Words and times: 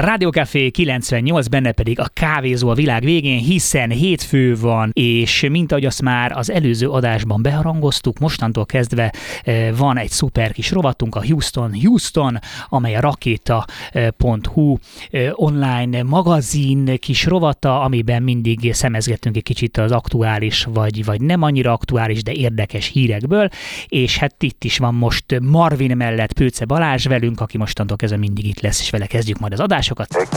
Rádiókafé 0.00 0.70
98, 0.70 1.48
benne 1.48 1.72
pedig 1.72 2.00
a 2.00 2.10
kávézó 2.12 2.68
a 2.68 2.74
világ 2.74 3.04
végén, 3.04 3.38
hiszen 3.38 3.90
hétfő 3.90 4.56
van, 4.56 4.90
és 4.92 5.46
mint 5.50 5.72
ahogy 5.72 5.84
azt 5.84 6.02
már 6.02 6.32
az 6.32 6.50
előző 6.50 6.88
adásban 6.88 7.42
beharangoztuk, 7.42 8.18
mostantól 8.18 8.66
kezdve 8.66 9.12
eh, 9.42 9.76
van 9.76 9.98
egy 9.98 10.08
szuper 10.10 10.52
kis 10.52 10.70
rovatunk, 10.70 11.14
a 11.14 11.24
Houston 11.24 11.74
Houston, 11.82 12.38
amely 12.68 12.94
a 12.94 13.00
rakéta.hu 13.00 14.76
eh, 15.10 15.30
online 15.32 16.02
magazin 16.02 16.98
kis 16.98 17.24
rovata, 17.24 17.80
amiben 17.80 18.22
mindig 18.22 18.74
szemezgetünk 18.74 19.36
egy 19.36 19.42
kicsit 19.42 19.76
az 19.76 19.92
aktuális, 19.92 20.66
vagy, 20.72 21.04
vagy 21.04 21.20
nem 21.20 21.42
annyira 21.42 21.72
aktuális, 21.72 22.22
de 22.22 22.32
érdekes 22.32 22.86
hírekből, 22.86 23.48
és 23.88 24.18
hát 24.18 24.42
itt 24.42 24.64
is 24.64 24.78
van 24.78 24.94
most 24.94 25.40
Marvin 25.40 25.96
mellett 25.96 26.32
Pőce 26.32 26.64
Balázs 26.64 27.06
velünk, 27.06 27.40
aki 27.40 27.58
mostantól 27.58 27.96
kezdve 27.96 28.18
mindig 28.18 28.46
itt 28.46 28.60
lesz, 28.60 28.80
és 28.80 28.90
vele 28.90 29.06
kezdjük 29.06 29.38
majd 29.38 29.52
az 29.52 29.60
adásokat. 29.90 30.28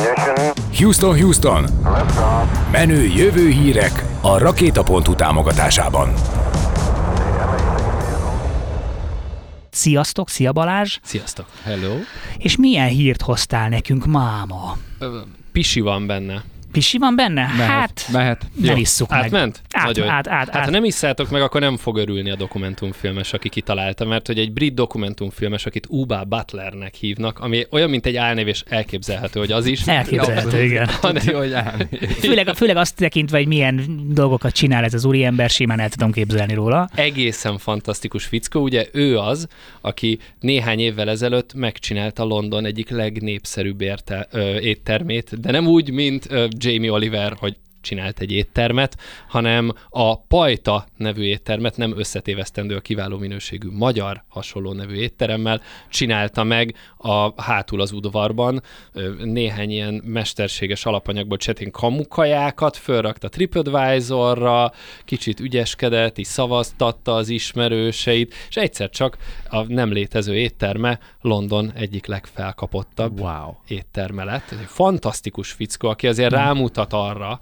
Houston, 0.78 1.20
Houston! 1.20 1.66
Menő 2.72 3.04
jövő 3.04 3.50
hírek 3.50 4.06
a 4.22 4.38
Rakéta.hu 4.38 5.16
támogatásában. 5.16 6.14
Sziasztok, 9.70 10.30
szia 10.30 10.52
Balázs! 10.52 10.98
Sziasztok! 11.04 11.46
Hello! 11.64 11.96
És 12.38 12.58
milyen 12.58 12.88
hírt 12.88 13.22
hoztál 13.22 13.70
nekünk 13.70 14.06
máma? 14.06 14.78
Pisi 15.52 15.80
van 15.80 16.08
benne. 16.08 16.44
Pisi 16.74 16.98
van 16.98 17.16
benne? 17.16 17.42
Mehet, 17.58 17.68
hát, 17.70 18.08
mehet. 18.12 18.46
ne 18.60 18.68
Jó. 18.70 18.76
visszuk 18.76 19.10
meg. 19.10 19.20
Átment? 19.24 19.62
Át, 19.72 19.86
Nagyon. 19.86 20.08
át, 20.08 20.28
át, 20.28 20.48
Hát 20.50 20.56
át. 20.56 20.64
ha 20.66 20.72
nem 20.72 20.84
isszátok 20.84 21.30
meg, 21.30 21.42
akkor 21.42 21.62
nem 21.62 21.78
fog 21.78 21.98
örülni 21.98 22.30
a 22.30 22.36
dokumentumfilmes, 22.36 23.34
aki 23.34 23.50
kitalálta, 23.50 24.06
mert 24.06 24.28
hogy 24.28 24.40
egy 24.40 24.52
brit 24.54 24.74
dokumentumfilmes, 24.74 25.66
akit 25.66 25.86
Uba 25.90 26.24
Butlernek 26.24 26.94
hívnak, 26.96 27.40
ami 27.40 27.66
olyan, 27.72 27.90
mint 27.90 28.06
egy 28.06 28.16
álnév, 28.16 28.48
és 28.48 28.64
elképzelhető, 28.68 29.40
hogy 29.40 29.52
az 29.52 29.66
is. 29.66 29.82
Elképzelhető, 29.88 30.64
igen. 30.64 30.88
Hanem, 31.02 31.24
hogy. 31.34 31.54
Főleg, 32.20 32.48
főleg 32.56 32.76
azt 32.78 32.96
tekintve, 32.96 33.38
hogy 33.38 33.48
milyen 33.48 34.02
dolgokat 34.14 34.54
csinál 34.54 34.84
ez 34.84 34.94
az 34.94 35.06
úriember, 35.06 35.50
simán 35.50 35.80
el 35.80 35.90
tudom 35.90 36.12
képzelni 36.12 36.54
róla. 36.54 36.90
egészen 36.96 37.58
fantasztikus 37.58 38.26
fickó. 38.26 38.62
Ugye 38.62 38.86
ő 38.92 39.18
az, 39.18 39.48
aki 39.82 40.20
néhány 40.40 40.80
évvel 40.80 41.10
ezelőtt 41.10 41.54
megcsinálta 41.54 42.24
London 42.24 42.66
egyik 42.66 42.90
legnépszerűbb 42.90 43.82
érte, 43.82 44.28
ö, 44.32 44.56
éttermét, 44.60 45.40
de 45.42 45.52
nem 45.52 45.68
úgy, 45.68 45.92
mint 45.92 46.26
ö, 46.30 46.46
Jamie 46.64 46.92
Oliver, 46.92 47.34
hogy 47.40 47.58
csinált 47.84 48.20
egy 48.20 48.32
éttermet, 48.32 48.98
hanem 49.28 49.74
a 49.90 50.20
Pajta 50.20 50.86
nevű 50.98 51.24
éttermet, 51.24 51.78
nem 51.78 51.98
összetévesztendő 51.98 52.76
a 52.76 52.80
kiváló 52.80 53.18
minőségű 53.18 53.70
magyar 53.72 54.24
hasonló 54.28 54.74
nevű 54.74 54.96
étteremmel, 54.96 55.62
csinálta 55.90 56.44
meg 56.44 56.76
a 56.98 57.42
hátul 57.42 57.82
az 57.82 57.92
udvarban 57.92 58.62
néhány 59.24 59.72
ilyen 59.72 60.02
mesterséges 60.06 60.86
alapanyagból 60.86 61.38
csetén 61.38 61.72
kamukajákat, 61.72 62.78
fölrakta 62.78 63.30
TripAdvisor-ra, 63.30 64.72
kicsit 65.06 65.40
ügyeskedett, 65.40 66.18
így 66.18 66.26
szavaztatta 66.26 67.16
az 67.16 67.30
ismerőseit, 67.30 68.34
és 68.50 68.56
egyszer 68.56 68.90
csak 68.90 69.18
a 69.50 69.64
nem 69.64 69.92
létező 69.92 70.36
étterme 70.36 71.00
London 71.22 71.72
egyik 71.76 72.06
legfelkapottabb 72.06 73.20
Wow. 73.20 73.54
étterme 73.68 74.24
lett. 74.24 74.52
Ez 74.52 74.58
egy 74.60 74.68
fantasztikus 74.68 75.52
fickó, 75.52 75.90
aki 75.90 76.08
azért 76.08 76.32
rámutat 76.32 76.94
arra, 76.94 77.42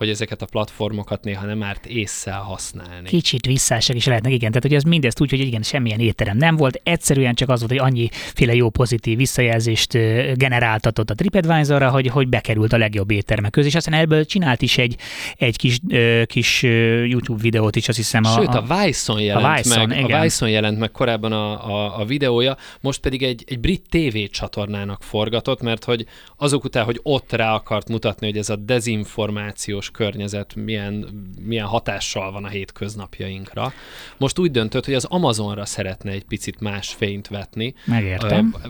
hogy 0.00 0.08
ezeket 0.08 0.42
a 0.42 0.46
platformokat 0.46 1.24
néha 1.24 1.46
nem 1.46 1.62
árt 1.62 1.86
észszel 1.86 2.38
használni. 2.38 3.08
Kicsit 3.08 3.46
visszások 3.46 3.96
is 3.96 4.06
lehetnek, 4.06 4.32
igen. 4.32 4.48
Tehát, 4.48 4.62
hogy 4.62 4.74
ez 4.74 4.82
mindezt 4.82 5.20
úgy, 5.20 5.30
hogy 5.30 5.40
igen, 5.40 5.62
semmilyen 5.62 6.00
étterem 6.00 6.36
nem 6.36 6.56
volt, 6.56 6.80
egyszerűen 6.82 7.34
csak 7.34 7.48
az 7.48 7.58
volt, 7.58 7.70
hogy 7.70 7.80
annyiféle 7.80 8.54
jó 8.54 8.70
pozitív 8.70 9.16
visszajelzést 9.16 9.92
generáltatott 10.34 11.10
a 11.10 11.14
TripAdvisor-ra, 11.14 11.90
hogy, 11.90 12.06
hogy 12.06 12.28
bekerült 12.28 12.72
a 12.72 12.76
legjobb 12.76 13.10
éttermek 13.10 13.50
közé, 13.50 13.66
és 13.66 13.74
aztán 13.74 13.94
ebből 14.00 14.24
csinált 14.24 14.62
is 14.62 14.78
egy, 14.78 14.96
egy 15.36 15.56
kis, 15.56 15.78
kis 16.26 16.62
YouTube 17.06 17.42
videót 17.42 17.76
is, 17.76 17.88
azt 17.88 17.96
hiszem. 17.96 18.22
Sőt, 18.24 18.54
a 18.54 18.64
Vice-on 18.84 19.20
jelent 19.20 19.56
Vice-on, 19.56 19.88
meg, 19.88 19.98
igen. 19.98 20.18
a 20.18 20.22
Vice-on 20.22 20.50
jelent 20.50 20.78
meg 20.78 20.90
korábban 20.90 21.32
a, 21.32 21.70
a, 21.74 22.00
a 22.00 22.04
videója, 22.04 22.56
most 22.80 23.00
pedig 23.00 23.22
egy, 23.22 23.44
egy 23.46 23.60
brit 23.60 23.82
TV 23.88 24.18
csatornának 24.30 25.02
forgatott, 25.02 25.62
mert 25.62 25.84
hogy 25.84 26.06
azok 26.36 26.64
után, 26.64 26.84
hogy 26.84 27.00
ott 27.02 27.32
rá 27.32 27.54
akart 27.54 27.88
mutatni, 27.88 28.26
hogy 28.26 28.36
ez 28.36 28.50
a 28.50 28.56
dezinformációs 28.56 29.89
környezet 29.90 30.54
milyen, 30.54 31.06
milyen 31.44 31.66
hatással 31.66 32.32
van 32.32 32.44
a 32.44 32.48
hétköznapjainkra, 32.48 33.72
most 34.16 34.38
úgy 34.38 34.50
döntött, 34.50 34.84
hogy 34.84 34.94
az 34.94 35.04
Amazonra 35.04 35.64
szeretne 35.64 36.10
egy 36.10 36.24
picit 36.24 36.60
más 36.60 36.88
fényt 36.88 37.28
vetni. 37.28 37.74
Megértem. 37.84 38.54
Ö, 38.64 38.68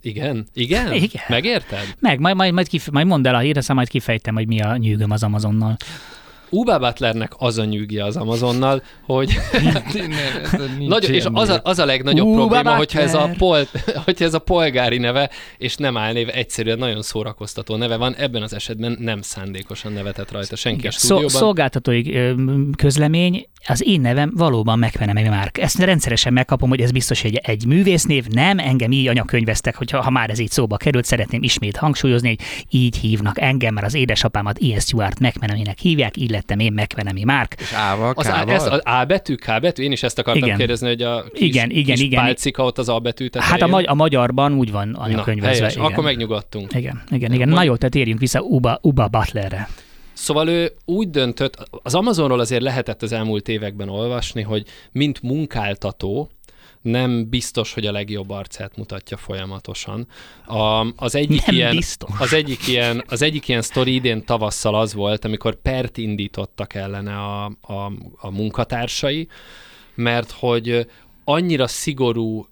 igen? 0.00 0.46
Igen? 0.52 0.92
Igen. 0.92 1.22
Megérted? 1.28 1.94
Meg, 1.98 2.20
majd, 2.20 2.36
majd, 2.36 2.52
majd, 2.52 2.68
kif- 2.68 2.90
majd 2.90 3.06
mondd 3.06 3.26
el 3.26 3.34
a 3.34 3.38
hírt, 3.38 3.56
aztán 3.56 3.76
majd 3.76 3.88
kifejtem, 3.88 4.34
hogy 4.34 4.46
mi 4.46 4.60
a 4.60 4.76
nyűgöm 4.76 5.10
az 5.10 5.22
Amazonnal. 5.22 5.76
Uba 6.50 6.78
Butlernek 6.78 7.32
az 7.36 7.58
a 7.58 7.64
nyűgje 7.64 8.04
az 8.04 8.16
Amazonnal, 8.16 8.82
hogy 9.02 9.30
Nincs 10.78 10.88
Nagyon, 10.88 11.12
és 11.12 11.24
az 11.32 11.48
a, 11.48 11.60
az 11.62 11.78
a 11.78 11.84
legnagyobb 11.84 12.26
Ú, 12.26 12.34
probléma, 12.34 12.62
Butler. 12.62 12.76
hogyha 12.76 13.00
ez, 13.00 13.14
a 13.14 13.30
pol, 13.38 13.66
hogyha 14.04 14.24
ez 14.24 14.34
a 14.34 14.38
polgári 14.38 14.98
neve, 14.98 15.30
és 15.58 15.76
nem 15.76 15.96
álnév, 15.96 16.28
egyszerűen 16.32 16.78
nagyon 16.78 17.02
szórakoztató 17.02 17.76
neve 17.76 17.96
van, 17.96 18.14
ebben 18.14 18.42
az 18.42 18.54
esetben 18.54 18.96
nem 19.00 19.22
szándékosan 19.22 19.92
nevetett 19.92 20.32
rajta 20.32 20.56
senki 20.56 20.86
a 20.86 20.90
Szó, 20.90 20.98
stúdióban. 20.98 21.28
szolgáltatói 21.28 22.02
közlemény, 22.76 23.46
az 23.68 23.82
én 23.86 24.00
nevem 24.00 24.32
valóban 24.34 24.78
megvenem 24.78 25.24
már. 25.24 25.50
Ezt 25.52 25.78
rendszeresen 25.78 26.32
megkapom, 26.32 26.68
hogy 26.68 26.80
ez 26.80 26.90
biztos 26.90 27.24
egy, 27.24 27.36
egy 27.36 27.66
művésznév, 27.66 28.26
nem, 28.26 28.58
engem 28.58 28.92
így 28.92 29.08
anyakönyveztek, 29.08 29.76
hogyha 29.76 30.02
ha 30.02 30.10
már 30.10 30.30
ez 30.30 30.38
így 30.38 30.50
szóba 30.50 30.76
került, 30.76 31.04
szeretném 31.04 31.42
ismét 31.42 31.76
hangsúlyozni, 31.76 32.28
hogy 32.28 32.38
így 32.70 32.96
hívnak 32.96 33.40
engem, 33.40 33.74
mert 33.74 33.86
az 33.86 33.94
édesapámat 33.94 34.58
Ian 34.58 34.80
Stewart 34.80 35.18
megvenemének 35.20 35.78
hívják, 35.78 36.16
így 36.16 36.30
lettem 36.30 36.58
én 36.58 36.72
megvenemi 36.72 37.24
Márk. 37.24 37.54
És 37.58 37.72
ával, 37.72 38.12
Az, 38.16 38.26
A, 38.26 38.44
ez 38.48 38.66
az 38.66 38.80
A 38.84 39.04
betű, 39.04 39.34
K 39.34 39.60
betű, 39.60 39.82
én 39.82 39.92
is 39.92 40.02
ezt 40.02 40.18
akartam 40.18 40.44
Igen. 40.44 40.58
kérdezni, 40.58 40.88
hogy 40.88 41.02
a 41.02 41.24
kis, 41.32 41.48
Igen, 41.48 41.70
igen, 41.70 41.94
kis 41.94 42.04
igen. 42.04 42.24
pálcika 42.24 42.64
ott 42.64 42.78
az 42.78 42.88
A 42.88 42.98
betű 42.98 43.26
tetején. 43.26 43.52
Hát 43.52 43.62
a, 43.62 43.66
magy- 43.66 43.86
a 43.88 43.94
magyarban 43.94 44.52
úgy 44.54 44.70
van 44.70 44.88
Na, 44.88 44.98
anyakönyvezve. 44.98 45.56
helyes, 45.58 45.74
igen. 45.74 45.84
akkor 45.86 46.04
megnyugodtunk. 46.04 46.74
Igen, 46.74 47.02
igen, 47.10 47.32
igen. 47.32 47.48
Majd- 47.48 47.58
Na 47.60 47.62
jó, 47.62 47.76
tehát 47.76 47.92
térjünk 47.92 48.20
vissza 48.20 48.40
Uba, 48.40 48.78
Uba 48.82 49.08
Butlerre. 49.08 49.68
Szóval 50.16 50.48
ő 50.48 50.72
úgy 50.84 51.10
döntött, 51.10 51.68
az 51.82 51.94
Amazonról 51.94 52.40
azért 52.40 52.62
lehetett 52.62 53.02
az 53.02 53.12
elmúlt 53.12 53.48
években 53.48 53.88
olvasni, 53.88 54.42
hogy 54.42 54.66
mint 54.92 55.22
munkáltató, 55.22 56.30
nem 56.82 57.28
biztos, 57.28 57.74
hogy 57.74 57.86
a 57.86 57.92
legjobb 57.92 58.30
arcát 58.30 58.76
mutatja 58.76 59.16
folyamatosan. 59.16 60.06
A, 60.46 60.92
az, 60.96 61.14
egyik 61.14 61.46
Nem 61.46 61.54
ilyen, 61.54 61.76
biztos. 61.76 62.10
az 62.18 62.32
egyik 62.32 62.68
ilyen, 62.68 63.04
az 63.06 63.22
egyik 63.22 63.48
ilyen 63.48 63.62
sztori 63.62 63.94
idén 63.94 64.24
tavasszal 64.24 64.74
az 64.74 64.94
volt, 64.94 65.24
amikor 65.24 65.54
pert 65.54 65.96
indítottak 65.96 66.74
ellene 66.74 67.16
a, 67.16 67.44
a, 67.44 67.92
a 68.16 68.30
munkatársai, 68.30 69.28
mert 69.94 70.30
hogy 70.30 70.86
annyira 71.24 71.66
szigorú 71.66 72.46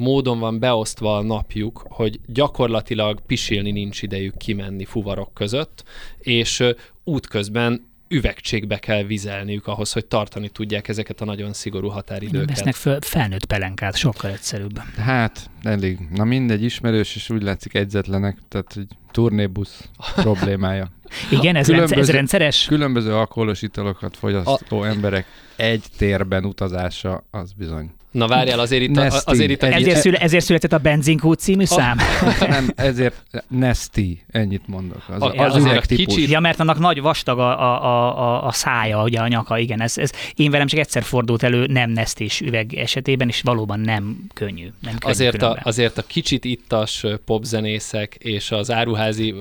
módon 0.00 0.38
van 0.38 0.58
beosztva 0.58 1.16
a 1.16 1.22
napjuk, 1.22 1.84
hogy 1.88 2.20
gyakorlatilag 2.26 3.20
pisilni 3.26 3.70
nincs 3.70 4.02
idejük 4.02 4.36
kimenni 4.36 4.84
fuvarok 4.84 5.34
között, 5.34 5.84
és 6.18 6.64
útközben 7.04 7.88
üvegcségbe 8.08 8.78
kell 8.78 9.02
vizelniük 9.02 9.66
ahhoz, 9.66 9.92
hogy 9.92 10.06
tartani 10.06 10.48
tudják 10.48 10.88
ezeket 10.88 11.20
a 11.20 11.24
nagyon 11.24 11.52
szigorú 11.52 11.88
határidőket. 11.88 12.48
Vesznek 12.48 12.74
föl 12.74 12.98
felnőtt 13.00 13.44
pelenkát, 13.44 13.96
sokkal 13.96 14.30
egyszerűbb. 14.30 14.78
Hát, 14.78 15.50
elég. 15.62 15.98
Na 16.14 16.24
mindegy, 16.24 16.62
ismerős, 16.62 17.16
és 17.16 17.30
úgy 17.30 17.42
látszik 17.42 17.74
edzetlenek, 17.74 18.38
tehát 18.48 18.72
hogy 18.72 18.86
turnébusz 19.10 19.88
problémája. 20.14 20.90
Igen, 21.30 21.56
ez, 21.56 21.66
rendszer, 21.68 21.74
ez 21.78 21.88
Különböző- 21.88 22.12
rendszeres? 22.12 22.64
Különböző 22.66 23.14
alkoholos 23.14 23.62
italokat 23.62 24.16
fogyasztó 24.16 24.82
emberek 24.84 25.26
egy 25.56 25.84
térben 25.96 26.44
utazása, 26.44 27.24
az 27.30 27.52
bizony. 27.52 27.90
Na 28.10 28.26
várjál, 28.26 28.58
azért 28.58 28.82
itt, 28.82 28.96
a, 28.96 29.02
Nasty. 29.02 29.28
azért 29.30 29.50
itt 29.50 29.62
a, 29.62 29.66
Ezért, 29.72 30.00
szüle, 30.00 30.18
ezért 30.18 30.44
született 30.44 30.72
a 30.72 30.78
Benzinkút 30.78 31.38
című 31.38 31.64
szám? 31.64 31.96
Nem, 32.48 32.70
ezért 32.76 33.22
Nesty, 33.48 34.00
ennyit 34.30 34.62
mondok. 34.66 35.02
Az, 35.08 35.22
A- 35.22 35.34
az 35.44 35.54
azért 35.54 35.76
a 35.76 35.80
kicsit- 35.94 36.28
Ja, 36.30 36.40
mert 36.40 36.60
annak 36.60 36.78
nagy 36.78 37.00
vastag 37.00 37.38
a, 37.38 37.60
a, 37.60 37.84
a, 37.84 38.18
a, 38.18 38.46
a 38.46 38.52
szája, 38.52 39.02
ugye 39.02 39.18
a 39.20 39.28
nyaka, 39.28 39.58
igen. 39.58 39.80
Ez, 39.80 39.98
ez, 39.98 40.10
én 40.34 40.50
velem 40.50 40.66
csak 40.66 40.78
egyszer 40.80 41.02
fordult 41.02 41.42
elő 41.42 41.66
nem 41.66 41.90
nesztés 41.90 42.40
üveg 42.40 42.74
esetében, 42.74 43.28
és 43.28 43.40
valóban 43.40 43.80
nem 43.80 44.16
könnyű. 44.34 44.62
Nem 44.80 44.98
könnyű 44.98 45.12
azért, 45.12 45.42
a, 45.42 45.58
azért 45.62 45.98
a 45.98 46.02
kicsit 46.02 46.44
ittas 46.44 47.04
popzenészek 47.24 48.14
és 48.18 48.50
az 48.50 48.70
áruházi 48.70 49.34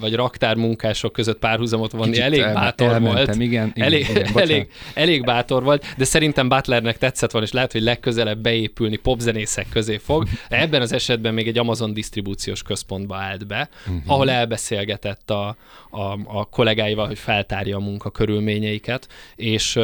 vagy 0.00 0.14
raktármunkások 0.14 1.12
között 1.12 1.38
párhuzamot 1.38 1.92
vonni 1.92 2.08
Kicsit 2.10 2.22
elég 2.24 2.40
elme- 2.40 2.54
bátor 2.54 2.86
elmentem, 2.92 3.14
volt. 3.24 3.34
Igen, 3.34 3.72
igen, 3.74 3.86
elég, 3.86 4.00
igen, 4.08 4.14
bocsánat. 4.32 4.40
elég, 4.40 4.68
elég 4.94 5.24
bátor 5.24 5.62
volt, 5.62 5.84
de 5.96 6.04
szerintem 6.04 6.48
Butlernek 6.48 6.98
tetszett 6.98 7.30
volna, 7.30 7.46
és 7.46 7.52
lehet, 7.52 7.72
hogy 7.72 7.82
legközelebb 7.82 8.12
beépülni 8.42 8.96
popzenészek 8.96 9.68
közé 9.68 9.96
fog. 9.96 10.28
Ebben 10.48 10.80
az 10.80 10.92
esetben 10.92 11.34
még 11.34 11.48
egy 11.48 11.58
Amazon 11.58 11.92
disztribúciós 11.92 12.62
központba 12.62 13.16
állt 13.16 13.46
be, 13.46 13.68
uh-huh. 13.86 14.02
ahol 14.06 14.30
elbeszélgetett 14.30 15.30
a, 15.30 15.56
a, 15.90 16.18
a 16.24 16.44
kollégáival, 16.44 17.06
hogy 17.06 17.18
feltárja 17.18 17.76
a 17.76 17.80
munka 17.80 18.10
körülményeiket, 18.10 19.08
és 19.36 19.78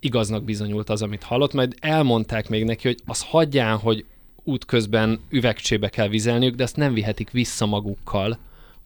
igaznak 0.00 0.44
bizonyult 0.44 0.90
az, 0.90 1.02
amit 1.02 1.22
hallott, 1.22 1.52
majd 1.52 1.74
elmondták 1.80 2.48
még 2.48 2.64
neki, 2.64 2.86
hogy 2.86 2.98
az 3.06 3.22
hagyján, 3.22 3.76
hogy 3.76 4.04
útközben 4.44 5.20
üvegcsébe 5.30 5.88
kell 5.88 6.08
vizelniük, 6.08 6.54
de 6.54 6.62
azt 6.62 6.76
nem 6.76 6.94
vihetik 6.94 7.30
vissza 7.30 7.66
magukkal 7.66 8.38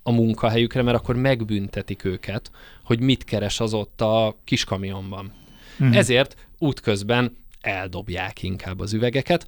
a 0.02 0.10
munkahelyükre, 0.10 0.82
mert 0.82 0.96
akkor 0.96 1.16
megbüntetik 1.16 2.04
őket, 2.04 2.50
hogy 2.84 3.00
mit 3.00 3.24
keres 3.24 3.60
az 3.60 3.74
ott 3.74 4.00
a 4.00 4.36
kis 4.44 4.64
kamionban. 4.64 5.32
Mm. 5.84 5.92
Ezért 5.92 6.36
útközben 6.58 7.36
eldobják 7.60 8.42
inkább 8.42 8.80
az 8.80 8.92
üvegeket. 8.92 9.46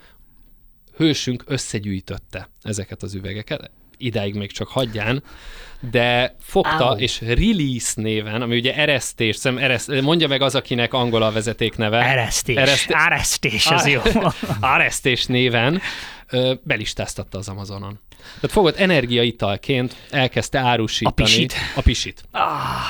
Hősünk 0.97 1.45
összegyűjtötte 1.47 2.49
ezeket 2.63 3.03
az 3.03 3.15
üvegeket, 3.15 3.71
idáig 3.97 4.35
még 4.35 4.53
csak 4.53 4.69
hagyján, 4.69 5.23
de 5.91 6.37
fogta, 6.41 6.91
Ow. 6.91 6.99
és 6.99 7.21
release 7.21 8.01
néven, 8.01 8.43
ami 8.43 8.57
ugye 8.57 8.75
eresztés, 8.75 9.37
szem, 9.37 9.59
ereszt, 9.59 10.01
mondja 10.01 10.29
meg 10.29 10.43
az, 10.43 10.55
akinek 10.55 10.93
angol 10.93 11.23
a 11.23 11.33
vezeték 11.33 11.77
neve. 11.77 12.03
Eresztés. 12.03 12.57
Ereszt... 12.57 12.91
Eresztés, 12.91 13.67
az 13.67 13.87
jó. 13.87 14.01
Eresztés 14.75 15.27
néven 15.27 15.81
belistáztatta 16.63 17.39
az 17.39 17.49
Amazonon. 17.49 17.99
Tehát 18.35 18.51
fogod 18.51 18.75
energiaitalként 18.79 19.97
elkezdte 20.11 20.59
árusítani. 20.59 21.15
A 21.17 21.23
pisit. 21.25 21.55
A 21.77 21.81
pisit. 21.81 22.25
Ah. 22.31 22.43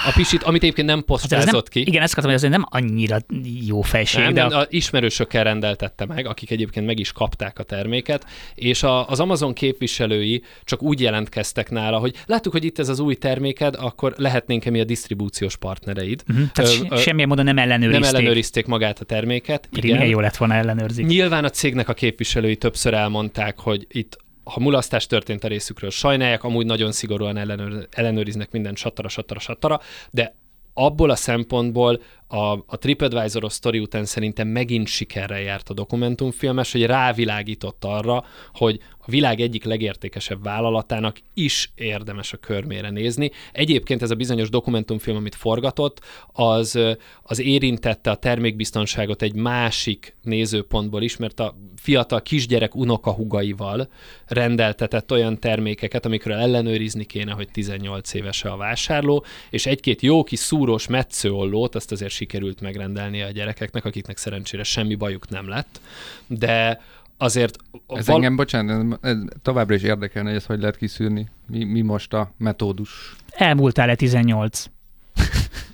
A 0.08 0.12
pisit, 0.14 0.42
amit 0.42 0.62
egyébként 0.62 0.86
nem 0.86 1.04
posztázott 1.04 1.68
ki. 1.68 1.80
Igen, 1.80 2.02
ezt 2.02 2.12
akartam, 2.12 2.32
hogy 2.32 2.44
ez 2.44 2.50
nem 2.50 2.66
annyira 2.68 3.18
jó 3.66 3.80
fejség. 3.80 4.22
Nem, 4.22 4.34
de 4.34 4.42
a... 4.42 4.60
a 4.60 4.66
ismerősökkel 4.70 5.44
rendeltette 5.44 6.06
meg, 6.06 6.26
akik 6.26 6.50
egyébként 6.50 6.86
meg 6.86 6.98
is 6.98 7.12
kapták 7.12 7.58
a 7.58 7.62
terméket, 7.62 8.26
és 8.54 8.82
a, 8.82 9.08
az 9.08 9.20
Amazon 9.20 9.52
képviselői 9.52 10.42
csak 10.64 10.82
úgy 10.82 11.00
jelentkeztek 11.00 11.70
nála, 11.70 11.98
hogy 11.98 12.14
láttuk, 12.26 12.52
hogy 12.52 12.64
itt 12.64 12.78
ez 12.78 12.88
az 12.88 12.98
új 12.98 13.14
terméked, 13.14 13.74
akkor 13.78 14.14
lehetnénk-e 14.16 14.70
mi 14.70 14.80
a 14.80 14.84
disztribúciós 14.84 15.56
partnereid. 15.56 16.22
Uh-huh. 16.28 16.46
Tehát 16.52 16.70
ö, 16.70 16.94
ö, 16.94 16.98
semmilyen 16.98 17.28
módon 17.28 17.44
nem 17.44 17.58
ellenőrizték. 17.58 18.04
Nem 18.04 18.14
ellenőrizték 18.14 18.66
magát 18.66 19.00
a 19.00 19.04
terméket. 19.04 19.66
Pedig 19.70 19.84
igen. 19.84 19.96
milyen 19.96 20.12
jó 20.12 20.20
lett 20.20 20.36
volna 20.36 20.54
ellenőrzik. 20.54 21.06
Nyilván 21.06 21.44
a 21.44 21.50
cégnek 21.50 21.88
a 21.88 21.94
képviselői 21.94 22.56
többször 22.56 22.94
elmondták, 22.94 23.31
hogy 23.58 23.86
itt 23.88 24.16
ha 24.44 24.60
mulasztás 24.60 25.06
történt 25.06 25.44
a 25.44 25.48
részükről, 25.48 25.90
sajnálják, 25.90 26.44
amúgy 26.44 26.66
nagyon 26.66 26.92
szigorúan 26.92 27.36
ellenőr, 27.36 27.88
ellenőriznek 27.90 28.50
minden 28.50 28.74
satara, 28.74 29.08
satara, 29.08 29.40
satara, 29.40 29.80
de 30.10 30.34
abból 30.74 31.10
a 31.10 31.16
szempontból 31.16 32.02
a, 32.32 32.64
a 32.66 32.78
TripAdvisor-os 32.78 33.52
sztori 33.52 33.78
után 33.78 34.04
szerintem 34.04 34.48
megint 34.48 34.86
sikerrel 34.86 35.40
járt 35.40 35.68
a 35.68 35.74
dokumentumfilmes, 35.74 36.72
hogy 36.72 36.86
rávilágított 36.86 37.84
arra, 37.84 38.24
hogy 38.52 38.80
a 39.04 39.10
világ 39.10 39.40
egyik 39.40 39.64
legértékesebb 39.64 40.42
vállalatának 40.42 41.16
is 41.34 41.72
érdemes 41.74 42.32
a 42.32 42.36
körmére 42.36 42.90
nézni. 42.90 43.30
Egyébként 43.52 44.02
ez 44.02 44.10
a 44.10 44.14
bizonyos 44.14 44.48
dokumentumfilm, 44.48 45.16
amit 45.16 45.34
forgatott, 45.34 46.00
az, 46.26 46.78
az 47.22 47.40
érintette 47.40 48.10
a 48.10 48.16
termékbiztonságot 48.16 49.22
egy 49.22 49.34
másik 49.34 50.16
nézőpontból 50.22 51.02
is, 51.02 51.16
mert 51.16 51.40
a 51.40 51.56
fiatal 51.76 52.22
kisgyerek 52.22 52.74
unokahugaival 52.74 53.88
rendeltetett 54.26 55.12
olyan 55.12 55.40
termékeket, 55.40 56.06
amikről 56.06 56.36
ellenőrizni 56.36 57.04
kéne, 57.04 57.32
hogy 57.32 57.48
18 57.52 58.14
éves 58.14 58.44
a 58.44 58.56
vásárló, 58.56 59.24
és 59.50 59.66
egy-két 59.66 60.02
jó 60.02 60.24
kis 60.24 60.38
szúrós 60.38 60.86
metszőollót, 60.86 61.74
azt 61.74 61.92
azért 61.92 62.12
sikerült 62.22 62.60
megrendelni 62.60 63.22
a 63.22 63.30
gyerekeknek, 63.30 63.84
akiknek 63.84 64.16
szerencsére 64.16 64.62
semmi 64.62 64.94
bajuk 64.94 65.28
nem 65.28 65.48
lett, 65.48 65.80
de 66.26 66.80
azért... 67.16 67.56
Ez 67.88 68.06
val- 68.06 68.08
engem, 68.08 68.36
bocsánat, 68.36 68.98
ez 69.04 69.16
továbbra 69.42 69.74
is 69.74 69.82
érdekelne, 69.82 70.28
hogy 70.28 70.38
ezt 70.38 70.46
hogy 70.46 70.60
lehet 70.60 70.76
kiszűrni. 70.76 71.30
Mi, 71.46 71.64
mi 71.64 71.80
most 71.80 72.12
a 72.12 72.32
metódus? 72.38 73.16
Elmúltál-e 73.30 73.94
18? 73.94 74.64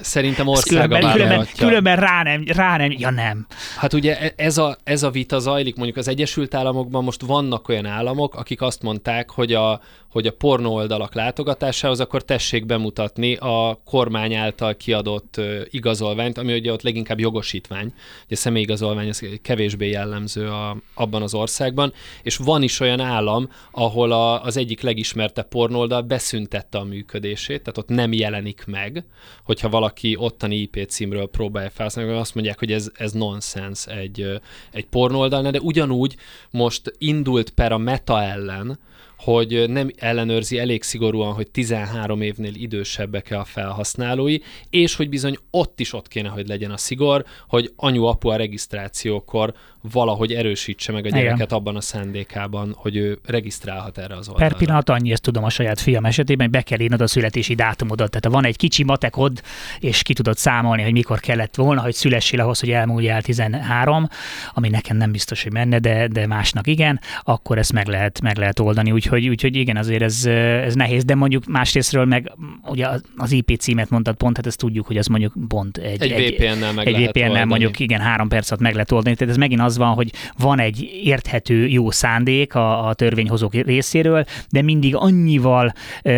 Szerintem 0.00 0.46
országa 0.46 0.82
különben, 0.82 1.12
különben, 1.12 1.46
különben 1.56 1.96
rá 1.96 2.22
nem, 2.22 2.44
rá 2.46 2.76
nem, 2.76 2.94
ja 2.98 3.10
nem. 3.10 3.46
Hát 3.76 3.92
ugye 3.92 4.18
e- 4.20 4.32
ez 4.36 4.58
a, 4.58 4.76
ez 4.84 5.02
a 5.02 5.10
vita 5.10 5.38
zajlik, 5.38 5.76
mondjuk 5.76 5.96
az 5.96 6.08
Egyesült 6.08 6.54
Államokban 6.54 7.04
most 7.04 7.22
vannak 7.22 7.68
olyan 7.68 7.86
államok, 7.86 8.34
akik 8.34 8.60
azt 8.60 8.82
mondták, 8.82 9.30
hogy 9.30 9.52
a, 9.52 9.80
hogy 10.19 10.26
a 10.26 10.32
pornó 10.32 10.75
oldalak 10.75 11.15
látogatásához 11.15 12.00
akkor 12.00 12.25
tessék 12.25 12.67
bemutatni 12.67 13.35
a 13.35 13.81
kormány 13.85 14.35
által 14.35 14.76
kiadott 14.76 15.41
igazolványt, 15.70 16.38
ami 16.38 16.55
ugye 16.55 16.73
ott 16.73 16.82
leginkább 16.82 17.19
jogosítvány. 17.19 17.93
Ugye 18.25 18.37
személyigazolvány 18.37 19.09
ez 19.09 19.20
kevésbé 19.43 19.91
jellemző 19.91 20.49
a, 20.49 20.76
abban 20.94 21.23
az 21.23 21.35
országban, 21.35 21.93
és 22.23 22.37
van 22.37 22.62
is 22.62 22.81
olyan 22.81 23.00
állam, 23.00 23.50
ahol 23.70 24.12
a, 24.12 24.43
az 24.43 24.56
egyik 24.56 24.81
legismertebb 24.81 25.49
pornóldal 25.49 26.03
beszüntette 26.03 26.79
a 26.79 26.85
működését, 26.85 27.62
tehát 27.62 27.79
ott 27.79 27.88
nem 27.88 28.12
jelenik 28.12 28.65
meg, 28.67 29.05
hogyha 29.44 29.69
valaki 29.69 30.17
ottani 30.17 30.56
IP 30.56 30.85
címről 30.88 31.29
próbálja 31.29 31.70
felhasználni, 31.70 32.12
azt 32.12 32.35
mondják, 32.35 32.59
hogy 32.59 32.73
ez, 32.73 32.91
ez 32.94 33.12
nonsens 33.12 33.87
egy, 33.87 34.41
egy 34.73 34.87
pornóoldal, 34.87 35.50
de 35.50 35.61
ugyanúgy 35.61 36.17
most 36.50 36.93
indult 36.99 37.50
per 37.50 37.73
a 37.73 37.79
meta 37.79 38.23
ellen, 38.23 38.79
hogy 39.19 39.65
nem 39.69 39.91
ellenőrzi 39.97 40.59
elég 40.59 40.82
szigorúan, 40.82 41.32
hogy 41.32 41.50
13 41.50 42.20
évnél 42.20 42.55
idősebbek-e 42.55 43.38
a 43.38 43.44
felhasználói, 43.44 44.38
és 44.70 44.94
hogy 44.94 45.09
bizony 45.09 45.37
ott 45.50 45.81
is 45.81 45.93
ott 45.93 46.09
kéne, 46.09 46.29
hogy 46.29 46.49
legyen 46.49 46.70
a 46.70 46.76
szigor, 46.76 47.25
hogy 47.49 47.73
anyu-apu 47.76 48.29
a 48.29 48.37
regisztrációkor 48.37 49.55
valahogy 49.93 50.32
erősítse 50.32 50.93
meg 50.93 51.05
a 51.05 51.09
gyereket 51.09 51.37
Igen. 51.37 51.59
abban 51.59 51.76
a 51.76 51.81
szándékában, 51.81 52.75
hogy 52.76 52.97
ő 52.97 53.19
regisztrálhat 53.25 53.99
erre 53.99 54.17
az 54.17 54.29
oldalra. 54.29 54.49
Per 54.49 54.59
pillanat 54.59 54.88
annyi, 54.88 55.12
ezt 55.12 55.23
tudom 55.23 55.44
a 55.44 55.50
saját 55.50 55.81
fiam 55.81 56.05
esetében, 56.05 56.47
hogy 56.47 56.55
be 56.55 56.62
kell 56.62 56.81
írnod 56.81 57.00
a 57.00 57.06
születési 57.06 57.55
dátumodat. 57.55 58.09
Tehát 58.09 58.25
ha 58.25 58.31
van 58.31 58.44
egy 58.44 58.56
kicsi 58.56 58.85
matekod, 58.85 59.43
és 59.79 60.03
ki 60.03 60.12
tudod 60.12 60.37
számolni, 60.37 60.82
hogy 60.82 60.93
mikor 60.93 61.20
kellett 61.20 61.55
volna, 61.55 61.81
hogy 61.81 61.94
szülessél 61.94 62.41
ahhoz, 62.41 62.61
hogy 62.61 62.70
elmúljál 62.70 63.23
13, 63.23 64.09
ami 64.55 64.69
nekem 64.69 64.97
nem 64.97 65.12
biztos, 65.12 65.43
hogy 65.43 65.53
menne, 65.53 65.79
de, 65.79 66.06
de 66.09 66.26
másnak 66.26 66.67
igen, 66.67 67.00
akkor 67.23 67.59
ezt 67.59 67.73
meg 67.73 67.87
lehet, 67.87 68.20
meg 68.20 68.37
lehet 68.37 68.59
oldani. 68.59 68.91
Úgyhogy, 69.10 69.28
úgyhogy 69.28 69.56
igen, 69.56 69.76
azért 69.76 70.02
ez, 70.02 70.26
ez 70.64 70.75
nehéz, 70.75 71.05
de 71.05 71.14
mondjuk 71.14 71.46
másrésztről 71.46 72.05
meg 72.05 72.32
ugye 72.64 72.87
az 73.16 73.32
IP 73.32 73.56
címet 73.58 73.90
mondtad 73.90 74.16
pont, 74.16 74.37
hát 74.37 74.46
ezt 74.46 74.58
tudjuk, 74.58 74.87
hogy 74.87 74.96
az 74.96 75.06
mondjuk 75.06 75.32
pont 75.49 75.76
egy, 75.76 76.02
egy, 76.02 76.10
egy 76.10 76.34
VPN-nel 76.34 76.72
meg 76.72 76.87
egy 76.87 76.93
lehet 76.93 77.10
VPN-nel 77.10 77.28
oldani. 77.28 77.49
mondjuk 77.49 77.78
igen, 77.78 78.00
három 78.00 78.28
percet 78.28 78.60
meg 78.60 78.72
lehet 78.72 78.93
oldani. 78.93 79.16
Tehát 79.16 79.32
ez 79.32 79.38
megint 79.38 79.60
az 79.60 79.76
van, 79.76 79.94
hogy 79.94 80.12
van 80.38 80.58
egy 80.58 80.90
érthető 81.02 81.66
jó 81.66 81.90
szándék 81.90 82.55
a, 82.55 82.87
a 82.87 82.94
törvényhozók 82.94 83.55
részéről, 83.55 84.25
de 84.50 84.62
mindig 84.62 84.94
annyival 84.94 85.72
ö, 86.02 86.10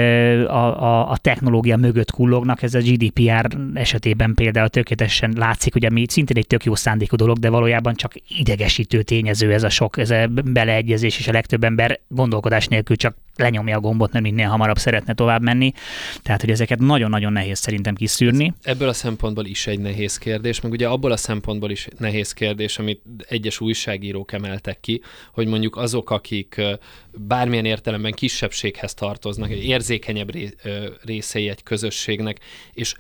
a, 0.49 0.83
a, 0.83 1.11
a 1.11 1.17
technológia 1.17 1.77
mögött 1.77 2.11
kullognak, 2.11 2.63
ez 2.63 2.75
a 2.75 2.79
GDPR 2.79 3.57
esetében 3.75 4.35
például 4.35 4.69
tökéletesen 4.69 5.33
látszik, 5.37 5.73
hogy 5.73 5.85
ami 5.85 6.05
szintén 6.09 6.37
egy 6.37 6.47
tök 6.47 6.65
jó 6.65 6.75
szándékú 6.75 7.17
dolog, 7.17 7.39
de 7.39 7.49
valójában 7.49 7.95
csak 7.95 8.13
idegesítő 8.39 9.03
tényező 9.03 9.53
ez 9.53 9.63
a 9.63 9.69
sok, 9.69 9.99
ez 9.99 10.11
a 10.11 10.27
beleegyezés, 10.45 11.19
és 11.19 11.29
a 11.29 11.33
legtöbb 11.33 11.65
ember 11.65 12.01
gondolkodás 12.09 12.67
nélkül 12.67 12.79
csak 12.83 13.17
lenyomja 13.37 13.77
a 13.77 13.81
gombot, 13.81 14.13
mert 14.13 14.25
minél 14.25 14.49
hamarabb 14.49 14.79
szeretne 14.79 15.15
tovább 15.15 15.43
menni. 15.43 15.73
Tehát, 16.23 16.41
hogy 16.41 16.51
ezeket 16.51 16.79
nagyon-nagyon 16.79 17.33
nehéz 17.33 17.59
szerintem 17.59 17.95
kiszűrni. 17.95 18.55
Ebből 18.63 18.89
a 18.89 18.93
szempontból 18.93 19.47
is 19.47 19.67
egy 19.67 19.79
nehéz 19.79 20.19
kérdés, 20.19 20.61
meg 20.61 20.73
ugye 20.73 20.89
abból 20.89 21.13
a 21.13 21.17
szempontból 21.17 21.71
is 21.71 21.89
nehéz 21.99 22.33
kérdés, 22.33 22.79
amit 22.79 23.03
egyes 23.29 23.61
újságírók 23.61 24.33
emeltek 24.33 24.81
ki, 24.81 25.03
hogy 25.33 25.47
mondjuk 25.47 25.77
azok, 25.77 26.11
akik 26.11 26.61
bármilyen 27.13 27.65
értelemben 27.65 28.13
kisebbséghez 28.13 28.95
tartoznak, 28.95 29.51
egy 29.51 29.65
érzékenyebb 29.65 30.31
részei 31.05 31.49
egy 31.49 31.63
közösségnek, 31.63 32.39
és 32.73 32.95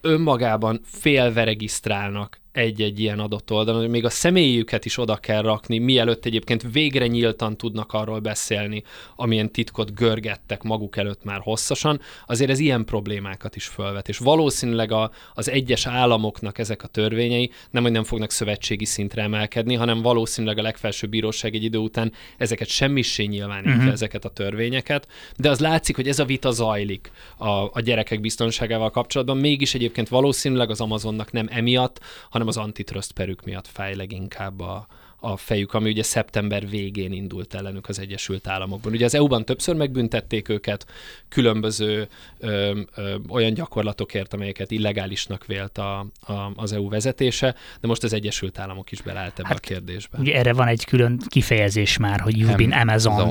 önmagában 0.00 0.80
félve 0.84 1.44
regisztrálnak 1.44 2.42
egy-egy 2.54 3.00
ilyen 3.00 3.18
adott 3.18 3.52
oldalon, 3.52 3.80
hogy 3.80 3.90
még 3.90 4.04
a 4.04 4.10
személyüket 4.10 4.84
is 4.84 4.98
oda 4.98 5.16
kell 5.16 5.42
rakni, 5.42 5.78
mielőtt 5.78 6.24
egyébként 6.24 6.64
végre 6.72 7.06
nyíltan 7.06 7.56
tudnak 7.56 7.92
arról 7.92 8.18
beszélni, 8.18 8.82
amilyen 9.16 9.52
titkot 9.52 9.94
görgettek 9.94 10.62
maguk 10.62 10.96
előtt 10.96 11.24
már 11.24 11.40
hosszasan, 11.40 12.00
azért 12.26 12.50
ez 12.50 12.58
ilyen 12.58 12.84
problémákat 12.84 13.56
is 13.56 13.66
fölvet. 13.66 14.08
És 14.08 14.18
valószínűleg 14.18 14.92
a, 14.92 15.10
az 15.34 15.50
egyes 15.50 15.86
államoknak 15.86 16.58
ezek 16.58 16.82
a 16.82 16.86
törvényei 16.86 17.50
nem, 17.70 17.82
hogy 17.82 17.92
nem 17.92 18.04
fognak 18.04 18.30
szövetségi 18.30 18.84
szintre 18.84 19.22
emelkedni, 19.22 19.74
hanem 19.74 20.02
valószínűleg 20.02 20.58
a 20.58 20.62
legfelsőbb 20.62 21.10
bíróság 21.10 21.54
egy 21.54 21.64
idő 21.64 21.78
után 21.78 22.12
ezeket 22.36 22.68
semmissé 22.68 23.24
nyilvánítja 23.24 23.72
uh-huh. 23.74 23.92
ezeket 23.92 24.24
a 24.24 24.28
törvényeket, 24.28 25.08
de 25.36 25.50
az 25.50 25.58
látszik, 25.58 25.96
hogy 25.96 26.08
ez 26.08 26.18
a 26.18 26.24
vita 26.24 26.50
zajlik 26.50 27.10
a, 27.36 27.48
a 27.48 27.80
gyerekek 27.84 28.20
biztonságával 28.20 28.90
kapcsolatban, 28.90 29.36
mégis 29.36 29.74
egyébként 29.74 30.08
valószínűleg 30.08 30.70
az 30.70 30.80
Amazonnak 30.80 31.32
nem 31.32 31.46
emiatt, 31.50 32.00
hanem 32.30 32.43
hanem 32.44 32.60
az 32.60 32.68
antitrust 32.68 33.12
perük 33.12 33.44
miatt 33.44 33.66
fáj 33.66 33.94
leginkább 33.94 34.60
a, 34.60 34.86
a 35.24 35.36
fejük, 35.36 35.74
ami 35.74 35.90
ugye 35.90 36.02
szeptember 36.02 36.68
végén 36.68 37.12
indult 37.12 37.54
ellenük 37.54 37.88
az 37.88 37.98
Egyesült 37.98 38.46
Államokban. 38.46 38.92
Ugye 38.92 39.04
az 39.04 39.14
EU-ban 39.14 39.44
többször 39.44 39.74
megbüntették 39.74 40.48
őket 40.48 40.86
különböző 41.28 42.08
ö, 42.38 42.80
ö, 42.94 43.14
olyan 43.28 43.54
gyakorlatokért, 43.54 44.34
amelyeket 44.34 44.70
illegálisnak 44.70 45.46
vélt 45.46 45.78
a, 45.78 45.98
a, 46.20 46.32
az 46.56 46.72
EU 46.72 46.88
vezetése, 46.88 47.54
de 47.80 47.88
most 47.88 48.02
az 48.02 48.12
Egyesült 48.12 48.58
Államok 48.58 48.92
is 48.92 49.02
beleállt 49.02 49.38
ebbe 49.38 49.48
hát, 49.48 49.56
a 49.56 49.60
kérdésbe. 49.60 50.18
Ugye 50.18 50.34
erre 50.34 50.52
van 50.52 50.68
egy 50.68 50.84
külön 50.84 51.20
kifejezés 51.28 51.96
már, 51.96 52.20
hogy 52.20 52.34
you've 52.38 52.54
been 52.56 52.72
amazon 52.72 53.30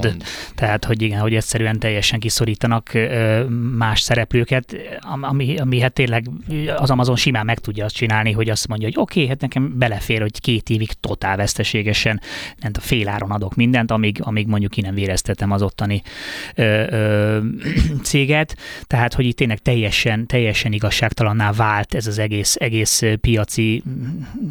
tehát 0.55 0.85
hogy 0.85 1.01
igen, 1.01 1.19
hogy 1.19 1.35
egyszerűen 1.35 1.79
teljesen 1.79 2.19
kiszorítanak 2.19 2.91
más 3.77 4.01
szereplőket, 4.01 4.75
ami, 5.21 5.57
ami 5.57 5.79
hát 5.79 5.93
tényleg 5.93 6.29
az 6.75 6.89
Amazon 6.89 7.15
simán 7.15 7.45
meg 7.45 7.59
tudja 7.59 7.85
azt 7.85 7.95
csinálni, 7.95 8.31
hogy 8.31 8.49
azt 8.49 8.67
mondja, 8.67 8.87
hogy 8.87 8.97
oké, 8.97 9.19
okay, 9.19 9.29
hát 9.29 9.41
nekem 9.41 9.77
belefér, 9.77 10.21
hogy 10.21 10.39
két 10.39 10.69
évig 10.69 10.93
totál 10.93 11.37
veszteség 11.37 11.82
mesterségesen, 11.83 12.21
nem 12.61 12.71
a 12.75 12.79
féláron 12.79 13.31
adok 13.31 13.55
mindent, 13.55 13.91
amíg, 13.91 14.19
amíg 14.21 14.47
mondjuk 14.47 14.71
ki 14.71 14.81
nem 14.81 14.93
véreztetem 14.93 15.51
az 15.51 15.61
ottani 15.61 16.01
ö, 16.55 16.85
ö, 16.89 17.39
céget. 18.03 18.55
Tehát, 18.87 19.13
hogy 19.13 19.25
itt 19.25 19.35
tényleg 19.35 19.57
teljesen, 19.57 20.27
teljesen 20.27 20.73
igazságtalanná 20.73 21.51
vált 21.51 21.93
ez 21.93 22.07
az 22.07 22.19
egész, 22.19 22.55
egész 22.59 23.01
piaci 23.21 23.83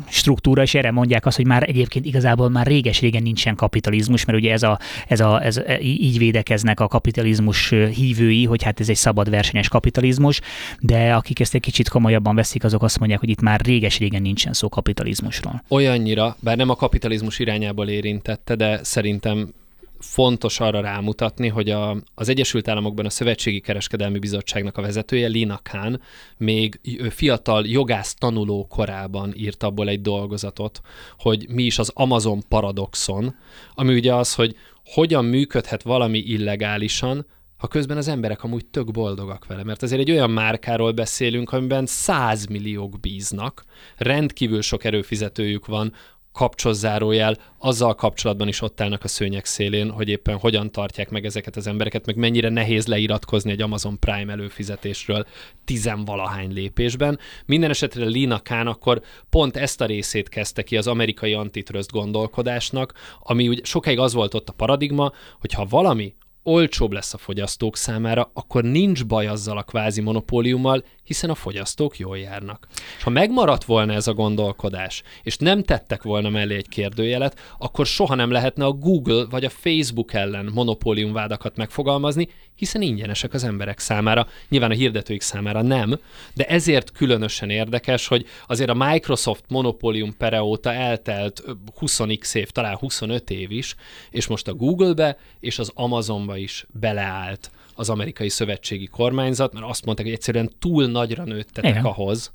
struktúra, 0.09 0.63
és 0.63 0.75
erre 0.75 0.91
mondják 0.91 1.27
azt, 1.27 1.37
hogy 1.37 1.47
már 1.47 1.63
egyébként 1.69 2.05
igazából 2.05 2.51
már 2.51 2.67
réges-régen 2.67 3.23
nincsen 3.23 3.55
kapitalizmus, 3.55 4.25
mert 4.25 4.39
ugye 4.39 4.53
ez 4.53 4.63
a, 4.63 4.79
ez 5.09 5.21
a, 5.21 5.45
ez, 5.45 5.61
így 5.81 6.19
védekeznek 6.19 6.81
a 6.81 6.89
kapitalizmus 6.89 7.69
hívői, 7.95 8.45
hogy 8.45 8.63
hát 8.63 8.81
ez 8.81 8.89
egy 8.89 8.97
szabad 8.97 9.31
versenyes 9.31 9.69
kapitalizmus, 9.69 10.41
de 10.81 11.15
akik 11.15 11.41
ezt 11.41 11.55
egy 11.55 11.61
kicsit 11.61 11.89
komolyabban 11.89 12.35
veszik, 12.35 12.65
azok 12.65 12.83
azt 12.83 12.99
mondják, 12.99 13.21
hogy 13.21 13.29
itt 13.29 13.41
már 13.41 13.61
réges-régen 13.61 14.23
nincsen 14.23 14.53
szó 14.53 14.69
kapitalizmusról. 14.69 15.63
Olyannyira, 15.69 16.37
bár 16.41 16.57
nem 16.57 16.71
a 16.71 16.75
kapitalizmus 16.75 17.12
irányából 17.39 17.89
érintette, 17.89 18.55
de 18.55 18.85
szerintem 18.85 19.55
fontos 20.03 20.61
arra 20.61 20.81
rámutatni, 20.81 21.49
hogy 21.49 21.71
a, 21.71 21.97
az 22.15 22.29
Egyesült 22.29 22.69
Államokban 22.69 23.07
a 23.07 23.11
Szövetségi 23.11 23.61
Kereskedelmi 23.61 24.19
Bizottságnak 24.19 24.79
a 24.79 24.83
vezetője, 24.83 25.27
Lina 25.27 25.61
Khan, 25.63 26.01
még 26.37 26.81
fiatal 27.11 27.67
jogász 27.67 28.15
tanuló 28.15 28.67
korában 28.67 29.33
írt 29.37 29.63
abból 29.63 29.89
egy 29.89 30.01
dolgozatot, 30.01 30.81
hogy 31.19 31.47
mi 31.49 31.63
is 31.63 31.79
az 31.79 31.91
Amazon 31.95 32.43
paradoxon, 32.49 33.35
ami 33.75 33.95
ugye 33.95 34.15
az, 34.15 34.35
hogy 34.35 34.57
hogyan 34.85 35.25
működhet 35.25 35.83
valami 35.83 36.19
illegálisan, 36.19 37.27
ha 37.57 37.69
közben 37.69 37.97
az 37.97 38.09
emberek 38.09 38.43
amúgy 38.43 38.67
tök 38.67 38.91
boldogak 38.91 39.47
vele. 39.47 39.65
Mert 39.65 39.83
azért 39.83 40.01
egy 40.01 40.11
olyan 40.11 40.31
márkáról 40.31 40.93
beszélünk, 40.93 41.53
amiben 41.53 41.87
százmilliók 41.87 43.01
bíznak, 43.01 43.65
rendkívül 43.97 44.63
sok 44.63 44.85
erőfizetőjük 44.85 45.67
van, 45.67 45.93
kapcsolzárójel, 46.33 47.37
azzal 47.59 47.95
kapcsolatban 47.95 48.49
is 48.49 48.61
ott 48.61 48.81
állnak 48.81 49.05
a 49.05 49.09
szőnyek 49.09 49.45
szélén, 49.45 49.91
hogy 49.91 50.09
éppen 50.09 50.39
hogyan 50.39 50.73
tartják 50.73 51.11
meg 51.11 51.25
ezeket 51.25 51.57
az 51.57 51.67
embereket, 51.67 52.07
meg 52.07 52.17
mennyire 52.17 52.49
nehéz 52.49 52.87
leiratkozni 52.87 53.51
egy 53.51 53.63
Amazon 53.63 53.99
Prime 53.99 54.33
előfizetésről 54.33 55.27
tizenvalahány 55.65 56.53
lépésben. 56.53 57.19
Minden 57.47 57.71
esetre 57.71 58.05
Lina 58.05 58.39
Khan 58.39 58.67
akkor 58.67 59.03
pont 59.31 59.57
ezt 59.57 59.81
a 59.81 59.87
részét 59.87 60.29
kezdte 60.29 60.63
ki 60.63 60.77
az 60.77 60.87
amerikai 60.87 61.33
antitrust 61.33 61.91
gondolkodásnak, 61.91 62.93
ami 63.19 63.49
ugye 63.49 63.65
sokáig 63.65 63.99
az 63.99 64.13
volt 64.13 64.35
ott 64.35 64.49
a 64.49 64.53
paradigma, 64.53 65.13
hogy 65.41 65.53
ha 65.53 65.65
valami 65.65 66.15
olcsóbb 66.43 66.93
lesz 66.93 67.15
a 67.15 67.19
fogyasztók 67.19 67.77
számára, 67.77 68.31
akkor 68.35 68.63
nincs 68.65 69.07
baj 69.07 69.27
azzal 69.27 69.59
a 69.59 69.63
kvázi 69.63 70.01
monopóliummal, 70.01 70.85
hiszen 71.13 71.31
a 71.31 71.35
fogyasztók 71.35 71.99
jól 71.99 72.19
járnak. 72.19 72.67
És 72.97 73.03
ha 73.03 73.11
megmaradt 73.11 73.65
volna 73.65 73.93
ez 73.93 74.07
a 74.07 74.15
gondolkodás, 74.15 75.03
és 75.23 75.37
nem 75.37 75.63
tettek 75.63 76.03
volna 76.03 76.29
mellé 76.29 76.55
egy 76.55 76.69
kérdőjelet, 76.69 77.39
akkor 77.59 77.87
soha 77.87 78.15
nem 78.15 78.31
lehetne 78.31 78.65
a 78.65 78.73
Google 78.73 79.27
vagy 79.31 79.45
a 79.45 79.51
Facebook 79.51 80.13
ellen 80.13 80.51
monopóliumvádakat 80.55 81.57
megfogalmazni, 81.57 82.29
hiszen 82.55 82.83
ingyenesek 82.83 83.35
az 83.35 83.45
emberek 83.45 83.79
számára, 83.79 84.27
nyilván 84.49 84.71
a 84.71 84.75
hirdetőik 84.75 85.21
számára 85.21 85.63
nem, 85.63 85.99
de 86.35 86.45
ezért 86.45 86.93
különösen 86.93 87.51
érdekes, 87.51 88.07
hogy 88.07 88.27
azért 88.47 88.71
a 88.71 88.75
Microsoft 88.75 89.45
monopólium 89.49 90.17
pere 90.17 90.43
óta 90.43 90.73
eltelt 90.73 91.43
20x 91.81 92.35
év, 92.35 92.51
talán 92.51 92.77
25 92.77 93.31
év 93.31 93.51
is, 93.51 93.75
és 94.11 94.27
most 94.27 94.49
a 94.49 94.55
Google-be 94.55 95.17
és 95.41 95.59
az 95.59 95.71
Amazonba 95.75 96.37
is 96.37 96.67
beleállt 96.81 97.51
az 97.75 97.91
amerikai 97.91 98.29
szövetségi 98.29 98.87
kormányzat, 98.87 99.53
mert 99.53 99.67
azt 99.67 99.85
mondták, 99.85 100.07
hogy 100.07 100.15
egyszerűen 100.15 100.51
túl 100.59 100.87
nagyra 100.87 101.25
nőttetek 101.25 101.71
Igen. 101.71 101.85
ahhoz, 101.85 102.33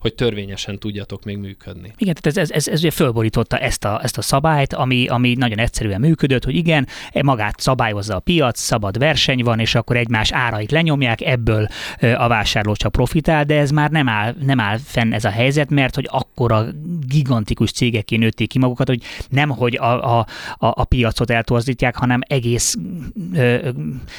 hogy 0.00 0.14
törvényesen 0.14 0.78
tudjatok 0.78 1.24
még 1.24 1.36
működni. 1.36 1.92
Igen, 1.96 2.14
tehát 2.20 2.26
ez, 2.26 2.36
ez, 2.36 2.50
ez, 2.50 2.68
ez 2.68 2.78
ugye 2.78 2.90
fölborította 2.90 3.58
ezt 3.58 3.84
a, 3.84 4.00
ezt 4.02 4.18
a 4.18 4.22
szabályt, 4.22 4.72
ami, 4.72 5.06
ami 5.06 5.34
nagyon 5.34 5.58
egyszerűen 5.58 6.00
működött, 6.00 6.44
hogy 6.44 6.54
igen, 6.54 6.86
e 7.12 7.22
magát 7.22 7.60
szabályozza 7.60 8.14
a 8.14 8.18
piac, 8.18 8.60
szabad 8.60 8.98
verseny 8.98 9.42
van, 9.42 9.58
és 9.58 9.74
akkor 9.74 9.96
egymás 9.96 10.32
árait 10.32 10.70
lenyomják, 10.70 11.20
ebből 11.20 11.68
a 12.00 12.28
vásárló 12.28 12.74
csak 12.74 12.92
profitál, 12.92 13.44
de 13.44 13.58
ez 13.58 13.70
már 13.70 13.90
nem 13.90 14.08
áll, 14.08 14.34
nem 14.42 14.60
áll 14.60 14.78
fenn 14.84 15.12
ez 15.12 15.24
a 15.24 15.30
helyzet, 15.30 15.70
mert 15.70 15.94
hogy 15.94 16.08
akkora 16.10 16.64
gigantikus 17.06 17.70
cégek 17.70 18.08
nőtték 18.10 18.48
ki 18.48 18.58
magukat, 18.58 18.88
hogy 18.88 19.02
nem, 19.28 19.48
hogy 19.48 19.76
a, 19.76 20.18
a, 20.18 20.26
a, 20.58 20.66
a 20.66 20.84
piacot 20.84 21.30
eltorzítják, 21.30 21.96
hanem 21.96 22.20
egész 22.26 22.76
ö, 23.34 23.68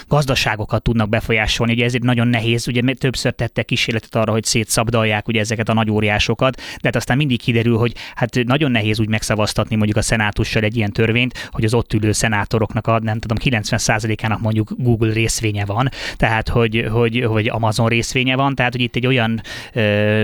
gazdaságokat 0.07 0.83
tudnak 0.83 1.09
befolyásolni. 1.09 1.73
Ugye 1.73 1.85
ezért 1.85 2.03
nagyon 2.03 2.27
nehéz, 2.27 2.67
ugye 2.67 2.93
többször 2.93 3.33
tettek 3.33 3.65
kísérletet 3.65 4.15
arra, 4.15 4.31
hogy 4.31 4.43
szétszabdalják 4.43 5.27
ugye 5.27 5.39
ezeket 5.39 5.69
a 5.71 5.73
nagy 5.73 5.91
óriásokat, 5.91 6.55
de 6.55 6.81
hát 6.83 6.95
aztán 6.95 7.17
mindig 7.17 7.41
kiderül, 7.41 7.77
hogy 7.77 7.93
hát 8.15 8.43
nagyon 8.43 8.71
nehéz 8.71 8.99
úgy 8.99 9.09
megszavaztatni 9.09 9.75
mondjuk 9.75 9.97
a 9.97 10.01
szenátussal 10.01 10.63
egy 10.63 10.77
ilyen 10.77 10.91
törvényt, 10.91 11.49
hogy 11.51 11.63
az 11.63 11.73
ott 11.73 11.93
ülő 11.93 12.11
szenátoroknak 12.11 12.87
a 12.87 12.99
nem 12.99 13.19
tudom 13.19 13.37
90%-ának 13.43 14.41
mondjuk 14.41 14.71
Google 14.77 15.13
részvénye 15.13 15.65
van, 15.65 15.89
tehát 16.15 16.49
hogy, 16.49 16.87
hogy, 16.91 17.23
hogy 17.25 17.47
Amazon 17.47 17.87
részvénye 17.87 18.35
van, 18.35 18.55
tehát 18.55 18.71
hogy 18.71 18.81
itt 18.81 18.95
egy 18.95 19.07
olyan 19.07 19.41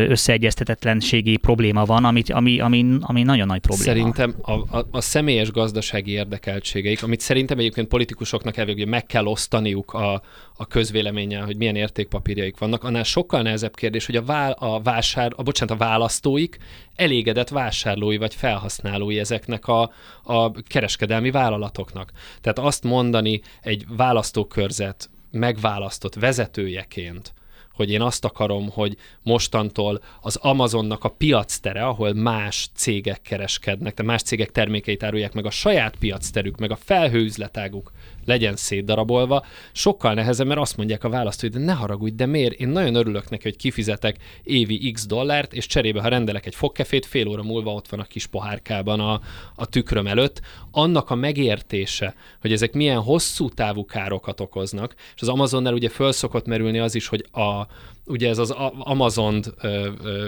összeegyeztetetlenségi 0.07 1.37
probléma 1.37 1.85
van, 1.85 2.05
amit, 2.05 2.29
ami, 2.29 2.59
ami, 2.59 2.85
ami 2.99 3.23
nagyon 3.23 3.47
nagy 3.47 3.59
probléma. 3.59 3.91
Szerintem 3.91 4.35
a, 4.41 4.51
a, 4.51 4.87
a 4.91 5.01
személyes 5.01 5.51
gazdasági 5.51 6.11
érdekeltségeik, 6.11 7.03
amit 7.03 7.19
szerintem 7.19 7.57
egyébként 7.57 7.87
politikusoknak 7.87 8.57
elvégül 8.57 8.85
meg 8.85 9.05
kell 9.05 9.25
osztaniuk 9.25 9.93
a, 9.93 10.21
a 10.57 10.65
közvéleménnyel, 10.65 11.45
hogy 11.45 11.57
milyen 11.57 11.75
értékpapírjaik 11.75 12.57
vannak, 12.57 12.83
annál 12.83 13.03
sokkal 13.03 13.41
nehezebb 13.41 13.75
kérdés, 13.75 14.05
hogy 14.05 14.15
a, 14.15 14.23
vál, 14.23 14.51
a 14.51 14.81
vásár, 14.81 15.33
a, 15.35 15.43
bocsánat, 15.43 15.75
a 15.75 15.85
választóik 15.85 16.57
elégedett 16.95 17.49
vásárlói 17.49 18.17
vagy 18.17 18.35
felhasználói 18.35 19.19
ezeknek 19.19 19.67
a, 19.67 19.91
a 20.23 20.51
kereskedelmi 20.51 21.31
vállalatoknak. 21.31 22.11
Tehát 22.41 22.59
azt 22.59 22.83
mondani 22.83 23.41
egy 23.61 23.85
választókörzet 23.89 25.09
megválasztott 25.31 26.15
vezetőjeként, 26.15 27.33
hogy 27.73 27.91
én 27.91 28.01
azt 28.01 28.25
akarom, 28.25 28.69
hogy 28.69 28.97
mostantól 29.23 30.01
az 30.21 30.35
Amazonnak 30.35 31.03
a 31.03 31.09
piactere, 31.09 31.85
ahol 31.85 32.13
más 32.13 32.69
cégek 32.73 33.21
kereskednek, 33.21 33.93
de 33.93 34.03
más 34.03 34.21
cégek 34.21 34.51
termékeit 34.51 35.03
árulják 35.03 35.33
meg 35.33 35.45
a 35.45 35.49
saját 35.49 35.95
piacterük, 35.95 36.57
meg 36.57 36.71
a 36.71 36.75
felhőüzletáguk 36.75 37.91
legyen 38.27 38.55
szétdarabolva, 38.55 39.45
sokkal 39.71 40.13
nehezebb, 40.13 40.47
mert 40.47 40.59
azt 40.59 40.77
mondják 40.77 41.03
a 41.03 41.09
választói, 41.09 41.49
de 41.49 41.59
ne 41.59 41.73
haragudj, 41.73 42.15
de 42.15 42.25
miért? 42.25 42.53
Én 42.53 42.67
nagyon 42.67 42.95
örülök 42.95 43.29
neki, 43.29 43.43
hogy 43.43 43.55
kifizetek 43.55 44.17
évi 44.43 44.91
x 44.91 45.05
dollárt, 45.05 45.53
és 45.53 45.65
cserébe, 45.65 46.01
ha 46.01 46.07
rendelek 46.07 46.45
egy 46.45 46.55
fogkefét, 46.55 47.05
fél 47.05 47.27
óra 47.27 47.43
múlva 47.43 47.73
ott 47.73 47.87
van 47.87 47.99
a 47.99 48.03
kis 48.03 48.25
pohárkában 48.25 48.99
a, 48.99 49.21
a 49.55 49.65
tükröm 49.65 50.07
előtt. 50.07 50.41
Annak 50.71 51.09
a 51.09 51.15
megértése, 51.15 52.15
hogy 52.41 52.51
ezek 52.51 52.73
milyen 52.73 52.99
hosszú 52.99 53.49
távú 53.49 53.85
károkat 53.85 54.39
okoznak, 54.39 54.95
és 55.15 55.21
az 55.21 55.27
Amazonnál 55.27 55.73
ugye 55.73 55.89
föl 55.89 56.11
szokott 56.11 56.45
merülni 56.45 56.79
az 56.79 56.95
is, 56.95 57.07
hogy 57.07 57.25
a, 57.31 57.67
ugye 58.05 58.29
ez 58.29 58.37
az 58.37 58.55
Amazon 58.79 59.41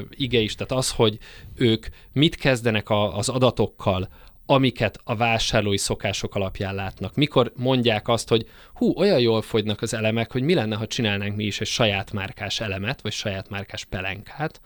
ige 0.09 0.39
is, 0.39 0.55
tehát 0.55 0.71
az, 0.71 0.91
hogy 0.91 1.17
ők 1.55 1.87
mit 2.13 2.35
kezdenek 2.35 2.89
a, 2.89 3.17
az 3.17 3.29
adatokkal, 3.29 4.09
amiket 4.51 4.99
a 5.03 5.15
vásárlói 5.15 5.77
szokások 5.77 6.35
alapján 6.35 6.75
látnak. 6.75 7.15
Mikor 7.15 7.51
mondják 7.55 8.07
azt, 8.07 8.29
hogy 8.29 8.45
hú, 8.73 8.93
olyan 8.97 9.19
jól 9.19 9.41
fogynak 9.41 9.81
az 9.81 9.93
elemek, 9.93 10.31
hogy 10.31 10.41
mi 10.41 10.53
lenne, 10.53 10.75
ha 10.75 10.87
csinálnánk 10.87 11.35
mi 11.35 11.43
is 11.43 11.61
egy 11.61 11.67
saját 11.67 12.11
márkás 12.11 12.59
elemet, 12.59 13.01
vagy 13.01 13.11
saját 13.11 13.49
márkás 13.49 13.85
pelenkát, 13.85 14.61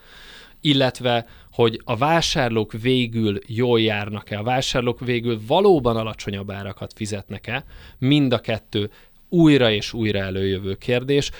illetve, 0.61 1.25
hogy 1.51 1.81
a 1.83 1.95
vásárlók 1.95 2.71
végül 2.71 3.39
jól 3.47 3.81
járnak-e, 3.81 4.37
a 4.37 4.43
vásárlók 4.43 4.99
végül 4.99 5.39
valóban 5.47 5.97
alacsonyabb 5.97 6.51
árakat 6.51 6.93
fizetnek-e, 6.95 7.65
mind 7.97 8.33
a 8.33 8.39
kettő 8.39 8.89
újra 9.29 9.71
és 9.71 9.93
újra 9.93 10.19
előjövő 10.19 10.75
kérdés 10.75 11.31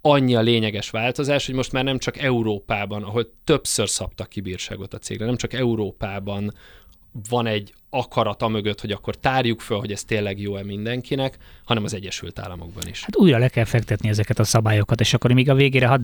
annyi 0.00 0.34
a 0.34 0.40
lényeges 0.40 0.90
változás, 0.90 1.46
hogy 1.46 1.54
most 1.54 1.72
már 1.72 1.84
nem 1.84 1.98
csak 1.98 2.18
Európában, 2.18 3.02
ahol 3.02 3.32
többször 3.44 3.88
szabtak 3.88 4.28
ki 4.28 4.40
bírságot 4.40 4.94
a 4.94 4.98
cégre, 4.98 5.24
nem 5.26 5.36
csak 5.36 5.52
Európában 5.52 6.52
van 7.28 7.46
egy 7.46 7.72
akarata 7.90 8.48
mögött, 8.48 8.80
hogy 8.80 8.90
akkor 8.90 9.14
tárjuk 9.14 9.60
föl, 9.60 9.78
hogy 9.78 9.92
ez 9.92 10.04
tényleg 10.04 10.40
jó-e 10.40 10.64
mindenkinek, 10.64 11.38
hanem 11.64 11.84
az 11.84 11.94
Egyesült 11.94 12.38
Államokban 12.38 12.82
is. 12.88 13.00
Hát 13.00 13.16
újra 13.16 13.38
le 13.38 13.48
kell 13.48 13.64
fektetni 13.64 14.08
ezeket 14.08 14.38
a 14.38 14.44
szabályokat, 14.44 15.00
és 15.00 15.14
akkor 15.14 15.32
még 15.32 15.50
a 15.50 15.54
végére 15.54 15.86
hadd 15.86 16.00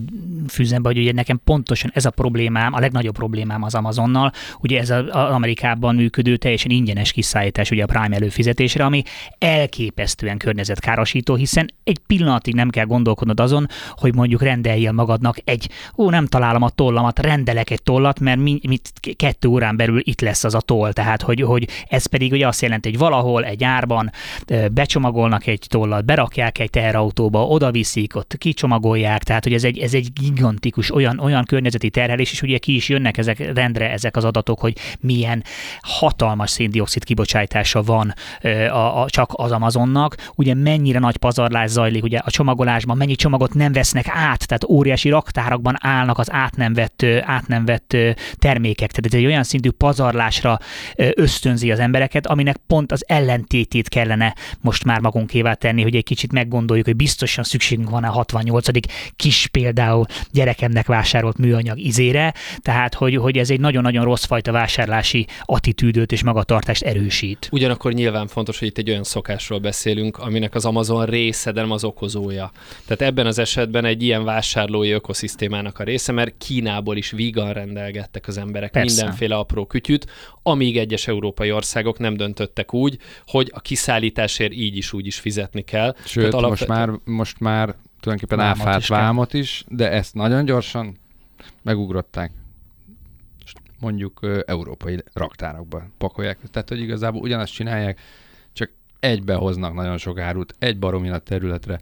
fűzem 0.47 0.81
be, 0.81 0.89
hogy 0.89 0.97
ugye 0.97 1.11
nekem 1.11 1.41
pontosan 1.43 1.91
ez 1.93 2.05
a 2.05 2.09
problémám, 2.09 2.73
a 2.73 2.79
legnagyobb 2.79 3.13
problémám 3.13 3.63
az 3.63 3.75
Amazonnal, 3.75 4.31
ugye 4.59 4.79
ez 4.79 4.89
az 4.89 5.07
Amerikában 5.09 5.95
működő 5.95 6.37
teljesen 6.37 6.71
ingyenes 6.71 7.11
kiszállítás 7.11 7.71
ugye 7.71 7.83
a 7.83 7.85
Prime 7.85 8.15
előfizetésre, 8.15 8.85
ami 8.85 9.03
elképesztően 9.37 10.37
környezetkárosító, 10.37 11.35
hiszen 11.35 11.73
egy 11.83 11.97
pillanatig 11.97 12.53
nem 12.53 12.69
kell 12.69 12.85
gondolkodnod 12.85 13.39
azon, 13.39 13.67
hogy 13.89 14.15
mondjuk 14.15 14.41
rendeljél 14.41 14.91
magadnak 14.91 15.37
egy, 15.43 15.69
ó, 15.97 16.09
nem 16.09 16.25
találom 16.25 16.61
a 16.61 16.69
tollamat, 16.69 17.19
rendelek 17.19 17.69
egy 17.69 17.83
tollat, 17.83 18.19
mert 18.19 18.39
mi, 18.39 18.59
mit 18.67 18.91
kettő 19.15 19.47
órán 19.47 19.77
belül 19.77 19.99
itt 20.03 20.21
lesz 20.21 20.43
az 20.43 20.55
a 20.55 20.61
toll, 20.61 20.93
tehát 20.93 21.21
hogy, 21.21 21.41
hogy 21.41 21.67
Ez 21.87 22.05
pedig 22.05 22.31
ugye 22.31 22.47
azt 22.47 22.61
jelenti, 22.61 22.89
hogy 22.89 22.97
valahol 22.97 23.45
egy 23.45 23.63
árban 23.63 24.11
becsomagolnak 24.71 25.47
egy 25.47 25.65
tollat, 25.67 26.05
berakják 26.05 26.59
egy 26.59 26.69
teherautóba, 26.69 27.47
oda 27.47 27.71
viszik, 27.71 28.15
ott 28.15 28.35
kicsomagolják, 28.37 29.23
tehát 29.23 29.43
hogy 29.43 29.53
ez 29.53 29.63
egy, 29.63 29.77
ez 29.77 29.93
egy 29.93 30.13
gigantikus 30.13 30.93
olyan, 30.93 31.19
olyan 31.19 31.43
környezeti 31.43 31.89
terhelés, 31.89 32.31
és 32.31 32.41
ugye 32.41 32.57
ki 32.57 32.75
is 32.75 32.89
jönnek 32.89 33.17
ezek 33.17 33.53
rendre 33.53 33.91
ezek 33.91 34.15
az 34.15 34.23
adatok, 34.23 34.59
hogy 34.59 34.77
milyen 34.99 35.43
hatalmas 35.81 36.49
széndiokszid 36.49 37.03
kibocsátása 37.03 37.83
van 37.83 38.13
a, 38.69 39.01
a, 39.01 39.09
csak 39.09 39.29
az 39.33 39.51
Amazonnak, 39.51 40.15
ugye 40.35 40.53
mennyire 40.53 40.99
nagy 40.99 41.17
pazarlás 41.17 41.69
zajlik 41.69 42.03
ugye 42.03 42.17
a 42.17 42.31
csomagolásban, 42.31 42.97
mennyi 42.97 43.15
csomagot 43.15 43.53
nem 43.53 43.71
vesznek 43.71 44.05
át, 44.07 44.47
tehát 44.47 44.63
óriási 44.63 45.09
raktárakban 45.09 45.75
állnak 45.79 46.17
az 46.17 46.31
át 46.31 46.55
nem 46.55 46.73
vett, 46.73 47.05
át 47.21 47.47
nem 47.47 47.65
vett 47.65 47.97
termékek, 48.35 48.91
tehát 48.91 49.13
ez 49.13 49.19
egy 49.19 49.25
olyan 49.25 49.43
szintű 49.43 49.69
pazarlásra 49.69 50.59
ösztönzi 50.95 51.64
az 51.71 51.79
embereket, 51.79 52.27
aminek 52.27 52.57
pont 52.67 52.91
az 52.91 53.03
ellentétét 53.07 53.89
kellene 53.89 54.35
most 54.61 54.83
már 54.83 54.99
magunkévá 54.99 55.53
tenni, 55.53 55.81
hogy 55.81 55.95
egy 55.95 56.03
kicsit 56.03 56.31
meggondoljuk, 56.31 56.85
hogy 56.85 56.95
biztosan 56.95 57.43
szükségünk 57.43 57.89
van 57.89 58.03
a 58.03 58.11
68. 58.11 58.67
kis 59.15 59.47
például 59.47 60.05
gyerekemnek 60.31 60.87
vásárolt 60.87 61.37
műanyag 61.37 61.79
izére, 61.79 62.33
tehát 62.59 62.93
hogy, 62.93 63.15
hogy 63.15 63.37
ez 63.37 63.49
egy 63.49 63.59
nagyon-nagyon 63.59 64.03
rossz 64.03 64.25
fajta 64.25 64.51
vásárlási 64.51 65.27
attitűdöt 65.41 66.11
és 66.11 66.23
magatartást 66.23 66.83
erősít. 66.83 67.49
Ugyanakkor 67.51 67.93
nyilván 67.93 68.27
fontos, 68.27 68.59
hogy 68.59 68.67
itt 68.67 68.77
egy 68.77 68.89
olyan 68.89 69.03
szokásról 69.03 69.59
beszélünk, 69.59 70.17
aminek 70.17 70.55
az 70.55 70.65
Amazon 70.65 71.05
része, 71.05 71.51
de 71.51 71.61
nem 71.61 71.71
az 71.71 71.83
okozója. 71.83 72.51
Tehát 72.85 73.01
ebben 73.01 73.25
az 73.25 73.39
esetben 73.39 73.85
egy 73.85 74.03
ilyen 74.03 74.23
vásárlói 74.23 74.89
ökoszisztémának 74.89 75.79
a 75.79 75.83
része, 75.83 76.11
mert 76.11 76.33
Kínából 76.37 76.97
is 76.97 77.11
vígan 77.11 77.53
rendelgettek 77.53 78.27
az 78.27 78.37
emberek 78.37 78.71
Persze. 78.71 78.95
mindenféle 78.95 79.35
apró 79.35 79.65
kütyüt, 79.65 80.05
amíg 80.43 80.77
egyes 80.77 81.07
európai 81.07 81.51
országok 81.55 81.99
nem 81.99 82.17
döntöttek 82.17 82.73
úgy, 82.73 82.97
hogy 83.27 83.51
a 83.53 83.59
kiszállításért 83.59 84.53
így 84.53 84.77
is 84.77 84.93
úgy 84.93 85.05
is 85.05 85.19
fizetni 85.19 85.61
kell. 85.61 85.95
Sőt, 86.05 86.29
Tehát 86.29 86.49
most, 86.49 86.67
már, 86.67 86.89
most 87.03 87.39
már 87.39 87.75
tulajdonképpen 87.99 88.45
áfát 88.45 88.79
is 88.79 88.87
vámot 88.87 89.33
is, 89.33 89.63
de 89.67 89.91
ezt 89.91 90.13
nagyon 90.13 90.45
gyorsan 90.45 90.97
megugrották 91.61 92.31
mondjuk 93.79 94.19
ö, 94.21 94.41
európai 94.45 95.03
raktárakba 95.13 95.87
pakolják. 95.97 96.37
Tehát, 96.51 96.69
hogy 96.69 96.79
igazából 96.79 97.21
ugyanazt 97.21 97.53
csinálják, 97.53 98.01
csak 98.53 98.71
egybe 98.99 99.33
hoznak 99.33 99.73
nagyon 99.73 99.97
sok 99.97 100.19
árut, 100.19 100.55
egy 100.59 100.79
baromi 100.79 101.07
nagy 101.07 101.23
területre, 101.23 101.79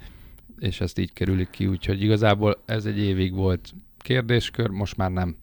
és 0.59 0.81
ezt 0.81 0.99
így 0.99 1.13
kerülik 1.13 1.49
ki, 1.49 1.67
úgyhogy 1.67 2.01
igazából 2.01 2.61
ez 2.65 2.85
egy 2.85 2.97
évig 2.97 3.33
volt 3.33 3.73
kérdéskör, 3.97 4.69
most 4.69 4.97
már 4.97 5.11
nem. 5.11 5.35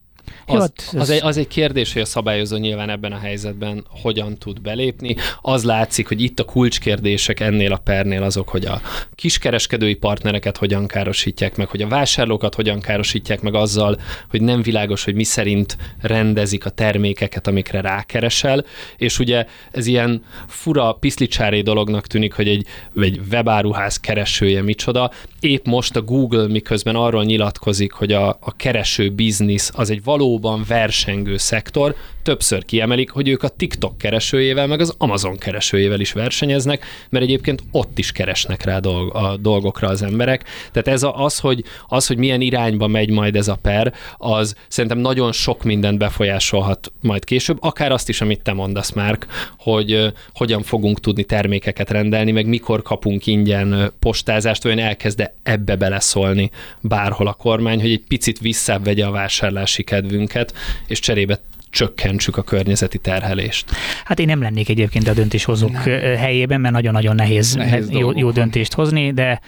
Az, 0.47 0.73
az, 0.97 1.11
egy, 1.11 1.23
az 1.23 1.37
egy 1.37 1.49
kérdés, 1.49 1.93
hogy 1.93 2.03
a 2.03 2.05
szabályozó 2.05 2.57
nyilván 2.57 2.91
ebben 2.91 3.13
a 3.13 3.19
helyzetben 3.19 3.85
hogyan 3.89 4.39
tud 4.39 4.61
belépni. 4.61 5.17
Az 5.43 5.65
látszik, 5.65 6.09
hogy 6.09 6.23
itt 6.23 6.41
a 6.41 6.45
kulcskérdések 6.45 7.41
ennél 7.41 7.73
a 7.73 7.77
pernél 7.77 8.23
azok, 8.23 8.49
hogy 8.49 8.65
a 8.65 8.81
kiskereskedői 9.15 9.95
partnereket 9.95 10.57
hogyan 10.57 10.87
károsítják 10.87 11.57
meg, 11.57 11.69
hogy 11.69 11.83
a 11.83 11.89
vásárlókat 11.89 12.55
hogyan 12.55 12.81
károsítják 12.81 13.41
meg 13.41 13.55
azzal, 13.55 14.01
hogy 14.31 14.43
nem 14.43 14.63
világos, 14.63 15.05
hogy 15.05 15.15
mi 15.15 15.25
szerint 15.25 15.77
rendezik 16.01 16.65
a 16.65 16.71
termékeket, 16.71 17.47
amikre 17.47 17.81
rákeresel, 17.81 18.65
és 18.97 19.19
ugye 19.19 19.47
ez 19.71 19.87
ilyen 19.87 20.25
fura 20.47 20.93
piszlicsári 20.93 21.63
dolognak 21.63 22.07
tűnik, 22.07 22.33
hogy 22.33 22.49
egy, 22.49 22.67
egy 22.97 23.21
webáruház 23.31 23.97
keresője 23.97 24.63
micsoda. 24.63 25.11
Épp 25.41 25.67
most 25.67 25.97
a 25.97 26.03
Google 26.03 26.49
miközben 26.49 26.95
arról 26.95 27.25
nyilatkozik, 27.25 27.93
hogy 27.93 28.13
a, 28.13 28.29
a 28.29 28.57
kereső 28.57 29.11
biznisz 29.11 29.71
az 29.75 29.91
egy 29.91 30.05
valóban 30.11 30.65
versengő 30.69 31.37
szektor, 31.37 31.95
többször 32.23 32.65
kiemelik, 32.65 33.11
hogy 33.11 33.29
ők 33.29 33.43
a 33.43 33.49
TikTok 33.49 33.99
keresőjével, 33.99 34.67
meg 34.67 34.81
az 34.81 34.95
Amazon 34.99 35.39
keresőjével 35.39 36.01
is 36.01 36.13
versenyeznek, 36.13 36.85
mert 37.09 37.25
egyébként 37.25 37.63
ott 37.71 37.99
is 37.99 38.13
keresnek 38.13 38.65
rá 38.65 38.79
dolg, 38.79 39.15
a 39.15 39.37
dolgokra 39.37 39.89
az 39.89 40.03
emberek. 40.03 40.45
Tehát 40.73 40.89
ez 40.89 41.03
a, 41.03 41.25
az, 41.25 41.39
hogy, 41.39 41.65
az, 41.87 42.07
hogy 42.07 42.17
milyen 42.17 42.41
irányba 42.41 42.87
megy 42.87 43.11
majd 43.11 43.37
ez 43.37 43.49
a 43.49 43.59
per, 43.63 43.95
az 44.19 44.55
szerintem 44.69 44.99
nagyon 44.99 45.33
sok 45.33 45.65
mindent 45.65 45.99
befolyásolhat 45.99 46.93
majd 47.01 47.25
később, 47.25 47.59
akár 47.61 47.93
azt 47.93 48.09
is, 48.09 48.21
amit 48.21 48.43
te 48.43 48.53
mondasz, 48.53 48.93
Márk, 48.93 49.27
hogy 49.59 50.13
hogyan 50.33 50.63
fogunk 50.63 51.01
tudni 51.01 51.25
termékeket 51.25 51.91
rendelni, 51.91 52.31
meg 52.31 52.47
mikor 52.47 52.83
kapunk 52.83 53.27
ingyen 53.27 53.93
postázást, 53.99 54.63
vagy 54.63 54.79
elkezde 54.79 55.35
ebbe 55.43 55.77
beleszólni 55.77 56.51
bárhol 56.81 57.27
a 57.27 57.33
kormány, 57.33 57.81
hogy 57.81 57.91
egy 57.91 58.05
picit 58.09 58.39
visszavegye 58.39 59.07
a 59.07 59.11
vásárlási 59.11 59.83
kedvünket, 59.83 60.55
és 60.87 60.99
cserébe 60.99 61.41
csökkentsük 61.71 62.37
a 62.37 62.43
környezeti 62.43 62.99
terhelést. 62.99 63.71
Hát 64.05 64.19
én 64.19 64.27
nem 64.27 64.43
lennék 64.43 64.69
egyébként 64.69 65.09
a 65.09 65.13
döntéshozók 65.13 65.73
nem. 65.73 66.17
helyében, 66.17 66.61
mert 66.61 66.75
nagyon-nagyon 66.75 67.15
nehéz, 67.15 67.55
nehéz 67.55 67.91
jó, 67.91 68.19
jó 68.19 68.31
döntést 68.31 68.73
hozni, 68.73 69.13
de, 69.13 69.41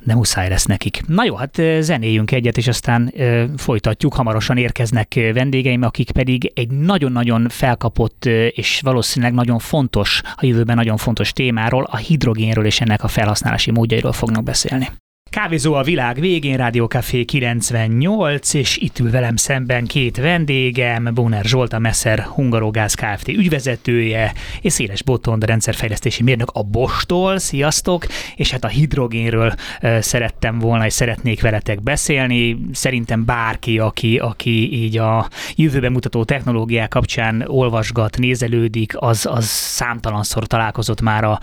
de 0.00 0.14
muszáj 0.14 0.48
lesz 0.48 0.64
nekik. 0.64 1.02
Na 1.06 1.24
jó, 1.24 1.34
hát 1.34 1.62
zenéljünk 1.80 2.32
egyet, 2.32 2.56
és 2.56 2.68
aztán 2.68 3.14
folytatjuk. 3.56 4.14
Hamarosan 4.14 4.56
érkeznek 4.56 5.14
vendégeim, 5.32 5.82
akik 5.82 6.10
pedig 6.10 6.52
egy 6.54 6.70
nagyon-nagyon 6.70 7.48
felkapott 7.48 8.24
és 8.50 8.80
valószínűleg 8.82 9.34
nagyon 9.34 9.58
fontos, 9.58 10.20
a 10.34 10.46
jövőben 10.46 10.76
nagyon 10.76 10.96
fontos 10.96 11.32
témáról, 11.32 11.86
a 11.90 11.96
hidrogénről 11.96 12.64
és 12.64 12.80
ennek 12.80 13.02
a 13.02 13.08
felhasználási 13.08 13.70
módjairól 13.70 14.12
fognak 14.12 14.42
beszélni. 14.42 14.88
Kávézó 15.36 15.74
a 15.74 15.82
világ 15.82 16.20
végén, 16.20 16.56
Rádió 16.56 16.86
Café 16.86 17.24
98, 17.24 18.54
és 18.54 18.76
itt 18.76 18.98
ül 18.98 19.10
velem 19.10 19.36
szemben 19.36 19.86
két 19.86 20.16
vendégem, 20.16 21.10
Bóner 21.14 21.44
Zsolt, 21.44 21.72
a 21.72 21.78
Messer 21.78 22.20
Hungarogáz 22.20 22.94
Kft. 22.94 23.28
ügyvezetője, 23.28 24.32
és 24.60 24.72
Széles 24.72 25.02
Botond, 25.02 25.44
rendszerfejlesztési 25.44 26.22
mérnök 26.22 26.50
a 26.52 26.62
Bostól. 26.62 27.38
Sziasztok! 27.38 28.06
És 28.36 28.50
hát 28.50 28.64
a 28.64 28.68
hidrogénről 28.68 29.54
szerettem 30.00 30.58
volna, 30.58 30.86
és 30.86 30.92
szeretnék 30.92 31.40
veletek 31.40 31.82
beszélni. 31.82 32.58
Szerintem 32.72 33.24
bárki, 33.24 33.78
aki, 33.78 34.18
aki 34.18 34.82
így 34.82 34.98
a 34.98 35.28
jövőben 35.54 35.92
mutató 35.92 36.24
technológiák 36.24 36.88
kapcsán 36.88 37.44
olvasgat, 37.46 38.18
nézelődik, 38.18 38.92
az, 38.96 39.26
az 39.30 39.44
számtalanszor 39.46 40.46
találkozott 40.46 41.00
már 41.00 41.24
a, 41.24 41.40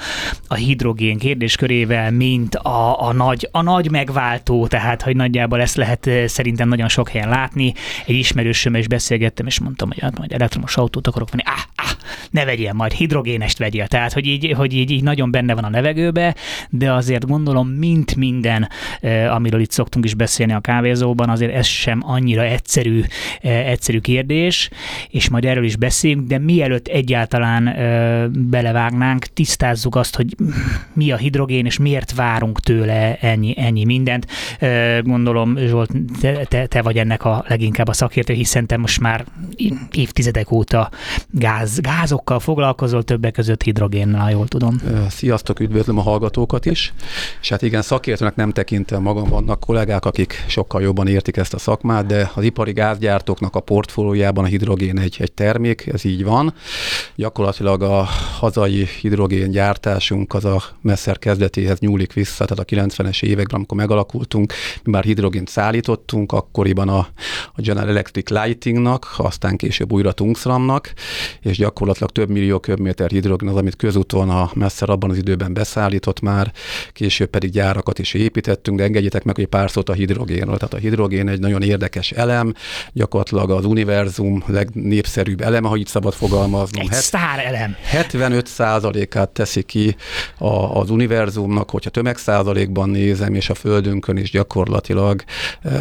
a 0.48 0.54
hidrogén 0.54 1.18
kérdéskörével, 1.18 2.12
mint 2.12 2.56
a, 2.56 3.08
a 3.08 3.14
nagy, 3.14 3.48
a 3.52 3.62
nagy 3.62 3.82
nagy 3.84 3.92
megváltó, 3.92 4.68
tehát 4.68 5.02
hogy 5.02 5.16
nagyjából 5.16 5.62
ezt 5.62 5.76
lehet 5.76 6.08
eh, 6.08 6.28
szerintem 6.28 6.68
nagyon 6.68 6.88
sok 6.88 7.10
helyen 7.10 7.30
látni. 7.30 7.74
Egy 8.06 8.16
ismerősömmel 8.16 8.80
is 8.80 8.88
beszélgettem, 8.88 9.46
és 9.46 9.60
mondtam, 9.60 9.88
hogy 9.88 10.00
hát 10.00 10.18
majd 10.18 10.32
elektromos 10.32 10.78
autót 10.78 11.08
akarok 11.08 11.30
venni. 11.30 11.44
Ah, 11.46 11.86
ah, 11.86 11.98
ne 12.32 12.46
vegyél, 12.46 12.74
majd 12.74 12.92
hidrogénest 12.92 13.58
vegyél. 13.58 13.88
Tehát, 13.88 14.14
hogy 14.14 14.26
így, 14.28 14.54
hogy 14.58 14.74
így, 14.74 14.92
így 14.92 15.04
nagyon 15.04 15.32
benne 15.32 15.54
van 15.54 15.64
a 15.64 15.70
levegőbe, 15.70 16.36
de 16.70 16.92
azért 16.92 17.28
gondolom, 17.28 17.68
mint 17.68 18.16
minden, 18.16 18.70
eh, 19.02 19.36
amiről 19.36 19.62
itt 19.62 19.72
szoktunk 19.72 20.06
is 20.06 20.14
beszélni 20.14 20.54
a 20.54 20.60
kávézóban, 20.60 21.30
azért 21.30 21.54
ez 21.54 21.66
sem 21.66 22.02
annyira 22.06 22.44
egyszerű, 22.44 23.02
eh, 23.42 23.70
egyszerű 23.70 24.00
kérdés, 24.00 24.70
és 25.10 25.30
majd 25.30 25.46
erről 25.46 25.64
is 25.64 25.76
beszélünk, 25.76 26.28
de 26.28 26.38
mielőtt 26.38 26.88
egyáltalán 26.88 27.64
belevágnánk, 28.50 29.26
tisztázzuk 29.26 29.96
azt, 29.96 30.16
hogy 30.16 30.36
mi 30.94 31.12
a 31.12 31.18
hidrogén, 31.18 31.66
és 31.66 31.78
miért 31.78 32.14
várunk 32.16 32.60
tőle 32.60 33.18
ennyi, 33.20 33.54
ennyi 33.64 33.86
mindent. 33.86 34.28
Gondolom, 35.02 35.58
Zsolt, 35.58 35.92
te, 36.48 36.66
te, 36.66 36.82
vagy 36.82 36.98
ennek 36.98 37.26
a 37.26 37.46
leginkább 37.48 37.88
a 37.88 37.94
szakértő, 37.94 38.34
hiszen 38.34 38.68
te 38.68 38.78
most 38.78 39.00
már 39.00 39.26
évtizedek 39.92 40.52
óta 40.52 40.90
gáz, 41.30 41.80
gázokkal 41.80 42.40
foglalkozol, 42.40 43.04
többek 43.04 43.34
között 43.34 43.64
hidrogénnel, 43.64 44.32
jól 44.32 44.48
tudom. 44.48 44.82
Sziasztok, 45.10 45.60
üdvözlöm 45.60 45.98
a 45.98 46.02
hallgatókat 46.02 46.66
is. 46.66 46.94
És 47.42 47.50
hát 47.50 47.62
igen, 47.62 47.82
szakértőnek 47.82 48.36
nem 48.36 48.52
tekintem 48.52 49.02
magam, 49.02 49.30
vannak 49.30 49.60
kollégák, 49.60 50.06
akik 50.06 50.44
sokkal 50.48 50.82
jobban 50.82 51.08
értik 51.08 51.38
ezt 51.38 51.54
a 51.54 51.58
szakmát, 51.58 52.06
de 52.06 52.32
az 52.36 52.44
ipari 52.44 52.72
gázgyártóknak 52.72 53.56
a 53.56 53.60
portfóliójában 53.60 54.44
a 54.44 54.48
hidrogén 54.48 55.00
egy, 55.00 55.16
egy 55.20 55.32
termék, 55.32 55.88
ez 55.94 56.06
így 56.06 56.24
van. 56.24 56.54
Gyakorlatilag 57.16 57.82
a 57.82 58.08
hazai 58.40 58.88
hidrogén 59.02 59.52
gyártásunk 59.52 60.34
az 60.34 60.46
a 60.46 60.64
messzer 60.82 61.20
kezdetéhez 61.20 61.80
nyúlik 61.80 62.14
vissza, 62.14 62.46
tehát 62.46 62.72
a 62.72 62.76
90-es 62.76 63.24
években 63.24 63.53
években, 63.54 63.60
amikor 63.60 63.78
megalakultunk, 63.78 64.54
mi 64.84 64.92
már 64.92 65.04
hidrogént 65.04 65.48
szállítottunk, 65.48 66.32
akkoriban 66.32 66.90
a, 66.90 67.08
a 67.56 67.62
General 67.62 67.90
Electric 67.90 68.30
Lightingnak, 68.30 69.14
aztán 69.18 69.58
később 69.58 69.92
újra 69.92 70.12
Tungsramnak, 70.12 70.94
és 71.42 71.58
gyakorlatilag 71.58 72.10
több 72.10 72.30
millió 72.30 72.60
köbméter 72.60 73.10
hidrogén 73.10 73.50
az, 73.50 73.56
amit 73.56 73.76
közúton 73.76 74.30
a 74.30 74.50
messze 74.54 74.86
abban 74.86 75.10
az 75.10 75.18
időben 75.18 75.54
beszállított 75.54 76.20
már, 76.22 76.52
később 76.94 77.30
pedig 77.30 77.52
gyárakat 77.52 78.00
is 78.00 78.14
építettünk, 78.14 78.78
de 78.78 78.84
engedjétek 78.84 79.24
meg, 79.24 79.36
hogy 79.36 79.46
pár 79.46 79.72
szót 79.72 79.90
a 79.90 79.94
hidrogénről. 79.94 80.58
Tehát 80.58 80.74
a 80.74 80.78
hidrogén 80.78 81.28
egy 81.28 81.40
nagyon 81.40 81.62
érdekes 81.62 82.12
elem, 82.12 82.54
gyakorlatilag 82.94 83.50
az 83.50 83.66
univerzum 83.66 84.44
legnépszerűbb 84.48 85.42
eleme, 85.42 85.68
ha 85.68 85.76
így 85.76 85.88
szabad 85.88 86.14
fogalmaznom. 86.14 86.88
Egy 86.90 86.98
sztár 86.98 87.40
elem. 87.46 87.76
75%-át 87.92 89.30
teszi 89.30 89.64
ki 89.64 89.96
a, 90.38 90.80
az 90.80 90.90
univerzumnak, 90.90 91.70
hogyha 91.70 91.90
tömegszázalékban 91.90 92.90
nézem, 92.90 93.36
és 93.36 93.43
a 93.50 93.56
Földünkön 93.56 94.18
is 94.18 94.32
gyakorlatilag 94.32 95.24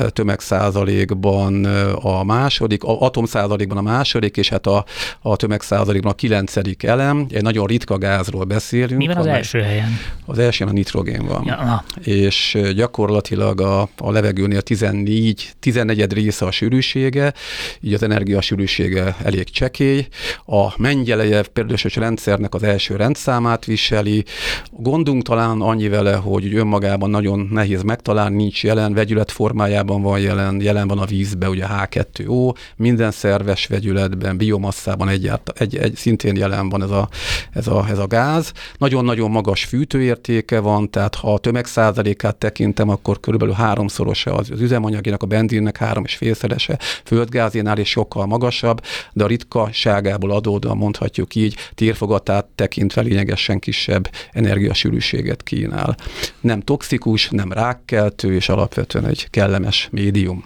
tömegszázalékban 0.09 1.64
a 1.94 2.25
második, 2.25 2.85
a 2.85 3.01
atomszázalékban 3.01 3.77
a 3.77 3.83
második, 3.83 4.37
és 4.37 4.48
hát 4.48 4.66
a, 4.66 4.85
a 5.20 5.37
tömegszázalékban 5.37 6.12
a 6.12 6.14
kilencedik 6.14 6.83
elem. 6.83 7.27
Egy 7.31 7.42
nagyon 7.42 7.66
ritka 7.66 7.98
gázról 7.98 8.44
beszélünk. 8.44 8.96
Mi 8.96 9.07
van 9.07 9.16
az 9.16 9.27
első 9.27 9.61
helyen? 9.61 9.98
Az 10.27 10.38
első 10.38 10.64
a 10.64 10.72
nitrogén 10.72 11.27
van. 11.27 11.44
Ja, 11.46 11.85
és 12.05 12.59
gyakorlatilag 12.75 13.61
a, 13.61 13.88
a 13.98 14.11
levegőnél 14.11 14.61
14, 14.61 15.53
14 15.61 16.12
része 16.12 16.46
a 16.46 16.51
sűrűsége, 16.51 17.33
így 17.81 17.94
az 17.94 18.03
energia 18.03 18.40
sűrűsége 18.40 19.16
elég 19.25 19.51
csekély. 19.51 20.07
A 20.46 20.72
Mengyelejev 20.77 21.44
perdősös 21.44 21.96
rendszernek 21.96 22.55
az 22.55 22.62
első 22.62 22.96
rendszámát 22.96 23.64
viseli. 23.64 24.25
Gondunk 24.70 25.22
talán 25.22 25.61
annyi 25.61 25.88
vele, 25.88 26.14
hogy 26.14 26.55
önmagában 26.55 27.11
nagyon 27.11 27.48
nehéz 27.52 27.82
megtalálni, 27.82 28.36
nincs 28.36 28.64
jelen, 28.64 28.94
vegyület 28.94 29.30
formájában 29.30 30.02
van 30.02 30.20
jelen, 30.20 30.60
jelen 30.60 30.88
van 30.88 30.98
a 30.98 31.04
vízbe, 31.04 31.48
ugye 31.48 31.66
H2O, 31.68 32.54
minden 32.76 33.10
szerves 33.10 33.66
vegyületben, 33.66 34.36
biomasszában 34.36 35.08
egyált, 35.08 35.52
egy, 35.54 35.76
egy, 35.76 35.94
szintén 35.94 36.36
jelen 36.36 36.68
van 36.68 36.82
ez 36.82 36.90
a, 36.90 37.08
ez 37.52 37.66
a, 37.66 37.86
ez 37.88 37.98
a 37.98 38.06
gáz. 38.06 38.52
Nagyon-nagyon 38.78 39.30
magas 39.30 39.64
fűtőértéke 39.64 40.60
van, 40.60 40.90
tehát 40.90 41.14
ha 41.14 41.34
a 41.34 41.38
tömegszázalékát 41.38 42.36
tekintem, 42.36 42.88
akkor 42.88 43.20
körülbelül 43.20 43.54
háromszorosa 43.54 44.34
az, 44.34 44.50
az 44.50 44.60
üzemanyagének, 44.60 45.22
a 45.22 45.26
benzinnek 45.26 45.76
három 45.76 46.04
és 46.04 46.14
félszerese, 46.14 46.78
földgázénál 47.04 47.78
is 47.78 47.88
sokkal 47.88 48.26
magasabb, 48.26 48.80
de 49.12 49.24
a 49.24 49.26
ritkaságából 49.26 50.30
adódóan 50.30 50.76
mondhatjuk 50.76 51.34
így, 51.34 51.56
térfogatát 51.74 52.46
tekintve 52.54 53.00
lényegesen 53.00 53.58
kisebb 53.58 54.10
energiasűrűséget 54.32 55.42
kínál. 55.42 55.96
Nem 56.40 56.60
toxikus, 56.60 57.28
nem 57.30 57.41
rákkeltő, 57.50 58.35
és 58.35 58.48
alapvetően 58.48 59.07
egy 59.07 59.31
kellemes 59.31 59.88
médium. 59.90 60.44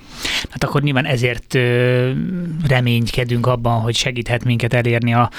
Hát 0.50 0.64
akkor 0.64 0.82
nyilván 0.82 1.04
ezért 1.04 1.54
ö, 1.54 2.10
reménykedünk 2.68 3.46
abban, 3.46 3.80
hogy 3.80 3.96
segíthet 3.96 4.44
minket 4.44 4.74
elérni 4.74 5.14
a, 5.14 5.30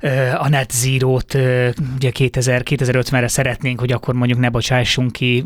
ö, 0.00 0.30
a 0.38 0.48
net 0.48 0.70
zero-t. 0.72 1.34
Ö, 1.34 1.68
ugye 1.94 2.10
2000, 2.10 2.62
2050-re 2.64 3.28
szeretnénk, 3.28 3.80
hogy 3.80 3.92
akkor 3.92 4.14
mondjuk 4.14 4.38
ne 4.38 4.48
bocsássunk 4.48 5.12
ki 5.12 5.44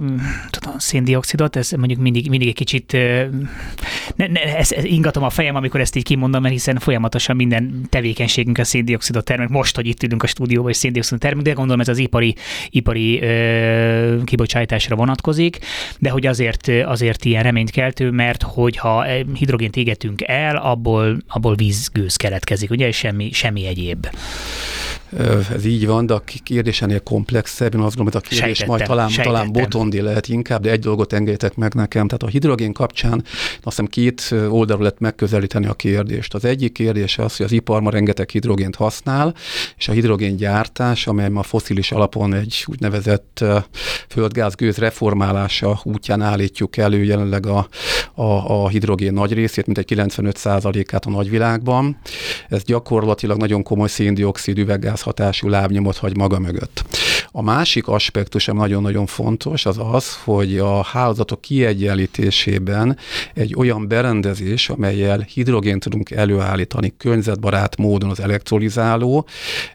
tudom, 0.50 0.78
széndiokszidot, 0.78 1.56
ez 1.56 1.70
mondjuk 1.70 2.00
mindig, 2.00 2.28
mindig 2.28 2.48
egy 2.48 2.54
kicsit 2.54 2.92
ö, 2.92 3.24
ne, 4.16 4.26
ne, 4.26 4.40
ez, 4.56 4.72
ez 4.72 4.84
ingatom 4.84 5.22
a 5.22 5.30
fejem, 5.30 5.54
amikor 5.54 5.80
ezt 5.80 5.96
így 5.96 6.04
kimondom, 6.04 6.42
mert 6.42 6.54
hiszen 6.54 6.78
folyamatosan 6.78 7.36
minden 7.36 7.86
tevékenységünk 7.88 8.58
a 8.58 8.64
széndiokszidot 8.64 9.24
termel. 9.24 9.48
Most, 9.50 9.76
hogy 9.76 9.86
itt 9.86 10.02
ülünk 10.02 10.22
a 10.22 10.26
stúdióban, 10.26 10.70
és 10.70 10.76
széndiokszidot 10.76 11.20
termel, 11.20 11.42
de 11.42 11.52
gondolom 11.52 11.80
ez 11.80 11.88
az 11.88 11.98
ipari, 11.98 12.34
ipari 12.68 13.22
ö, 13.22 14.24
kibocsátásra 14.24 14.96
vonatkozik, 14.96 15.39
de 15.98 16.10
hogy 16.10 16.26
azért, 16.26 16.68
azért 16.68 17.24
ilyen 17.24 17.42
reménykeltő, 17.42 18.10
mert 18.10 18.42
hogyha 18.42 19.04
hidrogént 19.34 19.76
égetünk 19.76 20.22
el, 20.22 20.56
abból, 20.56 21.16
abból 21.28 21.54
vízgőz 21.54 22.16
keletkezik, 22.16 22.70
ugye, 22.70 22.86
és 22.86 22.96
semmi, 22.96 23.32
semmi 23.32 23.66
egyéb. 23.66 24.06
Ez 25.52 25.64
így 25.64 25.86
van, 25.86 26.06
de 26.06 26.14
a 26.14 26.22
kérdés 26.42 26.82
ennél 26.82 27.00
komplexebb. 27.00 27.74
Én 27.74 27.80
azt 27.80 27.96
gondolom, 27.96 28.20
hogy 28.20 28.22
a 28.24 28.28
kérdés 28.28 28.38
Sejtettem, 28.38 28.68
majd 28.68 28.82
talán, 28.82 29.08
sejtettem. 29.08 29.32
talán 29.32 29.52
botondi 29.52 30.00
lehet 30.00 30.28
inkább, 30.28 30.62
de 30.62 30.70
egy 30.70 30.80
dolgot 30.80 31.12
engedjetek 31.12 31.54
meg 31.54 31.74
nekem. 31.74 32.06
Tehát 32.06 32.22
a 32.22 32.26
hidrogén 32.26 32.72
kapcsán 32.72 33.22
azt 33.22 33.62
hiszem 33.62 33.86
két 33.86 34.34
oldalról 34.48 34.84
lehet 34.84 35.00
megközelíteni 35.00 35.66
a 35.66 35.74
kérdést. 35.74 36.34
Az 36.34 36.44
egyik 36.44 36.72
kérdés 36.72 37.18
az, 37.18 37.36
hogy 37.36 37.46
az 37.46 37.52
ipar 37.52 37.80
ma 37.80 37.90
rengeteg 37.90 38.30
hidrogént 38.30 38.76
használ, 38.76 39.34
és 39.76 39.88
a 39.88 39.92
hidrogén 39.92 40.36
gyártás, 40.36 41.06
amely 41.06 41.28
ma 41.28 41.42
foszilis 41.42 41.92
alapon 41.92 42.34
egy 42.34 42.64
úgynevezett 42.66 43.44
földgázgőz 44.08 44.76
reformálása 44.76 45.80
útján 45.84 46.20
állítjuk 46.20 46.76
elő 46.76 47.04
jelenleg 47.04 47.46
a, 47.46 47.68
a, 48.14 48.22
a 48.62 48.68
hidrogén 48.68 49.12
nagy 49.12 49.32
részét, 49.32 49.66
mint 49.66 49.78
egy 49.78 49.92
95%-át 49.94 51.04
a 51.04 51.10
nagyvilágban. 51.10 51.98
Ez 52.48 52.64
gyakorlatilag 52.64 53.38
nagyon 53.38 53.62
komoly 53.62 53.88
széndiokszid 53.88 54.58
üveggáz 54.58 54.99
hatású 55.00 55.48
lábnyomot 55.48 55.96
hagy 55.96 56.16
maga 56.16 56.38
mögött. 56.38 56.84
A 57.32 57.42
másik 57.42 57.88
aspektus, 57.88 58.48
ami 58.48 58.58
nagyon-nagyon 58.58 59.06
fontos, 59.06 59.66
az 59.66 59.78
az, 59.92 60.16
hogy 60.24 60.58
a 60.58 60.82
hálózatok 60.82 61.40
kiegyenlítésében 61.40 62.96
egy 63.34 63.54
olyan 63.56 63.88
berendezés, 63.88 64.68
amelyel 64.68 65.18
hidrogént 65.20 65.82
tudunk 65.82 66.10
előállítani 66.10 66.94
környezetbarát 66.96 67.76
módon 67.76 68.10
az 68.10 68.20
elektrolizáló, 68.20 69.26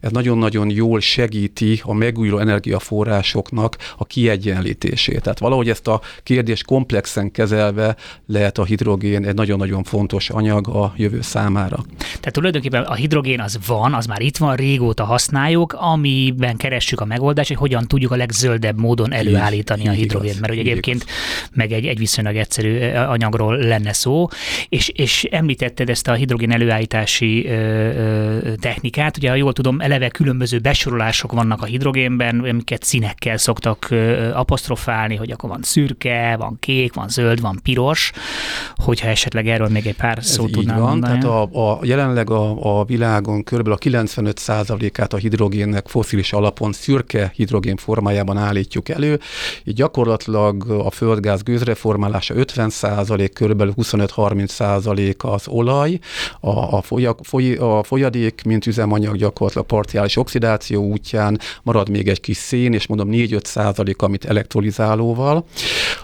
ez 0.02 0.12
nagyon-nagyon 0.12 0.70
jól 0.70 1.00
segíti 1.00 1.82
a 1.84 1.94
megújuló 1.94 2.38
energiaforrásoknak 2.38 3.78
a 3.98 4.06
kiegyenlítését. 4.06 5.22
Tehát 5.22 5.40
valahogy 5.40 5.70
ezt 5.70 5.88
a 5.88 6.02
kérdést 6.24 6.66
komplexen 6.66 7.32
kezelve 7.32 7.96
lehet 8.28 8.58
a 8.58 8.64
hidrogén 8.64 9.26
egy 9.26 9.36
nagyon-nagyon 9.36 9.84
fontos 9.84 10.30
anyag 10.30 10.68
a 10.68 10.94
jövő 10.98 11.22
számára. 11.22 11.86
Tehát 11.98 12.34
tulajdonképpen 12.34 12.84
a 12.84 12.94
hidrogén 12.94 13.40
az 13.40 13.60
van, 13.68 13.94
az 13.94 14.06
már 14.06 14.22
itt 14.22 14.38
van, 14.38 14.56
régóta 14.56 15.04
használjuk, 15.04 15.74
amiben 15.74 16.58
keressük 16.58 17.00
a 17.00 17.06
megoldást, 17.06 17.45
hogy 17.48 17.58
hogyan 17.58 17.88
tudjuk 17.88 18.12
a 18.12 18.16
legzöldebb 18.16 18.80
módon 18.80 19.14
előállítani 19.14 19.82
így 19.82 19.88
a 19.88 19.92
hidrogént, 19.92 20.40
mert 20.40 20.54
így 20.54 20.60
egyébként 20.60 21.06
meg 21.52 21.72
egy, 21.72 21.86
egy 21.86 21.98
viszonylag 21.98 22.36
egyszerű 22.36 22.80
anyagról 22.94 23.58
lenne 23.58 23.94
szó, 23.94 24.28
és, 24.70 24.90
és 24.90 25.24
említetted 25.24 25.90
ezt 25.90 26.08
a 26.08 26.14
hidrogén 26.14 26.52
előállítási 26.52 27.48
ö, 27.48 27.52
ö, 27.52 28.56
technikát, 28.56 29.18
ugye 29.18 29.30
ha 29.30 29.36
jól 29.36 29.54
tudom, 29.54 29.80
eleve 29.80 30.10
különböző 30.10 30.60
besorolások 30.60 31.32
vannak 31.32 31.62
a 31.62 31.66
hidrogénben, 31.66 32.40
amiket 32.40 32.84
színekkel 32.84 33.38
szoktak 33.38 33.88
ö, 33.90 34.32
apostrofálni, 34.34 35.16
hogy 35.16 35.32
akkor 35.32 35.50
van 35.50 35.62
szürke, 35.62 36.36
van 36.38 36.58
kék, 36.60 36.94
van 36.94 37.10
zöld, 37.10 37.42
van 37.42 37.60
piros, 37.64 38.12
hogyha 38.76 39.08
esetleg 39.08 39.48
erről 39.48 39.68
még 39.68 39.88
egy 39.88 39.96
pár 39.96 40.24
szót 40.24 40.48
így 40.48 40.54
tudnám 40.54 40.80
van, 40.80 40.90
mondani. 40.90 41.20
tehát 41.20 41.54
a, 41.54 41.72
a, 41.72 41.80
jelenleg 41.84 42.30
a, 42.30 42.80
a 42.80 42.84
világon 42.84 43.44
kb. 43.44 43.68
a 43.68 43.78
95%-át 43.78 45.14
a 45.14 45.18
hidrogénnek 45.18 45.88
foszilis 45.88 46.34
alapon 46.34 46.74
szürke 46.74 47.32
hidrogén 47.36 47.78
formájában 47.78 48.38
állítjuk 48.38 48.90
elő. 48.90 49.20
Így 49.64 49.76
gyakorlatilag 49.76 50.70
a 50.70 50.92
földgáz 50.92 51.44
gőzreformálása 51.44 52.34
50%, 52.38 53.30
kb. 53.34 53.74
25-30% 53.78 55.18
az 55.18 55.48
olaj, 55.48 56.00
a, 56.40 56.50
a, 56.50 56.82
folya, 56.82 57.16
foly, 57.24 57.54
a 57.54 57.84
folyadék, 57.84 58.42
mint 58.46 58.66
üzemanyag 58.66 59.16
gyakorlatilag 59.18 59.68
partiális 59.68 60.18
oxidáció 60.18 60.84
útján 60.84 61.40
marad 61.64 61.90
még 61.90 62.08
egy 62.08 62.20
kis 62.20 62.38
szén, 62.38 62.74
és 62.74 62.88
mondom 62.88 63.10
4-5 63.12 64.02
amit 64.02 64.26
elektrolizálóval. 64.26 65.46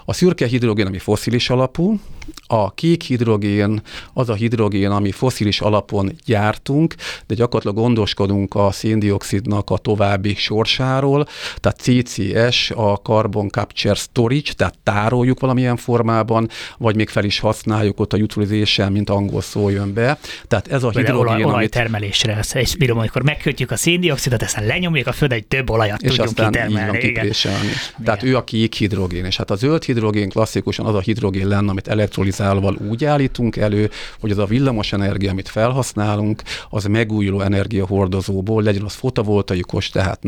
A 0.04 0.12
szürke 0.12 0.46
hidrogén, 0.46 0.86
ami 0.86 0.98
foszilis 0.98 1.50
alapú, 1.50 1.98
a 2.46 2.74
kék 2.74 3.02
hidrogén 3.02 3.82
az 4.12 4.28
a 4.28 4.34
hidrogén, 4.34 4.90
ami 4.90 5.10
foszilis 5.10 5.60
alapon 5.60 6.12
gyártunk, 6.24 6.94
de 7.26 7.34
gyakorlatilag 7.34 7.76
gondoskodunk 7.76 8.54
a 8.54 8.70
széndiokszidnak 8.70 9.70
a 9.70 9.78
további 9.78 10.34
sorsáról, 10.34 11.21
tehát 11.56 11.80
CCS, 11.80 12.70
a 12.70 12.96
Carbon 13.02 13.48
Capture 13.48 13.94
Storage, 13.94 14.52
tehát 14.56 14.74
tároljuk 14.82 15.40
valamilyen 15.40 15.76
formában, 15.76 16.48
vagy 16.78 16.96
még 16.96 17.08
fel 17.08 17.24
is 17.24 17.38
használjuk 17.38 18.00
ott 18.00 18.12
a 18.12 18.16
utilization, 18.16 18.92
mint 18.92 19.10
angol 19.10 19.40
szó 19.40 19.68
jön 19.68 19.92
be. 19.92 20.18
Tehát 20.48 20.68
ez 20.68 20.82
a 20.82 20.90
hidrogén, 20.90 21.14
olaj, 21.14 21.34
amit 21.34 21.46
olajtermelésre, 21.46 22.40
ezt 22.52 22.78
bírom, 22.78 22.98
amikor 22.98 23.22
megkötjük 23.22 23.70
a 23.70 23.76
széndiokszidot, 23.76 24.42
aztán 24.42 24.66
lenyomjuk 24.66 25.06
a 25.06 25.12
föld, 25.12 25.32
hogy 25.32 25.46
több 25.46 25.70
olajat 25.70 26.02
és 26.02 26.08
tudjunk 26.08 26.28
aztán 26.28 26.68
így 26.68 26.72
van 26.72 26.92
kitermelni. 26.92 27.68
Igen. 27.68 28.04
Tehát 28.04 28.22
ő 28.22 28.36
a 28.36 28.44
kék 28.44 28.74
hidrogén, 28.74 29.24
és 29.24 29.36
hát 29.36 29.50
a 29.50 29.54
zöld 29.54 29.84
hidrogén 29.84 30.28
klasszikusan 30.28 30.86
az 30.86 30.94
a 30.94 31.00
hidrogén 31.00 31.48
lenne, 31.48 31.70
amit 31.70 31.88
elektrolizálval 31.88 32.76
úgy 32.88 33.04
állítunk 33.04 33.56
elő, 33.56 33.90
hogy 34.20 34.30
az 34.30 34.38
a 34.38 34.44
villamos 34.44 34.92
energia, 34.92 35.30
amit 35.30 35.48
felhasználunk, 35.48 36.42
az 36.70 36.84
megújuló 36.84 37.40
energiahordozóból, 37.40 38.62
legyen 38.62 38.82
az 38.82 38.94
fotovoltaikos, 38.94 39.88
tehát 39.88 40.22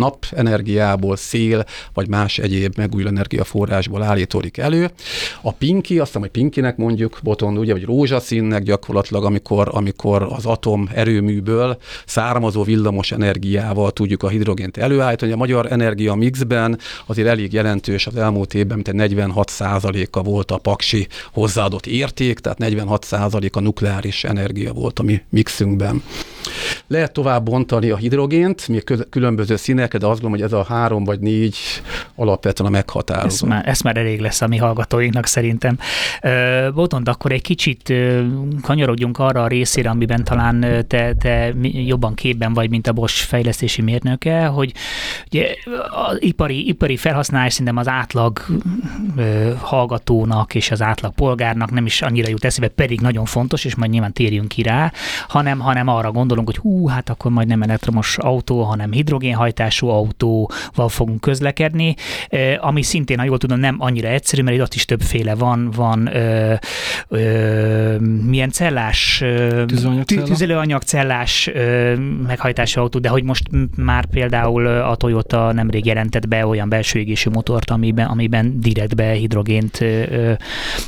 napenergiából, 0.85 1.17
szél, 1.17 1.65
vagy 1.95 2.09
más 2.09 2.39
egyéb 2.39 2.77
megújuló 2.77 3.09
energiaforrásból 3.09 4.03
állítódik 4.03 4.59
elő. 4.59 4.91
A 5.43 5.53
pinki, 5.53 5.99
azt 5.99 6.07
hiszem, 6.07 6.21
hogy 6.21 6.31
pinkinek 6.31 6.77
mondjuk, 6.77 7.19
boton, 7.23 7.59
ugye, 7.59 7.73
vagy 7.73 7.85
rózsaszínnek 7.85 8.63
gyakorlatilag, 8.63 9.25
amikor, 9.25 9.69
amikor 9.73 10.23
az 10.23 10.47
atom 10.47 10.89
erőműből 10.95 11.79
származó 12.07 12.63
villamos 12.63 13.13
energiával 13.13 13.91
tudjuk 13.91 14.23
a 14.23 14.29
hidrogént 14.29 14.77
előállítani. 14.77 15.33
A 15.33 15.37
magyar 15.37 15.73
energia 15.73 16.15
mixben 16.15 16.79
azért 17.07 17.29
elég 17.29 17.53
jelentős 17.53 18.07
az 18.07 18.17
elmúlt 18.17 18.55
évben, 18.55 18.75
mint 18.77 18.89
egy 18.89 18.95
46 18.95 19.51
a 20.11 20.23
volt 20.23 20.51
a 20.51 20.59
paksi 20.59 21.07
hozzáadott 21.33 21.87
érték, 21.87 22.39
tehát 22.39 22.59
46% 22.61 23.53
a 23.53 23.61
nukleáris 23.61 24.25
energia 24.25 24.73
volt 24.73 24.99
a 24.99 25.03
mi 25.03 25.23
mixünkben. 25.29 26.03
Lehet 26.87 27.13
tovább 27.13 27.45
bontani 27.45 27.91
a 27.91 27.97
hidrogént, 27.97 28.67
köz- 28.85 29.07
különböző 29.11 29.57
színeket, 29.57 30.01
de 30.01 30.07
azt 30.07 30.21
gondolom, 30.21 30.45
hogy 30.49 30.53
ez 30.53 30.67
a 30.67 30.75
három 30.75 31.05
vagy 31.05 31.21
négy 31.21 31.57
alapvetően 32.15 32.69
a 32.69 32.73
meghatározó. 32.73 33.47
Ez 33.47 33.53
már, 33.53 33.69
ez 33.69 33.81
már 33.81 33.97
elég 33.97 34.21
lesz 34.21 34.41
a 34.41 34.47
mi 34.47 34.57
hallgatóinknak 34.57 35.27
szerintem. 35.27 35.79
Botond, 36.75 37.09
akkor 37.09 37.33
egy 37.33 37.43
kicsit 37.43 37.93
kanyarodjunk 38.63 39.19
arra 39.19 39.43
a 39.43 39.47
részére, 39.47 39.91
amiben 39.91 40.25
talán 40.25 40.85
te, 40.89 41.15
te 41.15 41.55
jobban 41.63 42.15
képben 42.15 42.53
vagy, 42.53 42.71
mint 42.71 42.87
a 42.87 42.93
Bosch 42.93 43.27
fejlesztési 43.27 43.83
mérnöke, 43.83 44.47
hogy 44.47 44.73
ugye 45.27 45.47
az 46.09 46.23
ipari, 46.23 46.69
ipari 46.69 46.97
felhasználás 46.97 47.53
szerintem 47.53 47.77
az 47.77 47.89
átlag 47.89 48.41
hallgatónak 49.61 50.55
és 50.55 50.71
az 50.71 50.83
átlag 50.83 51.15
polgárnak 51.15 51.71
nem 51.71 51.87
is 51.87 52.03
annyira 52.03 52.29
jut 52.29 52.45
eszébe, 52.45 52.69
pedig 52.69 53.01
nagyon 53.01 53.25
fontos, 53.25 53.65
és 53.65 53.75
majd 53.75 53.91
nyilván 53.91 54.13
térjünk 54.13 54.49
ki 54.49 54.63
rá, 54.63 54.93
hanem, 55.29 55.59
hanem 55.59 55.89
arra 55.89 56.13
gondolunk, 56.35 56.65
hogy 56.65 56.73
hú, 56.73 56.87
hát 56.87 57.09
akkor 57.11 57.31
majd 57.31 57.49
nem 57.49 57.63
elektromos 57.63 58.19
autó, 58.19 58.63
hanem 58.63 58.93
hidrogénhajtású 58.93 59.89
autóval 59.89 60.89
fogunk 60.89 61.21
közlekedni, 61.21 61.95
ami 62.61 62.83
szintén, 62.83 63.19
ha 63.19 63.25
jól 63.25 63.39
tudom, 63.39 63.59
nem 63.59 63.77
annyira 63.79 64.09
egyszerű, 64.09 64.43
mert 64.43 64.57
itt 64.57 64.63
ott 64.63 64.75
is 64.75 64.85
többféle 64.85 65.35
van, 65.35 65.71
van 65.71 66.17
ö, 66.17 66.55
ö, 67.09 67.99
milyen 68.27 68.51
cellás, 68.51 69.25
tüzelőanyag 70.05 70.83
cellás 70.83 71.51
meghajtású 72.27 72.81
autó, 72.81 72.99
de 72.99 73.09
hogy 73.09 73.23
most 73.23 73.49
már 73.77 74.07
például 74.07 74.67
a 74.67 74.97
Toyota 74.97 75.53
nemrég 75.53 75.87
jelentett 75.87 76.29
be 76.29 76.47
olyan 76.47 76.69
belső 76.69 76.99
égésű 76.99 77.31
motort, 77.31 77.71
amiben, 77.71 78.07
amiben 78.07 78.61
direktbe 78.61 79.11
hidrogént 79.11 79.81
ö, 79.81 80.33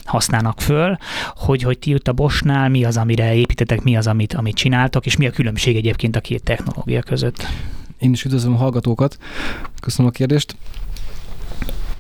használnak 0.07 0.61
föl, 0.61 0.99
hogy, 1.35 1.63
hogy 1.63 1.79
ti 1.79 1.91
itt 1.95 2.09
a 2.09 2.13
Bosnál 2.13 2.69
mi 2.69 2.85
az, 2.85 2.97
amire 2.97 3.35
építetek, 3.35 3.83
mi 3.83 3.97
az, 3.97 4.07
amit, 4.07 4.35
amit 4.35 4.55
csináltok, 4.55 5.07
és 5.07 5.17
mi 5.17 5.27
a 5.27 5.31
különbség 5.31 5.77
egyébként 5.77 6.17
a 6.17 6.21
két 6.21 6.43
technológia 6.43 7.03
között? 7.03 7.47
Én 7.99 8.13
is 8.13 8.25
üdvözlöm 8.25 8.55
a 8.55 8.57
hallgatókat. 8.57 9.19
Köszönöm 9.81 10.11
a 10.11 10.15
kérdést. 10.15 10.57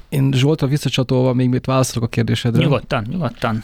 Én 0.08 0.32
Zsoltra 0.32 0.66
visszacsatolva 0.66 1.32
még 1.32 1.48
mit 1.48 1.66
válaszolok 1.66 2.08
a 2.08 2.10
kérdésedre. 2.10 2.62
Nyugodtan, 2.62 3.06
nyugodtan. 3.10 3.62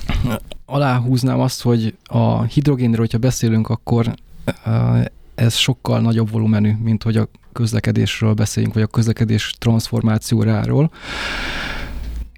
Aláhúznám 0.67 1.41
azt, 1.41 1.63
hogy 1.63 1.95
a 2.05 2.43
hidrogénről, 2.43 2.99
hogyha 2.99 3.19
beszélünk, 3.19 3.69
akkor 3.69 4.15
ez 5.35 5.55
sokkal 5.55 6.01
nagyobb 6.01 6.31
volumenű, 6.31 6.73
mint 6.83 7.03
hogy 7.03 7.17
a 7.17 7.29
közlekedésről 7.53 8.33
beszéljünk, 8.33 8.75
vagy 8.75 8.83
a 8.83 8.87
közlekedés 8.87 9.55
transformációráról. 9.59 10.91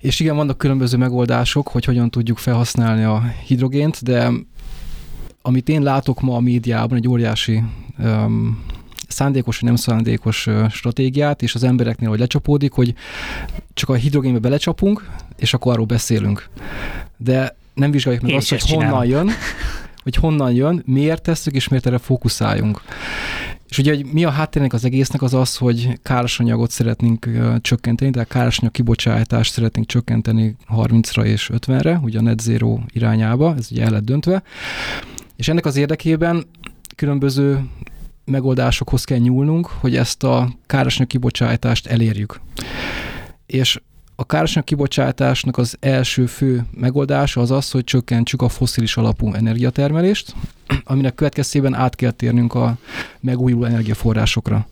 És 0.04 0.20
igen, 0.20 0.36
vannak 0.36 0.58
különböző 0.58 0.96
megoldások, 0.96 1.68
hogy 1.68 1.84
hogyan 1.84 2.10
tudjuk 2.10 2.38
felhasználni 2.38 3.02
a 3.02 3.22
hidrogént, 3.46 4.02
de 4.02 4.30
amit 5.42 5.68
én 5.68 5.82
látok 5.82 6.20
ma 6.20 6.36
a 6.36 6.40
médiában, 6.40 6.98
egy 6.98 7.08
óriási 7.08 7.62
um, 7.98 8.64
szándékos 9.08 9.58
vagy 9.58 9.68
nem 9.68 9.78
szándékos 9.78 10.48
stratégiát, 10.70 11.42
és 11.42 11.54
az 11.54 11.62
embereknél, 11.62 12.08
hogy 12.08 12.18
lecsapódik, 12.18 12.72
hogy 12.72 12.94
csak 13.74 13.88
a 13.88 13.94
hidrogénbe 13.94 14.38
belecsapunk, 14.38 15.10
és 15.36 15.54
akkor 15.54 15.72
arról 15.72 15.86
beszélünk. 15.86 16.48
De 17.16 17.56
nem 17.74 17.90
vizsgáljuk 17.90 18.22
meg 18.22 18.30
Én 18.30 18.36
azt, 18.36 18.50
hogy 18.50 18.60
honnan 18.60 18.84
csinálom. 18.84 19.08
jön, 19.08 19.28
hogy 20.04 20.14
honnan 20.14 20.52
jön, 20.52 20.82
miért 20.86 21.22
tesszük, 21.22 21.54
és 21.54 21.68
miért 21.68 21.86
erre 21.86 21.98
fókuszáljunk. 21.98 22.80
És 23.68 23.78
ugye, 23.78 23.94
hogy 23.94 24.06
mi 24.12 24.24
a 24.24 24.30
háttérének 24.30 24.72
az 24.72 24.84
egésznek 24.84 25.22
az 25.22 25.34
az, 25.34 25.56
hogy 25.56 25.98
károsanyagot 26.02 26.70
szeretnénk 26.70 27.28
csökkenteni, 27.60 28.10
tehát 28.10 28.28
károsanyag 28.28 28.72
kibocsátást 28.72 29.52
szeretnénk 29.52 29.86
csökkenteni 29.86 30.56
30-ra 30.74 31.24
és 31.24 31.50
50-re, 31.52 32.00
ugye 32.02 32.18
a 32.18 32.22
net 32.22 32.40
zero 32.40 32.78
irányába, 32.92 33.54
ez 33.58 33.68
ugye 33.70 33.84
el 33.84 33.90
lett 33.90 34.04
döntve. 34.04 34.42
És 35.36 35.48
ennek 35.48 35.66
az 35.66 35.76
érdekében 35.76 36.44
különböző 36.96 37.64
megoldásokhoz 38.24 39.04
kell 39.04 39.18
nyúlnunk, 39.18 39.66
hogy 39.66 39.96
ezt 39.96 40.22
a 40.22 40.48
károsanyag 40.66 41.08
kibocsátást 41.08 41.86
elérjük. 41.86 42.40
És 43.46 43.80
a 44.16 44.26
károsanyag 44.26 44.64
kibocsátásnak 44.64 45.58
az 45.58 45.76
első 45.80 46.26
fő 46.26 46.64
megoldása 46.76 47.40
az 47.40 47.50
az, 47.50 47.70
hogy 47.70 47.84
csökkentsük 47.84 48.42
a 48.42 48.48
foszilis 48.48 48.96
alapú 48.96 49.32
energiatermelést, 49.32 50.34
aminek 50.84 51.14
következtében 51.14 51.74
át 51.74 51.94
kell 51.94 52.10
térnünk 52.10 52.54
a 52.54 52.76
megújuló 53.20 53.64
energiaforrásokra. 53.64 54.66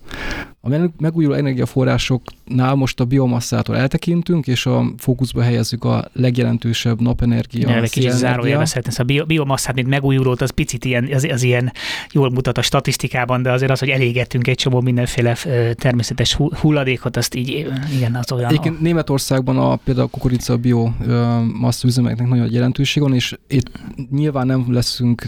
A 0.64 0.90
megújuló 1.00 1.34
energiaforrásoknál 1.34 2.74
most 2.74 3.00
a 3.00 3.04
biomasszától 3.04 3.76
eltekintünk, 3.76 4.46
és 4.46 4.66
a 4.66 4.84
fókuszba 4.98 5.42
helyezzük 5.42 5.84
a 5.84 6.08
legjelentősebb 6.12 7.00
napenergia. 7.00 7.82
Egy 7.82 7.90
kicsit 7.90 8.10
zárójelbe 8.10 8.64
szeretném. 8.64 9.20
A 9.20 9.24
biomasszát, 9.24 9.74
mint 9.74 9.88
megújulót, 9.88 10.40
az 10.40 10.50
picit 10.50 10.84
ilyen, 10.84 11.08
az, 11.12 11.24
az 11.30 11.42
ilyen 11.42 11.72
jól 12.12 12.30
mutat 12.30 12.58
a 12.58 12.62
statisztikában, 12.62 13.42
de 13.42 13.52
azért 13.52 13.70
az, 13.70 13.78
hogy 13.78 13.88
elégettünk 13.88 14.46
egy 14.46 14.56
csomó 14.56 14.80
mindenféle 14.80 15.36
természetes 15.74 16.34
hulladékot, 16.34 17.16
azt 17.16 17.34
így, 17.34 17.72
igen, 17.96 18.14
az 18.14 18.32
olyan. 18.32 18.48
Egyébként 18.48 18.76
a... 18.78 18.82
Németországban 18.82 19.58
a, 19.58 19.76
például 19.76 20.06
a 20.06 20.10
kukorica 20.10 20.56
biomassa 20.56 21.86
üzemeknek 21.88 22.28
nagyon 22.28 22.52
jelentőség 22.52 23.02
van, 23.02 23.14
és 23.14 23.38
itt 23.48 23.70
nyilván 24.10 24.46
nem 24.46 24.64
leszünk 24.68 25.26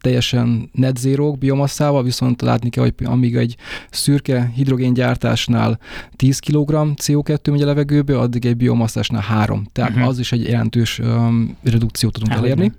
teljesen 0.00 0.70
net 0.72 0.96
zero 0.96 1.32
biomasszával, 1.32 2.02
viszont 2.02 2.42
látni 2.42 2.70
kell, 2.70 2.84
hogy 2.84 2.94
amíg 3.06 3.36
egy 3.36 3.56
szürke 3.90 4.27
hidrogéngyártásnál 4.54 5.78
10 6.16 6.38
kg 6.38 6.70
CO2 7.02 7.50
megy 7.50 7.62
a 7.62 7.66
levegőbe, 7.66 8.18
addig 8.18 8.46
egy 8.46 8.56
biomasszásnál 8.56 9.22
3. 9.22 9.66
Tehát 9.72 9.90
uh-huh. 9.90 10.08
az 10.08 10.18
is 10.18 10.32
egy 10.32 10.42
jelentős 10.42 10.98
um, 10.98 11.56
redukciót 11.62 12.12
tudunk 12.12 12.32
Elég 12.32 12.50
elérni. 12.50 12.72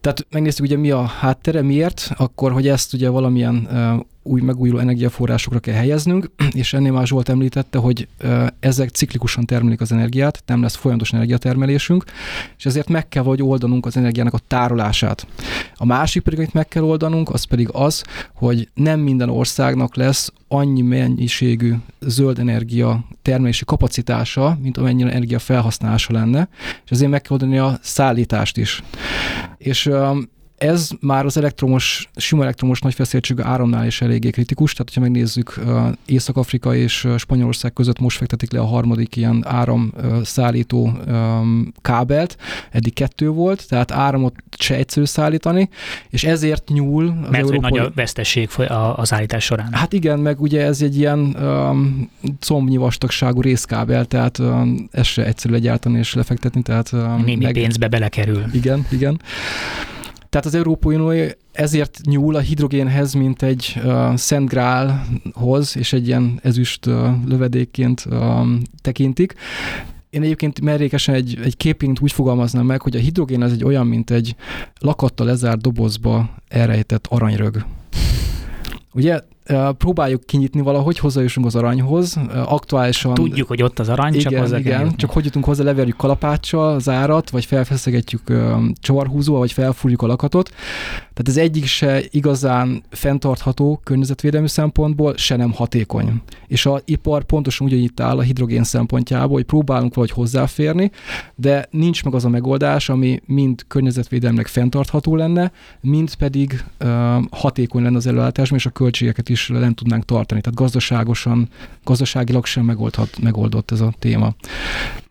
Tehát 0.00 0.26
megnéztük 0.30 0.64
ugye 0.64 0.76
mi 0.76 0.90
a 0.90 1.02
háttere, 1.02 1.62
miért, 1.62 2.10
akkor, 2.16 2.52
hogy 2.52 2.68
ezt 2.68 2.94
ugye 2.94 3.08
valamilyen 3.08 3.68
uh, 3.70 4.04
új 4.26 4.40
megújuló 4.40 4.78
energiaforrásokra 4.78 5.58
kell 5.58 5.74
helyeznünk, 5.74 6.30
és 6.52 6.72
ennél 6.72 6.92
már 6.92 7.06
Zsolt 7.06 7.28
említette, 7.28 7.78
hogy 7.78 8.08
ezek 8.60 8.88
ciklikusan 8.88 9.44
termelik 9.44 9.80
az 9.80 9.92
energiát, 9.92 10.42
nem 10.46 10.62
lesz 10.62 10.74
folyamatos 10.74 11.12
energiatermelésünk, 11.12 12.04
és 12.56 12.66
ezért 12.66 12.88
meg 12.88 13.08
kell 13.08 13.22
vagy 13.22 13.42
oldanunk 13.42 13.86
az 13.86 13.96
energiának 13.96 14.34
a 14.34 14.40
tárolását. 14.48 15.26
A 15.74 15.86
másik 15.86 16.22
pedig, 16.22 16.38
amit 16.38 16.52
meg 16.52 16.68
kell 16.68 16.82
oldanunk, 16.82 17.30
az 17.30 17.44
pedig 17.44 17.68
az, 17.72 18.04
hogy 18.34 18.68
nem 18.74 19.00
minden 19.00 19.28
országnak 19.28 19.96
lesz 19.96 20.32
annyi 20.48 20.82
mennyiségű 20.82 21.74
zöld 22.00 22.38
energia 22.38 23.04
termelési 23.22 23.64
kapacitása, 23.64 24.58
mint 24.62 24.76
amennyire 24.76 25.10
energia 25.10 25.38
felhasználása 25.38 26.12
lenne, 26.12 26.48
és 26.84 26.90
ezért 26.90 27.10
meg 27.10 27.22
kell 27.22 27.32
oldani 27.32 27.58
a 27.58 27.78
szállítást 27.82 28.56
is. 28.56 28.82
És 29.58 29.90
ez 30.56 30.90
már 31.00 31.24
az 31.24 31.36
elektromos, 31.36 32.08
sima 32.16 32.42
elektromos 32.42 32.80
nagyfeszültségű 32.80 33.42
áramnál 33.42 33.86
is 33.86 34.00
eléggé 34.00 34.30
kritikus, 34.30 34.72
tehát 34.72 34.94
ha 34.94 35.00
megnézzük 35.00 35.60
Észak-Afrika 36.06 36.74
és 36.74 37.08
Spanyolország 37.18 37.72
között 37.72 37.98
most 37.98 38.16
fektetik 38.16 38.52
le 38.52 38.60
a 38.60 38.64
harmadik 38.64 39.16
ilyen 39.16 39.44
áramszállító 39.46 40.98
kábelt, 41.82 42.36
eddig 42.70 42.92
kettő 42.92 43.28
volt, 43.28 43.68
tehát 43.68 43.92
áramot 43.92 44.34
se 44.58 44.74
egyszerű 44.74 45.06
szállítani, 45.06 45.68
és 46.10 46.24
ezért 46.24 46.68
nyúl 46.68 47.06
az 47.06 47.30
Mert 47.30 47.44
európai... 47.44 47.70
nagy 47.70 47.78
a 47.86 47.92
vesztesség 47.94 48.48
az 48.96 49.12
állítás 49.12 49.44
során. 49.44 49.72
Hát 49.72 49.92
igen, 49.92 50.18
meg 50.18 50.40
ugye 50.40 50.64
ez 50.64 50.82
egy 50.82 50.96
ilyen 50.96 51.18
um, 51.18 52.10
combnyi 52.40 52.76
vastagságú 52.76 53.40
részkábel, 53.40 54.04
tehát 54.04 54.38
um, 54.38 54.88
ez 54.90 55.06
se 55.06 55.24
egyszerű 55.24 55.52
legyártani 55.52 55.98
és 55.98 56.14
lefektetni, 56.14 56.62
tehát... 56.62 56.92
Um, 56.92 57.22
Némi 57.24 57.44
meg... 57.44 57.52
pénzbe 57.52 57.88
belekerül. 57.88 58.44
Igen, 58.52 58.86
igen. 58.90 59.20
Tehát 60.34 60.48
az 60.48 60.54
Európai 60.54 60.96
Unió 60.96 61.30
ezért 61.52 62.00
nyúl 62.04 62.34
a 62.34 62.38
hidrogénhez, 62.38 63.12
mint 63.12 63.42
egy 63.42 63.80
uh, 63.84 64.16
Szent 64.16 64.48
Grálhoz, 64.48 65.76
és 65.76 65.92
egy 65.92 66.06
ilyen 66.06 66.40
ezüst 66.42 66.86
uh, 66.86 67.08
lövedékként 67.26 68.04
uh, 68.10 68.46
tekintik. 68.82 69.34
Én 70.10 70.22
egyébként 70.22 70.60
merrékesen 70.60 71.14
egy, 71.14 71.38
egy 71.42 71.56
képint 71.56 72.00
úgy 72.00 72.12
fogalmaznám 72.12 72.66
meg, 72.66 72.82
hogy 72.82 72.96
a 72.96 72.98
hidrogén 72.98 73.42
az 73.42 73.52
egy 73.52 73.64
olyan, 73.64 73.86
mint 73.86 74.10
egy 74.10 74.36
lakattal 74.80 75.26
lezárt 75.26 75.60
dobozba 75.60 76.30
elrejtett 76.48 77.06
aranyrög. 77.06 77.64
Ugye 78.92 79.20
próbáljuk 79.78 80.24
kinyitni 80.24 80.60
valahogy, 80.60 80.98
hozzájussunk 80.98 81.46
az 81.46 81.54
aranyhoz. 81.54 82.16
Aktuálisan... 82.46 83.14
Tudjuk, 83.14 83.48
hogy 83.48 83.62
ott 83.62 83.78
az 83.78 83.88
arany, 83.88 84.14
igen, 84.14 84.30
csak 84.30 84.40
hozzá 84.40 84.58
igen, 84.58 84.96
csak 84.96 85.10
hogy 85.10 85.24
jutunk 85.24 85.44
hozzá, 85.44 85.64
leverjük 85.64 85.96
kalapáccsal 85.96 86.74
az 86.74 86.88
árat, 86.88 87.30
vagy 87.30 87.44
felfeszegetjük 87.44 88.22
csavarhúzóval, 88.80 89.40
vagy 89.40 89.52
felfúrjuk 89.52 90.02
a 90.02 90.06
lakatot. 90.06 90.48
Tehát 90.98 91.28
ez 91.28 91.36
egyik 91.36 91.66
se 91.66 92.02
igazán 92.10 92.82
fenntartható 92.90 93.80
környezetvédelmi 93.84 94.48
szempontból, 94.48 95.16
se 95.16 95.36
nem 95.36 95.52
hatékony. 95.52 96.22
És 96.46 96.66
a 96.66 96.80
ipar 96.84 97.24
pontosan 97.24 97.66
ugyanígy 97.66 97.92
áll 97.96 98.18
a 98.18 98.22
hidrogén 98.22 98.64
szempontjából, 98.64 99.34
hogy 99.34 99.44
próbálunk 99.44 99.94
valahogy 99.94 100.16
hozzáférni, 100.16 100.90
de 101.34 101.66
nincs 101.70 102.04
meg 102.04 102.14
az 102.14 102.24
a 102.24 102.28
megoldás, 102.28 102.88
ami 102.88 103.20
mind 103.26 103.64
környezetvédelmileg 103.68 104.46
fenntartható 104.46 105.16
lenne, 105.16 105.52
mind 105.80 106.14
pedig 106.14 106.64
uh, 106.80 106.88
hatékony 107.30 107.82
lenne 107.82 107.96
az 107.96 108.06
előállításban, 108.06 108.58
és 108.58 108.66
a 108.66 108.70
költségeket 108.70 109.28
is 109.28 109.33
nem 109.48 109.74
tudnánk 109.74 110.04
tartani. 110.04 110.40
Tehát 110.40 110.58
gazdaságosan, 110.58 111.48
gazdaságilag 111.84 112.46
sem 112.46 112.64
megoldhat, 112.64 113.18
megoldott 113.20 113.70
ez 113.70 113.80
a 113.80 113.92
téma. 113.98 114.34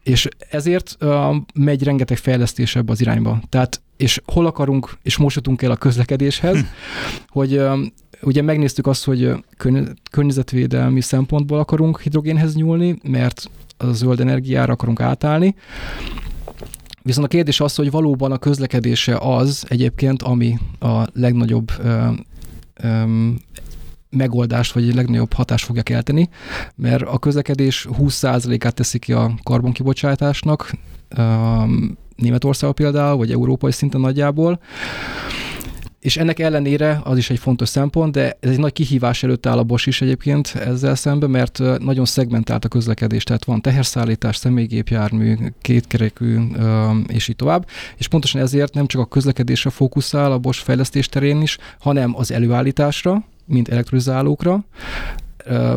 És 0.04 0.28
ezért 0.50 0.98
uh, 1.02 1.36
megy 1.54 1.84
rengeteg 1.84 2.18
fejlesztés 2.18 2.76
ebbe 2.76 2.92
az 2.92 3.02
irányba. 3.02 3.42
Tehát 3.50 3.82
és 3.98 4.22
hol 4.26 4.46
akarunk, 4.46 4.98
és 5.02 5.18
most 5.18 5.36
jutunk 5.36 5.62
el 5.62 5.72
a 5.72 5.76
közlekedéshez, 5.76 6.56
hm. 6.56 6.66
hogy 7.28 7.62
ugye 8.22 8.42
megnéztük 8.42 8.88
azt, 8.88 9.06
hogy 9.06 9.32
környezetvédelmi 10.12 11.02
szempontból 11.02 11.60
akarunk 11.60 12.02
hidrogénhez 12.02 12.56
nyúlni, 12.56 12.98
mert 13.04 13.50
a 13.78 13.92
zöld 13.92 14.20
energiára 14.20 14.74
akarunk 14.74 15.00
átállni, 15.00 15.56
Viszont 17.04 17.26
a 17.26 17.30
kérdés 17.30 17.60
az, 17.60 17.76
hogy 17.76 17.92
valóban 17.92 18.32
a 18.32 18.38
közlekedése 18.38 19.18
az 19.18 19.66
egyébként, 19.68 20.22
ami 20.22 20.60
a 20.80 21.04
legnagyobb 21.14 21.72
ö, 21.80 22.08
ö, 22.74 23.30
megoldást, 24.14 24.72
vagy 24.74 24.88
egy 24.88 24.96
legnagyobb 24.96 25.34
hatást 25.34 25.66
fogja 25.66 25.84
kelteni, 25.84 26.30
mert 26.76 27.04
a 27.04 27.18
közlekedés 27.18 27.88
20%-át 28.00 28.74
teszi 28.74 29.00
ki 29.00 29.14
a 29.14 29.34
karbonkibocsátásnak, 29.44 30.72
Németország 32.16 32.72
például, 32.72 33.18
vagy 33.18 33.32
európai 33.32 33.72
szinten 33.72 34.02
nagyjából, 34.02 34.60
és 36.00 36.18
ennek 36.18 36.40
ellenére 36.40 37.02
az 37.04 37.18
is 37.18 37.30
egy 37.30 37.40
fontos 37.40 37.70
szempont, 37.70 38.12
de 38.12 38.38
ez 38.40 38.50
egy 38.50 38.60
nagy 38.60 38.74
kihívás 38.74 39.24
előtt 39.24 39.46
áll 39.46 39.58
a 39.58 39.64
Bosch 39.64 39.88
is 39.88 40.02
egyébként 40.02 40.48
ezzel 40.48 40.96
szemben, 40.96 41.30
mert 41.30 41.60
nagyon 41.80 42.06
szegmentált 42.06 42.66
a 42.66 42.68
közlekedés, 42.68 43.24
tehát 43.24 43.46
van 43.46 43.62
teherszállítás, 43.62 44.36
személygépjármű, 44.36 45.36
kétkerekű, 45.62 46.40
és 47.08 47.28
így 47.28 47.36
tovább. 47.36 47.68
És 47.98 48.08
pontosan 48.08 48.42
ezért 48.42 48.74
nem 48.74 48.88
csak 48.88 49.02
a 49.02 49.06
közlekedésre 49.06 49.70
fókuszál 49.70 50.32
a 50.32 50.38
Bosch 50.38 50.64
fejlesztés 50.64 51.08
terén 51.08 51.42
is, 51.42 51.58
hanem 51.80 52.16
az 52.16 52.32
előállításra, 52.32 53.24
mint 53.46 53.70
elektrolizálókra, 53.70 54.66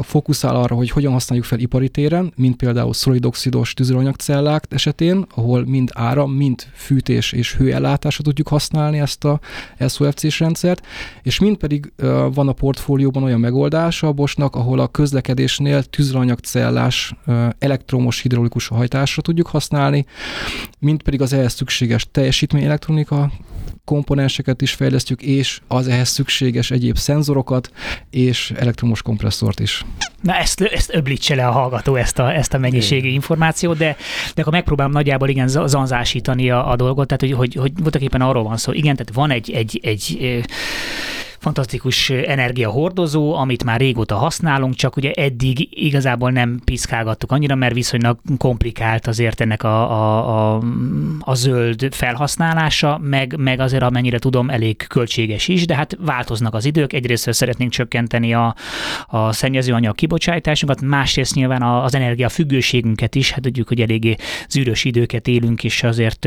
fókuszál 0.03 0.57
arra, 0.57 0.75
hogy 0.75 0.91
hogyan 0.91 1.13
használjuk 1.13 1.47
fel 1.47 1.59
ipari 1.59 1.89
téren, 1.89 2.33
mint 2.37 2.57
például 2.57 2.95
szolidoxidos 2.95 3.75
tüzelőanyagcellák 3.75 4.65
esetén, 4.69 5.27
ahol 5.35 5.65
mind 5.65 5.91
áram, 5.95 6.33
mind 6.33 6.67
fűtés 6.75 7.33
és 7.33 7.57
hőellátásra 7.57 8.23
tudjuk 8.23 8.49
használni 8.49 8.99
ezt 8.99 9.25
a 9.25 9.41
SOFC-s 9.89 10.41
rendszert, 10.41 10.87
és 11.23 11.39
mind 11.39 11.57
pedig 11.57 11.93
van 12.35 12.49
a 12.49 12.53
portfólióban 12.53 13.23
olyan 13.23 13.41
megoldása 13.41 14.07
a 14.07 14.13
Bosnak, 14.13 14.55
ahol 14.55 14.79
a 14.79 14.89
közlekedésnél 14.89 15.83
tüzelőanyagcellás 15.83 17.15
elektromos 17.59 18.21
hidraulikus 18.21 18.67
hajtásra 18.67 19.23
tudjuk 19.23 19.47
használni, 19.47 20.07
mint 20.79 21.03
pedig 21.03 21.21
az 21.21 21.33
ehhez 21.33 21.53
szükséges 21.53 22.09
teljesítmény 22.11 22.65
elektronika 22.65 23.31
komponenseket 23.87 24.63
is 24.63 24.73
fejlesztjük, 24.73 25.23
és 25.23 25.61
az 25.69 25.89
ehhez 25.89 26.09
szükséges 26.09 26.71
egyéb 26.71 26.97
szenzorokat 26.97 27.71
és 28.11 28.53
elektromos 28.57 29.03
kompresszort 29.03 29.61
is. 29.61 29.85
Na 30.21 30.35
ezt, 30.35 30.61
ezt 30.61 30.95
öblítse 30.95 31.35
le 31.35 31.47
a 31.47 31.51
hallgató, 31.51 31.95
ezt 31.95 32.19
a, 32.19 32.35
ezt 32.35 32.55
a 32.55 32.59
mennyiségi 32.59 33.13
információt, 33.13 33.77
de, 33.77 33.97
de 34.35 34.41
akkor 34.41 34.53
megpróbálom 34.53 34.93
nagyjából 34.93 35.29
igen 35.29 35.49
zanzásítani 35.49 36.51
a, 36.51 36.71
a 36.71 36.77
dolgot, 36.77 37.07
tehát 37.07 37.23
hogy, 37.23 37.33
hogy, 37.33 37.55
hogy 37.55 37.73
voltak 37.83 38.03
éppen 38.03 38.21
arról 38.21 38.43
van 38.43 38.57
szó, 38.57 38.73
igen, 38.73 38.97
tehát 38.97 39.13
van 39.15 39.31
egy, 39.31 39.51
egy, 39.51 39.81
egy, 39.83 40.17
egy 40.21 40.45
fantasztikus 41.39 42.11
energiahordozó, 42.11 43.35
amit 43.35 43.65
már 43.65 43.81
régóta 43.81 44.15
használunk, 44.15 44.75
csak 44.75 44.97
ugye 44.97 45.13
eddig 45.13 45.69
igazából 45.71 46.31
nem 46.31 46.61
piszkálgattuk 46.65 47.33
annyira, 47.33 47.55
mert 47.55 47.75
viszonylag 47.75 48.19
komplikált 48.39 49.07
azért 49.07 49.41
ennek 49.41 49.63
a, 49.63 49.91
a, 49.91 50.55
a, 50.55 50.63
a 51.21 51.35
zöld 51.35 51.87
felhasználása, 51.91 52.99
meg, 53.03 53.37
meg 53.39 53.61
azért 53.61 53.83
amennyire 53.83 54.19
tudom 54.19 54.51
elég 54.51 54.87
költséges 54.87 55.49
is, 55.49 55.67
de 55.67 55.75
hát 55.75 55.97
változnak 56.01 56.55
az 56.55 56.65
idők. 56.65 56.93
Egyrészt 56.93 57.33
szeretnénk 57.33 57.71
csökkenteni 57.71 58.35
a, 58.35 58.55
a 59.07 59.33
szennyezőanyag 59.33 59.95
kibocsátásunkat, 59.95 60.81
másrészt 60.81 61.35
nyilván 61.35 61.63
az 61.63 61.95
energia 61.95 62.29
függőségünket 62.29 63.15
is, 63.15 63.31
hát 63.31 63.43
tudjuk, 63.43 63.69
hogy 63.69 63.81
eléggé 63.81 64.17
zűrös 64.49 64.85
időket 64.85 65.29
élünk, 65.29 65.65
és 65.65 65.83
azért 65.83 66.25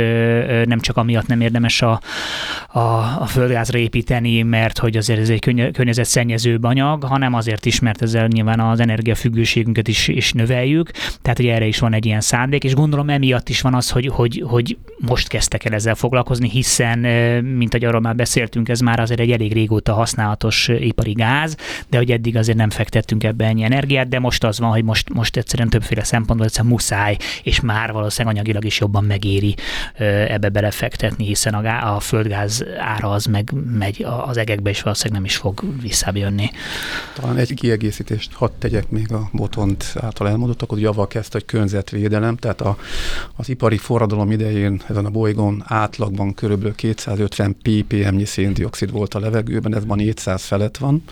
nem 0.65 0.79
csak 0.79 0.97
amiatt 0.97 1.27
nem 1.27 1.41
érdemes 1.41 1.81
a, 1.81 1.99
a, 2.67 2.79
a 3.19 3.25
földgázra 3.25 3.77
építeni, 3.77 4.41
mert 4.41 4.77
hogy 4.77 4.97
azért 4.99 5.19
ez 5.19 5.29
egy 5.29 5.71
környezetszennyezőbb 5.71 6.63
anyag, 6.63 7.03
hanem 7.03 7.33
azért 7.33 7.65
is, 7.65 7.79
mert 7.79 8.01
ezzel 8.01 8.27
nyilván 8.27 8.59
az 8.59 8.79
energiafüggőségünket 8.79 9.87
is, 9.87 10.07
is 10.07 10.31
növeljük, 10.31 10.91
tehát 11.21 11.37
hogy 11.37 11.47
erre 11.47 11.65
is 11.65 11.79
van 11.79 11.93
egy 11.93 12.05
ilyen 12.05 12.21
szándék, 12.21 12.63
és 12.63 12.73
gondolom 12.73 13.09
emiatt 13.09 13.49
is 13.49 13.61
van 13.61 13.73
az, 13.73 13.89
hogy, 13.89 14.07
hogy, 14.07 14.43
hogy 14.47 14.77
most 14.97 15.27
kezdtek 15.27 15.65
el 15.65 15.73
ezzel 15.73 15.95
foglalkozni, 15.95 16.49
hiszen, 16.49 16.99
mint 17.43 17.73
ahogy 17.73 17.87
arról 17.87 18.01
már 18.01 18.15
beszéltünk, 18.15 18.69
ez 18.69 18.79
már 18.79 18.99
azért 18.99 19.19
egy 19.19 19.31
elég 19.31 19.53
régóta 19.53 19.93
használatos 19.93 20.67
ipari 20.67 21.11
gáz, 21.11 21.55
de 21.89 21.97
hogy 21.97 22.11
eddig 22.11 22.37
azért 22.37 22.57
nem 22.57 22.69
fektettünk 22.69 23.23
ebbe 23.23 23.45
ennyi 23.45 23.63
energiát, 23.63 24.07
de 24.07 24.19
most 24.19 24.43
az 24.43 24.59
van, 24.59 24.69
hogy 24.69 24.83
most, 24.83 25.13
most 25.13 25.37
egyszerűen 25.37 25.69
többféle 25.69 26.03
szempontból 26.03 26.45
egyszerűen 26.45 26.71
muszáj, 26.71 27.17
és 27.43 27.59
már 27.59 27.91
valószínűleg 27.91 28.35
anyagilag 28.35 28.65
is 28.65 28.79
jobban 28.79 29.03
megéri 29.03 29.55
ebbe 30.27 30.49
belefektetni, 30.49 31.25
hiszen 31.25 31.53
a, 31.53 31.61
gá, 31.61 31.79
a 31.79 31.99
földgáz 31.99 32.65
ára 32.77 33.09
az 33.09 33.25
meg 33.25 33.51
megy 33.77 34.05
az 34.25 34.37
egekbe, 34.37 34.69
és 34.69 34.81
valószínűleg 34.89 35.21
nem 35.21 35.29
is 35.29 35.37
fog 35.37 35.81
visszajönni. 35.81 36.51
Talán 37.13 37.37
egy 37.37 37.53
kiegészítést 37.53 38.33
hadd 38.33 38.49
tegyek 38.59 38.89
még 38.89 39.11
a 39.11 39.29
botont 39.31 39.93
által 39.95 40.27
elmondottak, 40.29 40.69
hogy 40.69 40.81
java 40.81 41.07
kezdte, 41.07 41.37
hogy 41.37 41.45
környezetvédelem, 41.45 42.35
tehát 42.35 42.61
a, 42.61 42.77
az 43.35 43.49
ipari 43.49 43.77
forradalom 43.77 44.31
idején 44.31 44.81
ezen 44.87 45.05
a 45.05 45.09
bolygón 45.09 45.63
átlagban 45.67 46.33
körülbelül 46.33 46.75
250 46.75 47.55
ppm-nyi 47.61 48.25
széndiokszid 48.25 48.91
volt 48.91 49.13
a 49.13 49.19
levegőben, 49.19 49.75
ez 49.75 49.83
ma 49.83 49.95
400 49.95 50.43
felett 50.43 50.77
van, 50.77 51.03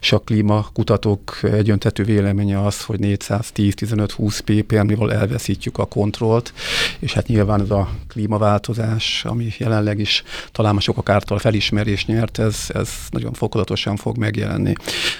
és 0.00 0.12
a 0.12 0.18
klímakutatók 0.18 1.38
egyöntető 1.42 2.04
véleménye 2.04 2.64
az, 2.64 2.82
hogy 2.82 2.98
410-15-20 3.02 4.38
ppm-val 4.44 5.12
elveszítjük 5.12 5.78
a 5.78 5.84
kontrollt, 5.84 6.52
és 6.98 7.12
hát 7.12 7.26
nyilván 7.26 7.60
ez 7.60 7.70
a 7.70 7.88
klímaváltozás, 8.08 9.24
ami 9.24 9.52
jelenleg 9.58 9.98
is 9.98 10.22
talán 10.52 10.78
sokak 10.78 11.08
által 11.08 11.38
felismerés 11.38 12.06
nyert, 12.06 12.38
ez, 12.38 12.56
ez 12.68 12.90
nagyon 13.16 13.32
fokozatosan 13.32 13.96
fog 13.96 14.16
megjelenni. 14.16 14.72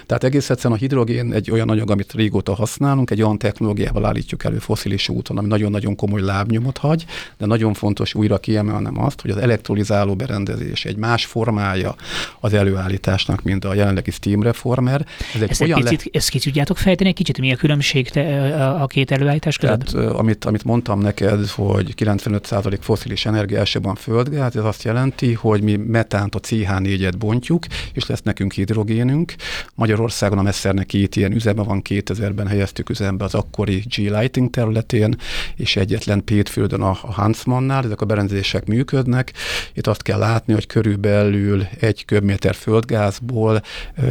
Tehát 0.06 0.24
egész 0.24 0.50
egyszerűen 0.50 0.74
a 0.74 0.80
hidrogén 0.80 1.32
egy 1.32 1.50
olyan 1.50 1.70
anyag, 1.70 1.90
amit 1.90 2.12
régóta 2.12 2.54
használunk, 2.54 3.10
egy 3.10 3.22
olyan 3.22 3.38
technológiával 3.38 4.04
állítjuk 4.04 4.44
elő 4.44 4.58
foszilis 4.58 5.08
úton, 5.08 5.38
ami 5.38 5.48
nagyon-nagyon 5.48 5.96
komoly 5.96 6.20
lábnyomot 6.20 6.78
hagy, 6.78 7.04
de 7.38 7.46
nagyon 7.46 7.74
fontos 7.74 8.14
újra 8.14 8.38
kiemelnem 8.38 9.04
azt, 9.04 9.20
hogy 9.20 9.30
az 9.30 9.36
elektrolizáló 9.36 10.14
berendezés 10.14 10.84
egy 10.84 10.96
más 10.96 11.24
formája 11.24 11.94
az 12.40 12.52
előállításnak, 12.52 13.42
mint 13.42 13.64
a 13.64 13.74
jelenlegi 13.74 14.10
Steam 14.10 14.42
Reformer. 14.42 15.06
Ez 15.34 15.42
egy 15.42 15.50
ezt, 15.50 15.60
olyan 15.60 15.78
egy 15.78 15.84
picit, 15.84 16.04
le... 16.04 16.10
ezt 16.12 16.28
ki 16.28 16.38
tudjátok 16.38 16.78
fejteni 16.78 17.08
egy 17.08 17.14
kicsit, 17.14 17.38
mi 17.38 17.52
a 17.52 17.56
különbség 17.56 18.08
te, 18.08 18.54
a 18.64 18.86
két 18.86 19.10
előállítás 19.10 19.58
között? 19.58 19.84
Tehát, 19.84 20.10
amit, 20.14 20.44
amit 20.44 20.64
mondtam 20.64 21.00
neked, 21.00 21.46
hogy 21.46 21.94
95% 21.96 22.78
foszilis 22.80 23.26
energia 23.26 23.58
elsőben 23.58 23.94
földgáz, 23.94 24.56
ez 24.56 24.64
azt 24.64 24.82
jelenti, 24.82 25.32
hogy 25.32 25.62
mi 25.62 25.76
metánt 25.76 26.34
a 26.34 26.40
CH4-et 26.40 27.12
bontjuk, 27.18 27.66
és 27.92 28.06
lesz 28.06 28.22
nekünk 28.22 28.52
hidrogénünk. 28.52 29.34
Magyarországon 29.74 30.38
a 30.38 30.42
Messzernek 30.42 30.86
két 30.86 31.16
ilyen 31.16 31.32
üzeme 31.32 31.62
van, 31.62 31.82
2000-ben 31.88 32.46
helyeztük 32.46 32.90
üzembe 32.90 33.24
az 33.24 33.34
akkori 33.34 33.84
G-Lighting 33.96 34.50
területén, 34.50 35.16
és 35.56 35.76
egyetlen 35.76 36.24
Pétföldön 36.24 36.80
a, 36.80 36.98
a 37.02 37.22
Huntsmannál, 37.22 37.84
ezek 37.84 38.00
a 38.00 38.04
berendezések 38.06 38.66
működnek. 38.66 39.32
Itt 39.74 39.86
azt 39.86 40.02
kell 40.02 40.18
látni, 40.18 40.52
hogy 40.52 40.66
körülbelül 40.66 41.66
egy 41.80 42.04
köbméter 42.04 42.54
földgázból 42.54 43.62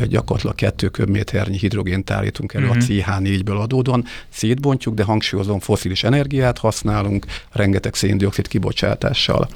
gyakorlatilag 0.07 0.55
kettő 0.55 0.87
köbméternyi 0.87 1.57
hidrogént 1.57 2.11
állítunk 2.11 2.53
elő 2.53 2.67
uh-huh. 2.67 2.83
a 2.83 2.85
mhm. 2.85 3.25
CH4-ből 3.25 3.61
adódóan. 3.61 4.05
Szétbontjuk, 4.29 4.95
de 4.95 5.03
hangsúlyozom, 5.03 5.59
foszilis 5.59 6.03
energiát 6.03 6.57
használunk, 6.57 7.25
rengeteg 7.51 7.95
széndiokszid 7.95 8.47
kibocsátással. 8.47 9.49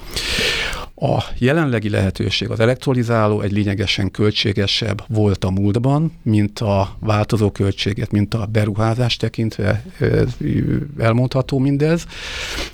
A 1.02 1.24
jelenlegi 1.38 1.88
lehetőség 1.88 2.50
az 2.50 2.60
elektrolizáló 2.60 3.40
egy 3.40 3.52
lényegesen 3.52 4.10
költségesebb 4.10 5.04
volt 5.08 5.44
a 5.44 5.50
múltban, 5.50 6.12
mint 6.22 6.58
a 6.58 6.96
változó 6.98 7.50
költséget, 7.50 8.10
mint 8.10 8.34
a 8.34 8.46
beruházás 8.46 9.16
tekintve 9.16 9.84
elmondható 10.98 11.58
mindez, 11.58 12.06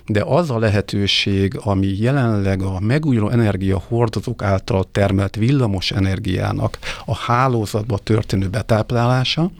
de 0.06 0.22
az 0.22 0.50
a 0.50 0.58
lehetőség, 0.58 1.58
ami 1.62 1.98
jelenleg 1.98 2.62
a 2.62 2.80
megújuló 2.80 3.28
energiahordozók 3.28 4.42
által 4.42 4.84
termelt 4.92 5.36
villamos 5.36 5.90
energiának 5.90 6.78
a 7.04 7.16
hálózatba 7.16 7.98
történő 7.98 8.48
betáplálása, 8.48 9.50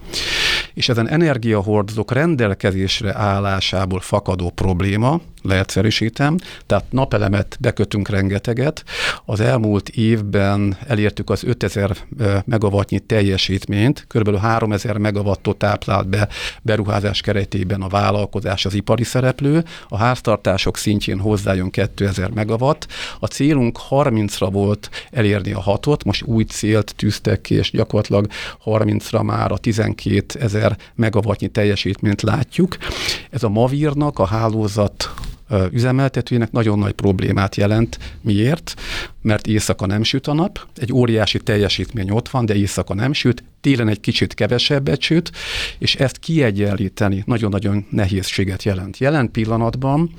és 0.75 0.89
ezen 0.89 1.09
energiahordozók 1.09 2.13
rendelkezésre 2.13 3.15
állásából 3.15 4.01
fakadó 4.01 4.51
probléma, 4.51 5.21
leegyszerűsítem, 5.47 6.37
tehát 6.67 6.85
napelemet 6.91 7.57
bekötünk 7.61 8.09
rengeteget. 8.09 8.85
Az 9.25 9.41
elmúlt 9.41 9.89
évben 9.89 10.77
elértük 10.87 11.31
az 11.31 11.45
5000 11.45 11.97
megawattnyi 12.45 12.99
teljesítményt, 12.99 14.07
kb. 14.09 14.37
3000 14.37 14.97
megawattot 14.97 15.57
táplált 15.57 16.09
be 16.09 16.29
beruházás 16.63 17.21
keretében 17.21 17.83
a 17.83 17.89
vállalkozás, 17.89 18.65
az 18.65 18.75
ipari 18.75 19.05
szereplő, 19.05 19.65
a 19.89 19.97
háztartások 19.97 20.77
szintjén 20.77 21.19
hozzájön 21.19 21.71
2000 21.71 22.31
megawatt. 22.31 22.87
A 23.21 23.27
célunk 23.27 23.79
30-ra 23.91 24.49
volt 24.53 24.91
elérni 25.11 25.53
a 25.53 25.61
hatot, 25.61 26.05
most 26.05 26.23
új 26.23 26.45
célt 26.45 26.95
tűztek 26.97 27.41
ki, 27.41 27.55
és 27.55 27.71
gyakorlatilag 27.71 28.27
30-ra 28.65 29.25
már 29.25 29.53
a 29.53 29.59
12 29.59 30.39
ezer 30.41 30.77
megawattnyi 30.95 31.49
teljesítményt 31.49 32.23
látjuk. 32.23 32.77
Ez 33.31 33.43
a 33.43 33.49
Mavírnak 33.49 34.19
a 34.19 34.27
hálózat 34.27 35.11
üzemeltetőjének 35.73 36.53
nagyon 36.53 36.79
nagy 36.79 36.93
problémát 36.93 37.57
jelent. 37.57 37.99
Miért? 38.21 38.75
Mert 39.23 39.47
éjszaka 39.47 39.87
nem 39.87 40.03
süt 40.03 40.27
a 40.27 40.35
nap, 40.35 40.67
egy 40.77 40.93
óriási 40.93 41.39
teljesítmény 41.39 42.11
ott 42.11 42.29
van, 42.29 42.47
de 42.47 42.55
éjszaka 42.55 42.95
nem 42.95 43.13
süt, 43.13 43.45
télen 43.67 43.89
egy 43.89 44.01
kicsit 44.01 44.35
kevesebbet 44.35 45.01
süt, 45.01 45.31
és 45.79 45.95
ezt 45.95 46.19
kiegyenlíteni 46.19 47.23
nagyon-nagyon 47.27 47.87
nehézséget 47.91 48.63
jelent. 48.63 48.99
Jelen 48.99 49.31
pillanatban 49.31 50.11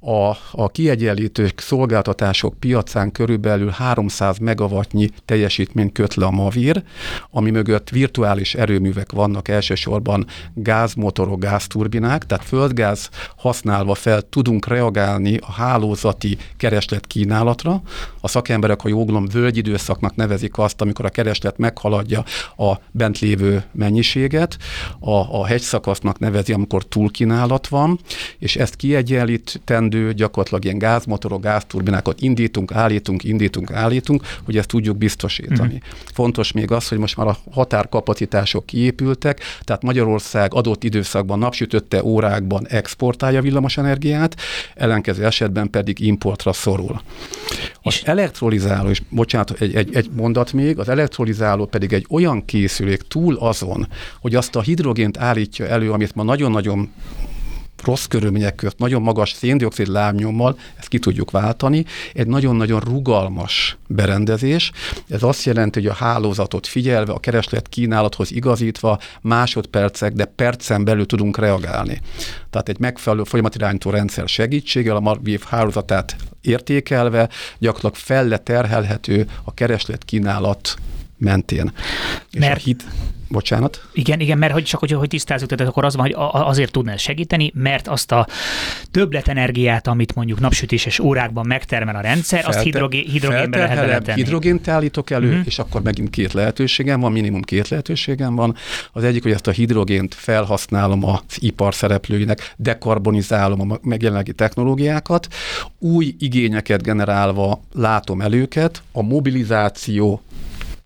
a, 0.00 0.36
a 0.52 0.68
kiegyenlítő 0.72 1.50
szolgáltatások 1.56 2.54
piacán 2.58 3.12
körülbelül 3.12 3.68
300 3.68 4.38
megawattnyi 4.38 5.08
teljesítmény 5.24 5.92
köt 5.92 6.14
le 6.14 6.26
a 6.26 6.30
Mavir, 6.30 6.82
ami 7.30 7.50
mögött 7.50 7.88
virtuális 7.88 8.54
erőművek 8.54 9.12
vannak 9.12 9.48
elsősorban 9.48 10.26
gázmotorok, 10.54 11.40
gázturbinák, 11.40 12.26
tehát 12.26 12.44
földgáz 12.44 13.08
használva 13.36 13.94
fel 13.94 14.22
tudunk 14.22 14.66
reagálni 14.66 15.36
a 15.36 15.52
hálózati 15.52 16.38
kereslet 16.56 17.06
kínálatra. 17.06 17.82
A 18.20 18.28
szakemberek, 18.28 18.80
ha 18.80 18.88
jóglom, 18.88 19.26
völgyidőszaknak 19.26 20.14
nevezik 20.14 20.58
azt, 20.58 20.80
amikor 20.80 21.04
a 21.04 21.08
kereslet 21.08 21.58
meghaladja 21.58 22.24
a 22.56 22.63
bent 22.90 23.18
lévő 23.18 23.64
mennyiséget, 23.72 24.56
a, 24.98 25.10
a 25.10 25.46
hegyszakasznak 25.46 26.18
nevezi, 26.18 26.52
amikor 26.52 26.84
túlkínálat 26.84 27.68
van, 27.68 27.98
és 28.38 28.56
ezt 28.56 28.76
kiegyenlítendő, 28.76 30.12
gyakorlatilag 30.12 30.64
ilyen 30.64 30.78
gázmotorok, 30.78 31.42
gázturbinákat 31.42 32.20
indítunk, 32.20 32.72
állítunk, 32.72 33.24
indítunk, 33.24 33.72
állítunk, 33.72 34.22
hogy 34.44 34.56
ezt 34.56 34.68
tudjuk 34.68 34.96
biztosítani. 34.96 35.74
Mm. 35.74 35.88
Fontos 36.12 36.52
még 36.52 36.70
az, 36.70 36.88
hogy 36.88 36.98
most 36.98 37.16
már 37.16 37.26
a 37.26 37.36
határkapacitások 37.50 38.66
kiépültek, 38.66 39.40
tehát 39.60 39.82
Magyarország 39.82 40.54
adott 40.54 40.84
időszakban 40.84 41.38
napsütötte 41.38 42.04
órákban 42.04 42.66
exportálja 42.68 43.42
villamos 43.42 43.76
energiát, 43.76 44.36
ellenkező 44.74 45.24
esetben 45.24 45.70
pedig 45.70 46.00
importra 46.00 46.52
szorul. 46.52 47.00
Az 47.82 48.02
elektrolizáló, 48.04 48.88
és 48.88 49.02
bocsánat, 49.08 49.50
egy, 49.50 49.74
egy, 49.74 49.94
egy 49.94 50.10
mondat 50.16 50.52
még, 50.52 50.78
az 50.78 50.88
elektrolizáló 50.88 51.66
pedig 51.66 51.92
egy 51.92 52.06
olyan 52.10 52.44
készülék 52.54 53.02
túl 53.02 53.36
azon, 53.36 53.88
hogy 54.20 54.34
azt 54.34 54.56
a 54.56 54.60
hidrogént 54.60 55.18
állítja 55.18 55.66
elő, 55.66 55.92
amit 55.92 56.14
ma 56.14 56.22
nagyon-nagyon 56.22 56.92
rossz 57.84 58.04
körülmények 58.04 58.54
között, 58.54 58.78
nagyon 58.78 59.02
magas 59.02 59.32
széndiokszid 59.32 59.86
lábnyommal, 59.86 60.58
ezt 60.78 60.88
ki 60.88 60.98
tudjuk 60.98 61.30
váltani. 61.30 61.84
Egy 62.12 62.26
nagyon-nagyon 62.26 62.80
rugalmas 62.80 63.76
berendezés. 63.88 64.72
Ez 65.08 65.22
azt 65.22 65.44
jelenti, 65.44 65.80
hogy 65.80 65.88
a 65.88 65.94
hálózatot 65.94 66.66
figyelve, 66.66 67.12
a 67.12 67.18
kereslet 67.18 67.68
kínálathoz 67.68 68.32
igazítva 68.32 68.98
másodpercek, 69.20 70.12
de 70.12 70.24
percen 70.24 70.84
belül 70.84 71.06
tudunk 71.06 71.38
reagálni. 71.38 72.00
Tehát 72.50 72.68
egy 72.68 72.78
megfelelő 72.78 73.22
folyamatirányító 73.24 73.90
rendszer 73.90 74.28
segítségével 74.28 74.96
a 74.96 75.00
Marvív 75.00 75.42
hálózatát 75.48 76.16
értékelve 76.40 77.28
gyakorlatilag 77.58 77.94
felle 77.94 78.38
terhelhető 78.38 79.26
a 79.44 79.54
kereslet 79.54 80.04
kínálat 80.04 80.76
mentén. 81.24 81.72
Mert, 82.38 82.62
hit, 82.62 82.84
Bocsánat? 83.34 83.88
Igen, 83.92 84.20
igen, 84.20 84.38
mert 84.38 84.52
hogy 84.52 84.64
csak 84.64 84.80
hogy, 84.80 84.92
hogy 84.92 85.08
tisztázzuk, 85.08 85.48
tehát 85.48 85.68
akkor 85.68 85.84
az 85.84 85.96
van, 85.96 86.04
hogy 86.04 86.14
azért 86.42 86.72
tudna 86.72 86.92
ez 86.92 87.00
segíteni, 87.00 87.52
mert 87.54 87.88
azt 87.88 88.12
a 88.12 88.26
többletenergiát, 88.90 89.86
amit 89.86 90.14
mondjuk 90.14 90.40
napsütéses 90.40 90.98
órákban 90.98 91.46
megtermel 91.46 91.96
a 91.96 92.00
rendszer, 92.00 92.40
Felte, 92.40 92.56
azt 92.56 92.64
hidrogé, 92.64 93.04
hidrogénbe 93.10 93.58
lehet 93.58 93.76
beletenni. 93.76 94.22
Hidrogént 94.22 94.68
állítok 94.68 95.10
elő, 95.10 95.28
uh-huh. 95.28 95.46
és 95.46 95.58
akkor 95.58 95.82
megint 95.82 96.10
két 96.10 96.32
lehetőségem 96.32 97.00
van, 97.00 97.12
minimum 97.12 97.42
két 97.42 97.68
lehetőségem 97.68 98.34
van. 98.34 98.56
Az 98.92 99.04
egyik, 99.04 99.22
hogy 99.22 99.32
ezt 99.32 99.46
a 99.46 99.50
hidrogént 99.50 100.14
felhasználom 100.14 101.04
az 101.04 101.20
ipar 101.38 101.74
szereplőinek, 101.74 102.54
dekarbonizálom 102.56 103.70
a 103.70 103.78
megjelenlegi 103.82 104.32
technológiákat, 104.32 105.28
új 105.78 106.14
igényeket 106.18 106.82
generálva 106.82 107.60
látom 107.72 108.20
előket, 108.20 108.82
a 108.92 109.02
mobilizáció 109.02 110.22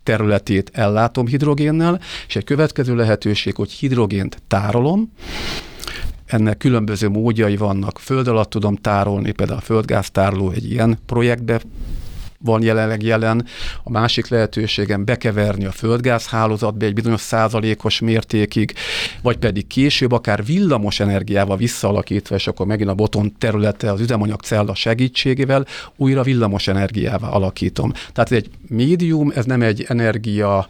területét 0.09 0.71
ellátom 0.73 1.27
hidrogénnel, 1.27 2.01
és 2.29 2.37
egy 2.37 2.45
következő 2.45 2.95
lehetőség, 2.95 3.55
hogy 3.55 3.71
hidrogént 3.71 4.43
tárolom, 4.47 5.13
ennek 6.27 6.57
különböző 6.57 7.09
módjai 7.09 7.57
vannak. 7.57 7.99
Föld 7.99 8.29
alatt 8.29 8.51
tudom 8.51 8.77
tárolni, 8.77 9.31
például 9.33 9.59
a 9.59 9.63
földgáztároló 9.63 10.51
egy 10.51 10.71
ilyen 10.71 10.99
projektbe 11.07 11.61
van 12.39 12.63
jelenleg 12.63 13.03
jelen. 13.03 13.47
A 13.83 13.91
másik 13.91 14.29
lehetőségem 14.29 15.05
bekeverni 15.05 15.65
a 15.65 15.73
földgázhálózatba 15.73 16.85
egy 16.85 16.95
bizonyos 16.95 17.21
százalékos 17.21 18.01
mértékig, 18.01 18.75
vagy 19.23 19.37
pedig 19.37 19.67
később 19.67 20.13
akár 20.13 20.45
villamos 20.45 21.01
energiával 21.01 21.57
visszaalakítva, 21.57 22.35
és 22.35 22.47
akkor 22.47 22.67
megint 22.67 22.89
a 22.89 22.95
boton 22.95 23.35
területe 23.39 23.93
az 23.93 24.01
üzemanyagcella 24.01 24.75
segítségével 24.75 25.67
újra 25.97 26.23
villamos 26.23 26.69
energiával 26.69 27.33
alakítom. 27.33 27.93
Tehát 27.93 28.33
ez 28.33 28.37
egy 28.37 28.51
médium, 28.69 29.33
ez 29.35 29.45
nem 29.45 29.63
egy 29.63 29.85
energia 29.89 30.69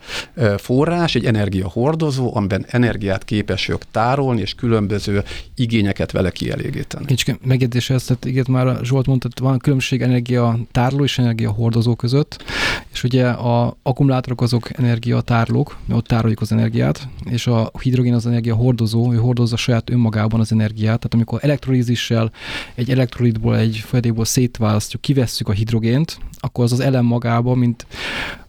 forrás, 0.56 1.14
egy 1.14 1.24
energia 1.24 1.68
hordozó, 1.68 2.36
amiben 2.36 2.64
energiát 2.68 3.24
képesek 3.24 3.82
tárolni, 3.90 4.40
és 4.40 4.54
különböző 4.54 5.22
igényeket 5.54 6.10
vele 6.12 6.30
kielégíteni. 6.30 7.04
Én 7.08 7.16
csak 7.16 7.38
megjegyzés 7.44 7.90
ezt, 7.90 8.06
tehát 8.06 8.24
igen, 8.24 8.44
már 8.48 8.78
Zsolt 8.82 9.06
mondta, 9.06 9.28
van 9.40 9.58
különbség 9.58 10.02
energia 10.02 10.58
tároló 10.72 11.04
és 11.04 11.18
energia 11.18 11.50
hordozó 11.59 11.94
között, 11.94 12.44
és 12.92 13.04
ugye 13.04 13.28
a 13.28 13.76
akkumulátorok 13.82 14.40
azok 14.40 14.78
energiatárlók, 14.78 15.76
ott 15.92 16.06
tároljuk 16.06 16.40
az 16.40 16.52
energiát, 16.52 17.09
és 17.24 17.46
a 17.46 17.70
hidrogén 17.80 18.14
az 18.14 18.26
energia 18.26 18.54
hordozó, 18.54 19.12
ő 19.12 19.16
hordozza 19.16 19.56
saját 19.56 19.90
önmagában 19.90 20.40
az 20.40 20.52
energiát, 20.52 20.96
tehát 20.96 21.14
amikor 21.14 21.38
elektrolízissel 21.42 22.30
egy 22.74 22.90
elektrolitból, 22.90 23.56
egy 23.56 23.76
folyadékból 23.76 24.24
szétválasztjuk, 24.24 25.02
kivesszük 25.02 25.48
a 25.48 25.52
hidrogént, 25.52 26.18
akkor 26.40 26.64
az 26.64 26.72
az 26.72 26.80
elem 26.80 27.04
magában, 27.04 27.59
mint 27.59 27.86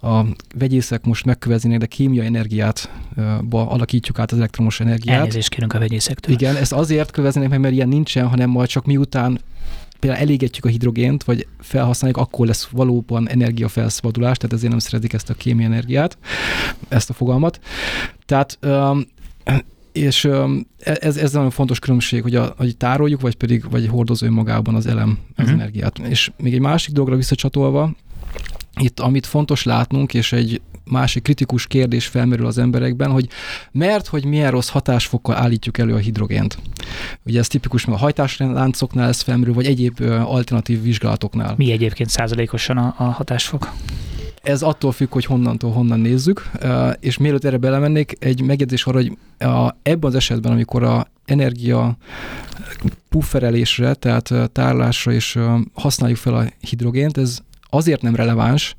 a 0.02 0.22
vegyészek 0.56 1.06
most 1.06 1.26
megköveznének, 1.26 1.80
de 1.80 1.86
kémia 1.86 2.24
energiát 2.24 2.92
ba 3.42 3.70
alakítjuk 3.70 4.20
át 4.20 4.32
az 4.32 4.38
elektromos 4.38 4.80
energiát. 4.80 5.18
Elnézést 5.18 5.50
kérünk 5.50 5.74
a 5.74 5.80
vegyészektől. 5.80 6.34
Igen, 6.34 6.56
ezt 6.56 6.74
azért 6.74 7.12
köveznének 7.12 7.50
meg, 7.50 7.60
mert 7.60 7.74
ilyen 7.74 7.88
nincsen, 7.88 8.28
hanem 8.28 8.50
majd 8.50 8.68
csak 8.68 8.86
miután 8.86 9.40
például 10.00 10.22
elégetjük 10.22 10.66
a 10.66 10.70
hidrogént, 10.70 11.24
vagy 11.24 11.48
felhasználjuk, 11.60 12.20
akkor 12.20 12.48
lesz 12.48 12.68
valóban 12.72 13.30
energiafelszabadulás, 13.30 14.38
tehát 14.38 14.56
ezért 14.56 14.72
nem 14.72 14.80
szeretik 14.80 15.14
ezt 15.14 15.30
a 15.30 15.34
kémia 15.34 15.66
energiát, 15.66 16.18
ezt 16.88 17.10
a 17.10 17.14
fogalmat. 17.14 17.60
Tehát 18.26 18.60
és 19.92 20.26
e, 20.26 20.98
ez, 21.00 21.18
ez 21.18 21.32
nagyon 21.32 21.50
fontos 21.50 21.80
különbség, 21.80 22.22
hogy, 22.22 22.36
a, 22.36 22.54
hogy 22.58 22.78
tároljuk, 22.78 23.22
vagy 23.22 23.36
pedig 23.36 23.70
vagy 23.70 23.88
hordozó 23.88 24.26
önmagában 24.26 24.76
az 24.76 24.86
elem 24.86 25.20
az 25.36 25.44
uh-huh. 25.44 25.60
energiát. 25.60 26.00
És 26.00 26.32
még 26.38 26.54
egy 26.54 26.60
másik 26.60 26.94
dologra 26.94 27.16
visszacsatolva, 27.16 27.96
itt 28.80 29.00
amit 29.00 29.26
fontos 29.26 29.64
látnunk, 29.64 30.14
és 30.14 30.32
egy 30.32 30.62
másik 30.90 31.24
kritikus 31.24 31.68
kérdés 31.68 32.08
felmerül 32.08 32.46
az 32.46 32.58
emberekben, 32.58 33.12
hogy 33.12 33.28
mert, 33.72 34.08
hogy 34.08 34.26
milyen 34.26 34.52
rossz 34.52 34.70
hatásfokkal 34.70 35.36
állítjuk 35.36 35.78
elő 35.78 35.94
a 35.94 35.98
hidrogént. 35.98 36.58
Ugye 37.26 37.40
ez 37.40 37.48
tipikus, 37.48 37.86
a 37.86 37.98
hajtásláncoknál 37.98 39.08
ez 39.08 39.22
felmerül, 39.22 39.54
vagy 39.54 39.66
egyéb 39.66 40.02
alternatív 40.24 40.82
vizsgálatoknál. 40.82 41.54
Mi 41.58 41.72
egyébként 41.72 42.10
százalékosan 42.10 42.78
a, 42.78 42.96
a 42.98 43.04
hatásfok? 43.04 43.72
Ez 44.44 44.62
attól 44.62 44.92
függ, 44.92 45.12
hogy 45.12 45.26
honnantól 45.26 45.72
honnan 45.72 46.00
nézzük, 46.00 46.52
és 47.00 47.18
mielőtt 47.18 47.44
erre 47.44 47.58
belemennék, 47.58 48.16
egy 48.20 48.42
megjegyzés 48.42 48.86
arra, 48.86 48.98
hogy 48.98 49.18
ebben 49.82 50.10
az 50.10 50.16
esetben, 50.16 50.52
amikor 50.52 50.84
a 50.84 51.08
energia 51.26 51.98
pufferelésre, 53.10 53.94
tehát 53.94 54.34
tárlásra 54.52 55.12
is 55.12 55.38
használjuk 55.74 56.20
fel 56.20 56.34
a 56.34 56.46
hidrogént, 56.60 57.18
ez 57.18 57.40
azért 57.70 58.02
nem 58.02 58.16
releváns, 58.16 58.76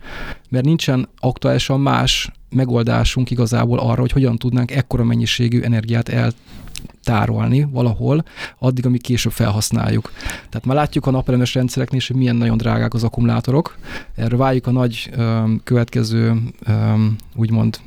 mert 0.48 0.64
nincsen 0.64 1.08
aktuálisan 1.18 1.80
más 1.80 2.30
megoldásunk 2.50 3.30
igazából 3.30 3.78
arra, 3.78 4.00
hogy 4.00 4.12
hogyan 4.12 4.36
tudnánk 4.36 4.70
ekkora 4.70 5.04
mennyiségű 5.04 5.60
energiát 5.60 6.08
eltárolni 6.08 7.66
valahol, 7.70 8.24
addig, 8.58 8.86
amíg 8.86 9.02
később 9.02 9.32
felhasználjuk. 9.32 10.12
Tehát 10.48 10.64
már 10.64 10.76
látjuk 10.76 11.06
a 11.06 11.10
napelemes 11.10 11.54
rendszereknél, 11.54 12.00
hogy 12.06 12.16
milyen 12.16 12.36
nagyon 12.36 12.56
drágák 12.56 12.94
az 12.94 13.04
akkumulátorok. 13.04 13.78
Erre 14.14 14.36
várjuk 14.36 14.66
a 14.66 14.70
nagy 14.70 15.10
öm, 15.16 15.60
következő, 15.64 16.36
öm, 16.66 17.16
úgymond 17.34 17.78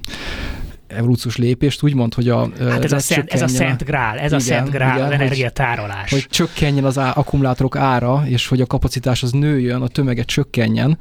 evolúciós 0.96 1.38
lépést, 1.38 1.84
úgymond, 1.84 2.14
hogy 2.14 2.30
a... 2.30 2.50
Hát 2.60 2.84
ez, 2.84 2.92
a 2.92 3.00
szent, 3.00 3.32
ez 3.32 3.42
a 3.42 3.48
szent 3.48 3.84
grál, 3.84 4.18
ez 4.18 4.26
igen, 4.26 4.38
a 4.38 4.40
szent 4.40 4.70
grál, 4.70 4.96
igen, 4.96 5.08
az 5.08 5.12
energiatárolás. 5.12 6.10
Hogy, 6.10 6.22
hogy 6.22 6.28
csökkenjen 6.30 6.84
az 6.84 6.98
á, 6.98 7.12
akkumulátorok 7.16 7.76
ára, 7.76 8.24
és 8.26 8.48
hogy 8.48 8.62
a 8.62 8.66
kapacitás 8.66 9.24
az 9.24 9.32
nőjön, 9.32 9.82
a 9.82 9.88
tömege 9.88 10.24
csökkenjen, 10.24 10.98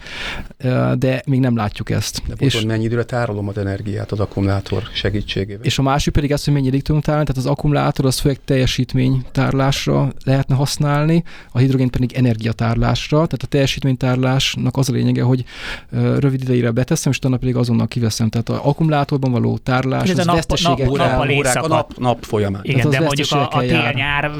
de 0.94 1.22
még 1.26 1.40
nem 1.40 1.56
látjuk 1.56 1.90
ezt. 1.90 2.22
De 2.26 2.34
és 2.38 2.60
mennyi 2.60 2.84
időre 2.84 3.04
tárolom 3.04 3.48
az 3.48 3.58
energiát 3.58 4.12
az 4.12 4.20
akkumulátor 4.20 4.82
segítségével? 4.94 5.64
És 5.64 5.78
a 5.78 5.82
másik 5.82 6.12
pedig 6.12 6.32
az, 6.32 6.44
hogy 6.44 6.54
mennyi 6.54 6.66
ideig 6.66 6.82
tudunk 6.82 7.04
tárolni, 7.04 7.26
tehát 7.26 7.42
az 7.42 7.50
akkumulátor 7.50 8.06
az 8.06 8.18
főleg 8.18 8.38
teljesítménytárlásra 8.44 10.12
lehetne 10.24 10.54
használni, 10.54 11.24
a 11.52 11.58
hidrogén 11.58 11.90
pedig 11.90 12.12
energiatárlásra, 12.12 13.16
tehát 13.16 13.42
a 13.42 13.46
teljesítménytárlásnak 13.46 14.76
az 14.76 14.88
a 14.88 14.92
lényege, 14.92 15.22
hogy 15.22 15.44
rövid 15.90 16.42
ideire 16.42 16.70
beteszem, 16.70 17.12
és 17.12 17.18
utána 17.18 17.36
pedig 17.36 17.56
azonnal 17.56 17.86
kiveszem. 17.86 18.28
Tehát 18.28 18.48
az 18.48 18.58
akkumulátorban 18.62 19.30
való 19.30 19.58
tár 19.58 19.81
pazarlás, 19.82 20.10
ez 20.10 20.18
a 20.18 20.24
nap, 20.24 20.34
veszteségek 20.34 20.86
nap, 20.86 20.96
nap, 20.96 21.30
órák, 21.30 21.62
a 21.62 21.68
nap, 21.68 21.96
nap 21.98 22.24
folyamán. 22.24 22.60
Igen, 22.64 22.90
de 22.90 23.00
mondjuk 23.00 23.32
a, 23.32 23.48
a 23.48 23.58
tél-nyár 23.58 24.30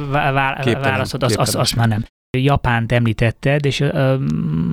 válaszod, 0.81 1.23
az, 1.23 1.35
az, 1.39 1.55
az 1.55 1.71
már 1.71 1.89
nem. 1.89 2.05
Japánt 2.39 2.93
említetted, 2.93 3.65
és 3.65 3.81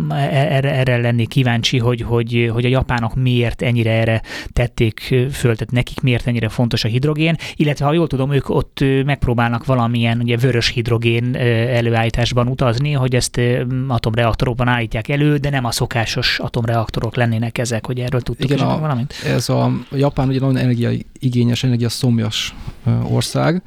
erre, 0.10 0.74
erre 0.74 0.98
lennék 0.98 1.28
kíváncsi, 1.28 1.78
hogy, 1.78 2.02
hogy, 2.02 2.50
hogy 2.54 2.66
a 2.66 2.70
japánok 2.70 3.16
miért 3.16 3.62
ennyire 3.62 3.92
erre 3.92 4.22
tették 4.54 5.00
föl, 5.32 5.56
tehát 5.56 5.72
nekik 5.72 6.02
miért 6.02 6.28
ennyire 6.28 6.50
fontos 6.50 6.84
a 6.84 6.88
hidrogén, 6.88 7.36
illetve 7.56 7.86
ha 7.86 7.94
jól 7.94 8.08
tudom, 8.08 8.32
ők 8.32 8.50
ott 8.50 8.84
megpróbálnak 9.06 9.66
valamilyen 9.66 10.20
ugye, 10.20 10.38
vörös 10.38 10.68
hidrogén 10.68 11.36
előállításban 11.36 12.48
utazni, 12.48 12.92
hogy 12.92 13.16
ezt 13.16 13.42
atomreaktorokban 13.88 14.68
állítják 14.68 15.08
elő, 15.08 15.38
de 15.38 15.50
nem 15.50 15.66
a 15.66 15.72
szokásos 15.72 16.40
atomreaktorok 16.40 17.16
lennének 17.16 17.58
ezek, 17.58 17.86
hogy 17.86 18.00
erről 18.00 18.22
tudtuk 18.22 18.50
Igen, 18.52 18.66
a, 18.66 18.80
valamit? 18.80 19.14
Ez 19.26 19.50
a 19.50 19.72
Japán 19.92 20.28
ugye 20.28 20.40
nagyon 20.40 20.58
energiaigényes, 20.58 21.64
energiaszomjas 21.64 22.56
ország, 23.04 23.62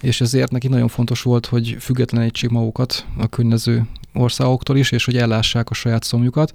és 0.00 0.20
ezért 0.20 0.50
neki 0.50 0.68
nagyon 0.68 0.88
fontos 0.88 1.22
volt, 1.22 1.46
hogy 1.46 1.76
függetlenítsék 1.80 2.50
magukat 2.50 3.06
a 3.18 3.26
környező 3.34 3.86
országoktól 4.12 4.76
is, 4.76 4.90
és 4.92 5.04
hogy 5.04 5.16
ellássák 5.16 5.70
a 5.70 5.74
saját 5.74 6.02
szomjukat, 6.02 6.52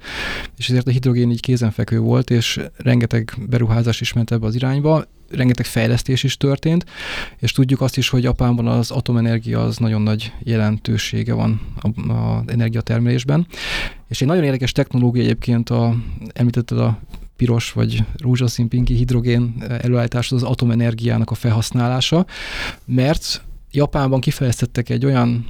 és 0.58 0.70
ezért 0.70 0.88
a 0.88 0.92
hidrogén 0.92 1.32
így 1.32 1.40
kézenfekvő 1.40 2.00
volt, 2.00 2.30
és 2.30 2.60
rengeteg 2.78 3.34
beruházás 3.50 4.02
is 4.02 4.14
ment 4.14 4.32
ebbe 4.32 4.46
az 4.46 4.56
irányba, 4.56 5.06
rengeteg 5.30 5.66
fejlesztés 5.66 6.24
is 6.24 6.38
történt, 6.38 6.86
és 7.38 7.52
tudjuk 7.52 7.82
azt 7.82 7.98
is, 7.98 8.10
hogy 8.10 8.24
Japánban 8.24 8.68
az 8.68 8.92
atomenergia 8.92 9.64
az 9.64 9.78
nagyon 9.78 10.02
nagy 10.02 10.34
jelentősége 10.44 11.34
van 11.34 11.62
az 12.08 12.44
energiatermelésben. 12.48 13.48
És 14.08 14.22
egy 14.22 14.28
nagyon 14.28 14.44
érdekes 14.44 14.72
technológia 14.72 15.24
egyébként, 15.24 15.70
a, 15.70 15.96
említetted 16.34 16.80
a 16.80 17.00
piros 17.36 17.72
vagy 17.72 18.04
rózsaszín 18.18 18.68
pinki 18.68 18.94
hidrogén 18.94 19.64
előállítás 19.82 20.32
az 20.32 20.44
atomenergiának 20.44 21.32
a 21.32 21.36
felhasználása, 21.36 22.26
mert 22.86 23.44
Japánban 23.72 24.20
kifejeztettek 24.20 24.90
egy 24.90 25.06
olyan, 25.06 25.46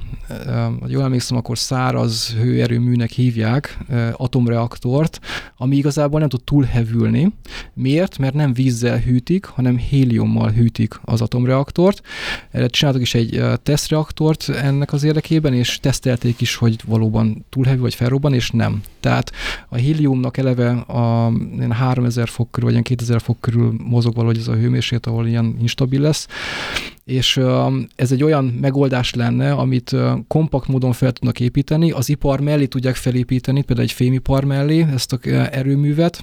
hogy 0.80 0.90
jól 0.90 1.02
emlékszem, 1.02 1.36
akkor 1.36 1.58
száraz 1.58 2.32
hőerőműnek 2.32 3.10
hívják 3.10 3.78
atomreaktort, 4.12 5.20
ami 5.56 5.76
igazából 5.76 6.20
nem 6.20 6.28
tud 6.28 6.44
túlhevülni. 6.44 7.32
Miért? 7.74 8.18
Mert 8.18 8.34
nem 8.34 8.52
vízzel 8.52 8.98
hűtik, 8.98 9.44
hanem 9.44 9.76
héliummal 9.76 10.50
hűtik 10.50 11.00
az 11.04 11.20
atomreaktort. 11.20 12.02
Erre 12.50 12.66
csináltak 12.66 13.02
is 13.02 13.14
egy 13.14 13.42
tesztreaktort 13.62 14.48
ennek 14.48 14.92
az 14.92 15.02
érdekében, 15.02 15.54
és 15.54 15.78
tesztelték 15.80 16.40
is, 16.40 16.54
hogy 16.54 16.80
valóban 16.86 17.44
túlhevül 17.48 17.82
vagy 17.82 17.94
felrobban, 17.94 18.34
és 18.34 18.50
nem. 18.50 18.80
Tehát 19.00 19.32
a 19.68 19.76
héliumnak 19.76 20.36
eleve 20.36 20.70
a 20.70 21.32
3000 21.70 22.28
fok 22.28 22.50
körül, 22.50 22.72
vagy 22.72 22.82
2000 22.82 23.20
fok 23.20 23.40
körül 23.40 23.74
mozog 23.84 24.14
valahogy 24.14 24.38
ez 24.38 24.48
a 24.48 24.54
hőmérséklet, 24.54 25.06
ahol 25.06 25.26
ilyen 25.26 25.56
instabil 25.60 26.00
lesz, 26.00 26.26
és 27.04 27.40
ez 27.96 28.12
egy 28.12 28.22
olyan 28.22 28.44
megoldás 28.44 29.14
lenne, 29.14 29.52
amit 29.52 29.96
kompakt 30.28 30.68
módon 30.68 30.92
fel 30.92 31.12
tudnak 31.12 31.40
építeni, 31.40 31.90
az 31.90 32.08
ipar 32.08 32.40
mellé 32.40 32.66
tudják 32.66 32.94
felépíteni, 32.94 33.62
például 33.62 33.86
egy 33.86 33.94
fémipar 33.94 34.44
mellé 34.44 34.86
ezt 34.92 35.12
a 35.12 35.18
erőművet, 35.50 36.22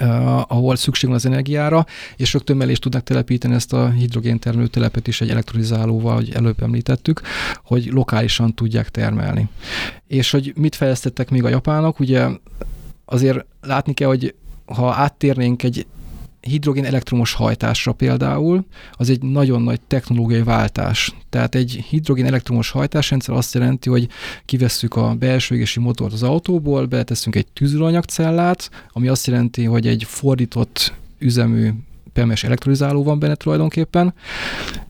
Uh, 0.00 0.36
ahol 0.52 0.76
szükség 0.76 1.08
van 1.08 1.18
az 1.18 1.26
energiára, 1.26 1.86
és 2.16 2.32
rögtön 2.32 2.56
mellé 2.56 2.70
is 2.70 2.78
tudnak 2.78 3.02
telepíteni 3.02 3.54
ezt 3.54 3.72
a 3.72 3.90
hidrogéntermelő 3.90 4.66
telepet 4.66 5.06
is 5.06 5.20
egy 5.20 5.30
elektrolizálóval, 5.30 6.14
hogy 6.14 6.32
előbb 6.34 6.62
említettük, 6.62 7.20
hogy 7.64 7.86
lokálisan 7.92 8.54
tudják 8.54 8.88
termelni. 8.88 9.48
És 10.06 10.30
hogy 10.30 10.52
mit 10.56 10.74
fejlesztettek 10.74 11.30
még 11.30 11.44
a 11.44 11.48
japánok, 11.48 12.00
ugye 12.00 12.28
azért 13.04 13.44
látni 13.60 13.94
kell, 13.94 14.08
hogy 14.08 14.34
ha 14.64 14.92
áttérnénk 14.92 15.62
egy 15.62 15.86
hidrogén 16.46 16.84
elektromos 16.84 17.32
hajtásra 17.32 17.92
például, 17.92 18.66
az 18.92 19.10
egy 19.10 19.22
nagyon 19.22 19.62
nagy 19.62 19.80
technológiai 19.80 20.42
váltás. 20.42 21.14
Tehát 21.30 21.54
egy 21.54 21.84
hidrogén 21.88 22.26
elektromos 22.26 22.70
hajtásrendszer 22.70 23.34
azt 23.34 23.54
jelenti, 23.54 23.88
hogy 23.88 24.08
kivesszük 24.44 24.96
a 24.96 25.14
belső 25.14 25.54
égési 25.54 25.80
motort 25.80 26.12
az 26.12 26.22
autóból, 26.22 26.86
beleteszünk 26.86 27.36
egy 27.36 27.46
tűzolajanyagcellát, 27.52 28.70
ami 28.92 29.08
azt 29.08 29.26
jelenti, 29.26 29.64
hogy 29.64 29.86
egy 29.86 30.04
fordított 30.04 30.94
üzemű 31.18 31.70
PMS 32.16 32.44
elektrolizáló 32.44 33.02
van 33.02 33.18
benne 33.18 33.34
tulajdonképpen, 33.34 34.14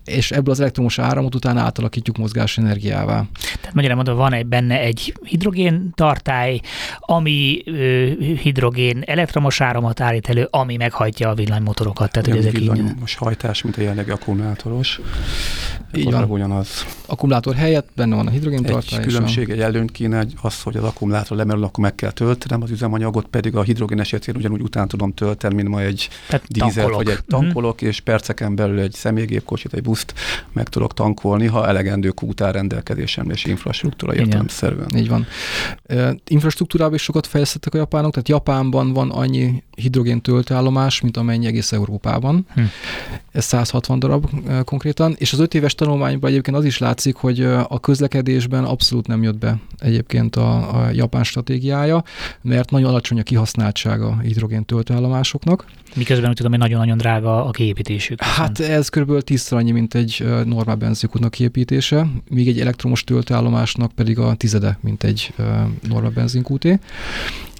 és 0.04 0.30
ebből 0.30 0.52
az 0.52 0.60
elektromos 0.60 0.98
áramot 0.98 1.34
utána 1.34 1.60
átalakítjuk 1.60 2.16
mozgásenergiává. 2.16 3.26
Tehát 3.60 3.74
magyarán 3.74 3.96
mondva 3.96 4.14
van 4.14 4.32
egy, 4.32 4.46
benne 4.46 4.80
egy 4.80 5.14
hidrogén 5.22 5.90
tartály, 5.94 6.60
ami 6.98 7.62
ö, 7.64 8.08
hidrogén 8.42 9.02
elektromos 9.06 9.60
áramot 9.60 10.00
állít 10.00 10.28
elő, 10.28 10.48
ami 10.50 10.76
meghajtja 10.76 11.28
a 11.28 11.34
villanymotorokat. 11.34 12.10
Tehát, 12.10 12.28
hogy 12.28 12.38
ezek 12.38 12.52
villanyos 12.52 12.90
így... 13.12 13.14
hajtás, 13.14 13.62
mint 13.62 13.76
a 13.76 13.80
jelenlegi 13.80 14.10
akkumulátoros. 14.10 15.00
Így 15.94 16.10
van. 16.10 16.24
Ugyanaz. 16.24 16.86
Akkumulátor 17.06 17.54
helyett 17.54 17.88
benne 17.96 18.14
van 18.14 18.26
a 18.26 18.30
hidrogén 18.30 18.62
tartály. 18.62 18.98
Egy 18.98 19.06
különbség, 19.06 19.50
egy 19.50 19.60
előnyt 19.60 19.92
kéne 19.92 20.26
az, 20.42 20.62
hogy 20.62 20.76
az 20.76 20.84
akkumulátor 20.84 21.36
lemerül, 21.36 21.64
akkor 21.64 21.84
meg 21.84 21.94
kell 21.94 22.10
töltenem 22.10 22.62
az 22.62 22.70
üzemanyagot, 22.70 23.26
pedig 23.26 23.56
a 23.56 23.62
hidrogén 23.62 24.00
esetén 24.00 24.36
ugyanúgy 24.36 24.60
után 24.60 24.88
tudom 24.88 25.12
tölteni, 25.12 25.54
mint 25.54 25.68
ma 25.68 25.80
egy 25.80 26.08
dízelt, 26.48 26.94
vagy 26.94 27.15
tankolok, 27.26 27.74
uh-huh. 27.74 27.88
és 27.88 28.00
perceken 28.00 28.54
belül 28.54 28.80
egy 28.80 28.92
személygépkocsit, 28.92 29.72
egy 29.72 29.82
buszt 29.82 30.14
meg 30.52 30.68
tudok 30.68 30.94
tankolni, 30.94 31.46
ha 31.46 31.66
elegendő 31.66 32.10
kútár 32.10 32.54
rendelkezésem 32.54 33.30
és 33.30 33.44
infrastruktúra 33.44 34.14
értelemszerűen. 34.14 34.96
Így 34.96 35.08
van. 35.08 35.26
E, 35.86 36.16
infrastruktúrában 36.28 36.94
is 36.94 37.02
sokat 37.02 37.26
fejlesztettek 37.26 37.74
a 37.74 37.76
japánok, 37.78 38.10
tehát 38.10 38.28
Japánban 38.28 38.92
van 38.92 39.10
annyi 39.10 39.62
hidrogén 39.76 40.20
töltőállomás, 40.20 41.00
mint 41.00 41.16
amennyi 41.16 41.46
egész 41.46 41.72
Európában. 41.72 42.46
Hm. 42.54 42.60
Ez 43.32 43.44
160 43.44 43.98
darab 43.98 44.30
konkrétan, 44.64 45.14
és 45.18 45.32
az 45.32 45.38
öt 45.38 45.54
éves 45.54 45.74
tanulmányban 45.74 46.30
egyébként 46.30 46.56
az 46.56 46.64
is 46.64 46.78
látszik, 46.78 47.16
hogy 47.16 47.40
a 47.44 47.80
közlekedésben 47.80 48.64
abszolút 48.64 49.06
nem 49.06 49.22
jött 49.22 49.38
be 49.38 49.56
egyébként 49.78 50.36
a, 50.36 50.80
a 50.80 50.90
japán 50.90 51.24
stratégiája, 51.24 52.04
mert 52.42 52.70
nagyon 52.70 52.88
alacsony 52.90 53.18
a 53.18 53.22
kihasználtsága 53.22 54.18
hidrogén 54.20 54.64
töltőállomásoknak. 54.64 55.64
Miközben 55.94 56.28
úgy 56.28 56.36
tudom, 56.36 56.50
hogy 56.50 56.60
nagyon-nagyon 56.60 56.96
drága 56.96 57.44
a 57.44 57.50
kiépítésük. 57.50 58.22
Hát 58.22 58.60
ez 58.60 58.88
kb. 58.88 59.20
tízszer 59.20 59.58
annyi, 59.58 59.70
mint 59.70 59.94
egy 59.94 60.24
normál 60.44 60.76
benzinkútnak 60.76 61.30
kiépítése, 61.30 62.06
míg 62.28 62.48
egy 62.48 62.60
elektromos 62.60 63.04
töltőállomásnak 63.04 63.92
pedig 63.92 64.18
a 64.18 64.34
tizede, 64.34 64.78
mint 64.80 65.04
egy 65.04 65.34
normál 65.88 66.10
benzinkúté. 66.10 66.78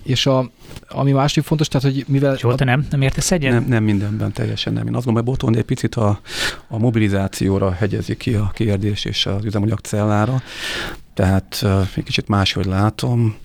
És 0.07 0.27
a, 0.27 0.51
ami 0.89 1.13
másik 1.13 1.45
fontos, 1.45 1.69
tehát, 1.69 1.93
hogy 1.93 2.05
mivel... 2.09 2.37
Jó, 2.41 2.55
te 2.55 2.65
nem, 2.65 2.87
nem 2.91 3.03
értesz 3.03 3.31
egyet? 3.31 3.53
Nem, 3.53 3.65
nem 3.65 3.85
mindenben 3.85 4.33
teljesen 4.33 4.73
nem. 4.73 4.87
Én 4.87 4.95
azt 4.95 5.05
gondolom, 5.05 5.29
hogy 5.29 5.39
Boton 5.39 5.57
egy 5.57 5.65
picit 5.65 5.95
a, 5.95 6.21
a 6.69 6.79
mobilizációra 6.79 7.73
hegyezi 7.73 8.17
ki 8.17 8.35
a 8.35 8.51
kérdés 8.55 9.05
és 9.05 9.27
az 9.27 9.45
üzemanyagcellára. 9.45 10.43
Tehát 11.17 11.65
egy 11.97 12.05
kicsit 12.05 12.29
máshogy 12.29 12.65
látom. 12.65 13.37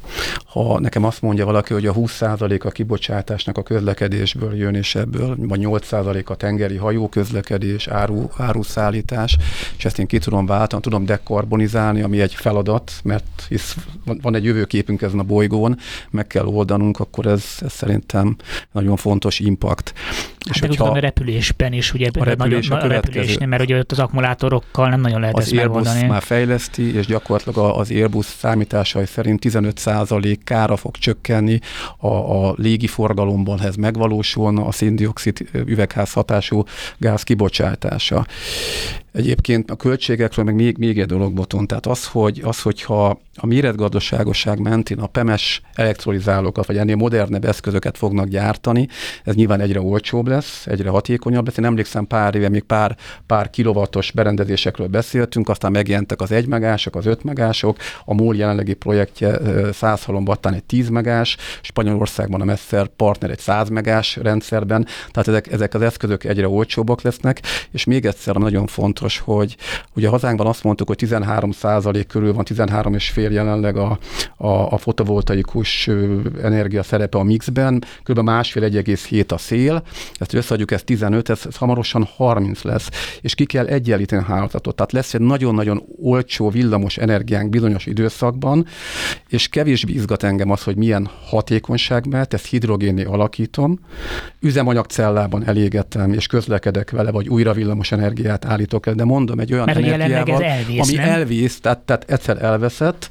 Ha 0.46 0.80
nekem 0.80 1.04
azt 1.04 1.22
mondja 1.22 1.46
valaki, 1.46 1.74
hogy 1.74 1.86
a 1.86 1.94
20% 1.94 2.66
a 2.66 2.70
kibocsátásnak 2.70 3.58
a 3.58 3.64
közlekedésből 3.64 4.56
jön, 4.56 4.76
és 4.76 4.96
ebből 4.96 5.36
vagy 5.38 5.60
8% 5.64 6.26
a 6.26 6.36
tengeri 6.36 6.76
hajó 6.76 7.10
közlekedés, 7.10 7.88
áru, 7.88 8.30
áruszállítás, 8.38 9.38
és 9.78 9.86
ezt 9.86 10.00
én 10.00 10.08
ki 10.08 10.18
tudom 10.18 10.46
váltani, 10.46 10.82
tudom 10.82 11.06
dekarbonizálni, 11.06 12.02
ami 12.02 12.22
egy 12.22 12.34
feladat, 12.34 12.92
mert 13.04 13.46
hisz 13.48 13.76
van 14.22 14.36
egy 14.36 14.44
jövőképünk 14.44 15.02
ezen 15.02 15.20
a 15.20 15.24
bolygón, 15.24 15.78
meg 16.10 16.28
kell 16.28 16.46
oldanunk, 16.46 17.00
akkor 17.00 17.26
ez, 17.26 17.46
ez 17.62 17.72
szerintem 17.72 18.36
nagyon 18.72 18.96
fontos 18.96 19.40
impact. 19.40 19.94
Hát 20.46 20.56
és 20.56 20.60
hogyha 20.60 20.86
a 20.86 21.00
repülésben 21.00 21.74
is, 21.74 21.94
ugye 21.94 22.10
a 22.20 22.24
repülés 22.24 22.68
nagyon, 22.68 22.84
a, 22.84 22.86
a 22.86 22.94
repülésnél, 22.94 23.48
mert 23.48 23.62
ugye 23.62 23.78
ott 23.78 23.92
az 23.92 24.00
akkumulátorokkal 24.00 24.90
nem 24.90 25.02
nagyon 25.02 25.20
lehet 25.20 25.36
az 25.36 25.44
ezt 25.44 25.52
Airbus 25.52 25.84
megoldani. 25.84 26.08
már 26.08 26.22
fejleszti, 26.22 26.96
és 26.96 27.06
gyakorlatilag 27.06 27.61
az 27.70 27.90
Airbus 27.90 28.26
számításai 28.26 29.06
szerint 29.06 29.42
15% 29.46 30.38
kára 30.44 30.76
fog 30.76 30.96
csökkenni 30.96 31.60
a, 31.98 32.08
a 32.08 32.54
légiforgalomban, 32.58 33.62
ez 33.62 33.76
megvalósulna, 33.76 34.66
a 34.66 34.72
széndiokszid 34.72 35.50
üvegházhatású 35.66 36.64
gáz 36.98 37.24
kibocsátása. 37.24 38.26
Egyébként 39.14 39.72
a 39.72 39.76
költségekről 39.76 40.46
meg 40.46 40.56
még, 40.56 40.78
még 40.78 41.00
egy 41.00 41.06
dolog 41.06 41.34
boton, 41.34 41.68
tehát 41.68 41.86
az, 41.86 42.08
hogy, 42.08 42.42
az, 42.44 42.62
hogyha 42.62 43.20
a 43.36 43.46
méretgazdaságosság 43.46 44.60
mentén 44.60 45.00
a 45.00 45.08
PEMES 45.08 45.62
elektrolizálókat, 45.74 46.66
vagy 46.66 46.78
ennél 46.78 46.96
modernebb 46.96 47.46
eszközöket 47.46 47.98
fognak 47.98 48.28
gyártani, 48.28 48.88
ez 49.24 49.36
nyilván 49.36 49.60
egyre 49.60 49.82
olcsóbb 49.82 50.28
lesz, 50.28 50.68
egyre 50.68 50.90
hatékonyabb 50.90 51.46
lesz. 51.46 51.58
Én 51.58 51.66
emlékszem 51.66 52.08
pár 52.08 52.36
éve 52.36 52.50
még 52.50 52.64
pár, 52.64 52.96
pár 53.26 53.50
kilovatos 53.50 54.12
berendezésekről 54.12 54.88
beszéltünk, 54.88 55.50
aztán 55.50 55.72
megjelentek 55.72 56.22
az 56.22 56.32
1 56.32 56.48
megások, 56.48 56.96
az 56.96 57.06
5 57.06 57.24
megások, 57.24 57.78
a 58.06 58.14
MOL 58.14 58.36
jelenlegi 58.36 58.74
projektje 58.74 59.40
100 59.74 60.04
halombattán 60.04 60.54
egy 60.54 60.64
10 60.64 60.90
megás, 60.90 61.38
Spanyolországban 61.62 62.42
a 62.42 62.46
Messer 62.46 62.88
partner 62.88 63.30
egy 63.30 63.40
100 63.40 63.70
megás 63.70 64.16
rendszerben, 64.16 64.86
tehát 65.12 65.28
ezek, 65.28 65.52
ezek 65.52 65.74
az 65.74 65.82
eszközök 65.82 66.24
egyre 66.24 66.48
olcsóbbak 66.48 67.02
lesznek, 67.02 67.42
és 67.72 67.84
még 67.84 68.06
egyszer 68.06 68.36
nagyon 68.36 68.68
fontos, 68.68 69.01
fontos, 69.02 69.20
hogy 69.20 69.58
ugye 69.96 70.08
hazánkban 70.08 70.48
azt 70.48 70.64
mondtuk, 70.64 70.88
hogy 70.88 70.98
13% 71.02 72.04
körül 72.08 72.34
van, 72.34 72.44
13 72.44 72.94
és 72.94 73.10
fél 73.10 73.32
jelenleg 73.32 73.78
a, 73.78 74.00
a, 74.38 74.48
a 74.48 74.78
fotovoltaikus 74.78 75.90
energia 76.42 76.84
szerepe 76.84 77.18
a 77.18 77.24
mixben, 77.24 77.84
kb. 78.04 78.20
másfél 78.20 78.64
1,7 78.64 79.34
a 79.34 79.38
szél, 79.38 79.84
ezt 80.20 80.34
összeadjuk, 80.34 80.72
ez 80.72 80.84
15, 80.84 81.30
ez, 81.30 81.42
ez 81.46 81.56
hamarosan 81.56 82.08
30 82.16 82.62
lesz, 82.62 82.90
és 83.22 83.36
ki 83.36 83.46
kell 83.46 83.66
egyenlíteni 83.66 84.22
a 84.22 84.26
hálózatot. 84.26 84.76
Tehát 84.76 84.92
lesz 84.92 85.14
egy 85.14 85.22
nagyon-nagyon 85.22 85.84
olcsó 86.02 86.50
villamos 86.50 86.98
energiánk 86.98 87.50
bizonyos 87.50 87.86
időszakban, 87.86 88.66
és 89.30 89.48
kevésbé 89.48 89.94
izgat 89.94 90.24
engem 90.24 90.52
az, 90.52 90.64
hogy 90.64 90.76
milyen 90.76 91.10
hatékonyság 91.26 92.08
mert 92.08 92.34
ezt 92.34 92.46
hidrogénné 92.46 93.04
alakítom, 93.04 93.80
üzemanyagcellában 94.40 95.46
elégetem, 95.46 96.14
és 96.14 96.28
közlekedek 96.28 96.92
vele, 96.92 97.12
vagy 97.12 97.30
újra 97.30 97.54
villamos 97.54 97.92
energiát 97.92 98.46
állítok 98.46 98.86
de 98.96 99.04
mondom, 99.04 99.40
egy 99.40 99.54
olyan 99.54 99.66
Mert 99.66 99.78
energiával, 99.78 100.44
elvész, 100.44 100.88
ami 100.88 100.94
nem? 100.96 101.10
elvész, 101.10 101.60
tehát, 101.60 101.80
tehát 101.80 102.06
egyszer 102.08 102.44
elveszett, 102.44 103.10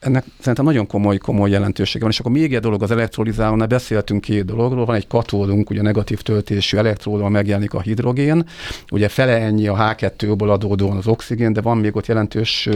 ennek 0.00 0.24
szerintem 0.38 0.64
nagyon 0.64 0.86
komoly, 0.86 1.18
komoly 1.18 1.50
jelentősége 1.50 2.00
van. 2.00 2.12
És 2.12 2.18
akkor 2.18 2.32
még 2.32 2.54
egy 2.54 2.60
dolog 2.60 2.82
az 2.82 2.90
elektrolizálónál, 2.90 3.66
beszéltünk 3.66 4.20
két 4.20 4.44
dologról, 4.44 4.84
van 4.84 4.94
egy 4.94 5.06
katódunk, 5.06 5.70
ugye 5.70 5.82
negatív 5.82 6.20
töltésű 6.20 6.76
elektródon 6.76 7.30
megjelenik 7.30 7.74
a 7.74 7.80
hidrogén, 7.80 8.46
ugye 8.90 9.08
fele 9.08 9.36
ennyi 9.36 9.66
a 9.66 9.74
H2-ból 9.74 10.48
adódóan 10.48 10.96
az 10.96 11.06
oxigén, 11.06 11.52
de 11.52 11.60
van 11.60 11.78
még 11.78 11.96
ott 11.96 12.06
jelentős 12.06 12.68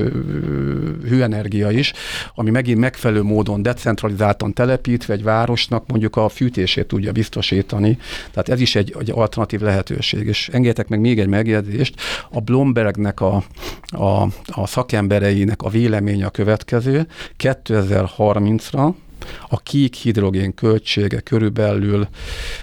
hőenergia 1.08 1.70
is, 1.70 1.92
ami 2.34 2.50
megint 2.50 2.78
megfelelő 2.78 3.22
módon 3.22 3.62
decentralizáltan 3.62 4.52
telepítve 4.52 5.14
egy 5.14 5.22
városnak 5.22 5.86
mondjuk 5.86 6.16
a 6.16 6.28
fűtését 6.28 6.86
tudja 6.86 7.12
biztosítani. 7.12 7.98
Tehát 8.30 8.48
ez 8.48 8.60
is 8.60 8.74
egy, 8.74 8.94
egy 9.00 9.10
alternatív 9.10 9.60
lehetőség. 9.60 10.26
És 10.26 10.48
engedjetek 10.48 10.88
meg 10.88 11.00
még 11.00 11.18
egy 11.18 11.28
megjegyzést, 11.28 11.94
a 12.30 12.40
Blombergnek 12.40 13.20
a, 13.20 13.42
a, 13.86 14.22
a 14.46 14.66
szakembereinek 14.66 15.62
a 15.62 15.68
véleménye 15.68 16.26
a 16.26 16.30
következő, 16.30 17.06
2030-ra 17.38 18.92
a 19.48 19.60
kék 19.60 19.94
hidrogén 19.94 20.54
költsége 20.54 21.20
körülbelül, 21.20 22.08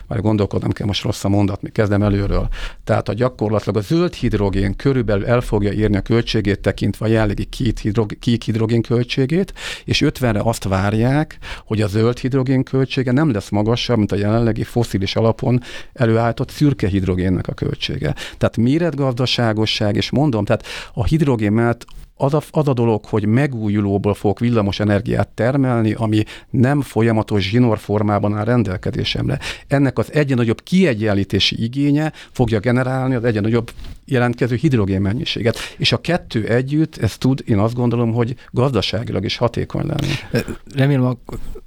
majd 0.07 0.21
gondolkodnom 0.21 0.71
kell, 0.71 0.87
most 0.87 1.03
rossz 1.03 1.23
a 1.23 1.29
mondat, 1.29 1.61
még 1.61 1.71
kezdem 1.71 2.03
előről. 2.03 2.47
Tehát 2.83 3.09
a 3.09 3.13
gyakorlatilag 3.13 3.77
a 3.77 3.81
zöld 3.81 4.13
hidrogén 4.13 4.75
körülbelül 4.75 5.25
el 5.25 5.41
fogja 5.41 5.71
írni 5.71 5.97
a 5.97 6.01
költségét 6.01 6.59
tekintve 6.59 7.05
a 7.05 7.09
jelenlegi 7.09 7.45
két 7.45 7.79
hidrogén, 7.79 8.19
kék 8.19 8.43
hidrogén 8.43 8.81
költségét, 8.81 9.53
és 9.85 10.03
50-re 10.05 10.39
azt 10.43 10.63
várják, 10.63 11.37
hogy 11.65 11.81
a 11.81 11.87
zöld 11.87 12.17
hidrogén 12.17 12.63
költsége 12.63 13.11
nem 13.11 13.31
lesz 13.31 13.49
magasabb, 13.49 13.97
mint 13.97 14.11
a 14.11 14.15
jelenlegi 14.15 14.63
foszilis 14.63 15.15
alapon 15.15 15.61
előállított 15.93 16.49
szürke 16.49 16.87
hidrogénnek 16.87 17.47
a 17.47 17.53
költsége. 17.53 18.15
Tehát 18.37 18.57
méretgazdaságosság, 18.57 19.95
és 19.95 20.11
mondom, 20.11 20.45
tehát 20.45 20.65
a 20.93 21.05
hidrogén 21.05 21.51
mellett 21.51 21.85
az 22.18 22.34
a, 22.34 22.41
az 22.51 22.68
a 22.68 22.74
dolog, 22.74 23.05
hogy 23.05 23.26
megújulóból 23.26 24.13
fogok 24.13 24.39
villamos 24.39 24.80
energiát 24.80 25.28
termelni, 25.28 25.93
ami 25.93 26.24
nem 26.49 26.82
folyamatos 26.82 27.49
zsinór 27.49 27.78
formában 27.78 28.38
áll 28.38 28.43
rendelkezésemre. 28.43 29.39
Ennek 29.68 29.97
az 29.97 30.13
egyre 30.13 30.36
nagyobb 30.36 30.61
kiegyenlítési 30.61 31.63
igénye 31.63 32.13
fogja 32.32 32.59
generálni 32.59 33.15
az 33.15 33.24
egyre 33.24 33.41
nagyobb 33.41 33.72
jelentkező 34.09 34.55
hidrogén 34.55 35.01
mennyiséget. 35.01 35.57
És 35.77 35.91
a 35.91 36.01
kettő 36.01 36.47
együtt, 36.47 36.97
ez 36.97 37.17
tud, 37.17 37.43
én 37.45 37.57
azt 37.57 37.73
gondolom, 37.73 38.13
hogy 38.13 38.35
gazdaságilag 38.51 39.25
is 39.25 39.37
hatékony 39.37 39.85
lenni. 39.85 40.43
Remélem 40.75 41.05
a, 41.05 41.17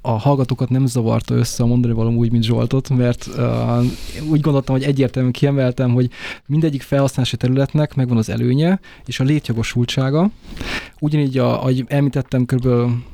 a 0.00 0.10
hallgatókat 0.10 0.68
nem 0.68 0.86
zavarta 0.86 1.34
össze 1.34 1.62
a 1.62 1.66
mondani 1.66 1.94
valami 1.94 2.16
úgy, 2.16 2.32
mint 2.32 2.44
Zsoltot, 2.44 2.88
mert 2.88 3.26
uh, 3.36 3.84
úgy 4.30 4.40
gondoltam, 4.40 4.74
hogy 4.74 4.84
egyértelműen 4.84 5.32
kiemeltem, 5.32 5.92
hogy 5.92 6.10
mindegyik 6.46 6.82
felhasználási 6.82 7.36
területnek 7.36 7.94
megvan 7.94 8.16
az 8.16 8.28
előnye 8.28 8.80
és 9.06 9.20
a 9.20 9.24
létjogosultsága, 9.24 10.30
Ugyanígy, 11.00 11.38
a, 11.38 11.60
ahogy 11.60 11.84
említettem, 11.88 12.44
kb. 12.44 12.66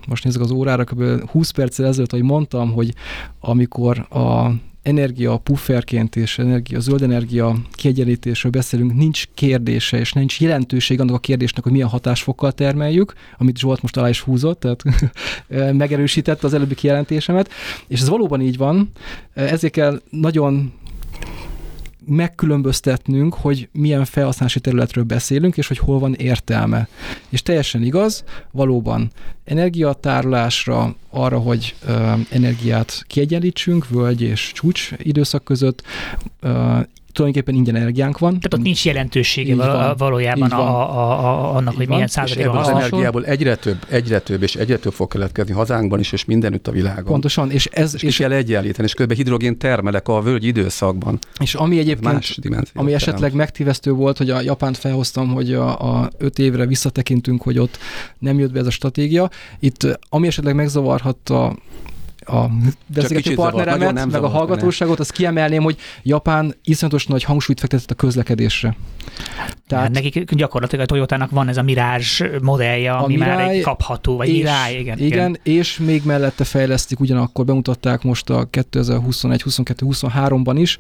most 0.09 0.25
nézzük 0.25 0.41
az 0.41 0.51
órára, 0.51 0.85
kb. 0.85 1.31
20 1.31 1.51
perccel 1.51 1.87
ezelőtt, 1.87 2.11
hogy 2.11 2.23
mondtam, 2.23 2.73
hogy 2.73 2.95
amikor 3.41 3.99
a 3.99 4.51
energia 4.87 5.37
pufferként 5.37 6.17
és 6.17 6.39
energia, 6.39 6.81
zöld 6.81 7.03
energia 7.03 7.57
kiegyenlítésről 7.73 8.53
beszélünk, 8.53 8.95
nincs 8.95 9.25
kérdése, 9.35 9.99
és 9.99 10.13
nincs 10.13 10.41
jelentőség 10.41 11.01
annak 11.01 11.15
a 11.15 11.19
kérdésnek, 11.19 11.63
hogy 11.63 11.73
milyen 11.73 11.89
hatásfokkal 11.89 12.53
termeljük, 12.53 13.13
amit 13.39 13.59
Zsolt 13.59 13.83
most 13.83 13.97
alá 13.97 14.09
is 14.09 14.21
húzott, 14.21 14.61
tehát 14.61 14.83
megerősítette 15.83 16.47
az 16.47 16.55
előbbi 16.55 16.75
kijelentésemet, 16.75 17.51
és 17.89 18.01
ez 18.01 18.09
valóban 18.09 18.41
így 18.41 18.57
van, 18.57 18.91
ezért 19.35 19.73
kell 19.73 20.03
nagyon 20.11 20.73
megkülönböztetnünk, 22.07 23.35
hogy 23.35 23.69
milyen 23.73 24.05
felhasználási 24.05 24.61
területről 24.61 25.05
beszélünk, 25.05 25.57
és 25.57 25.69
hogy 25.69 25.79
hol 25.79 25.99
van 25.99 26.15
értelme. 26.15 26.89
És 27.29 27.43
teljesen 27.43 27.83
igaz, 27.83 28.25
valóban 28.51 29.11
energiatárolásra, 29.45 30.95
arra, 31.11 31.39
hogy 31.39 31.75
ö, 31.87 32.13
energiát 32.31 33.05
kiegyenlítsünk, 33.07 33.89
völgy 33.89 34.23
és 34.23 34.53
csúcs 34.55 34.91
időszak 34.99 35.45
között, 35.45 35.83
ö, 36.41 36.79
tulajdonképpen 37.17 37.55
ingyen 37.55 37.75
energiánk 37.75 38.19
van. 38.19 38.31
Tehát 38.31 38.55
ott 38.55 38.63
nincs 38.63 38.85
jelentősége 38.85 39.55
van, 39.55 39.95
valójában 39.97 40.51
a, 40.51 40.61
a, 40.61 41.25
a, 41.25 41.55
annak, 41.55 41.73
így 41.73 41.77
hogy 41.77 41.87
van. 41.87 41.95
milyen 41.95 42.09
százalékban 42.09 42.57
az 42.57 42.69
energiából 42.69 43.25
egyre 43.25 43.55
több, 43.55 43.77
egyre 43.89 44.19
több 44.19 44.43
és 44.43 44.55
egyre 44.55 44.77
több 44.77 44.93
fog 44.93 45.09
keletkezni 45.09 45.53
hazánkban 45.53 46.01
is, 46.01 46.13
és 46.13 46.25
mindenütt 46.25 46.69
a 46.69 46.71
világon. 46.71 47.05
Pontosan, 47.05 47.51
és 47.51 47.67
ez... 47.67 47.95
És, 47.95 48.03
és 48.03 48.17
kell 48.17 48.33
egyenlíteni, 48.33 48.87
és 48.87 48.95
közben 48.95 49.17
hidrogén 49.17 49.59
termelek 49.59 50.09
a 50.09 50.21
völgy 50.21 50.45
időszakban. 50.45 51.19
És 51.39 51.55
ami 51.55 51.79
egyébként, 51.79 52.13
más 52.13 52.39
ami 52.75 52.95
esetleg 52.95 53.21
terem. 53.21 53.37
megtévesztő 53.37 53.93
volt, 53.93 54.19
hogy 54.19 54.31
a 54.31 54.41
Japánt 54.41 54.77
felhoztam, 54.77 55.29
hogy 55.29 55.55
a, 55.55 56.01
a 56.01 56.11
öt 56.19 56.39
évre 56.39 56.67
visszatekintünk, 56.67 57.43
hogy 57.43 57.59
ott 57.59 57.79
nem 58.19 58.39
jött 58.39 58.53
be 58.53 58.59
ez 58.59 58.67
a 58.67 58.71
stratégia. 58.71 59.31
Itt, 59.59 59.99
ami 60.09 60.27
esetleg 60.27 60.55
megzavarhatta 60.55 61.57
a 62.27 62.51
beszélgető 62.87 63.35
partneremet, 63.35 64.11
meg 64.11 64.23
a 64.23 64.29
hallgatóságot, 64.29 65.01
azt 65.01 65.13
kiemelném, 65.13 65.63
hogy 65.63 65.77
Japán 66.03 66.55
iszonyatos 66.65 67.07
nagy 67.07 67.23
hangsúlyt 67.23 67.61
fektetett 67.61 67.91
a 67.91 67.95
közlekedésre. 67.95 68.77
Tehát 69.67 69.85
hát 69.85 69.95
nekik 69.95 70.35
gyakorlatilag 70.35 70.85
a 70.85 70.89
Toyotának 70.89 71.31
van 71.31 71.49
ez 71.49 71.57
a 71.57 71.63
Mirage 71.63 72.39
modellje, 72.43 72.93
ami 72.93 73.17
Mirai, 73.17 73.29
már 73.29 73.49
egy 73.49 73.63
kapható, 73.63 74.17
vagy 74.17 74.29
és, 74.29 74.35
Mirai, 74.35 74.79
igen, 74.79 74.99
igen. 74.99 75.07
Igen, 75.07 75.39
és 75.43 75.79
még 75.79 76.05
mellette 76.05 76.45
fejlesztik, 76.45 77.01
ugyanakkor 77.01 77.45
bemutatták 77.45 78.03
most 78.03 78.31
a 78.31 78.47
2021, 78.51 79.43
22, 79.43 79.87
23-ban 79.91 80.55
is 80.57 80.79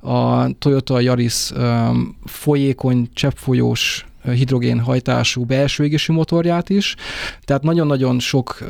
a 0.00 0.48
Toyota 0.58 1.00
Yaris 1.00 1.50
um, 1.50 2.16
folyékony, 2.24 3.08
cseppfolyós 3.12 4.06
hidrogénhajtású 4.30 5.44
belső 5.44 5.84
égésű 5.84 6.12
motorját 6.12 6.70
is, 6.70 6.94
tehát 7.44 7.62
nagyon-nagyon 7.62 8.18
sok 8.20 8.66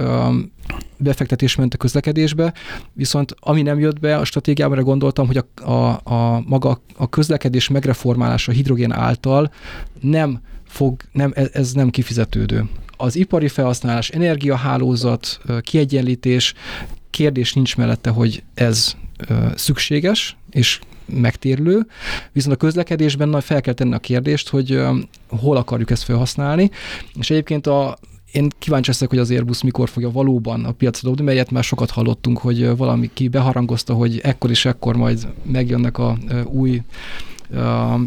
befektetés 0.96 1.56
ment 1.56 1.74
a 1.74 1.76
közlekedésbe, 1.76 2.52
viszont 2.92 3.34
ami 3.40 3.62
nem 3.62 3.78
jött 3.78 4.00
be 4.00 4.16
a 4.16 4.24
stratégiában, 4.24 4.82
gondoltam, 4.82 5.26
hogy 5.26 5.36
a, 5.36 5.70
a, 5.70 6.00
a 6.04 6.42
maga 6.46 6.80
a 6.96 7.09
közlekedés 7.09 7.68
megreformálása 7.68 8.52
hidrogén 8.52 8.92
által 8.92 9.52
nem 10.00 10.40
fog, 10.66 11.02
nem, 11.12 11.32
ez, 11.34 11.48
ez 11.52 11.72
nem 11.72 11.90
kifizetődő. 11.90 12.68
Az 12.96 13.16
ipari 13.16 13.48
felhasználás, 13.48 14.09
energiahálózat, 14.09 15.40
kiegyenlítés, 15.61 16.54
kérdés 17.11 17.52
nincs 17.52 17.76
mellette, 17.76 18.11
hogy 18.11 18.42
ez 18.54 18.96
szükséges, 19.54 20.36
és 20.50 20.80
megtérlő, 21.09 21.86
viszont 22.32 22.54
a 22.54 22.59
közlekedésben 22.59 23.28
nagy 23.28 23.44
fel 23.44 23.61
kell 23.61 23.74
tenni 23.74 23.94
a 23.94 23.98
kérdést, 23.98 24.48
hogy 24.48 24.82
hol 25.28 25.56
akarjuk 25.56 25.90
ezt 25.90 26.02
felhasználni, 26.02 26.70
és 27.18 27.30
egyébként 27.30 27.66
a, 27.66 27.98
én 28.32 28.48
kíváncsi 28.59 28.90
leszek, 28.90 29.09
hogy 29.09 29.18
az 29.18 29.30
Airbus 29.30 29.62
mikor 29.62 29.88
fogja 29.88 30.11
valóban 30.11 30.64
a 30.64 30.72
piacra 30.72 31.09
dobni, 31.09 31.24
melyet 31.24 31.50
már 31.50 31.64
sokat 31.64 31.90
hallottunk, 31.90 32.38
hogy 32.38 32.76
valami 32.76 33.11
ki 33.12 33.28
beharangozta, 33.28 33.94
hogy 33.94 34.20
ekkor 34.22 34.50
és 34.50 34.64
ekkor 34.64 34.96
majd 34.96 35.28
megjönnek 35.42 35.98
a 35.98 36.16
új 36.44 36.82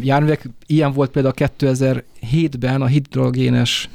járművek. 0.00 0.48
Ilyen 0.72 0.92
volt 0.92 1.10
például 1.10 1.34
2007-ben 1.36 2.82
a 2.82 2.86
hidrogénes 2.86 3.88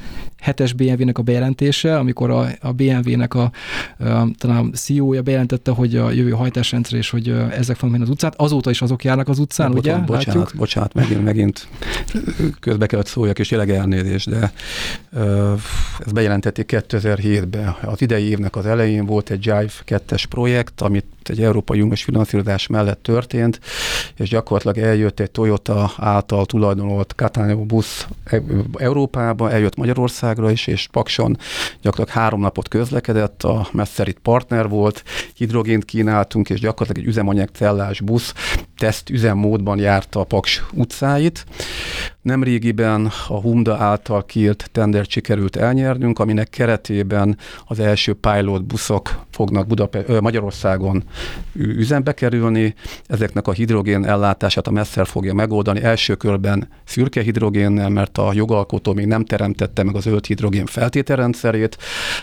7-es 0.46 0.72
BMW-nek 0.76 1.18
a 1.18 1.22
bejelentése, 1.22 1.98
amikor 1.98 2.30
a, 2.30 2.48
a 2.62 2.72
BMW-nek 2.72 3.34
a, 3.34 3.52
a 4.00 4.28
talán 4.38 4.72
CEO-ja 4.74 5.22
bejelentette, 5.22 5.72
hogy 5.72 5.96
a 5.96 6.12
jövő 6.12 6.30
hajtásrendszer 6.30 6.98
és 6.98 7.10
hogy 7.10 7.30
ezek 7.30 7.76
fognak 7.76 7.98
menni 7.98 8.04
az 8.04 8.10
utcát. 8.10 8.34
Azóta 8.38 8.70
is 8.70 8.82
azok 8.82 9.04
járnak 9.04 9.28
az 9.28 9.40
utcán, 9.40 9.72
ja, 9.72 9.78
ugye? 9.78 9.96
Bocsánat, 9.98 10.26
Látjuk? 10.26 10.52
bocsánat, 10.56 10.94
megint, 10.94 11.24
megint 11.24 11.68
közbe 12.60 12.86
kellett 12.86 13.08
szóljak, 13.08 13.40
és 13.40 13.48
tényleg 13.48 13.70
elnézés, 13.70 14.26
de 14.26 14.52
ö, 15.14 15.54
ezt 16.00 16.14
bejelentették 16.14 16.72
2007-ben. 16.74 17.76
Az 17.82 18.02
idei 18.02 18.24
évnek 18.24 18.56
az 18.56 18.66
elején 18.66 19.06
volt 19.06 19.30
egy 19.30 19.46
Jive 19.46 19.70
2-es 19.88 20.24
projekt, 20.30 20.82
amit 20.82 21.06
egy 21.30 21.42
Európai 21.42 21.82
Uniós 21.82 22.04
finanszírozás 22.04 22.68
mellett 22.68 23.04
történt, 23.04 23.60
és 24.18 24.30
gyakorlatilag 24.30 24.88
eljött 24.90 25.20
egy 25.20 25.32
Toyota 25.32 25.92
által 25.98 26.46
tulajdonolt 26.68 27.14
Catania 27.16 27.56
busz 27.56 28.08
Európába, 28.78 29.52
eljött 29.52 29.76
Magyarországra 29.76 30.52
is, 30.52 30.68
és 30.68 30.88
Pakson 30.92 31.38
gyakorlatilag 31.82 32.24
három 32.24 32.40
napot 32.40 32.68
közlekedett, 32.68 33.44
a 33.44 33.68
Messerit 33.72 34.20
partner 34.20 34.70
volt, 34.70 35.04
hidrogént 35.34 35.86
kínáltunk, 35.86 36.50
és 36.50 36.60
gyakorlatilag 36.60 37.04
egy 37.04 37.10
üzemanyagcellás 37.10 38.02
busz 38.02 38.34
teszt 38.78 39.10
üzemmódban 39.10 39.80
járta 39.80 40.20
a 40.20 40.24
Paks 40.24 40.64
utcáit. 40.74 41.46
Nemrégiben 42.28 43.12
a 43.28 43.40
Humda 43.40 43.76
által 43.76 44.26
kiírt 44.26 44.70
tendert 44.72 45.10
sikerült 45.10 45.56
elnyernünk, 45.56 46.20
aminek 46.20 46.50
keretében 46.50 47.38
az 47.66 47.80
első 47.80 48.14
pilot 48.14 48.64
buszok 48.64 49.26
fognak 49.32 49.68
Budape- 49.68 50.22
Magyarországon 50.22 51.04
üzembe 51.54 52.14
kerülni. 52.14 52.76
Ezeknek 53.06 53.48
a 53.48 53.52
hidrogén 53.52 54.06
ellátását 54.06 54.68
a 54.68 54.72
Messer 54.72 55.08
fogja 55.08 55.34
megoldani 55.34 55.84
első 55.84 56.16
körben 56.16 56.68
szürke 56.84 57.22
hidrogénnel, 57.22 57.90
mert 57.90 58.18
a 58.18 58.34
jogalkotó 58.34 58.94
még 58.94 59.06
nem 59.06 59.26
teremtette 59.26 59.84
meg 59.84 59.96
a 59.96 60.00
zöld 60.00 60.26
hidrogén 60.26 60.66
feltételrendszerét, 60.66 61.78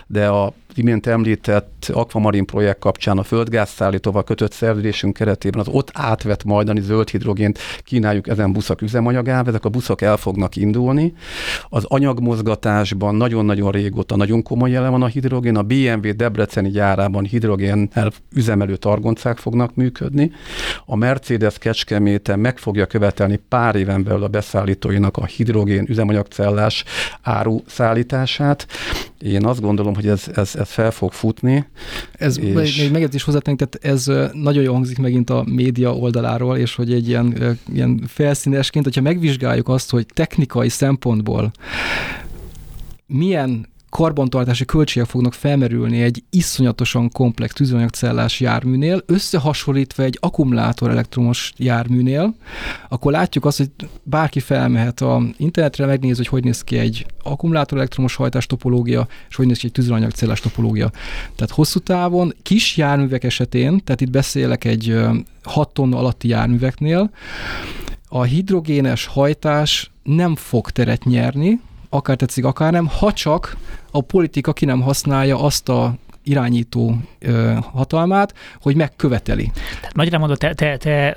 de 0.06 0.28
a 0.28 0.54
imént 0.78 1.06
említett 1.06 1.90
Aquamarin 1.92 2.46
projekt 2.46 2.78
kapcsán 2.78 3.18
a 3.18 3.22
földgázszállítóval 3.22 4.24
kötött 4.24 4.52
szerződésünk 4.52 5.14
keretében 5.14 5.60
az 5.60 5.68
ott 5.68 5.90
átvett 5.92 6.44
majdani 6.44 6.80
zöld 6.80 7.08
hidrogént 7.08 7.58
kínáljuk 7.84 8.28
ezen 8.28 8.52
buszok 8.52 8.82
üzemanyagába, 8.82 9.48
ezek 9.48 9.64
a 9.64 9.68
buszok 9.68 10.00
el 10.02 10.16
fognak 10.16 10.56
indulni. 10.56 11.12
Az 11.68 11.84
anyagmozgatásban 11.84 13.14
nagyon-nagyon 13.14 13.70
régóta 13.70 14.16
nagyon 14.16 14.42
komoly 14.42 14.70
jelen 14.70 14.90
van 14.90 15.02
a 15.02 15.06
hidrogén, 15.06 15.56
a 15.56 15.62
BMW 15.62 16.16
Debreceni 16.16 16.70
gyárában 16.70 17.24
hidrogénnel 17.24 18.12
üzemelő 18.34 18.76
targoncák 18.76 19.38
fognak 19.38 19.74
működni. 19.74 20.32
A 20.86 20.96
Mercedes 20.96 21.58
Kecskeméten 21.58 22.38
meg 22.38 22.58
fogja 22.58 22.86
követelni 22.86 23.40
pár 23.48 23.74
éven 23.74 24.02
belül 24.04 24.22
a 24.22 24.28
beszállítóinak 24.28 25.16
a 25.16 25.24
hidrogén 25.24 25.84
üzemanyagcellás 25.88 26.84
áru 27.22 27.60
szállítását. 27.66 28.66
Én 29.18 29.46
azt 29.46 29.60
gondolom, 29.60 29.94
hogy 29.94 30.08
ez, 30.08 30.24
ez, 30.34 30.54
ez 30.64 30.70
fel 30.70 30.90
fog 30.90 31.12
futni. 31.12 31.66
Ez 32.12 32.38
és... 32.38 32.76
még 32.76 32.90
megjegyzés 32.90 33.22
hozzátenni, 33.22 33.56
tehát 33.56 33.78
ez 33.98 34.30
nagyon 34.32 34.62
jól 34.62 34.74
hangzik 34.74 34.98
megint 34.98 35.30
a 35.30 35.44
média 35.46 35.96
oldaláról, 35.96 36.56
és 36.56 36.74
hogy 36.74 36.92
egy 36.92 37.08
ilyen, 37.08 37.58
ilyen 37.72 38.02
felszínesként, 38.06 38.84
hogyha 38.84 39.00
megvizsgáljuk 39.00 39.68
azt, 39.68 39.90
hogy 39.90 40.06
technikai 40.14 40.68
szempontból 40.68 41.52
milyen 43.06 43.72
karbantartási 43.96 44.64
költségek 44.64 45.08
fognak 45.08 45.32
felmerülni 45.32 46.02
egy 46.02 46.22
iszonyatosan 46.30 47.10
komplex 47.10 47.54
tüzelőanyagcellás 47.54 48.40
járműnél, 48.40 49.02
összehasonlítva 49.06 50.02
egy 50.02 50.18
akkumulátor 50.20 50.90
elektromos 50.90 51.52
járműnél, 51.56 52.34
akkor 52.88 53.12
látjuk 53.12 53.44
azt, 53.44 53.56
hogy 53.58 53.70
bárki 54.02 54.40
felmehet 54.40 55.00
a 55.00 55.22
internetre, 55.36 55.86
megnéz, 55.86 56.16
hogy 56.16 56.26
hogy 56.26 56.44
néz 56.44 56.62
ki 56.62 56.78
egy 56.78 57.06
akkumulátor 57.22 57.78
elektromos 57.78 58.14
hajtás 58.14 58.46
topológia, 58.46 59.06
és 59.28 59.36
hogy 59.36 59.46
néz 59.46 59.58
ki 59.58 59.66
egy 59.66 59.72
tüzelőanyagcellás 59.72 60.40
topológia. 60.40 60.90
Tehát 61.34 61.50
hosszú 61.54 61.78
távon 61.78 62.34
kis 62.42 62.76
járművek 62.76 63.24
esetén, 63.24 63.84
tehát 63.84 64.00
itt 64.00 64.10
beszélek 64.10 64.64
egy 64.64 65.04
6 65.42 65.72
tonna 65.72 65.98
alatti 65.98 66.28
járműveknél, 66.28 67.10
a 68.08 68.22
hidrogénes 68.22 69.06
hajtás 69.06 69.90
nem 70.02 70.36
fog 70.36 70.70
teret 70.70 71.04
nyerni, 71.04 71.60
akár 71.94 72.16
tetszik, 72.16 72.44
akár 72.44 72.72
nem, 72.72 72.86
ha 72.86 73.12
csak 73.12 73.56
a 73.96 74.00
politika 74.00 74.52
ki 74.52 74.64
nem 74.64 74.80
használja 74.80 75.38
azt 75.38 75.68
a 75.68 75.94
irányító 76.24 76.96
ö, 77.18 77.52
hatalmát, 77.72 78.34
hogy 78.60 78.76
megköveteli. 78.76 79.50
Tehát 79.80 79.94
magyarán 79.94 80.20
mondod, 80.20 80.38
te, 80.38 80.54
te, 80.54 80.76
te 80.76 81.16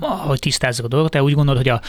hogy 0.00 0.38
tisztázzuk 0.38 0.84
a 0.84 0.88
dolgot, 0.88 1.10
te 1.10 1.22
úgy 1.22 1.32
gondolod, 1.32 1.62
hogy 1.62 1.70
a, 1.70 1.80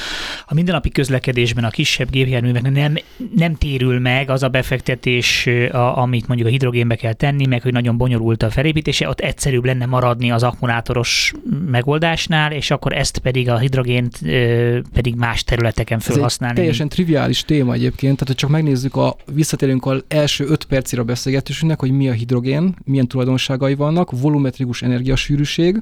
a 0.45 0.53
mindennapi 0.53 0.89
közlekedésben 0.89 1.63
a 1.63 1.69
kisebb 1.69 2.09
gépjárműveknek 2.09 2.71
nem, 2.71 2.95
nem 3.35 3.55
térül 3.55 3.99
meg 3.99 4.29
az 4.29 4.43
a 4.43 4.47
befektetés, 4.47 5.47
a, 5.71 5.97
amit 5.97 6.27
mondjuk 6.27 6.49
a 6.49 6.51
hidrogénbe 6.51 6.95
kell 6.95 7.13
tenni, 7.13 7.45
meg 7.45 7.61
hogy 7.61 7.73
nagyon 7.73 7.97
bonyolult 7.97 8.43
a 8.43 8.49
felépítése, 8.49 9.09
ott 9.09 9.19
egyszerűbb 9.19 9.65
lenne 9.65 9.85
maradni 9.85 10.31
az 10.31 10.43
akkumulátoros 10.43 11.33
megoldásnál, 11.65 12.51
és 12.51 12.71
akkor 12.71 12.93
ezt 12.93 13.17
pedig 13.17 13.49
a 13.49 13.57
hidrogént 13.57 14.19
ö, 14.23 14.79
pedig 14.93 15.15
más 15.15 15.43
területeken 15.43 15.99
felhasználni. 15.99 16.55
Teljesen 16.55 16.89
triviális 16.89 17.41
téma 17.41 17.73
egyébként, 17.73 18.13
tehát 18.13 18.27
hogy 18.27 18.35
csak 18.35 18.49
megnézzük, 18.49 18.95
a, 18.95 19.15
visszatérünk 19.33 19.85
az 19.85 20.03
első 20.07 20.45
öt 20.45 20.65
percére 20.65 21.01
a 21.01 21.05
beszélgetésünknek, 21.05 21.79
hogy 21.79 21.91
mi 21.91 22.09
a 22.09 22.11
hidrogén, 22.11 22.46
hidrogén, 22.47 22.75
milyen 22.83 23.07
tulajdonságai 23.07 23.75
vannak, 23.75 24.19
volumetrikus 24.19 24.81
energiasűrűség. 24.81 25.81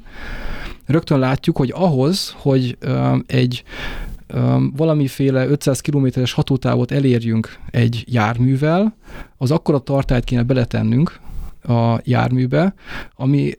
Rögtön 0.85 1.19
látjuk, 1.19 1.57
hogy 1.57 1.71
ahhoz, 1.75 2.35
hogy 2.37 2.77
egy 3.25 3.63
valamiféle 4.75 5.47
500 5.47 5.81
kilométeres 5.81 6.33
hatótávot 6.33 6.91
elérjünk 6.91 7.59
egy 7.71 8.03
járművel, 8.07 8.95
az 9.37 9.51
akkora 9.51 9.79
tartályt 9.79 10.23
kéne 10.23 10.43
beletennünk 10.43 11.19
a 11.61 11.99
járműbe, 12.03 12.73
ami 13.15 13.51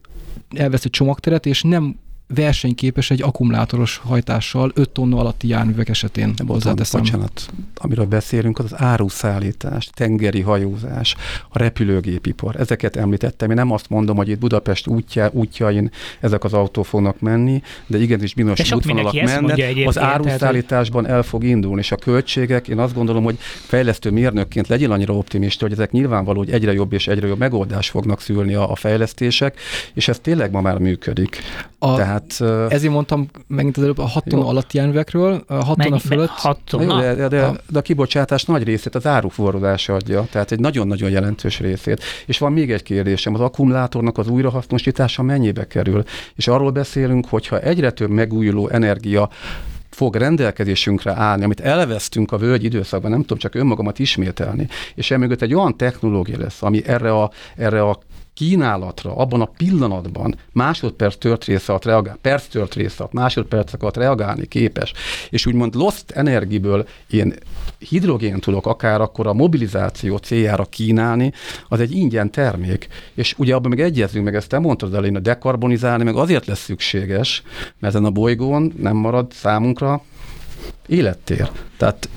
elveszi 0.57 0.89
csomagteret, 0.89 1.47
és 1.47 1.63
nem 1.63 1.97
versenyképes 2.35 3.11
egy 3.11 3.22
akkumulátoros 3.22 3.97
hajtással 3.97 4.70
5 4.74 4.91
tonna 4.91 5.18
alatti 5.18 5.49
járművek 5.49 5.89
esetén. 5.89 6.35
Hozzáteszem. 6.47 7.01
Bocsánat, 7.01 7.51
amiről 7.74 8.05
beszélünk, 8.05 8.59
az 8.59 8.64
az 8.64 8.81
áruszállítás, 8.81 9.91
tengeri 9.95 10.41
hajózás, 10.41 11.16
a 11.49 11.59
repülőgépipar. 11.59 12.57
Ezeket 12.57 12.97
említettem. 12.97 13.51
Én 13.51 13.57
nem 13.57 13.70
azt 13.70 13.89
mondom, 13.89 14.16
hogy 14.16 14.29
itt 14.29 14.39
Budapest 14.39 14.87
útja, 14.87 15.31
útjain 15.33 15.91
ezek 16.20 16.45
az 16.45 16.53
autók 16.53 16.87
fognak 16.87 17.20
menni, 17.20 17.62
de 17.87 17.99
igenis 17.99 18.35
bizonyos 18.35 18.72
útvonalak 18.72 19.22
mennek. 19.22 19.87
Az 19.87 19.99
áruszállításban 19.99 21.07
el 21.07 21.22
fog 21.22 21.45
indulni, 21.45 21.81
és 21.81 21.93
a 21.93 21.97
költségek, 21.97 22.68
én 22.68 22.79
azt 22.79 22.95
gondolom, 22.95 23.24
hogy 23.24 23.37
fejlesztő 23.66 24.11
mérnökként 24.11 24.68
legyen 24.68 24.91
annyira 24.91 25.14
optimista, 25.14 25.64
hogy 25.64 25.72
ezek 25.72 25.91
nyilvánvaló, 25.91 26.39
hogy 26.39 26.51
egyre 26.51 26.72
jobb 26.72 26.93
és 26.93 27.09
egyre 27.09 27.27
jobb 27.27 27.39
megoldás 27.39 27.91
fognak 27.91 28.20
szülni 28.20 28.55
a, 28.55 28.70
a 28.70 28.74
fejlesztések, 28.74 29.61
és 29.95 30.09
ez 30.09 30.18
tényleg 30.18 30.51
ma 30.51 30.61
már 30.61 30.79
működik. 30.79 31.39
A, 31.79 31.95
Tehát 31.95 32.16
tehát... 32.19 32.73
Ezért 32.73 32.93
mondtam 32.93 33.29
megint 33.47 33.77
az 33.77 33.83
előbb 33.83 33.99
a 33.99 34.07
6 34.07 34.25
tonna 34.25 34.47
alatti 34.47 34.77
járművekről, 34.77 35.45
a 35.47 35.64
6 35.64 35.79
tonna 35.79 35.99
fölött... 35.99 36.29
6 36.29 36.59
tonna? 36.64 37.01
De, 37.01 37.14
de, 37.14 37.29
de, 37.29 37.53
de 37.69 37.79
a 37.79 37.83
kibocsátás 37.83 38.45
nagy 38.45 38.62
részét 38.62 38.95
az 38.95 39.07
áruforrózás 39.07 39.89
adja, 39.89 40.27
tehát 40.31 40.53
egy 40.53 40.61
nagyon-nagyon 40.61 41.11
jelentős 41.11 41.61
részét. 41.61 42.03
És 42.27 42.39
van 42.39 42.53
még 42.53 42.73
egy 42.73 42.83
kérdésem, 42.83 43.35
az 43.35 43.41
akkumulátornak 43.41 44.19
az 44.19 44.29
újrahasznosítása 44.29 45.23
mennyibe 45.23 45.67
kerül? 45.67 46.03
És 46.35 46.49
arról 46.49 46.71
beszélünk, 46.71 47.27
hogyha 47.29 47.61
egyre 47.61 47.91
több 47.91 48.11
megújuló 48.11 48.69
energia 48.69 49.29
fog 49.97 50.14
rendelkezésünkre 50.14 51.12
állni, 51.12 51.45
amit 51.45 51.61
elvesztünk 51.61 52.33
a 52.33 52.39
völgy 52.39 52.64
időszakban, 52.64 53.11
nem 53.11 53.21
tudom 53.21 53.39
csak 53.39 53.55
önmagamat 53.55 53.99
ismételni, 53.99 54.69
és 54.95 55.11
emögött 55.11 55.43
egy 55.43 55.55
olyan 55.55 55.77
technológia 55.77 56.39
lesz, 56.39 56.62
ami 56.62 56.87
erre 56.87 57.12
a, 57.12 57.31
erre 57.57 57.83
a 57.83 57.99
kínálatra 58.37 59.16
abban 59.16 59.41
a 59.41 59.51
pillanatban 59.57 60.37
másodperc 60.53 61.18
tört 61.18 61.45
része 61.45 61.72
alatt 61.72 61.84
reagál, 61.84 62.18
perc 62.20 62.47
tört 62.49 62.74
része 62.74 62.95
alatt, 62.99 63.12
másodpercek 63.12 63.82
alatt 63.82 63.97
reagálni 63.97 64.47
képes, 64.47 64.93
és 65.30 65.47
úgymond 65.47 65.74
lost 65.74 66.11
energiből 66.11 66.89
én 67.11 67.34
hidrogén 67.78 68.41
tudok 68.41 68.66
akár 68.66 69.01
akkor 69.01 69.26
a 69.26 69.32
mobilizáció 69.32 70.16
céljára 70.16 70.64
kínálni, 70.64 71.32
az 71.68 71.80
egy 71.80 71.93
ingyen 71.93 72.30
termék. 72.30 72.89
És 73.14 73.34
ugye 73.39 73.55
abban 73.55 73.68
meg 73.68 73.80
egyezünk, 73.80 74.24
meg 74.24 74.34
ezt 74.34 74.49
te 74.49 74.59
mondtad 74.59 74.95
elején, 74.95 75.16
a 75.16 75.20
dekarbonizálni 75.20 76.05
meg 76.05 76.16
azért 76.16 76.47
lesz 76.47 76.64
szükséges, 76.64 77.43
mert 77.78 77.95
ezen 77.95 78.05
a 78.05 78.11
bolygón 78.11 78.72
nem 78.78 78.97
marad 78.97 79.32
számunkra 79.32 80.03
élettér. 80.87 81.51
Tehát 81.76 82.09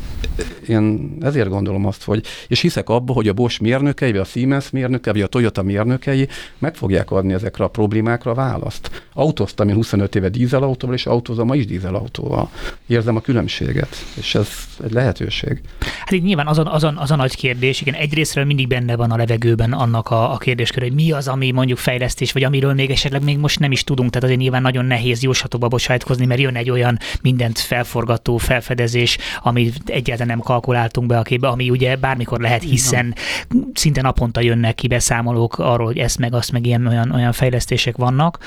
én 0.67 1.17
ezért 1.21 1.49
gondolom 1.49 1.85
azt, 1.85 2.03
hogy, 2.03 2.25
és 2.47 2.59
hiszek 2.59 2.89
abba, 2.89 3.13
hogy 3.13 3.27
a 3.27 3.33
Bosch 3.33 3.61
mérnökei, 3.61 4.11
vagy 4.11 4.19
a 4.19 4.23
Siemens 4.23 4.69
mérnökei, 4.69 5.13
vagy 5.13 5.21
a 5.21 5.27
Toyota 5.27 5.63
mérnökei 5.63 6.27
meg 6.57 6.75
fogják 6.75 7.11
adni 7.11 7.33
ezekre 7.33 7.63
a 7.63 7.67
problémákra 7.67 8.31
a 8.31 8.33
választ. 8.33 9.07
Autóztam 9.13 9.69
én 9.69 9.75
25 9.75 10.15
éve 10.15 10.29
dízelautóval, 10.29 10.95
és 10.95 11.05
autózom 11.05 11.47
ma 11.47 11.55
is 11.55 11.65
dízelautóval. 11.65 12.49
Érzem 12.87 13.15
a 13.15 13.21
különbséget, 13.21 13.95
és 14.17 14.35
ez 14.35 14.47
egy 14.83 14.91
lehetőség. 14.91 15.61
Hát 15.79 16.11
itt 16.11 16.23
nyilván 16.23 16.47
az 16.47 16.57
a, 16.57 16.73
az 16.73 16.83
a, 16.83 16.93
az 16.97 17.11
a 17.11 17.15
nagy 17.15 17.35
kérdés, 17.35 17.81
igen, 17.81 17.93
egyrésztről 17.93 18.45
mindig 18.45 18.67
benne 18.67 18.95
van 18.95 19.11
a 19.11 19.15
levegőben 19.15 19.71
annak 19.71 20.09
a, 20.09 20.33
a 20.33 20.37
kérdéskör, 20.37 20.83
hogy 20.83 20.93
mi 20.93 21.11
az, 21.11 21.27
ami 21.27 21.51
mondjuk 21.51 21.77
fejlesztés, 21.77 22.31
vagy 22.31 22.43
amiről 22.43 22.73
még 22.73 22.89
esetleg 22.89 23.23
még 23.23 23.37
most 23.37 23.59
nem 23.59 23.71
is 23.71 23.83
tudunk, 23.83 24.09
tehát 24.09 24.23
azért 24.23 24.39
nyilván 24.39 24.61
nagyon 24.61 24.85
nehéz 24.85 25.23
jóshatóba 25.23 25.67
bocsájtkozni, 25.67 26.25
mert 26.25 26.39
jön 26.39 26.55
egy 26.55 26.69
olyan 26.69 26.97
mindent 27.21 27.59
felforgató 27.59 28.37
felfedezés, 28.37 29.17
ami 29.41 29.71
egyáltalán 30.09 30.37
nem 30.37 30.45
kalkuláltunk 30.45 31.07
be 31.07 31.17
a 31.17 31.21
képbe, 31.21 31.47
ami 31.47 31.69
ugye 31.69 31.95
bármikor 31.95 32.39
lehet, 32.39 32.63
hiszen 32.63 33.15
szinte 33.73 34.01
naponta 34.01 34.41
jönnek 34.41 34.75
ki 34.75 34.87
beszámolók 34.87 35.59
arról, 35.59 35.85
hogy 35.85 35.97
ezt 35.97 36.17
meg 36.17 36.33
azt 36.33 36.51
meg 36.51 36.65
ilyen 36.65 36.87
olyan, 36.87 37.11
olyan 37.11 37.31
fejlesztések 37.31 37.97
vannak. 37.97 38.37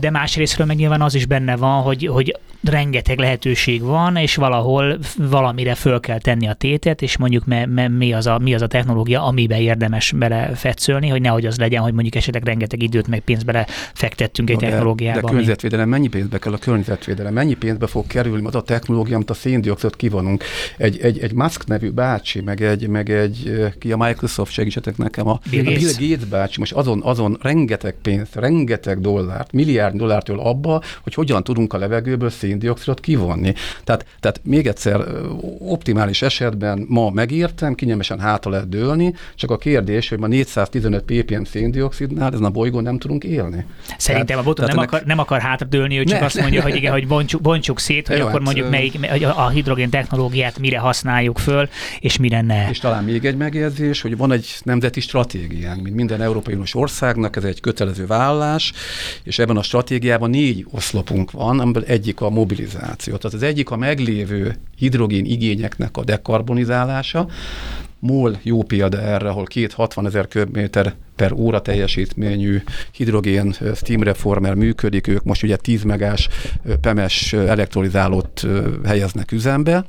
De 0.00 0.10
másrésztről 0.10 0.66
meg 0.66 0.76
nyilván 0.76 1.02
az 1.02 1.14
is 1.14 1.26
benne 1.26 1.56
van, 1.56 1.82
hogy, 1.82 2.06
hogy 2.06 2.38
rengeteg 2.64 3.18
lehetőség 3.18 3.82
van, 3.82 4.16
és 4.16 4.36
valahol 4.36 4.98
valamire 5.16 5.74
föl 5.74 6.00
kell 6.00 6.18
tenni 6.18 6.48
a 6.48 6.52
tétet, 6.52 7.02
és 7.02 7.16
mondjuk 7.16 7.46
me, 7.46 7.66
me, 7.66 7.88
mi, 7.88 8.12
az 8.12 8.26
a, 8.26 8.38
mi 8.38 8.54
az 8.54 8.62
a 8.62 8.66
technológia, 8.66 9.24
amiben 9.24 9.60
érdemes 9.60 10.12
belefetszölni, 10.12 11.08
hogy 11.08 11.20
nehogy 11.20 11.46
az 11.46 11.58
legyen, 11.58 11.82
hogy 11.82 11.92
mondjuk 11.92 12.14
esetleg 12.14 12.44
rengeteg 12.44 12.82
időt 12.82 13.08
meg 13.08 13.20
pénzt 13.20 13.44
bele 13.44 13.66
fektettünk 13.94 14.50
egy 14.50 14.56
technológiába. 14.56 15.14
De, 15.14 15.20
de 15.20 15.26
a 15.26 15.30
környezetvédelem 15.30 15.88
mennyi 15.88 16.08
pénzbe 16.08 16.38
kell 16.38 16.52
a 16.52 16.58
környezetvédelem? 16.58 17.32
Mennyi 17.32 17.54
pénzbe 17.54 17.86
fog 17.86 18.06
kerülni 18.06 18.46
az 18.46 18.54
a 18.54 18.62
technológia, 18.62 19.14
amit 19.14 19.30
a 19.30 19.34
széndiokszidot 19.34 19.96
kivonunk. 19.96 20.44
Egy, 20.76 20.98
egy, 21.00 21.18
egy 21.18 21.32
Musk 21.32 21.66
nevű 21.66 21.90
bácsi, 21.90 22.40
meg 22.40 22.62
egy, 22.62 22.88
meg 22.88 23.10
egy 23.10 23.52
ki 23.78 23.92
a 23.92 23.96
Microsoft, 23.96 24.52
segítsetek 24.52 24.96
nekem, 24.96 25.28
a 25.28 25.40
Bill 25.50 25.62
Gates, 25.62 25.96
Bill 25.96 26.08
Gates 26.08 26.28
bácsi, 26.28 26.58
most 26.58 26.72
azon, 26.72 27.00
azon 27.02 27.38
rengeteg 27.42 27.94
pénzt, 28.02 28.34
rengeteg 28.34 29.00
dollárt, 29.00 29.52
milliárd 29.52 29.96
dollártól 29.96 30.40
abba, 30.40 30.82
hogy 31.02 31.14
hogyan 31.14 31.44
tudunk 31.44 31.72
a 31.72 31.78
levegőből 31.78 32.30
széndiokszidot 32.30 33.00
kivonni. 33.00 33.54
Tehát, 33.84 34.06
tehát 34.20 34.40
még 34.44 34.66
egyszer, 34.66 35.00
optimális 35.58 36.22
esetben 36.22 36.84
ma 36.88 37.10
megértem, 37.10 37.74
kényelmesen 37.74 38.20
hátra 38.20 38.50
lehet 38.50 38.68
dőlni, 38.68 39.14
csak 39.34 39.50
a 39.50 39.56
kérdés, 39.56 40.08
hogy 40.08 40.18
ma 40.18 40.26
415 40.26 41.02
ppm 41.02 41.42
széndiokszidnál 41.42 42.32
ezen 42.32 42.44
a 42.44 42.50
bolygón 42.50 42.82
nem 42.82 42.98
tudunk 42.98 43.24
élni. 43.24 43.64
Szerintem 43.96 44.38
a 44.38 44.42
boton 44.42 44.66
nem, 44.66 44.76
ennek... 44.76 44.92
akar, 44.92 45.06
nem 45.06 45.18
akar 45.18 45.40
hátradőlni, 45.40 45.98
ő 45.98 46.04
csak 46.04 46.18
ne, 46.18 46.24
azt 46.24 46.40
mondja, 46.40 46.62
hogy 46.62 46.74
igen, 46.74 46.92
hogy 46.92 47.06
bontsuk, 47.06 47.40
bontsuk 47.40 47.78
szét, 47.78 48.06
hogy 48.06 48.16
Jó, 48.16 48.22
akkor 48.22 48.34
hát, 48.34 48.44
mondjuk 48.44 48.70
melyik, 48.70 48.98
a 49.34 49.48
hidrogén 49.48 49.90
technológiát 49.90 50.49
mire 50.58 50.78
használjuk 50.78 51.38
föl, 51.38 51.68
és 52.00 52.16
mire 52.16 52.40
ne. 52.40 52.70
És 52.70 52.78
talán 52.78 53.04
még 53.04 53.24
egy 53.24 53.36
megjegyzés, 53.36 54.00
hogy 54.00 54.16
van 54.16 54.32
egy 54.32 54.54
nemzeti 54.62 55.00
stratégiánk, 55.00 55.82
mint 55.82 55.96
minden 55.96 56.22
Európai 56.22 56.52
Uniós 56.52 56.74
országnak, 56.74 57.36
ez 57.36 57.44
egy 57.44 57.60
kötelező 57.60 58.06
vállás, 58.06 58.72
és 59.22 59.38
ebben 59.38 59.56
a 59.56 59.62
stratégiában 59.62 60.30
négy 60.30 60.66
oszlopunk 60.70 61.30
van, 61.30 61.60
amiből 61.60 61.84
egyik 61.84 62.20
a 62.20 62.30
mobilizáció. 62.30 63.16
Tehát 63.16 63.36
az 63.36 63.42
egyik 63.42 63.70
a 63.70 63.76
meglévő 63.76 64.56
hidrogén 64.76 65.24
igényeknek 65.24 65.96
a 65.96 66.04
dekarbonizálása, 66.04 67.28
MOL 67.98 68.38
jó 68.42 68.62
példa 68.62 69.00
erre, 69.00 69.28
ahol 69.28 69.44
két 69.44 69.72
60 69.72 70.06
ezer 70.06 70.28
köbméter 70.28 70.94
per 71.20 71.32
óra 71.32 71.60
teljesítményű 71.60 72.62
hidrogén 72.92 73.52
steam 73.74 74.02
reformer 74.02 74.54
működik, 74.54 75.06
ők 75.06 75.24
most 75.24 75.42
ugye 75.42 75.56
10 75.56 75.82
megás 75.82 76.28
pemes 76.80 77.32
elektrolizálót 77.32 78.46
helyeznek 78.84 79.32
üzembe, 79.32 79.84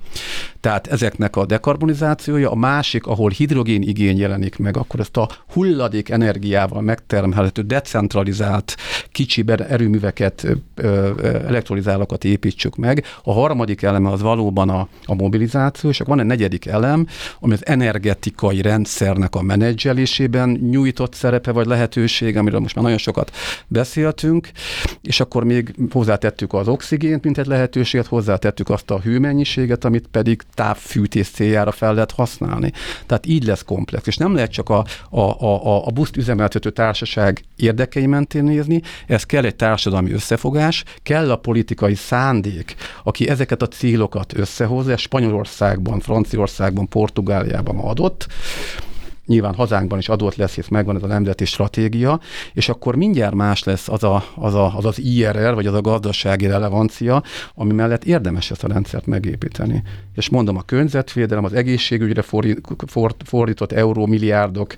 tehát 0.59 0.88
ezeknek 0.88 1.36
a 1.36 1.45
dekarbonizációja, 1.45 2.51
a 2.51 2.55
másik, 2.55 3.05
ahol 3.07 3.29
hidrogén 3.29 3.82
igény 3.82 4.17
jelenik 4.17 4.57
meg, 4.57 4.77
akkor 4.77 4.99
ezt 4.99 5.17
a 5.17 5.29
hulladék 5.53 6.09
energiával 6.09 6.82
megtermelhető, 6.82 7.61
decentralizált 7.61 8.75
kicsi 9.11 9.43
erőműveket, 9.69 10.47
elektrolizálókat 11.47 12.23
építsük 12.23 12.75
meg. 12.75 13.05
A 13.23 13.34
harmadik 13.34 13.82
eleme 13.82 14.09
az 14.09 14.21
valóban 14.21 14.69
a, 14.69 14.88
a 15.05 15.13
mobilizáció, 15.13 15.89
és 15.89 15.99
akkor 15.99 16.15
van 16.15 16.23
egy 16.23 16.29
negyedik 16.29 16.65
elem, 16.65 17.07
ami 17.39 17.53
az 17.53 17.65
energetikai 17.65 18.61
rendszernek 18.61 19.36
a 19.36 19.41
menedzselésében 19.41 20.49
nyújtott 20.49 21.13
szerepe 21.22 21.51
vagy 21.51 21.65
lehetőség, 21.65 22.38
amiről 22.38 22.59
most 22.59 22.76
már 22.76 22.84
nagyon 22.84 22.99
sokat 22.99 23.32
beszéltünk, 23.67 24.49
és 25.01 25.19
akkor 25.19 25.43
még 25.43 25.76
hozzátettük 25.91 26.53
az 26.53 26.67
oxigént, 26.67 27.24
mint 27.24 27.38
egy 27.38 27.45
lehetőséget, 27.45 28.07
hozzátettük 28.07 28.69
azt 28.69 28.91
a 28.91 28.99
hőmennyiséget, 28.99 29.86
amit 29.86 30.07
pedig 30.07 30.41
távfűtés 30.53 31.30
céljára 31.30 31.72
fel 31.72 31.93
lehet 31.93 32.11
használni. 32.11 32.72
Tehát 33.05 33.26
így 33.26 33.43
lesz 33.43 33.63
komplex, 33.63 34.07
és 34.07 34.17
nem 34.17 34.34
lehet 34.34 34.51
csak 34.51 34.69
a, 34.69 34.86
a, 35.09 35.19
a, 35.19 35.88
a 35.88 35.91
buszt 35.91 36.17
üzemeltető 36.17 36.69
társaság 36.69 37.43
érdekei 37.55 38.05
mentén 38.05 38.43
nézni, 38.43 38.82
ez 39.07 39.24
kell 39.24 39.45
egy 39.45 39.55
társadalmi 39.55 40.11
összefogás, 40.11 40.84
kell 41.03 41.32
a 41.32 41.36
politikai 41.36 41.95
szándék, 41.95 42.76
aki 43.03 43.30
ezeket 43.30 43.61
a 43.61 43.67
célokat 43.67 44.38
összehozza, 44.38 44.97
Spanyolországban, 44.97 45.99
Franciaországban, 45.99 46.88
Portugáliában 46.88 47.78
adott, 47.78 48.28
nyilván 49.32 49.55
hazánkban 49.55 49.99
is 49.99 50.09
adott 50.09 50.36
lesz, 50.36 50.55
hisz 50.55 50.67
megvan 50.67 50.95
ez 50.95 51.03
a 51.03 51.07
nemzeti 51.07 51.45
stratégia, 51.45 52.19
és 52.53 52.69
akkor 52.69 52.95
mindjárt 52.95 53.36
más 53.36 53.63
lesz 53.63 53.89
az 53.89 54.03
a, 54.03 54.23
az, 54.36 54.53
a, 54.53 54.77
az, 54.77 54.86
az 54.86 54.99
IRR, 54.99 55.53
vagy 55.53 55.67
az 55.67 55.73
a 55.73 55.82
gazdasági 55.82 56.47
relevancia, 56.47 57.23
ami 57.55 57.73
mellett 57.73 58.03
érdemes 58.03 58.51
ezt 58.51 58.63
a 58.63 58.67
rendszert 58.67 59.05
megépíteni. 59.05 59.84
És 60.15 60.29
mondom, 60.29 60.57
a 60.57 60.61
környezetvédelem, 60.61 61.43
az 61.43 61.53
egészségügyre 61.53 62.23
fordított 63.25 63.71
euró 63.71 64.05
milliárdok, 64.05 64.75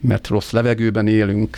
mert 0.00 0.28
rossz 0.28 0.50
levegőben 0.50 1.06
élünk, 1.06 1.56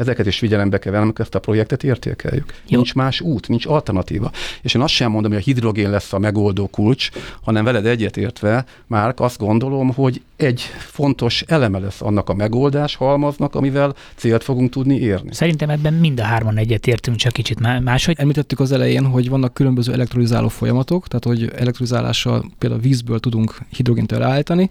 Ezeket 0.00 0.26
is 0.26 0.38
figyelembe 0.38 0.78
kell 0.78 0.92
venni, 0.92 1.04
amikor 1.04 1.24
ezt 1.24 1.34
a 1.34 1.38
projektet 1.38 1.84
értékeljük. 1.84 2.54
Jó. 2.66 2.76
Nincs 2.76 2.94
más 2.94 3.20
út, 3.20 3.48
nincs 3.48 3.66
alternatíva. 3.66 4.30
És 4.62 4.74
én 4.74 4.82
azt 4.82 4.94
sem 4.94 5.10
mondom, 5.10 5.32
hogy 5.32 5.40
a 5.40 5.44
hidrogén 5.44 5.90
lesz 5.90 6.12
a 6.12 6.18
megoldó 6.18 6.66
kulcs, 6.66 7.10
hanem 7.42 7.64
veled 7.64 7.86
egyetértve 7.86 8.64
már 8.86 9.14
azt 9.16 9.38
gondolom, 9.38 9.92
hogy 9.92 10.22
egy 10.36 10.60
fontos 10.78 11.42
eleme 11.42 11.78
lesz 11.78 12.02
annak 12.02 12.28
a 12.28 12.34
megoldás 12.34 12.94
halmaznak, 12.94 13.54
amivel 13.54 13.94
célt 14.14 14.44
fogunk 14.44 14.70
tudni 14.70 14.98
érni. 14.98 15.34
Szerintem 15.34 15.70
ebben 15.70 15.94
mind 15.94 16.20
a 16.20 16.24
hárman 16.24 16.56
egyetértünk, 16.56 17.16
csak 17.16 17.32
kicsit 17.32 17.82
máshogy. 17.82 18.16
Említettük 18.18 18.60
az 18.60 18.72
elején, 18.72 19.06
hogy 19.06 19.28
vannak 19.28 19.54
különböző 19.54 19.92
elektrolizáló 19.92 20.48
folyamatok, 20.48 21.08
tehát 21.08 21.24
hogy 21.24 21.52
elektrolizálással 21.56 22.50
például 22.58 22.80
vízből 22.80 23.20
tudunk 23.20 23.58
hidrogént 23.68 24.12
elállítani. 24.12 24.70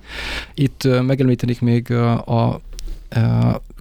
Itt 0.54 0.88
megemlítenik 1.02 1.62
még 1.62 1.92
a 1.92 2.62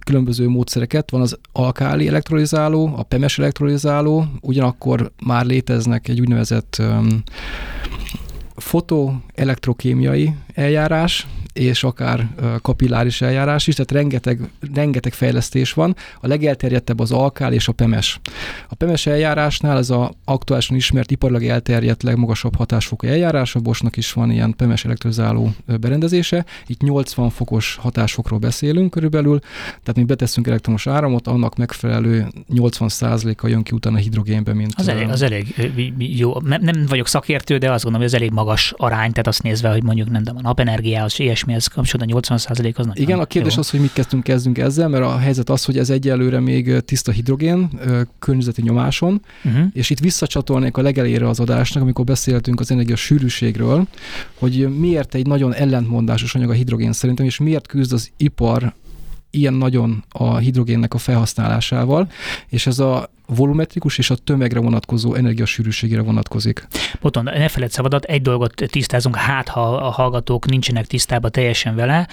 különböző 0.09 0.47
módszereket. 0.47 1.11
Van 1.11 1.21
az 1.21 1.37
alkáli 1.51 2.07
elektrolizáló, 2.07 2.93
a 2.95 3.03
pemes 3.03 3.39
elektrolizáló, 3.39 4.25
ugyanakkor 4.41 5.11
már 5.25 5.45
léteznek 5.45 6.07
egy 6.07 6.19
úgynevezett 6.19 6.77
um, 6.79 7.23
fotoelektrokémiai 8.55 10.35
eljárás, 10.59 11.27
és 11.53 11.83
akár 11.83 12.27
kapilláris 12.61 13.21
eljárás 13.21 13.67
is, 13.67 13.75
tehát 13.75 13.91
rengeteg, 13.91 14.49
rengeteg 14.73 15.13
fejlesztés 15.13 15.73
van. 15.73 15.95
A 16.21 16.27
legelterjedtebb 16.27 16.99
az 16.99 17.11
alkál 17.11 17.53
és 17.53 17.67
a 17.67 17.71
PEMES. 17.71 18.19
A 18.69 18.75
PEMES 18.75 19.05
eljárásnál 19.05 19.77
ez 19.77 19.89
az 19.89 20.09
aktuálisan 20.25 20.75
ismert 20.75 21.11
iparilag 21.11 21.45
elterjedt 21.45 22.03
legmagasabb 22.03 22.55
hatásfokú 22.55 23.07
eljárás, 23.07 23.55
a 23.55 23.59
Bosnak 23.59 23.97
is 23.97 24.13
van 24.13 24.31
ilyen 24.31 24.53
PEMES 24.55 24.85
elektrozáló 24.85 25.53
berendezése, 25.79 26.45
itt 26.67 26.81
80 26.81 27.29
fokos 27.29 27.77
hatásfokról 27.81 28.39
beszélünk 28.39 28.91
körülbelül, 28.91 29.39
tehát 29.69 29.95
mi 29.95 30.03
beteszünk 30.03 30.47
elektromos 30.47 30.87
áramot, 30.87 31.27
annak 31.27 31.55
megfelelő 31.55 32.27
80%-a 32.53 33.47
jön 33.47 33.63
ki 33.63 33.75
utána 33.75 33.95
a 33.95 33.99
hidrogénbe, 33.99 34.53
mint... 34.53 34.73
Az 34.75 34.87
elég, 34.87 35.09
az 35.09 35.21
elég 35.21 35.71
jó. 35.97 36.39
Nem, 36.39 36.61
nem 36.61 36.85
vagyok 36.87 37.07
szakértő, 37.07 37.57
de 37.57 37.71
azt 37.71 37.83
gondolom, 37.83 38.07
hogy 38.07 38.15
ez 38.15 38.21
elég 38.21 38.31
magas 38.31 38.73
arány, 38.77 39.09
tehát 39.09 39.27
azt 39.27 39.43
nézve, 39.43 39.69
hogy 39.69 39.83
mondjuk 39.83 40.09
nem, 40.09 40.23
de 40.23 40.31
a 40.43 40.48
napenergiához, 40.49 41.19
ilyesmi 41.19 41.25
ilyesmihez 41.25 41.67
kapcsolatban 41.67 42.21
80% 42.21 42.75
az 42.75 42.85
nagyon 42.85 43.03
Igen, 43.03 43.19
a 43.19 43.25
kérdés 43.25 43.53
jó. 43.53 43.59
az, 43.59 43.69
hogy 43.69 43.79
mit 43.79 43.93
kezdünk, 43.93 44.23
kezdünk 44.23 44.57
ezzel, 44.57 44.87
mert 44.87 45.03
a 45.03 45.17
helyzet 45.17 45.49
az, 45.49 45.65
hogy 45.65 45.77
ez 45.77 45.89
egyelőre 45.89 46.39
még 46.39 46.79
tiszta 46.79 47.11
hidrogén 47.11 47.69
környezeti 48.19 48.61
nyomáson, 48.61 49.21
uh-huh. 49.43 49.65
és 49.73 49.89
itt 49.89 49.99
visszacsatolnék 49.99 50.77
a 50.77 50.81
legelére 50.81 51.27
az 51.27 51.39
adásnak, 51.39 51.83
amikor 51.83 52.05
beszéltünk 52.05 52.59
az 52.59 52.71
energia 52.71 52.95
sűrűségről, 52.95 53.87
hogy 54.33 54.77
miért 54.77 55.15
egy 55.15 55.27
nagyon 55.27 55.53
ellentmondásos 55.53 56.35
anyag 56.35 56.49
a 56.49 56.53
hidrogén 56.53 56.93
szerintem, 56.93 57.25
és 57.25 57.37
miért 57.37 57.67
küzd 57.67 57.93
az 57.93 58.11
ipar 58.17 58.73
ilyen 59.29 59.53
nagyon 59.53 60.03
a 60.09 60.37
hidrogénnek 60.37 60.93
a 60.93 60.97
felhasználásával, 60.97 62.11
és 62.47 62.67
ez 62.67 62.79
a 62.79 63.09
volumetrikus 63.35 63.97
és 63.97 64.09
a 64.09 64.15
tömegre 64.15 64.59
vonatkozó 64.59 65.13
energiasűrűségére 65.13 66.01
vonatkozik. 66.01 66.67
Boton, 67.01 67.23
ne 67.23 67.47
feled 67.47 67.71
szabadat, 67.71 68.03
egy 68.03 68.21
dolgot 68.21 68.53
tisztázunk, 68.67 69.15
hát 69.15 69.47
ha 69.47 69.75
a 69.75 69.89
hallgatók 69.89 70.45
nincsenek 70.45 70.87
tisztában 70.87 71.31
teljesen 71.31 71.75
vele, 71.75 72.07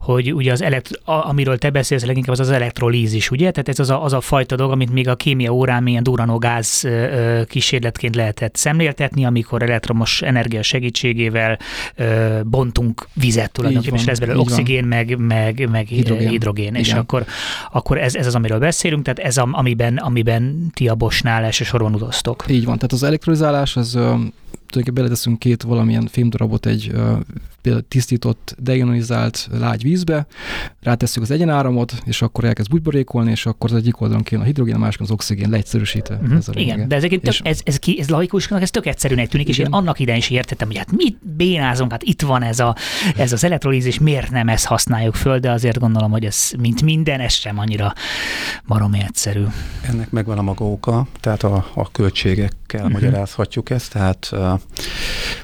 hogy 0.00 0.34
ugye 0.34 0.52
az 0.52 0.62
elekt- 0.62 1.00
amiről 1.04 1.58
te 1.58 1.70
beszélsz 1.70 2.04
leginkább 2.04 2.32
az 2.32 2.40
az 2.40 2.50
elektrolízis, 2.50 3.30
ugye? 3.30 3.50
Tehát 3.50 3.68
ez 3.68 3.78
az 3.78 3.90
a, 3.90 4.04
az 4.04 4.12
a 4.12 4.20
fajta 4.20 4.56
dolog, 4.56 4.72
amit 4.72 4.92
még 4.92 5.08
a 5.08 5.16
kémia 5.16 5.50
órán 5.50 5.82
milyen 5.82 6.02
duranógáz 6.02 6.88
kísérletként 7.46 8.14
lehetett 8.14 8.56
szemléltetni, 8.56 9.24
amikor 9.24 9.62
elektromos 9.62 10.22
energia 10.22 10.62
segítségével 10.62 11.58
ö, 11.94 12.40
bontunk 12.44 13.08
vizet 13.12 13.52
tulajdonképpen, 13.52 13.98
és 13.98 14.04
lesz 14.04 14.18
belőle 14.18 14.38
oxigén, 14.38 14.84
meg, 14.84 15.18
meg, 15.18 15.68
meg 15.70 15.86
hidrogén, 15.86 16.28
hidrogén 16.28 16.74
és 16.74 16.92
akkor, 16.92 17.24
akkor 17.72 17.98
ez, 17.98 18.14
ez 18.14 18.26
az, 18.26 18.34
amiről 18.34 18.58
beszélünk, 18.58 19.02
tehát 19.02 19.18
ez 19.18 19.36
a, 19.36 19.48
amiben, 19.52 19.96
amiben 19.96 20.45
ti 20.72 20.88
a 20.88 20.94
Bosnál 20.94 21.44
elsősorban 21.44 21.94
udoztok. 21.94 22.44
Így 22.48 22.64
van, 22.64 22.76
tehát 22.76 22.92
az 22.92 23.02
elektrolizálás 23.02 23.76
az 23.76 23.98
tulajdonképpen 24.66 24.94
beleteszünk 24.94 25.38
két 25.38 25.62
valamilyen 25.62 26.06
fémdarabot 26.06 26.66
egy 26.66 26.92
például 27.66 27.86
tisztított, 27.88 28.56
deionizált 28.58 29.48
lágy 29.58 29.82
vízbe, 29.82 30.26
rátesszük 30.82 31.22
az 31.22 31.30
egyenáramot, 31.30 31.94
és 32.04 32.22
akkor 32.22 32.44
elkezd 32.44 32.70
bugyborékolni, 32.70 33.30
és 33.30 33.46
akkor 33.46 33.70
az 33.70 33.76
egyik 33.76 34.00
oldalon 34.00 34.22
kijön 34.22 34.42
a 34.42 34.46
hidrogén, 34.46 34.74
a 34.74 34.78
másikon 34.78 35.06
az 35.06 35.12
oxigén 35.12 35.50
leegyszerűsítve. 35.50 36.14
Uh-huh. 36.14 36.36
Ez 36.36 36.48
a 36.48 36.52
Igen, 36.54 36.88
de 36.88 36.96
ez, 36.96 37.02
tök, 37.02 37.34
ez, 37.42 37.60
ez, 37.64 37.76
ki, 37.76 37.96
ez 38.00 38.08
laikusnak 38.08 38.62
ez 38.62 38.70
tök 38.70 38.86
egyszerűnek 38.86 39.28
tűnik, 39.28 39.48
igen. 39.48 39.60
és 39.60 39.66
én 39.66 39.72
annak 39.72 39.98
idején 39.98 40.20
is 40.20 40.30
értettem, 40.30 40.66
hogy 40.66 40.76
hát 40.76 40.92
mit 40.92 41.18
bénázunk, 41.36 41.90
hát 41.90 42.02
itt 42.02 42.22
van 42.22 42.42
ez, 42.42 42.60
a, 42.60 42.76
ez 43.16 43.32
az 43.32 43.44
elektrolízis, 43.44 43.98
miért 43.98 44.30
nem 44.30 44.48
ezt 44.48 44.64
használjuk 44.64 45.14
föl, 45.14 45.38
de 45.38 45.50
azért 45.50 45.78
gondolom, 45.78 46.10
hogy 46.10 46.24
ez 46.24 46.50
mint 46.58 46.82
minden, 46.82 47.20
ez 47.20 47.32
sem 47.32 47.58
annyira 47.58 47.92
baromi 48.66 48.98
egyszerű. 49.00 49.44
Ennek 49.82 50.10
megvan 50.10 50.38
a 50.38 50.42
maga 50.42 50.64
oka, 50.64 51.06
tehát 51.20 51.42
a, 51.42 51.66
a 51.74 51.90
költségekkel 51.90 52.80
uh-huh. 52.80 52.92
magyarázhatjuk 52.92 53.70
ezt, 53.70 53.92
tehát 53.92 54.32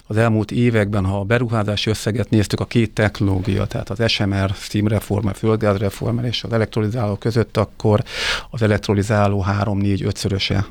az 0.07 0.17
elmúlt 0.17 0.51
években, 0.51 1.05
ha 1.05 1.19
a 1.19 1.25
beruházási 1.25 1.91
összeget 1.91 2.31
néztük, 2.31 2.61
a 2.61 2.67
két 2.67 2.95
technológia, 2.95 3.67
tehát 3.67 3.91
az 3.91 4.11
SMR, 4.11 4.51
Steam 4.55 4.89
Reformer, 4.89 5.35
földgázreformer 5.35 6.25
és 6.25 6.45
az 6.45 6.53
elektrolizáló 6.53 7.15
között, 7.15 7.57
akkor 7.57 8.03
az 8.51 8.63
elektrolizáló 8.63 9.45
3-4-5-szöröse 9.49 10.65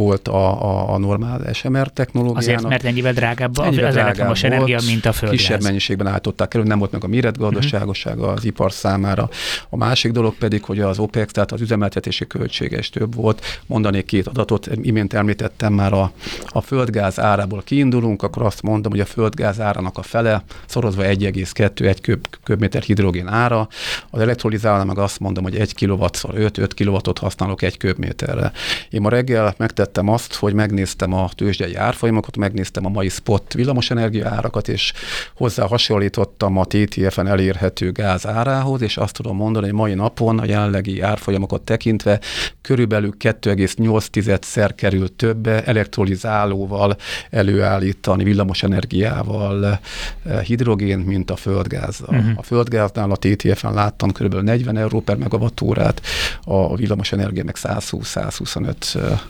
volt 0.00 0.28
a, 0.28 0.62
a, 0.62 0.92
a 0.94 0.98
normál 0.98 1.52
SMR 1.52 1.88
technológiának. 1.88 2.42
Azért, 2.42 2.68
mert 2.68 2.84
ennyivel 2.84 3.12
drágább 3.12 3.58
ennyivel 3.58 3.88
az 3.88 3.96
elektromos 3.96 4.42
energia, 4.42 4.78
mint 4.86 5.06
a 5.06 5.12
földgáz. 5.12 5.40
Kisebb 5.40 5.62
mennyiségben 5.62 6.06
állították 6.06 6.54
elő, 6.54 6.64
nem 6.64 6.78
volt 6.78 6.92
meg 6.92 7.04
a 7.04 7.06
méretgazdaságossága 7.06 8.28
az 8.28 8.44
ipar 8.44 8.72
számára. 8.72 9.28
A 9.68 9.76
másik 9.76 10.12
dolog 10.12 10.34
pedig, 10.34 10.64
hogy 10.64 10.80
az 10.80 10.98
OPEX, 10.98 11.32
tehát 11.32 11.52
az 11.52 11.60
üzemeltetési 11.60 12.26
költsége 12.26 12.78
is 12.78 12.90
több 12.90 13.14
volt. 13.14 13.60
Mondanék 13.66 14.04
két 14.04 14.26
adatot, 14.26 14.68
imént 14.82 15.12
említettem 15.12 15.72
már 15.72 15.92
a, 15.92 16.12
a 16.46 16.60
földgáz 16.60 17.20
árából 17.20 17.62
kiindulunk, 17.64 18.22
akkor 18.22 18.42
azt 18.42 18.62
mondom, 18.62 18.92
hogy 18.92 19.00
a 19.00 19.06
földgáz 19.06 19.60
árának 19.60 19.98
a 19.98 20.02
fele 20.02 20.42
szorozva 20.66 21.02
1,2 21.02 21.86
egy 21.86 22.00
köb, 22.00 22.26
köbméter 22.44 22.82
hidrogén 22.82 23.28
ára. 23.28 23.68
Az 24.10 24.20
elektrolizálna 24.20 24.84
meg 24.84 24.98
azt 24.98 25.20
mondom, 25.20 25.44
hogy 25.44 25.56
1 25.56 25.74
kw 25.74 26.04
5, 26.32 26.58
5 26.58 26.74
kW 26.74 26.96
használok 27.20 27.62
egy 27.62 27.76
köbméterre. 27.76 28.52
Én 28.90 29.00
ma 29.00 29.08
reggel 29.08 29.54
megtettem 29.56 29.88
azt, 29.98 30.34
hogy 30.34 30.54
megnéztem 30.54 31.12
a 31.12 31.28
tőzsdei 31.34 31.74
árfolyamokat, 31.74 32.36
megnéztem 32.36 32.86
a 32.86 32.88
mai 32.88 33.08
spot 33.08 33.52
villamosenergia 33.52 34.28
árakat, 34.28 34.68
és 34.68 34.92
hozzá 35.34 35.66
hasonlítottam 35.66 36.56
a 36.56 36.64
TTF-en 36.64 37.26
elérhető 37.26 37.92
gáz 37.92 38.26
árához, 38.26 38.82
és 38.82 38.96
azt 38.96 39.14
tudom 39.14 39.36
mondani, 39.36 39.64
hogy 39.64 39.74
mai 39.74 39.94
napon 39.94 40.38
a 40.38 40.44
jelenlegi 40.44 41.00
árfolyamokat 41.00 41.62
tekintve 41.62 42.20
körülbelül 42.60 43.14
2,8-szer 43.18 44.70
kerül 44.76 45.16
többe 45.16 45.64
elektrolizálóval 45.64 46.96
előállítani 47.30 48.24
villamosenergiával 48.24 49.64
eh, 49.64 50.40
hidrogén, 50.40 50.98
mint 50.98 51.30
a 51.30 51.36
földgázzal. 51.36 52.16
Uh-huh. 52.16 52.32
A 52.36 52.42
földgáznál 52.42 53.10
a 53.10 53.16
TTF-en 53.16 53.74
láttam 53.74 54.12
körülbelül 54.12 54.44
40 54.44 54.76
euró 54.76 55.00
per 55.00 55.16
megawattórát, 55.16 56.02
a 56.44 56.76
villamosenergia 56.76 57.44
meg 57.44 57.56
120-125 57.62 58.94
eh, 58.94 59.20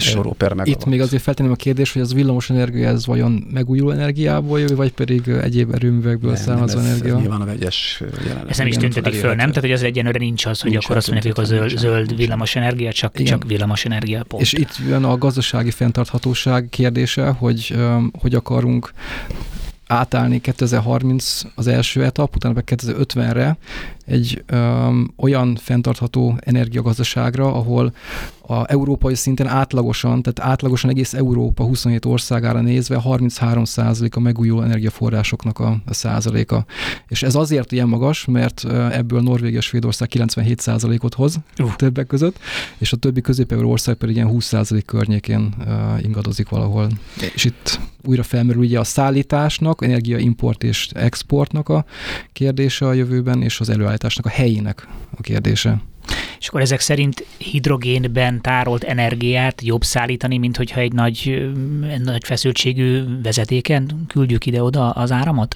és 0.00 0.14
euró 0.14 0.32
per 0.32 0.52
megawatt. 0.52 0.80
Itt 0.80 0.86
még 0.86 1.00
azért 1.00 1.22
feltenném 1.22 1.52
a 1.52 1.54
kérdés, 1.54 1.92
hogy 1.92 2.02
az 2.02 2.14
villamosenergia 2.14 2.88
ez 2.88 3.06
vajon 3.06 3.46
megújuló 3.52 3.90
energiából 3.90 4.60
jövő, 4.60 4.74
vagy 4.74 4.92
pedig 4.92 5.28
egyéb 5.28 5.74
erőművekből 5.74 6.36
származó 6.36 6.78
energia? 6.78 7.14
Ez 7.14 7.20
nyilván 7.20 7.40
a 7.40 7.44
vegyes 7.44 8.02
jelenet. 8.24 8.50
Ez 8.50 8.58
nem 8.58 8.66
is 8.66 8.76
tüntetik 8.76 9.14
föl, 9.14 9.34
nem? 9.34 9.48
Tehát, 9.48 9.60
hogy 9.60 9.72
az 9.72 9.82
egyenlőre 9.82 10.18
nincs 10.18 10.46
az, 10.46 10.60
hogy 10.60 10.70
nincs 10.70 10.84
akkor 10.84 10.96
azt 10.96 11.10
mondják, 11.10 11.34
hogy 11.34 11.44
a 11.44 11.46
zöld, 11.46 11.78
zöld 11.78 12.16
villamosenergia, 12.16 12.92
csak, 12.92 13.18
Igen. 13.18 13.32
csak 13.32 13.48
villamosenergia. 13.48 14.22
Pont. 14.22 14.42
És 14.42 14.52
itt 14.52 14.78
jön 14.88 15.04
a 15.04 15.18
gazdasági 15.18 15.70
fenntarthatóság 15.70 16.66
kérdése, 16.70 17.28
hogy 17.28 17.76
hogy 18.20 18.34
akarunk 18.34 18.92
átállni 19.86 20.40
2030 20.40 21.40
az 21.54 21.66
első 21.66 22.04
etap, 22.04 22.36
utána 22.36 22.54
meg 22.54 22.64
2050-re 22.66 23.56
egy 24.06 24.44
öm, 24.46 25.12
olyan 25.16 25.56
fenntartható 25.56 26.38
energiagazdaságra, 26.40 27.54
ahol 27.54 27.92
a 28.46 28.70
európai 28.70 29.14
szinten 29.14 29.46
átlagosan, 29.46 30.22
tehát 30.22 30.52
átlagosan 30.52 30.90
egész 30.90 31.14
Európa 31.14 31.64
27 31.64 32.04
országára 32.04 32.60
nézve 32.60 33.00
33% 33.04 34.12
a 34.12 34.20
megújuló 34.20 34.62
energiaforrásoknak 34.62 35.58
a, 35.58 35.76
a 35.86 35.94
százaléka. 35.94 36.64
És 37.08 37.22
ez 37.22 37.34
azért 37.34 37.72
ilyen 37.72 37.88
magas, 37.88 38.24
mert 38.24 38.64
ebből 38.92 39.20
Norvégia 39.20 39.58
és 39.58 39.64
Svédország 39.64 40.08
97 40.08 40.60
százalékot 40.60 41.14
hoz 41.14 41.36
uh. 41.58 41.76
többek 41.76 42.06
között, 42.06 42.38
és 42.78 42.92
a 42.92 42.96
többi 42.96 43.20
közép 43.20 43.52
ország 43.52 43.94
pedig 43.94 44.14
ilyen 44.14 44.28
20 44.28 44.44
százalék 44.44 44.84
környékén 44.84 45.54
uh, 45.58 46.04
ingadozik 46.04 46.48
valahol. 46.48 46.88
És 47.34 47.44
itt 47.44 47.80
újra 48.04 48.22
felmerül 48.22 48.62
ugye 48.62 48.78
a 48.78 48.84
szállításnak, 48.84 49.84
energiaimport 49.84 50.62
és 50.62 50.88
exportnak 50.94 51.68
a 51.68 51.84
kérdése 52.32 52.86
a 52.86 52.92
jövőben, 52.92 53.42
és 53.42 53.60
az 53.60 53.68
előállításnak 53.92 54.26
a 54.26 54.28
helyének 54.28 54.88
a 55.16 55.20
kérdése. 55.20 55.76
És 56.38 56.48
akkor 56.48 56.60
ezek 56.60 56.80
szerint 56.80 57.26
hidrogénben 57.38 58.40
tárolt 58.40 58.84
energiát 58.84 59.62
jobb 59.62 59.82
szállítani, 59.82 60.38
mint 60.38 60.56
hogyha 60.56 60.80
egy 60.80 60.92
nagy, 60.92 61.50
nagy 62.02 62.24
feszültségű 62.24 63.02
vezetéken 63.22 64.04
küldjük 64.06 64.46
ide-oda 64.46 64.90
az 64.90 65.12
áramot? 65.12 65.54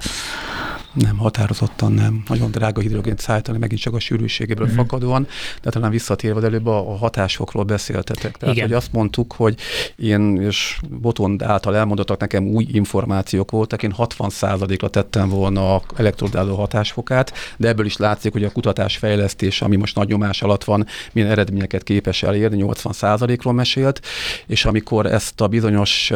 Nem, 0.97 1.17
határozottan 1.17 1.93
nem. 1.93 2.23
Nagyon 2.29 2.51
drága 2.51 2.81
hidrogént 2.81 3.19
szállítani, 3.19 3.59
megint 3.59 3.81
csak 3.81 3.95
a 3.95 3.99
sűrűségéből 3.99 4.67
mm-hmm. 4.67 4.77
fakadóan, 4.77 5.27
de 5.63 5.71
talán 5.71 5.91
visszatérve 5.91 6.47
előbb 6.47 6.67
a, 6.67 6.91
a 6.91 6.97
hatásfokról 6.97 7.65
beszéltetek. 7.65 8.37
Tehát, 8.37 8.55
Igen. 8.55 8.69
hogy 8.69 8.77
azt 8.77 8.93
mondtuk, 8.93 9.33
hogy 9.33 9.59
én, 9.97 10.41
és 10.41 10.79
Botond 11.01 11.43
által 11.43 11.77
elmondottak 11.77 12.21
nekem 12.21 12.47
új 12.47 12.67
információk 12.73 13.51
voltak, 13.51 13.83
én 13.83 13.95
60%-ra 13.99 14.89
tettem 14.89 15.29
volna 15.29 15.75
a 15.75 15.83
elektrodáló 15.97 16.55
hatásfokát, 16.55 17.33
de 17.57 17.69
ebből 17.69 17.87
is 17.87 17.97
látszik, 17.97 18.33
hogy 18.33 18.45
a 18.45 18.51
kutatásfejlesztés, 18.51 19.63
ami 19.63 19.77
most 19.77 19.95
nagy 19.95 20.09
nyomás 20.09 20.43
alatt 20.43 20.65
van, 20.65 20.87
milyen 21.13 21.31
eredményeket 21.31 21.83
képes 21.83 22.23
elérni, 22.23 22.65
80%-ról 22.67 23.53
mesélt, 23.53 24.01
és 24.47 24.65
amikor 24.65 25.07
ezt 25.07 25.41
a 25.41 25.47
bizonyos, 25.47 26.13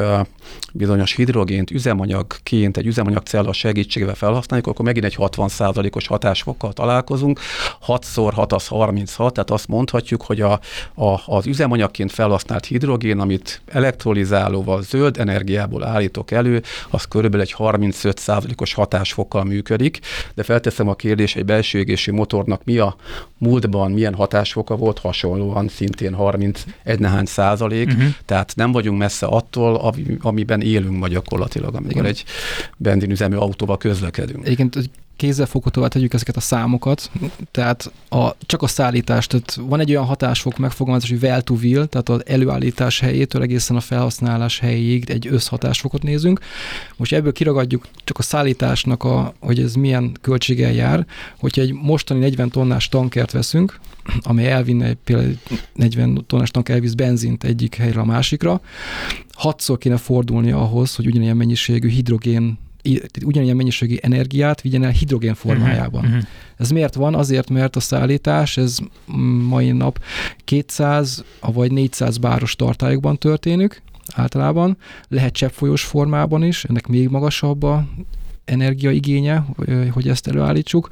bizonyos 0.73 1.15
hidrogént 1.15 1.71
üzemanyagként, 1.71 2.77
egy 2.77 2.87
üzemanyagcella 2.87 3.53
segítségével 3.53 4.15
felhasználjuk, 4.15 4.67
akkor 4.71 4.85
megint 4.85 5.05
egy 5.05 5.17
60%-os 5.19 6.07
hatásfokkal 6.07 6.73
találkozunk. 6.73 7.41
6x6 7.87 8.53
az 8.53 8.67
36, 8.67 9.33
tehát 9.33 9.51
azt 9.51 9.69
mondhatjuk, 9.69 10.23
hogy 10.23 10.41
a, 10.41 10.61
a, 10.95 11.21
az 11.27 11.47
üzemanyagként 11.47 12.13
felhasznált 12.13 12.65
hidrogén, 12.65 13.19
amit 13.19 13.63
elektrolizálóval, 13.67 14.83
zöld 14.83 15.19
energiából 15.19 15.85
állítok 15.85 16.31
elő, 16.31 16.63
az 16.91 17.05
körülbelül 17.05 17.47
egy 17.47 17.55
35%-os 17.59 18.75
hatásfokkal 18.75 19.45
működik, 19.45 19.99
de 20.35 20.43
felteszem 20.43 20.89
a 20.89 20.95
kérdést, 20.95 21.37
egy 21.37 21.45
belső 21.45 21.79
égési 21.79 22.11
motornak 22.11 22.65
mi 22.65 22.79
a 22.79 22.97
múltban, 23.39 23.91
milyen 23.91 24.15
hatásfoka 24.15 24.77
volt, 24.77 24.99
hasonlóan 24.99 25.69
szintén 25.69 26.15
31 26.15 26.99
nehány 26.99 27.25
százalék, 27.25 27.89
uh-huh. 27.89 28.09
tehát 28.25 28.53
nem 28.57 28.73
vagyunk 28.73 28.99
messze 28.99 29.27
attól, 29.27 29.95
amiben 30.21 30.61
élünk 30.61 30.99
ma 30.99 31.09
gyakorlatilag, 31.09 31.75
amikor 31.75 32.07
egy 32.07 32.25
benzinüzemű 32.77 33.37
autóval 33.37 33.77
közlekedünk 33.77 34.47
egyébként 34.61 34.91
kézzelfoghatóvá 35.17 35.89
tegyük 35.89 36.15
ezeket 36.15 36.37
a 36.37 36.41
számokat, 36.41 37.11
tehát 37.51 37.93
a, 38.09 38.31
csak 38.47 38.63
a 38.63 38.67
szállítás, 38.67 39.27
tehát 39.27 39.55
van 39.55 39.81
egy 39.81 39.91
olyan 39.91 40.05
hatásfok 40.05 40.59
megfogalmazás, 40.59 41.11
hogy 41.11 41.23
well 41.23 41.41
to 41.41 41.55
will, 41.55 41.87
tehát 41.87 42.09
az 42.09 42.27
előállítás 42.27 43.01
helyétől 43.01 43.43
egészen 43.43 43.77
a 43.77 43.81
felhasználás 43.81 44.59
helyéig 44.59 45.11
egy 45.11 45.27
összhatásfokot 45.27 46.03
nézünk. 46.03 46.41
Most 46.97 47.13
ebből 47.13 47.33
kiragadjuk 47.33 47.89
csak 48.05 48.19
a 48.19 48.23
szállításnak, 48.23 49.05
a, 49.05 49.35
hogy 49.41 49.61
ez 49.61 49.75
milyen 49.75 50.17
költséggel 50.21 50.73
jár, 50.73 51.07
hogyha 51.39 51.63
egy 51.63 51.73
mostani 51.73 52.21
40 52.21 52.51
tonnás 52.51 52.89
tankert 52.89 53.31
veszünk, 53.31 53.79
amely 54.21 54.51
elvinne 54.51 54.95
például 54.95 55.39
40 55.75 56.25
tonnás 56.27 56.51
tank 56.51 56.69
elvisz 56.69 56.95
benzint 56.95 57.45
egyik 57.45 57.75
helyre 57.75 58.01
a 58.01 58.05
másikra, 58.05 58.61
hatszor 59.33 59.79
kéne 59.79 59.97
fordulni 59.97 60.51
ahhoz, 60.51 60.95
hogy 60.95 61.07
ugyanilyen 61.07 61.37
mennyiségű 61.37 61.89
hidrogén 61.89 62.59
ugyanilyen 63.25 63.57
mennyiségi 63.57 63.99
energiát 64.03 64.61
vigyen 64.61 64.85
el 64.85 64.91
hidrogén 64.91 65.35
formájában. 65.35 66.05
Uh-huh. 66.05 66.23
Ez 66.57 66.71
miért 66.71 66.95
van? 66.95 67.15
Azért, 67.15 67.51
mert 67.51 67.77
a 67.77 67.81
szállítás, 67.81 68.57
ez 68.57 68.79
mai 69.49 69.71
nap 69.71 70.03
200 70.45 71.25
vagy 71.41 71.73
400 71.73 72.17
báros 72.19 72.57
tartályokban 72.57 73.19
történik, 73.19 73.83
általában, 74.15 74.77
lehet 75.09 75.33
cseppfolyós 75.33 75.83
formában 75.83 76.43
is, 76.43 76.65
ennek 76.65 76.87
még 76.87 77.09
magasabb 77.09 77.63
a 77.63 77.87
energiaigénye, 78.45 79.45
hogy 79.91 80.09
ezt 80.09 80.27
előállítsuk, 80.27 80.89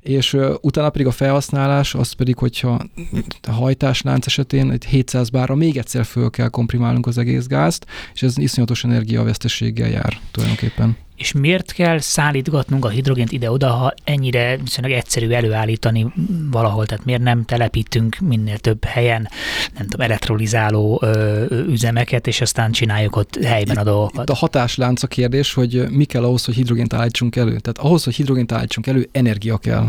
és 0.00 0.36
utána 0.60 0.90
pedig 0.90 1.06
a 1.06 1.10
felhasználás, 1.10 1.94
az 1.94 2.12
pedig, 2.12 2.36
hogyha 2.36 2.86
a 3.42 3.50
hajtáslánc 3.50 4.26
esetén 4.26 4.70
egy 4.70 4.84
700 4.84 5.28
bárra 5.28 5.54
még 5.54 5.76
egyszer 5.76 6.04
föl 6.04 6.30
kell 6.30 6.48
komprimálnunk 6.48 7.06
az 7.06 7.18
egész 7.18 7.46
gázt, 7.46 7.86
és 8.14 8.22
ez 8.22 8.38
iszonyatos 8.38 8.84
energiavesztességgel 8.84 9.88
jár 9.88 10.20
tulajdonképpen. 10.30 10.96
És 11.20 11.32
miért 11.32 11.72
kell 11.72 11.98
szállítgatnunk 11.98 12.84
a 12.84 12.88
hidrogént 12.88 13.32
ide-oda, 13.32 13.70
ha 13.70 13.94
ennyire 14.04 14.56
viszonylag 14.56 14.92
egyszerű 14.92 15.30
előállítani 15.30 16.12
valahol? 16.50 16.86
Tehát 16.86 17.04
miért 17.04 17.22
nem 17.22 17.44
telepítünk 17.44 18.18
minél 18.18 18.58
több 18.58 18.84
helyen, 18.84 19.28
nem 19.74 19.86
tudom, 19.86 20.06
elektrolizáló 20.06 21.00
ö, 21.02 21.44
üzemeket, 21.68 22.26
és 22.26 22.40
aztán 22.40 22.72
csináljuk 22.72 23.16
ott 23.16 23.44
helyben 23.44 23.76
a 23.76 23.82
dolgokat? 23.82 24.22
Itt 24.22 24.34
a 24.34 24.38
hatáslánc 24.38 25.02
a 25.02 25.06
kérdés, 25.06 25.54
hogy 25.54 25.90
mi 25.90 26.04
kell 26.04 26.24
ahhoz, 26.24 26.44
hogy 26.44 26.54
hidrogént 26.54 26.92
állítsunk 26.92 27.36
elő. 27.36 27.58
Tehát 27.58 27.78
ahhoz, 27.78 28.04
hogy 28.04 28.14
hidrogént 28.14 28.52
állítsunk 28.52 28.86
elő, 28.86 29.08
energia 29.12 29.58
kell 29.58 29.86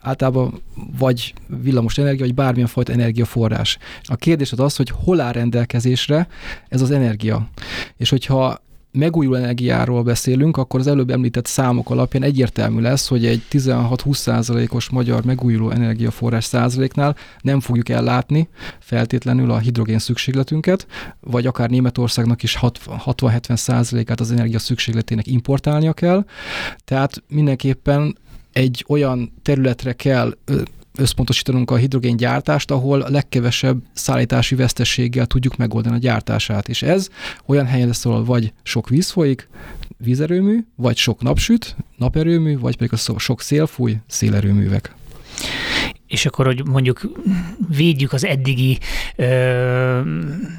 általában 0.00 0.62
vagy 0.98 1.34
villamos 1.62 1.98
energia, 1.98 2.24
vagy 2.24 2.34
bármilyen 2.34 2.68
fajta 2.68 2.92
energiaforrás. 2.92 3.78
A 4.02 4.16
kérdés 4.16 4.52
az 4.52 4.60
az, 4.60 4.76
hogy 4.76 4.90
hol 5.04 5.20
áll 5.20 5.32
rendelkezésre 5.32 6.28
ez 6.68 6.80
az 6.80 6.90
energia. 6.90 7.48
És 7.96 8.10
hogyha 8.10 8.66
megújuló 8.98 9.34
energiáról 9.34 10.02
beszélünk, 10.02 10.56
akkor 10.56 10.80
az 10.80 10.86
előbb 10.86 11.10
említett 11.10 11.46
számok 11.46 11.90
alapján 11.90 12.22
egyértelmű 12.22 12.80
lesz, 12.80 13.08
hogy 13.08 13.26
egy 13.26 13.42
16-20 13.50 14.14
százalékos 14.14 14.88
magyar 14.88 15.24
megújuló 15.24 15.70
energiaforrás 15.70 16.44
százaléknál 16.44 17.16
nem 17.40 17.60
fogjuk 17.60 17.88
ellátni 17.88 18.48
feltétlenül 18.78 19.50
a 19.50 19.58
hidrogén 19.58 19.98
szükségletünket, 19.98 20.86
vagy 21.20 21.46
akár 21.46 21.70
Németországnak 21.70 22.42
is 22.42 22.58
60-70 22.62 23.56
százalékát 23.56 24.20
az 24.20 24.32
energia 24.32 24.58
szükségletének 24.58 25.26
importálnia 25.26 25.92
kell. 25.92 26.24
Tehát 26.84 27.22
mindenképpen 27.28 28.16
egy 28.52 28.84
olyan 28.88 29.32
területre 29.42 29.92
kell 29.92 30.36
összpontosítanunk 30.98 31.70
a 31.70 31.76
hidrogéngyártást, 31.76 32.70
ahol 32.70 33.00
a 33.00 33.10
legkevesebb 33.10 33.78
szállítási 33.92 34.54
vesztességgel 34.54 35.26
tudjuk 35.26 35.56
megoldani 35.56 35.94
a 35.96 35.98
gyártását. 35.98 36.68
És 36.68 36.82
ez 36.82 37.08
olyan 37.46 37.66
helyen 37.66 37.86
lesz, 37.86 38.06
ahol 38.06 38.24
vagy 38.24 38.52
sok 38.62 38.88
víz 38.88 39.10
folyik, 39.10 39.48
vízerőmű, 39.96 40.58
vagy 40.76 40.96
sok 40.96 41.22
napsüt, 41.22 41.76
naperőmű, 41.96 42.58
vagy 42.58 42.76
pedig 42.76 42.92
a 42.92 43.18
sok 43.18 43.40
szél 43.40 43.66
fúj, 43.66 43.96
szélerőművek 44.06 44.94
és 46.08 46.26
akkor, 46.26 46.46
hogy 46.46 46.66
mondjuk 46.66 47.00
védjük 47.76 48.12
az 48.12 48.24
eddigi 48.24 48.78
ö, 49.16 50.00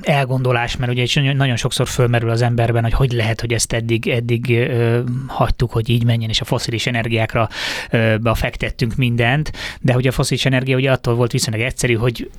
elgondolás, 0.02 0.78
mert 0.78 0.92
ugye 0.92 1.34
nagyon 1.34 1.56
sokszor 1.56 1.88
fölmerül 1.88 2.30
az 2.30 2.42
emberben, 2.42 2.84
hogy 2.84 2.94
hogy 2.94 3.12
lehet, 3.12 3.42
hogy 3.42 3.54
ezt 3.54 3.74
eddig, 3.74 4.08
eddig 4.08 4.50
ö, 4.50 5.00
hagytuk, 5.28 5.72
hogy 5.72 5.90
így 5.90 6.04
menjen, 6.04 6.30
és 6.30 6.42
a 6.42 6.46
foszilis 6.46 6.88
energiákra 6.88 7.50
ö, 7.90 8.16
befektettünk 8.18 8.96
mindent, 8.96 9.52
de 9.82 9.94
hogy 9.94 10.08
a 10.08 10.12
foszilis 10.12 10.46
energia 10.46 10.76
ugye 10.76 10.92
attól 10.92 11.16
volt 11.16 11.32
viszonylag 11.32 11.66
egyszerű, 11.66 11.94
hogy 11.94 12.30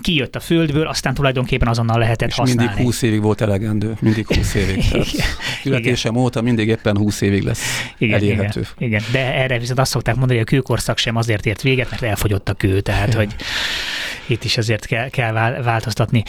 kijött 0.00 0.36
a 0.36 0.40
földből, 0.40 0.86
aztán 0.86 1.14
tulajdonképpen 1.14 1.68
azonnal 1.68 1.98
lehetett 1.98 2.28
és 2.28 2.34
használni. 2.34 2.64
mindig 2.64 2.84
20 2.84 3.02
évig 3.02 3.22
volt 3.22 3.40
elegendő, 3.40 3.96
mindig 4.00 4.26
20 4.26 4.54
évig. 4.54 4.84
Születésem 5.62 6.16
óta 6.16 6.40
mindig 6.40 6.68
éppen 6.68 6.96
20 6.96 7.20
évig 7.20 7.42
lesz 7.42 7.62
igen, 7.98 8.16
elérhető. 8.16 8.66
Igen, 8.76 8.88
igen, 8.88 9.02
de 9.12 9.34
erre 9.34 9.58
viszont 9.58 9.78
azt 9.78 9.90
szokták 9.90 10.16
mondani, 10.16 10.38
hogy 10.38 10.48
a 10.48 10.50
kőkorszak 10.56 10.98
sem 10.98 11.16
azért 11.16 11.46
ért 11.46 11.62
véget, 11.62 11.90
mert 11.90 12.02
elfogyott 12.02 12.47
a 12.48 12.52
kő, 12.52 12.80
tehát 12.80 13.14
hogy 13.14 13.34
itt 14.26 14.44
is 14.44 14.56
azért 14.56 14.86
kell, 14.86 15.08
kell 15.08 15.32
változtatni. 15.62 16.22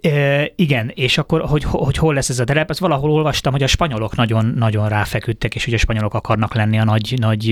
E, 0.00 0.50
igen, 0.56 0.90
és 0.94 1.18
akkor, 1.18 1.40
hogy, 1.40 1.64
hogy 1.64 1.96
hol 1.96 2.14
lesz 2.14 2.28
ez 2.28 2.38
a 2.38 2.44
terep, 2.44 2.70
ezt 2.70 2.78
valahol 2.78 3.10
olvastam, 3.10 3.52
hogy 3.52 3.62
a 3.62 3.66
spanyolok 3.66 4.16
nagyon, 4.16 4.54
nagyon 4.56 4.88
ráfeküdtek, 4.88 5.54
és 5.54 5.64
hogy 5.64 5.74
a 5.74 5.78
spanyolok 5.78 6.14
akarnak 6.14 6.54
lenni 6.54 6.78
a 6.78 6.84
nagy, 6.84 7.14
nagy 7.18 7.44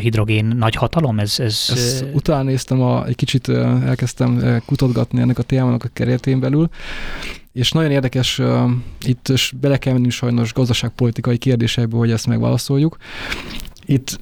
hidrogén 0.00 0.44
nagy 0.44 0.74
hatalom. 0.74 1.18
Ez, 1.18 1.34
ez... 1.38 1.66
Ezt 1.70 2.04
utána 2.12 2.42
néztem, 2.42 2.82
a, 2.82 3.06
egy 3.06 3.16
kicsit 3.16 3.48
elkezdtem 3.48 4.62
kutatgatni 4.66 5.20
ennek 5.20 5.38
a 5.38 5.42
témának 5.42 5.84
a 5.84 5.88
keretén 5.92 6.40
belül, 6.40 6.68
és 7.54 7.72
nagyon 7.72 7.90
érdekes, 7.90 8.38
uh, 8.38 8.70
itt 9.00 9.32
bele 9.60 9.78
kell 9.78 9.92
menni 9.92 10.10
sajnos 10.10 10.52
gazdaságpolitikai 10.52 11.38
kérdésekbe, 11.38 11.96
hogy 11.96 12.10
ezt 12.10 12.26
megválaszoljuk. 12.26 12.96
Itt 13.86 14.18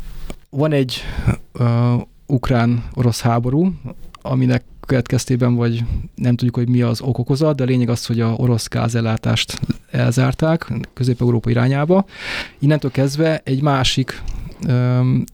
van 0.50 0.72
egy 0.72 1.02
uh, 1.52 2.00
ukrán-orosz 2.32 3.20
háború, 3.20 3.72
aminek 4.22 4.64
következtében, 4.86 5.54
vagy 5.54 5.84
nem 6.14 6.36
tudjuk, 6.36 6.56
hogy 6.56 6.68
mi 6.68 6.82
az 6.82 7.00
okokozat, 7.00 7.56
de 7.56 7.62
a 7.62 7.66
lényeg 7.66 7.88
az, 7.88 8.06
hogy 8.06 8.20
a 8.20 8.34
orosz 8.36 8.68
gázellátást 8.68 9.60
elzárták 9.90 10.72
Közép-Európa 10.94 11.50
irányába. 11.50 12.04
Innentől 12.58 12.90
kezdve 12.90 13.40
egy 13.44 13.62
másik 13.62 14.22
um, 14.68 15.24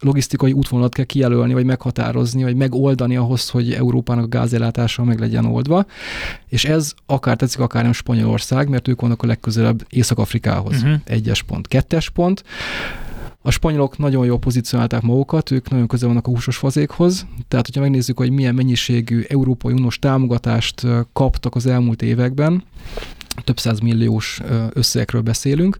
logisztikai 0.00 0.52
útvonalat 0.52 0.94
kell 0.94 1.04
kijelölni, 1.04 1.52
vagy 1.52 1.64
meghatározni, 1.64 2.42
vagy 2.42 2.56
megoldani 2.56 3.16
ahhoz, 3.16 3.48
hogy 3.48 3.72
Európának 3.72 4.24
a 4.24 4.28
gázellátása 4.28 5.04
meg 5.04 5.18
legyen 5.18 5.44
oldva. 5.44 5.86
És 6.48 6.64
ez 6.64 6.92
akár 7.06 7.36
tetszik, 7.36 7.60
akár 7.60 7.82
nem 7.82 7.92
Spanyolország, 7.92 8.68
mert 8.68 8.88
ők 8.88 9.00
vannak 9.00 9.22
a 9.22 9.26
legközelebb 9.26 9.86
Észak-Afrikához. 9.88 10.82
Uh-huh. 10.82 11.00
Egyes 11.04 11.42
pont. 11.42 11.68
Kettes 11.68 12.10
pont. 12.10 12.44
A 13.42 13.50
spanyolok 13.50 13.98
nagyon 13.98 14.24
jól 14.24 14.38
pozícionálták 14.38 15.02
magukat, 15.02 15.50
ők 15.50 15.70
nagyon 15.70 15.86
közel 15.86 16.08
vannak 16.08 16.26
a 16.26 16.30
húsos 16.30 16.56
fazékhoz, 16.56 17.26
tehát 17.48 17.66
hogyha 17.66 17.80
megnézzük, 17.80 18.18
hogy 18.18 18.30
milyen 18.30 18.54
mennyiségű 18.54 19.22
Európai 19.28 19.72
Uniós 19.72 19.98
támogatást 19.98 20.86
kaptak 21.12 21.54
az 21.54 21.66
elmúlt 21.66 22.02
években, 22.02 22.62
több 23.44 23.58
száz 23.58 23.78
milliós 23.78 24.40
összegekről 24.72 25.20
beszélünk, 25.20 25.76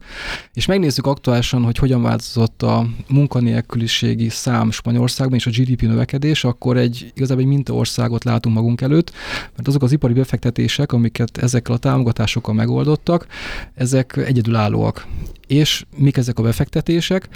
és 0.53 0.65
megnézzük 0.65 1.05
aktuálisan, 1.05 1.63
hogy 1.63 1.77
hogyan 1.77 2.01
változott 2.01 2.63
a 2.63 2.87
munkanélküliségi 3.07 4.29
szám 4.29 4.71
Spanyolországban 4.71 5.37
és 5.37 5.45
a 5.45 5.49
GDP 5.49 5.81
növekedés, 5.81 6.43
akkor 6.43 6.77
egy 6.77 7.11
igazából 7.15 7.43
egy 7.43 7.49
mintaországot 7.49 8.23
látunk 8.23 8.55
magunk 8.55 8.81
előtt, 8.81 9.11
mert 9.55 9.67
azok 9.67 9.83
az 9.83 9.91
ipari 9.91 10.13
befektetések, 10.13 10.91
amiket 10.91 11.37
ezekkel 11.37 11.75
a 11.75 11.77
támogatásokkal 11.77 12.53
megoldottak, 12.53 13.27
ezek 13.75 14.17
egyedülállóak. 14.17 15.07
És 15.47 15.85
mik 15.97 16.17
ezek 16.17 16.39
a 16.39 16.43
befektetések? 16.43 17.29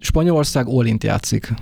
Spanyolország 0.00 0.66
all 0.66 0.84
játszik 0.98 1.54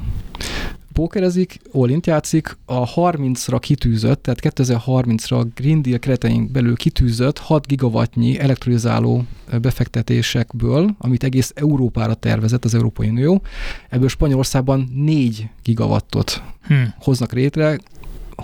pókerezik, 0.95 1.61
Olint 1.72 2.07
játszik, 2.07 2.57
a 2.64 2.95
30-ra 2.95 3.59
kitűzött, 3.61 4.22
tehát 4.22 4.40
2030-ra 4.42 5.38
a 5.38 5.47
Green 5.55 5.82
Deal 5.82 5.99
kereteink 5.99 6.51
belül 6.51 6.76
kitűzött 6.76 7.38
6 7.38 7.66
gigawattnyi 7.66 8.38
elektrolizáló 8.38 9.24
befektetésekből, 9.61 10.95
amit 10.99 11.24
egész 11.24 11.53
Európára 11.55 12.14
tervezett 12.14 12.64
az 12.64 12.74
Európai 12.74 13.09
Unió, 13.09 13.42
ebből 13.88 14.09
Spanyolországban 14.09 14.88
4 14.95 15.49
gigawattot 15.62 16.42
hmm. 16.66 16.95
hoznak 16.99 17.32
létre, 17.32 17.78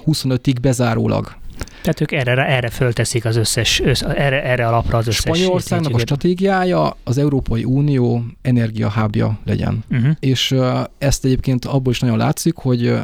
25-ig 0.06 0.56
bezárólag. 0.60 1.39
Tehát 1.82 2.00
ők 2.00 2.12
erre, 2.12 2.46
erre 2.46 2.68
fölteszik 2.68 3.24
az 3.24 3.36
összes, 3.36 3.80
össz, 3.80 4.02
erre, 4.02 4.42
erre 4.42 4.66
alapra 4.66 4.98
az 4.98 5.06
összes. 5.06 5.20
Spanyolországnak 5.20 5.94
a 5.94 5.98
stratégiája 5.98 6.96
az 7.04 7.18
Európai 7.18 7.64
Unió 7.64 8.24
energiahábja 8.42 9.38
legyen. 9.44 9.84
Uh-huh. 9.90 10.10
És 10.20 10.54
ezt 10.98 11.24
egyébként 11.24 11.64
abból 11.64 11.92
is 11.92 12.00
nagyon 12.00 12.18
látszik, 12.18 12.56
hogy 12.56 12.94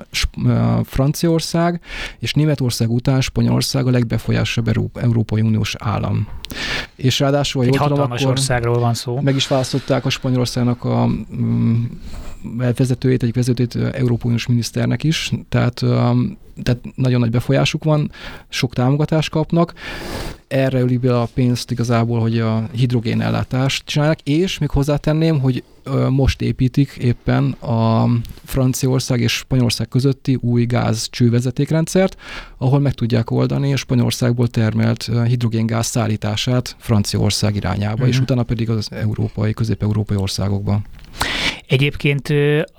Franciaország 0.85 1.81
és 2.19 2.33
Németország 2.33 2.91
után 2.91 3.21
Spanyolország 3.21 3.87
a 3.87 3.91
legbefolyásosabb 3.91 4.91
Európai 4.95 5.41
Uniós 5.41 5.75
állam. 5.79 6.29
És 6.97 7.19
ráadásul, 7.19 7.65
Egy 7.65 7.77
hatalmas 7.77 8.19
tudom, 8.19 8.33
országról 8.33 8.79
van 8.79 8.95
szó. 8.95 9.21
Meg 9.21 9.35
is 9.35 9.47
választották 9.49 10.05
a 10.05 10.11
Spanyolországnak 10.11 10.85
a 10.85 11.09
um, 11.31 12.01
vezetőjét, 12.57 13.23
egyik 13.23 13.35
vezetőjét 13.35 13.75
Európai 13.75 14.27
Uniós 14.27 14.47
miniszternek 14.47 15.05
is, 15.05 15.33
tehát 15.49 15.85
tehát 16.63 16.81
nagyon 16.95 17.21
nagy 17.21 17.31
befolyásuk 17.31 17.85
van, 17.85 18.11
sok 18.49 18.75
támogatást 18.75 19.31
kapnak, 19.31 19.73
erre 20.49 20.81
ölik 20.81 21.01
be 21.01 21.21
a 21.21 21.29
pénzt 21.35 21.71
igazából, 21.71 22.21
hogy 22.21 22.39
a 22.39 22.69
hidrogén 22.73 23.21
ellátást 23.21 23.85
csinálják, 23.87 24.21
és 24.23 24.59
még 24.59 24.71
hozzátenném, 24.71 25.41
hogy 25.41 25.63
most 26.11 26.41
építik 26.41 26.97
éppen 27.01 27.51
a 27.51 28.09
Franciaország 28.45 29.21
és 29.21 29.33
Spanyolország 29.33 29.89
közötti 29.89 30.39
új 30.41 30.65
gáz 30.65 31.09
csővezetékrendszert, 31.11 32.17
ahol 32.59 32.79
meg 32.79 32.93
tudják 32.93 33.31
oldani 33.31 33.73
a 33.73 33.77
Spanyolországból 33.77 34.49
termelt 34.49 35.11
hidrogéngáz 35.27 35.87
szállítását 35.87 36.77
Franciaország 36.79 37.57
irányába, 37.57 37.93
uh-huh. 37.93 38.09
és 38.09 38.21
utána 38.21 38.43
pedig 38.43 38.71
az 38.71 38.89
európai, 38.91 39.53
közép-európai 39.53 40.17
országokba. 40.17 40.81
Egyébként 41.69 42.29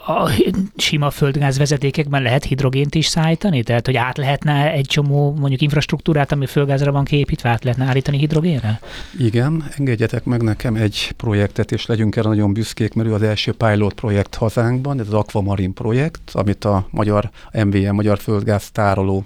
a 0.07 0.29
sima 0.77 1.09
földgáz 1.09 1.57
vezetékekben 1.57 2.21
lehet 2.21 2.43
hidrogént 2.43 2.95
is 2.95 3.05
szállítani? 3.05 3.63
Tehát, 3.63 3.85
hogy 3.85 3.95
át 3.95 4.17
lehetne 4.17 4.71
egy 4.71 4.85
csomó 4.85 5.35
mondjuk 5.39 5.61
infrastruktúrát, 5.61 6.31
ami 6.31 6.45
földgázra 6.45 6.91
van 6.91 7.03
kiépítve, 7.03 7.49
át 7.49 7.63
lehetne 7.63 7.85
állítani 7.85 8.17
hidrogénre? 8.17 8.79
Igen, 9.19 9.63
engedjetek 9.77 10.23
meg 10.23 10.41
nekem 10.41 10.75
egy 10.75 11.13
projektet, 11.17 11.71
és 11.71 11.85
legyünk 11.85 12.15
erre 12.15 12.27
nagyon 12.27 12.53
büszkék, 12.53 12.93
mert 12.93 13.09
ő 13.09 13.13
az 13.13 13.21
első 13.21 13.51
pilot 13.51 13.93
projekt 13.93 14.35
hazánkban, 14.35 14.99
ez 14.99 15.07
az 15.07 15.13
Aquamarin 15.13 15.73
projekt, 15.73 16.29
amit 16.33 16.65
a 16.65 16.87
magyar 16.91 17.29
MVM, 17.53 17.95
Magyar 17.95 18.19
Földgáz 18.19 18.71
Tároló 18.71 19.25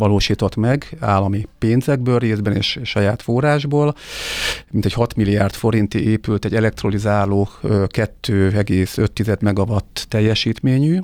valósított 0.00 0.56
meg 0.56 0.96
állami 1.00 1.46
pénzekből 1.58 2.18
részben 2.18 2.56
és 2.56 2.78
saját 2.82 3.22
forrásból. 3.22 3.94
Mint 4.70 4.84
egy 4.84 4.92
6 4.92 5.14
milliárd 5.14 5.54
forinti 5.54 6.08
épült 6.08 6.44
egy 6.44 6.54
elektrolizáló 6.54 7.48
2,5 7.62 9.40
megawatt 9.40 10.06
teljesítményű. 10.08 10.98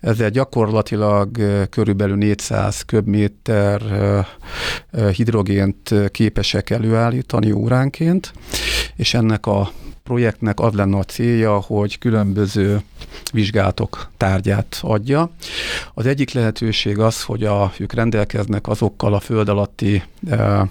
Ezzel 0.00 0.30
gyakorlatilag 0.30 1.30
körülbelül 1.70 2.16
400 2.16 2.82
köbméter 2.82 3.82
hidrogént 5.12 5.94
képesek 6.10 6.70
előállítani 6.70 7.52
óránként, 7.52 8.32
és 8.96 9.14
ennek 9.14 9.46
a 9.46 9.70
projektnek 10.02 10.60
az 10.60 10.72
lenne 10.72 10.96
a 10.96 11.04
célja, 11.04 11.60
hogy 11.60 11.98
különböző 11.98 12.82
vizsgálatok 13.32 14.10
tárgyát 14.16 14.78
adja. 14.82 15.30
Az 15.94 16.06
egyik 16.06 16.32
lehetőség 16.32 16.98
az, 16.98 17.22
hogy 17.22 17.44
a, 17.44 17.72
ők 17.78 17.92
rendelkeznek 17.92 18.68
azokkal 18.68 19.14
a 19.14 19.20
föld 19.20 19.48
alatti, 19.48 20.02
e, 20.30 20.68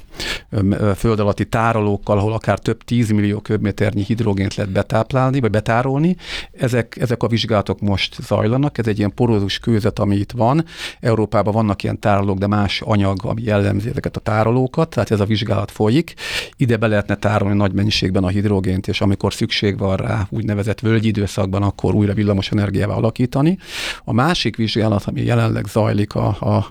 föld 0.96 1.20
alatti 1.20 1.46
tárolókkal, 1.46 2.18
ahol 2.18 2.34
akár 2.34 2.60
több 2.60 2.84
10 2.84 3.10
millió 3.10 3.40
köbméternyi 3.40 4.04
hidrogént 4.04 4.56
lehet 4.56 4.72
betáplálni, 4.72 5.40
vagy 5.40 5.50
betárolni. 5.50 6.16
Ezek, 6.52 6.98
ezek 6.98 7.24
a 7.24 7.28
vizsgálatok 7.28 7.80
most 7.80 8.16
zajlanak, 8.22 8.78
ez 8.78 8.88
egy 8.88 8.98
ilyen 8.98 9.14
porózus 9.14 9.60
kőzet, 9.60 10.00
ami 10.00 10.16
itt 10.16 10.32
van. 10.32 10.66
Európában 11.00 11.54
vannak 11.54 11.84
ilyen 11.84 12.00
tárolók, 12.00 12.38
de 12.38 12.48
más 12.48 12.82
anyag, 12.82 13.18
ami 13.24 13.42
jellemzi 13.44 13.90
ezeket 13.90 14.16
a 14.16 14.20
tárolókat, 14.20 14.90
tehát 14.90 15.12
ez 15.12 15.20
a 15.20 15.26
vizsgálat 15.26 15.72
folyik. 15.72 16.14
Ide 16.58 16.78
be 16.78 16.88
lehetne 16.88 17.16
tárolni 17.16 17.56
nagy 17.56 17.74
mennyiségben 17.74 18.24
a 18.24 18.28
hidrogént, 18.28 18.88
és 18.88 19.02
amikor 19.02 19.21
szükség 19.30 19.78
van 19.78 19.96
rá 19.96 20.28
úgynevezett 20.30 20.80
völgyi 20.80 21.08
időszakban, 21.08 21.64
akkor 21.64 21.94
újra 21.94 22.14
villamos 22.14 22.52
energiával 22.52 22.96
alakítani. 22.98 23.58
A 24.04 24.14
másik 24.14 24.56
vizsgálat, 24.56 25.04
ami 25.06 25.22
jelenleg 25.24 25.66
zajlik 25.66 26.16
a, 26.16 26.28
a, 26.28 26.66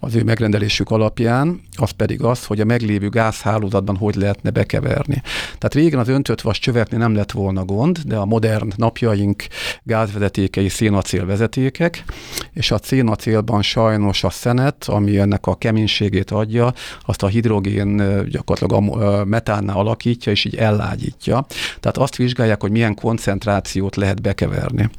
az 0.00 0.14
ő 0.14 0.22
megrendelésük 0.22 0.90
alapján, 0.90 1.60
az 1.76 1.90
pedig 1.90 2.22
az, 2.22 2.44
hogy 2.44 2.60
a 2.60 2.64
meglévő 2.64 3.08
gázhálózatban 3.08 3.96
hogy 3.96 4.14
lehetne 4.14 4.50
bekeverni. 4.50 5.22
Tehát 5.44 5.74
régen 5.74 5.98
az 5.98 6.08
öntött 6.08 6.40
vas 6.40 6.58
csövetni 6.58 6.96
nem 6.96 7.14
lett 7.14 7.32
volna 7.32 7.64
gond, 7.64 7.98
de 7.98 8.16
a 8.16 8.24
modern 8.24 8.72
napjaink 8.76 9.46
gázvezetékei 9.82 10.68
szénacél 10.68 11.26
vezetékek, 11.26 12.04
és 12.52 12.70
a 12.70 12.78
szénacélban 12.82 13.62
sajnos 13.62 14.24
a 14.24 14.30
szenet, 14.30 14.84
ami 14.84 15.18
ennek 15.18 15.46
a 15.46 15.54
keménységét 15.54 16.30
adja, 16.30 16.72
azt 17.00 17.22
a 17.22 17.26
hidrogén 17.26 17.96
gyakorlatilag 18.28 19.00
a 19.00 19.24
metánnál 19.24 19.76
alakítja, 19.76 20.32
és 20.32 20.44
így 20.44 20.56
ellágyítja. 20.56 21.46
Tehát 21.80 21.95
azt 21.96 22.16
vizsgálják, 22.16 22.60
hogy 22.60 22.70
milyen 22.70 22.94
koncentrációt 22.94 23.96
lehet 23.96 24.22
bekeverni. 24.22 24.90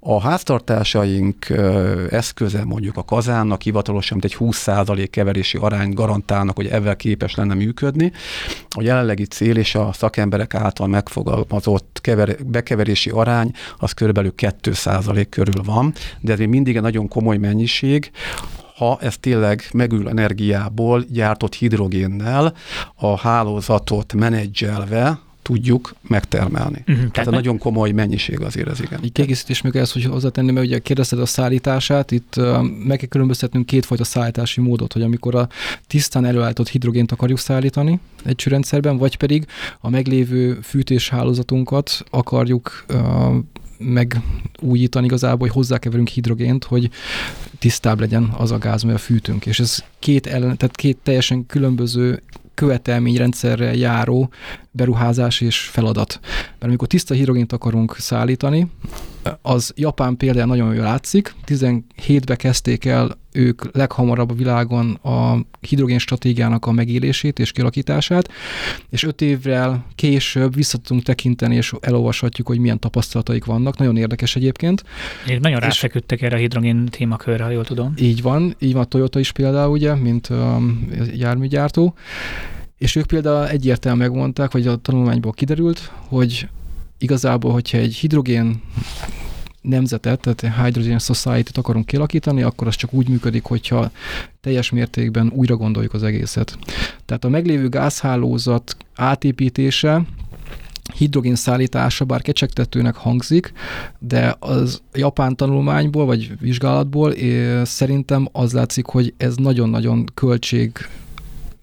A 0.00 0.20
háztartásaink 0.20 1.46
eszköze 2.10 2.64
mondjuk 2.64 2.96
a 2.96 3.04
kazánnak 3.04 3.62
hivatalosan 3.62 4.18
mint 4.20 4.32
egy 4.32 4.36
20% 4.40 5.08
keverési 5.10 5.58
arány 5.60 5.92
garantálnak, 5.92 6.56
hogy 6.56 6.66
ezzel 6.66 6.96
képes 6.96 7.34
lenne 7.34 7.54
működni. 7.54 8.12
A 8.68 8.82
jelenlegi 8.82 9.24
cél 9.24 9.56
és 9.56 9.74
a 9.74 9.92
szakemberek 9.92 10.54
által 10.54 10.86
megfogalmazott 10.86 11.98
kever, 12.02 12.36
bekeverési 12.46 13.10
arány 13.10 13.52
az 13.78 13.92
körülbelül 13.92 14.32
2% 14.36 15.26
körül 15.30 15.62
van, 15.64 15.92
de 16.20 16.32
ez 16.32 16.38
még 16.38 16.48
mindig 16.48 16.76
egy 16.76 16.82
nagyon 16.82 17.08
komoly 17.08 17.36
mennyiség, 17.36 18.10
ha 18.76 18.98
ez 19.00 19.16
tényleg 19.16 19.62
megül 19.72 20.08
energiából 20.08 21.04
gyártott 21.10 21.54
hidrogénnel 21.54 22.54
a 22.94 23.18
hálózatot 23.18 24.12
menedzselve, 24.12 25.18
tudjuk 25.48 25.94
megtermelni. 26.08 26.78
Uh-huh. 26.78 26.96
Tehát, 26.96 27.12
Tehát 27.12 27.30
nagyon 27.30 27.58
komoly 27.58 27.90
mennyiség 27.90 28.40
azért 28.40 28.68
ez 28.68 28.80
igen. 28.80 29.00
Egy 29.02 29.12
kiegészítés 29.12 29.60
még 29.60 29.76
ez, 29.76 29.92
hogy 29.92 30.04
hozzátenni, 30.04 30.50
mert 30.50 30.66
ugye 30.66 30.78
kérdezted 30.78 31.18
a 31.18 31.26
szállítását, 31.26 32.10
itt 32.10 32.34
uh, 32.36 32.62
meg 32.62 32.98
kell 32.98 33.08
különböztetnünk 33.08 33.66
kétfajta 33.66 34.04
szállítási 34.04 34.60
módot, 34.60 34.92
hogy 34.92 35.02
amikor 35.02 35.34
a 35.34 35.48
tisztán 35.86 36.24
előállított 36.24 36.68
hidrogént 36.68 37.12
akarjuk 37.12 37.38
szállítani 37.38 38.00
egy 38.24 38.34
csőrendszerben, 38.34 38.96
vagy 38.96 39.16
pedig 39.16 39.46
a 39.80 39.90
meglévő 39.90 40.58
fűtéshálózatunkat 40.62 42.04
akarjuk 42.10 42.84
uh, 42.88 43.36
megújítani 43.78 45.06
igazából, 45.06 45.46
hogy 45.46 45.56
hozzákeverünk 45.56 46.08
hidrogént, 46.08 46.64
hogy 46.64 46.90
tisztább 47.58 48.00
legyen 48.00 48.34
az 48.36 48.50
a 48.50 48.58
gáz, 48.58 48.84
a 48.84 48.98
fűtünk. 48.98 49.46
És 49.46 49.60
ez 49.60 49.84
két, 49.98 50.26
ellen, 50.26 50.56
tehát 50.56 50.76
két 50.76 50.96
teljesen 51.02 51.46
különböző 51.46 52.22
követelményrendszerrel 52.58 53.74
járó 53.74 54.30
beruházás 54.70 55.40
és 55.40 55.58
feladat. 55.60 56.18
Mert 56.22 56.62
amikor 56.62 56.88
tiszta 56.88 57.14
hidrogént 57.14 57.52
akarunk 57.52 57.96
szállítani, 57.98 58.66
az 59.42 59.72
Japán 59.76 60.16
például 60.16 60.46
nagyon 60.46 60.74
jól 60.74 60.84
látszik. 60.84 61.34
17-ben 61.46 62.36
kezdték 62.36 62.84
el 62.84 63.18
ők 63.32 63.76
leghamarabb 63.76 64.30
a 64.30 64.34
világon 64.34 64.90
a 64.90 65.38
hidrogén 65.60 65.98
stratégiának 65.98 66.66
a 66.66 66.72
megélését 66.72 67.38
és 67.38 67.52
kialakítását, 67.52 68.28
és 68.90 69.02
öt 69.02 69.20
évvel 69.20 69.84
később 69.94 70.54
vissza 70.54 70.78
tudunk 70.78 71.02
tekinteni, 71.02 71.54
és 71.54 71.72
elolvashatjuk, 71.80 72.46
hogy 72.46 72.58
milyen 72.58 72.78
tapasztalataik 72.78 73.44
vannak. 73.44 73.78
Nagyon 73.78 73.96
érdekes 73.96 74.36
egyébként. 74.36 74.84
Én 75.28 75.38
nagyon 75.40 75.60
ráfeküdtek 75.60 76.22
erre 76.22 76.36
a 76.36 76.38
hidrogén 76.38 76.86
témakörre, 76.86 77.44
ha 77.44 77.50
jól 77.50 77.64
tudom. 77.64 77.92
Így 77.96 78.22
van, 78.22 78.56
így 78.58 78.72
van 78.72 78.82
a 78.82 78.86
Toyota 78.86 79.18
is 79.18 79.32
például, 79.32 79.70
ugye, 79.70 79.94
mint 79.94 80.28
um, 80.30 80.88
járműgyártó. 81.14 81.94
És 82.78 82.96
ők 82.96 83.06
például 83.06 83.48
egyértelműen 83.48 84.10
megmondták, 84.10 84.52
vagy 84.52 84.66
a 84.66 84.76
tanulmányból 84.76 85.32
kiderült, 85.32 85.92
hogy 86.08 86.48
igazából, 86.98 87.52
hogyha 87.52 87.78
egy 87.78 87.94
hidrogén 87.94 88.62
nemzetet, 89.62 90.20
tehát 90.20 90.64
Hydrogen 90.64 90.98
Society-t 90.98 91.58
akarunk 91.58 91.86
kialakítani, 91.86 92.42
akkor 92.42 92.66
az 92.66 92.74
csak 92.74 92.92
úgy 92.92 93.08
működik, 93.08 93.44
hogyha 93.44 93.90
teljes 94.40 94.70
mértékben 94.70 95.32
újra 95.34 95.56
gondoljuk 95.56 95.94
az 95.94 96.02
egészet. 96.02 96.58
Tehát 97.04 97.24
a 97.24 97.28
meglévő 97.28 97.68
gázhálózat 97.68 98.76
átépítése, 98.94 100.02
hidrogén 100.96 101.34
szállítása, 101.34 102.04
bár 102.04 102.22
kecsegtetőnek 102.22 102.94
hangzik, 102.94 103.52
de 103.98 104.36
az 104.38 104.82
japán 104.92 105.36
tanulmányból, 105.36 106.06
vagy 106.06 106.38
vizsgálatból 106.40 107.14
szerintem 107.64 108.28
az 108.32 108.52
látszik, 108.52 108.86
hogy 108.86 109.14
ez 109.16 109.36
nagyon-nagyon 109.36 110.04
költség 110.14 110.72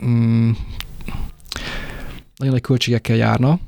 mm, 0.05 0.51
nagyon 2.37 2.53
nagy 2.53 2.61
költségekkel 2.61 3.15
járna, 3.15 3.59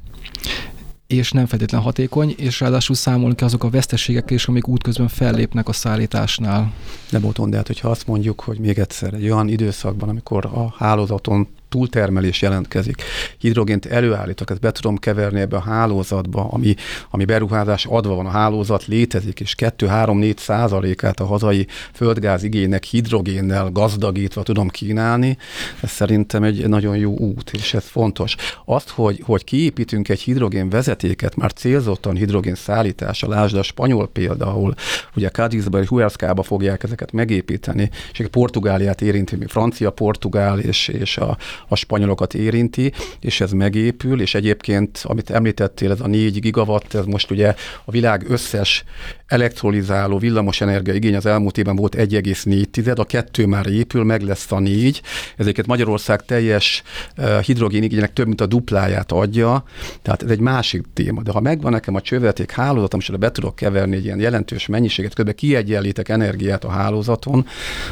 és 1.08 1.32
nem 1.32 1.46
feltétlen 1.46 1.82
hatékony, 1.82 2.36
és 2.38 2.60
ráadásul 2.60 2.96
számolni 2.96 3.36
kell 3.36 3.48
azok 3.48 3.64
a 3.64 3.70
veszteségekkel 3.70 4.36
is, 4.36 4.48
amik 4.48 4.68
útközben 4.68 5.08
fellépnek 5.08 5.68
a 5.68 5.74
szállításnál. 5.74 6.74
Nem 7.10 7.22
Bóton, 7.22 7.50
de 7.50 7.58
hát, 7.58 7.68
hogyha 7.68 7.90
azt 7.90 8.08
mondjuk, 8.08 8.42
hogy 8.42 8.60
még 8.60 8.80
egyszer 8.80 9.14
egy 9.14 9.30
olyan 9.30 9.48
időszakban, 9.48 10.10
amikor 10.10 10.46
a 10.46 10.74
hálózaton 10.78 11.48
túltermelés 11.70 12.42
jelentkezik. 12.42 13.02
Hidrogént 13.38 13.86
előállítok, 13.86 14.50
ezt 14.50 14.60
be 14.60 14.72
tudom 14.72 14.98
keverni 14.98 15.40
ebbe 15.40 15.56
a 15.56 15.62
hálózatba, 15.62 16.48
ami, 16.50 16.76
ami 17.10 17.26
beruházás 17.26 17.86
adva 17.86 18.16
van, 18.16 18.26
a 18.26 18.30
hálózat 18.30 18.86
létezik, 18.86 19.40
és 19.40 19.56
2-3-4 19.58 20.38
százalékát 20.38 21.20
a 21.20 21.26
hazai 21.26 21.68
földgáz 21.94 22.44
igénynek 22.44 22.84
hidrogénnel 22.84 23.70
gazdagítva 23.72 24.44
tudom 24.44 24.68
kínálni, 24.68 25.38
ez 25.82 25.90
szerintem 25.90 26.44
egy 26.44 26.68
nagyon 26.68 26.98
jó 26.98 27.18
út, 27.18 27.52
és 27.54 27.74
ez 27.74 27.86
fontos. 27.86 28.36
Azt, 28.66 28.90
hogy, 28.90 29.22
hogy 29.26 29.44
kiépítünk 29.44 30.10
egy 30.10 30.20
hidrogén 30.20 30.70
vezetéket, 30.70 31.36
már 31.36 31.54
célzottan 31.54 32.16
hidrogén 32.16 32.56
szállítása, 32.56 33.28
lásd 33.28 33.56
a 33.56 33.64
spanyol 33.64 34.08
példa, 34.08 34.46
ahol 34.46 34.76
ugye 35.16 35.30
Cádizba 35.30 35.80
és 35.80 35.88
Huerszkába 35.88 36.44
fogják 36.44 36.84
ezeket 36.84 37.12
megépíteni, 37.12 37.90
és 38.12 38.26
Portugáliát 38.32 39.02
érinti, 39.02 39.36
mi 39.36 39.46
francia, 39.48 39.92
portugál 39.92 40.60
és, 40.60 40.88
és 40.88 41.18
a, 41.18 41.38
a 41.68 41.76
spanyolokat 41.76 42.34
érinti, 42.34 42.94
és 43.20 43.42
ez 43.42 43.52
megépül, 43.52 44.22
és 44.22 44.36
egyébként, 44.36 45.02
amit 45.04 45.30
említettél, 45.30 45.92
ez 45.92 46.02
a 46.02 46.08
4 46.08 46.40
gigawatt, 46.40 46.94
ez 46.94 47.06
most 47.06 47.32
ugye 47.32 47.56
a 47.86 47.92
világ 47.92 48.30
összes 48.30 48.84
elektrolizáló 49.28 50.18
villamosenergia 50.18 50.94
igény 50.94 51.16
az 51.16 51.26
elmúlt 51.26 51.58
évben 51.58 51.76
volt 51.76 51.96
1,4, 51.96 52.96
a 52.96 53.04
kettő 53.04 53.46
már 53.46 53.68
épül, 53.68 54.04
meg 54.04 54.22
lesz 54.22 54.52
a 54.52 54.60
négy. 54.60 55.02
Ezeket 55.38 55.68
Magyarország 55.68 56.26
teljes 56.26 56.84
uh, 57.18 57.40
hidrogén 57.40 57.84
igénynek 57.84 58.14
több, 58.14 58.28
mint 58.28 58.42
a 58.42 58.46
dupláját 58.46 59.12
adja, 59.12 59.64
tehát 60.02 60.24
ez 60.24 60.30
egy 60.30 60.40
másik 60.40 60.84
téma. 60.94 61.22
De 61.22 61.32
ha 61.32 61.40
megvan 61.40 61.72
nekem 61.72 61.96
a 61.96 62.02
csővezeték 62.02 62.52
hálózatom, 62.52 63.00
és 63.00 63.12
be 63.20 63.32
tudok 63.32 63.56
keverni 63.56 63.96
egy 63.96 64.06
ilyen 64.06 64.20
jelentős 64.20 64.66
mennyiséget, 64.66 65.14
kb. 65.14 65.36
kiegyenlítek 65.36 66.10
energiát 66.10 66.64
a 66.64 66.70
hálózaton, 66.70 67.46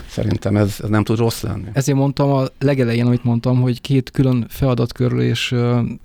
szerintem 0.08 0.56
ez, 0.56 0.78
ez 0.84 0.90
nem 0.90 1.04
tud 1.04 1.18
rossz 1.18 1.42
lenni. 1.42 1.68
Ezért 1.74 1.98
mondtam 1.98 2.32
a 2.32 2.44
legelején, 2.60 3.06
amit 3.06 3.24
mondtam, 3.24 3.62
hogy 3.62 3.82
két 3.82 4.12
külön 4.12 4.46
feladatkörről 4.50 5.22
és 5.22 5.56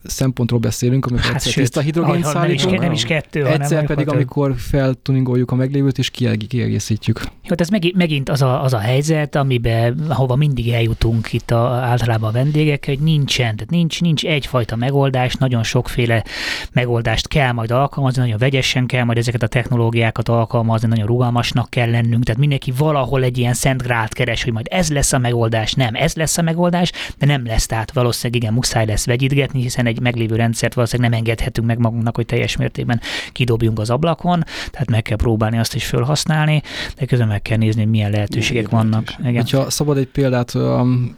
szempontról 0.05 0.61
beszélünk, 0.61 1.07
amikor 1.07 1.27
hát 1.27 1.35
egyszer 1.35 1.53
tiszta 1.53 1.81
hidrogén 1.81 2.23
szállítunk, 2.23 2.71
nem, 2.71 2.81
nem 2.81 2.93
is 2.93 3.05
kettő, 3.05 3.47
egyszer 3.47 3.71
hanem 3.71 3.87
pedig, 3.87 4.09
amikor 4.09 4.55
fel 4.57 4.95
tuningoljuk 5.21 5.51
a 5.51 5.55
meglévőt, 5.55 5.99
és 5.99 6.11
kiegészítjük. 6.11 7.21
Jó, 7.45 7.55
ez 7.59 7.69
megint 7.95 8.29
az 8.29 8.43
a, 8.43 8.63
az 8.63 8.73
a 8.73 8.79
helyzet, 8.79 9.35
amiben, 9.37 10.05
ahova 10.09 10.37
mindig 10.37 10.69
eljutunk 10.69 11.33
itt 11.33 11.51
a, 11.51 11.59
általában 11.69 12.29
a 12.29 12.33
vendégek, 12.33 12.85
hogy 12.87 12.99
nincsen, 12.99 13.57
tehát 13.57 13.71
nincs, 13.71 14.01
nincs 14.01 14.25
egyfajta 14.25 14.77
megoldás, 14.77 15.35
nagyon 15.35 15.63
sokféle 15.63 16.25
megoldást 16.73 17.29
kell 17.29 17.53
majd 17.53 17.71
alkalmazni, 17.71 18.23
nagyon 18.23 18.39
vegyesen 18.39 18.87
kell 18.87 19.05
majd 19.05 19.19
ezeket 19.19 19.43
a 19.43 19.47
technológiákat 19.47 20.29
alkalmazni, 20.29 20.89
nagyon 20.89 21.07
rugalmasnak 21.07 21.71
kell 21.71 21.91
lennünk, 21.91 22.25
tehát 22.25 22.41
mindenki 22.41 22.73
valahol 22.77 23.23
egy 23.23 23.39
ilyen 23.39 23.55
szent 23.55 23.83
grált 23.83 24.13
keres, 24.13 24.45
hogy 24.45 24.53
majd 24.53 24.67
ez 24.71 24.91
lesz 24.91 25.13
a 25.13 25.19
megoldás, 25.19 25.73
nem, 25.73 25.95
ez 25.95 26.15
lesz 26.15 26.39
a 26.39 26.43
megoldás, 26.43 26.93
de 27.19 27.27
nem 27.27 27.47
lesz, 27.47 27.67
tehát 27.67 27.93
valószínűleg 27.93 28.43
igen, 28.43 28.55
muszáj 28.55 28.87
lesz 28.87 29.07
vegyítgetni, 29.07 29.61
hiszen 29.61 29.87
egy 29.87 30.01
meglévő 30.01 30.37
rendszert 30.37 30.75
valószínűleg 30.75 31.11
nem 31.11 31.21
engedhetünk 31.21 31.67
meg 31.67 31.79
magunknak, 31.79 32.17
hogy 32.17 32.27
teljes 32.27 32.57
mértékben 32.57 33.01
kidobjunk 33.33 33.79
az 33.79 33.91
ablakon, 33.91 34.45
tehát 34.71 34.91
meg 34.91 35.03
kell 35.11 35.19
próbálni 35.19 35.59
azt 35.59 35.75
is 35.75 35.87
felhasználni, 35.87 36.63
de 36.97 37.05
közben 37.05 37.29
meg 37.29 37.43
kell 37.43 37.57
nézni, 37.57 37.81
hogy 37.81 37.91
milyen 37.91 38.11
lehetőségek 38.11 38.67
Igen, 38.67 38.79
vannak. 38.79 39.15
Igen. 39.25 39.47
Ha 39.51 39.71
szabad 39.71 39.97
egy 39.97 40.07
példát 40.07 40.55
um, 40.55 41.17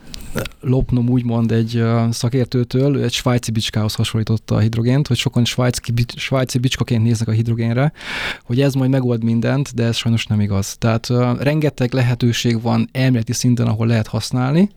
lopnom 0.60 1.08
úgymond 1.08 1.52
egy 1.52 1.76
uh, 1.76 2.10
szakértőtől, 2.10 3.02
egy 3.02 3.12
svájci 3.12 3.50
bicskához 3.50 3.94
hasonlította 3.94 4.54
a 4.54 4.58
hidrogént, 4.58 5.06
hogy 5.06 5.16
sokan 5.16 5.44
svájci, 5.44 5.80
svájci 6.16 6.58
bicskaként 6.58 7.02
néznek 7.02 7.28
a 7.28 7.32
hidrogénre, 7.32 7.92
hogy 8.44 8.60
ez 8.60 8.74
majd 8.74 8.90
megold 8.90 9.24
mindent, 9.24 9.74
de 9.74 9.84
ez 9.84 9.96
sajnos 9.96 10.26
nem 10.26 10.40
igaz. 10.40 10.76
Tehát 10.78 11.08
uh, 11.08 11.42
rengeteg 11.42 11.92
lehetőség 11.92 12.62
van 12.62 12.88
elméleti 12.92 13.32
szinten, 13.32 13.66
ahol 13.66 13.86
lehet 13.86 14.06
használni. 14.06 14.70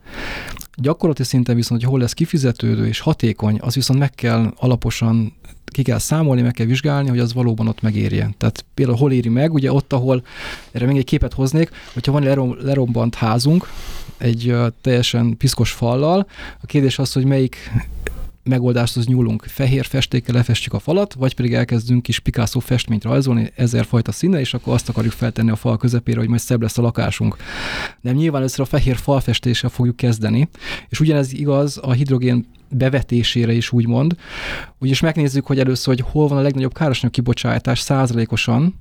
Gyakorlati 0.76 1.24
szinten 1.24 1.56
viszont, 1.56 1.82
hogy 1.82 1.90
hol 1.90 2.00
lesz 2.00 2.14
kifizetődő 2.14 2.88
és 2.88 3.00
hatékony, 3.00 3.58
az 3.62 3.76
viszont 3.76 4.00
meg 4.00 4.12
kell 4.12 4.54
alaposan 4.56 5.34
ki 5.66 5.82
kell 5.82 5.98
számolni, 5.98 6.42
meg 6.42 6.52
kell 6.52 6.66
vizsgálni, 6.66 7.10
hogy 7.10 7.20
az 7.20 7.34
valóban 7.34 7.68
ott 7.68 7.82
megérje. 7.82 8.34
Tehát 8.38 8.66
például 8.74 8.98
hol 8.98 9.12
éri 9.12 9.30
meg, 9.30 9.54
ugye 9.54 9.72
ott, 9.72 9.94
ahol, 9.94 10.24
erre 10.72 10.86
még 10.86 10.98
egy 10.98 11.06
képet 11.06 11.34
hoznék, 11.34 11.70
hogyha 11.94 12.12
van 12.12 12.24
lerom, 12.24 12.56
lerombant 12.62 13.16
házunk, 13.16 13.68
egy 14.18 14.56
teljesen 14.82 15.38
piszkos 15.38 15.72
fallal, 15.72 16.28
a 16.62 16.66
kérdés 16.66 17.00
az, 17.00 17.14
hogy 17.14 17.26
melyik 17.26 17.72
megoldáshoz 18.46 19.06
nyúlunk. 19.06 19.44
Fehér 19.48 19.86
festékkel 19.86 20.36
lefestjük 20.36 20.74
a 20.74 20.80
falat, 20.80 21.14
vagy 21.14 21.36
pedig 21.36 21.54
elkezdünk 21.54 22.04
kis 22.04 22.20
Picasso 22.20 22.60
festményt 22.60 23.04
rajzolni 23.04 23.52
ezer 23.56 23.86
fajta 23.86 24.12
színe, 24.12 24.40
és 24.40 24.54
akkor 24.54 24.74
azt 24.74 24.90
akarjuk 24.90 25.14
feltenni 25.14 25.50
a 25.50 25.56
fal 25.56 25.78
közepére, 25.78 26.20
hogy 26.20 26.28
majd 26.28 26.40
szebb 26.40 26.62
lesz 26.62 26.78
a 26.78 26.82
lakásunk. 26.82 27.36
Nem 28.02 28.16
nyilván 28.16 28.40
először 28.40 28.60
a 28.60 28.66
fehér 28.66 28.96
falfestéssel 28.96 29.70
fogjuk 29.70 29.96
kezdeni, 29.96 30.50
és 30.90 31.00
ugyanez 31.00 31.34
igaz 31.34 31.80
a 31.82 31.92
hidrogén 31.92 32.46
bevetésére 32.70 33.54
is 33.54 33.72
úgymond. 33.72 34.16
Úgyis 34.80 35.00
megnézzük, 35.00 35.46
hogy 35.46 35.60
először, 35.60 35.96
hogy 35.96 36.06
hol 36.12 36.28
van 36.28 36.38
a 36.38 36.42
legnagyobb 36.42 36.74
károsanyag 36.74 37.14
kibocsátás 37.14 37.80
százalékosan, 37.80 38.76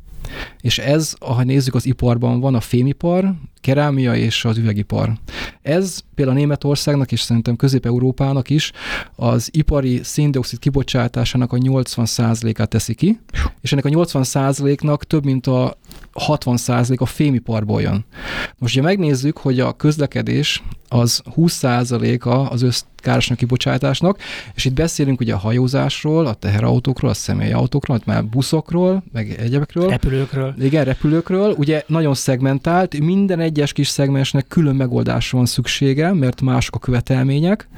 és 0.60 0.78
ez, 0.78 1.14
ha 1.20 1.42
nézzük 1.42 1.74
az 1.74 1.86
iparban 1.86 2.40
van, 2.40 2.54
a 2.54 2.60
fémipar, 2.60 3.34
kerámia 3.64 4.14
és 4.14 4.44
az 4.44 4.58
üvegipar. 4.58 5.12
Ez 5.62 5.98
például 6.14 6.36
Németországnak 6.36 7.12
és 7.12 7.20
szerintem 7.20 7.56
Közép-Európának 7.56 8.50
is 8.50 8.72
az 9.16 9.48
ipari 9.52 10.00
széndiokszid 10.02 10.58
kibocsátásának 10.58 11.52
a 11.52 11.56
80%-át 11.56 12.68
teszi 12.68 12.94
ki, 12.94 13.18
és 13.60 13.72
ennek 13.72 13.84
a 13.84 13.88
80%-nak 13.88 15.04
több 15.04 15.24
mint 15.24 15.46
a 15.46 15.76
60% 16.14 16.98
a 16.98 17.06
fémiparból 17.06 17.80
jön. 17.80 18.04
Most, 18.58 18.76
ha 18.76 18.82
megnézzük, 18.82 19.38
hogy 19.38 19.60
a 19.60 19.72
közlekedés 19.72 20.62
az 20.88 21.22
20%-a 21.36 22.28
az 22.28 22.62
összkárosanyag 22.62 23.38
kibocsátásnak, 23.38 24.18
és 24.54 24.64
itt 24.64 24.72
beszélünk 24.72 25.20
ugye 25.20 25.34
a 25.34 25.38
hajózásról, 25.38 26.26
a 26.26 26.34
teherautókról, 26.34 27.10
a 27.10 27.14
személyautókról, 27.14 28.00
már 28.04 28.24
buszokról, 28.24 29.02
meg 29.12 29.30
egyebekről. 29.30 29.88
Repülőkről. 29.88 30.54
Igen, 30.60 30.84
repülőkről. 30.84 31.54
Ugye 31.58 31.82
nagyon 31.86 32.14
szegmentált, 32.14 32.98
minden 32.98 33.40
egyes 33.54 33.72
kis 33.72 33.88
szegmensnek 33.88 34.46
külön 34.46 34.74
megoldásra 34.74 35.38
van 35.38 35.46
szüksége, 35.46 36.12
mert 36.12 36.40
mások 36.40 36.74
a 36.74 36.78
követelmények. 36.78 37.68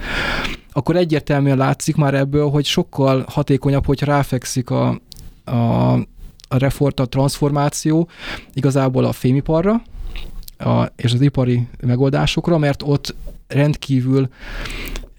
Akkor 0.73 0.97
egyértelműen 0.97 1.57
látszik 1.57 1.97
már 1.97 2.15
ebből, 2.15 2.49
hogy 2.49 2.65
sokkal 2.65 3.25
hatékonyabb, 3.29 3.87
hogy 3.87 4.03
ráfekszik 4.03 4.71
a, 4.71 5.01
a, 5.45 5.93
a 6.49 6.59
refort, 6.59 7.01
a 7.01 7.07
transformáció 7.07 8.09
igazából 8.53 9.05
a 9.05 9.13
fémiparra, 9.13 9.83
a, 10.59 10.85
és 10.97 11.13
az 11.13 11.21
ipari 11.21 11.67
megoldásokra, 11.81 12.59
mert 12.59 12.83
ott 12.83 13.15
rendkívül 13.47 14.29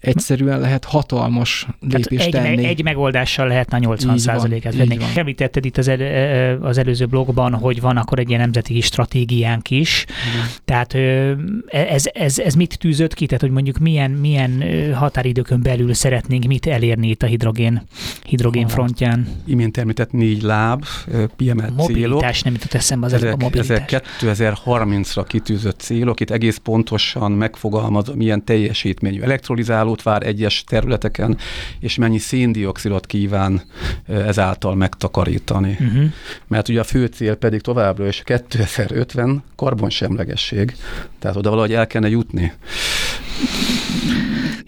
egyszerűen 0.00 0.60
lehet 0.60 0.84
hatalmas 0.84 1.66
lépést 1.80 2.24
egy, 2.24 2.30
tenni. 2.30 2.64
egy 2.64 2.82
megoldással 2.82 3.46
lehetne 3.46 3.76
a 3.76 3.80
80%-et 3.80 4.76
venni. 4.76 4.96
Említetted 5.14 5.64
itt 5.64 5.76
az, 5.76 5.88
el, 5.88 6.62
az 6.62 6.78
előző 6.78 7.06
blogban, 7.06 7.54
hogy 7.54 7.80
van 7.80 7.96
akkor 7.96 8.18
egy 8.18 8.28
ilyen 8.28 8.40
nemzeti 8.40 8.80
stratégiánk 8.80 9.70
is. 9.70 10.04
Igen. 10.34 10.46
Tehát 10.64 10.94
ez, 11.68 12.04
ez, 12.12 12.38
ez 12.38 12.54
mit 12.54 12.78
tűzött 12.78 13.14
ki? 13.14 13.26
Tehát, 13.26 13.40
hogy 13.40 13.50
mondjuk 13.50 13.78
milyen, 13.78 14.10
milyen 14.10 14.64
határidőkön 14.94 15.62
belül 15.62 15.94
szeretnénk 15.94 16.44
mit 16.44 16.66
elérni 16.66 17.08
itt 17.08 17.22
a 17.22 17.26
hidrogén, 17.26 17.82
hidrogén 18.24 18.64
a, 18.64 18.68
frontján? 18.68 19.28
Imént 19.46 19.76
említett 19.76 20.12
négy 20.12 20.42
láb, 20.42 20.84
kiemelt 21.36 21.76
mobilitás, 21.76 22.32
célok. 22.32 22.44
nem 22.44 22.52
jutott 22.52 22.74
eszembe 22.74 23.06
az 23.06 23.12
ezek, 23.12 23.32
a 23.32 23.36
mobilitás. 23.36 23.84
Ezek 23.86 24.02
2030-ra 24.20 25.24
kitűzött 25.28 25.80
célok, 25.80 26.20
itt 26.20 26.30
egész 26.30 26.56
pontosan 26.56 27.32
megfogalmazom, 27.32 28.16
milyen 28.16 28.44
teljesítményű 28.44 29.20
elektrolizáló 29.20 29.87
hálót 29.88 30.02
vár 30.02 30.26
egyes 30.26 30.64
területeken, 30.66 31.38
és 31.80 31.96
mennyi 31.96 32.18
széndiokszidot 32.18 33.06
kíván 33.06 33.62
ezáltal 34.06 34.74
megtakarítani. 34.74 35.76
Uh-huh. 35.80 36.04
Mert 36.46 36.68
ugye 36.68 36.80
a 36.80 36.84
fő 36.84 37.06
cél 37.06 37.34
pedig 37.34 37.60
továbbra 37.60 38.06
is 38.06 38.22
2050 38.24 39.42
karbonsemlegesség, 39.56 40.76
tehát 41.18 41.36
oda 41.36 41.50
valahogy 41.50 41.72
el 41.72 41.86
kellene 41.86 42.10
jutni. 42.10 42.52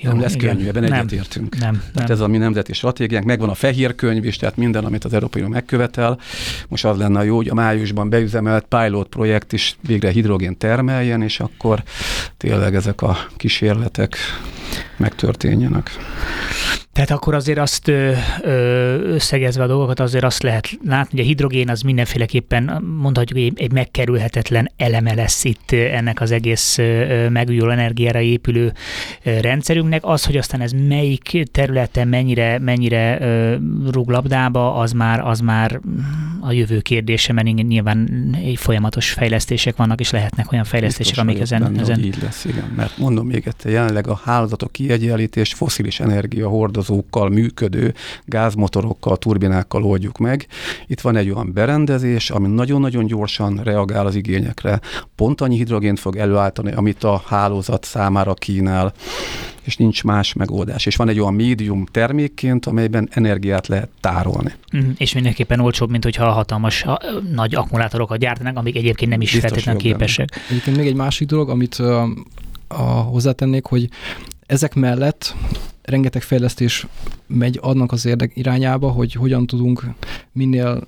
Jó, 0.03 0.11
nem 0.11 0.21
lesz 0.21 0.35
igen. 0.35 0.57
könnyű, 0.57 0.69
ebben 0.69 0.85
egyetértünk. 0.85 1.59
Nem, 1.59 1.71
nem. 1.71 1.83
Tehát 1.95 2.11
ez 2.11 2.21
a 2.21 2.27
mi 2.27 2.37
nemzeti 2.37 2.73
stratégiánk, 2.73 3.25
megvan 3.25 3.49
a 3.49 3.55
fehér 3.55 3.95
könyv 3.95 4.25
is, 4.25 4.37
tehát 4.37 4.57
minden, 4.57 4.85
amit 4.85 5.05
az 5.05 5.13
Európai 5.13 5.41
Unió 5.43 5.55
megkövetel. 5.55 6.19
Most 6.69 6.85
az 6.85 6.99
lenne 6.99 7.25
jó, 7.25 7.37
hogy 7.37 7.49
a 7.49 7.55
májusban 7.55 8.09
beüzemelt 8.09 8.65
pilot 8.65 9.09
projekt 9.09 9.53
is 9.53 9.77
végre 9.87 10.11
hidrogén 10.11 10.59
termeljen, 10.59 11.23
és 11.23 11.41
akkor 11.41 11.83
tényleg 12.37 12.75
ezek 12.75 13.03
a 13.03 13.17
kísérletek 13.37 14.17
megtörténjenek. 15.01 15.91
Tehát 17.01 17.15
akkor 17.15 17.35
azért 17.35 17.59
azt 17.59 17.89
összegezve 19.03 19.63
a 19.63 19.67
dolgokat, 19.67 20.01
azért 20.01 20.25
azt 20.25 20.43
lehet 20.43 20.79
látni, 20.85 21.11
hogy 21.11 21.21
a 21.21 21.29
hidrogén 21.29 21.69
az 21.69 21.81
mindenféleképpen 21.83 22.83
mondhatjuk, 23.01 23.39
hogy 23.39 23.53
egy 23.57 23.73
megkerülhetetlen 23.73 24.71
eleme 24.77 25.15
lesz 25.15 25.45
itt 25.45 25.73
ennek 25.73 26.21
az 26.21 26.31
egész 26.31 26.79
megújuló 27.29 27.71
energiára 27.71 28.21
épülő 28.21 28.73
rendszerünknek. 29.23 30.05
Az, 30.05 30.25
hogy 30.25 30.37
aztán 30.37 30.61
ez 30.61 30.73
melyik 30.73 31.43
területen 31.53 32.09
mennyire, 32.09 32.59
mennyire 32.59 33.19
rúg 33.91 34.09
labdába, 34.09 34.75
az 34.75 34.93
már, 34.93 35.21
az 35.21 35.41
már 35.41 35.81
a 36.41 36.53
jövő 36.53 36.81
kérdése, 36.81 37.33
mert 37.33 37.47
nyilván 37.47 38.09
folyamatos 38.55 39.11
fejlesztések 39.11 39.77
vannak, 39.77 40.01
és 40.01 40.11
lehetnek 40.11 40.53
olyan 40.53 40.65
fejlesztések, 40.65 41.15
Biztos 41.15 41.25
amik 41.25 41.41
ezen... 41.41 41.63
Benne, 41.63 41.81
ezen... 41.81 41.99
így 41.99 42.19
lesz, 42.23 42.45
igen. 42.45 42.73
Mert 42.77 42.99
mondom 42.99 43.27
még 43.27 43.47
egyszer, 43.47 43.73
jelenleg 43.73 44.07
a 44.07 44.21
hálózatok 44.25 44.73
kiegyenlítés 44.73 45.55
foszilis 45.55 46.01
energia 46.01 46.49
hordozókkal 46.91 47.29
működő 47.29 47.95
gázmotorokkal, 48.25 49.17
turbinákkal 49.17 49.85
oldjuk 49.85 50.19
meg. 50.19 50.47
Itt 50.87 51.01
van 51.01 51.17
egy 51.17 51.31
olyan 51.31 51.53
berendezés, 51.53 52.31
ami 52.31 52.49
nagyon-nagyon 52.49 53.07
gyorsan 53.07 53.61
reagál 53.65 54.07
az 54.07 54.15
igényekre. 54.15 54.81
Pont 55.15 55.41
annyi 55.41 55.57
hidrogént 55.57 56.01
fog 56.01 56.17
előállítani, 56.17 56.73
amit 56.73 57.05
a 57.05 57.23
hálózat 57.27 57.85
számára 57.85 58.35
kínál 58.35 58.93
és 59.63 59.77
nincs 59.77 60.05
más 60.05 60.33
megoldás. 60.33 60.87
És 60.87 60.97
van 60.97 61.09
egy 61.09 61.21
olyan 61.21 61.35
médium 61.35 61.87
termékként, 61.91 62.67
amelyben 62.67 63.09
energiát 63.13 63.67
lehet 63.67 63.89
tárolni. 64.01 64.53
Mm, 64.77 64.91
és 64.97 65.15
mindenképpen 65.15 65.61
olcsóbb, 65.61 65.91
mint 65.91 66.05
hogyha 66.05 66.31
hatalmas 66.31 66.85
a, 66.85 67.01
nagy 67.33 67.55
akkumulátorokat 67.55 68.19
gyártanak, 68.19 68.57
amik 68.57 68.77
egyébként 68.77 69.11
nem 69.11 69.21
is 69.21 69.31
feltétlenül 69.31 69.81
képesek. 69.81 70.29
Egyébként 70.49 70.77
még 70.77 70.87
egy 70.87 70.95
másik 70.95 71.29
dolog, 71.29 71.49
amit 71.49 71.79
uh, 71.79 72.03
a, 72.69 72.83
hozzátennék, 72.83 73.65
hogy 73.65 73.89
ezek 74.51 74.75
mellett 74.75 75.35
rengeteg 75.83 76.23
fejlesztés 76.23 76.87
megy 77.27 77.59
annak 77.63 77.93
az 77.93 78.07
érdek 78.07 78.33
irányába, 78.35 78.91
hogy 78.91 79.13
hogyan 79.13 79.47
tudunk 79.47 79.85
minél 80.33 80.87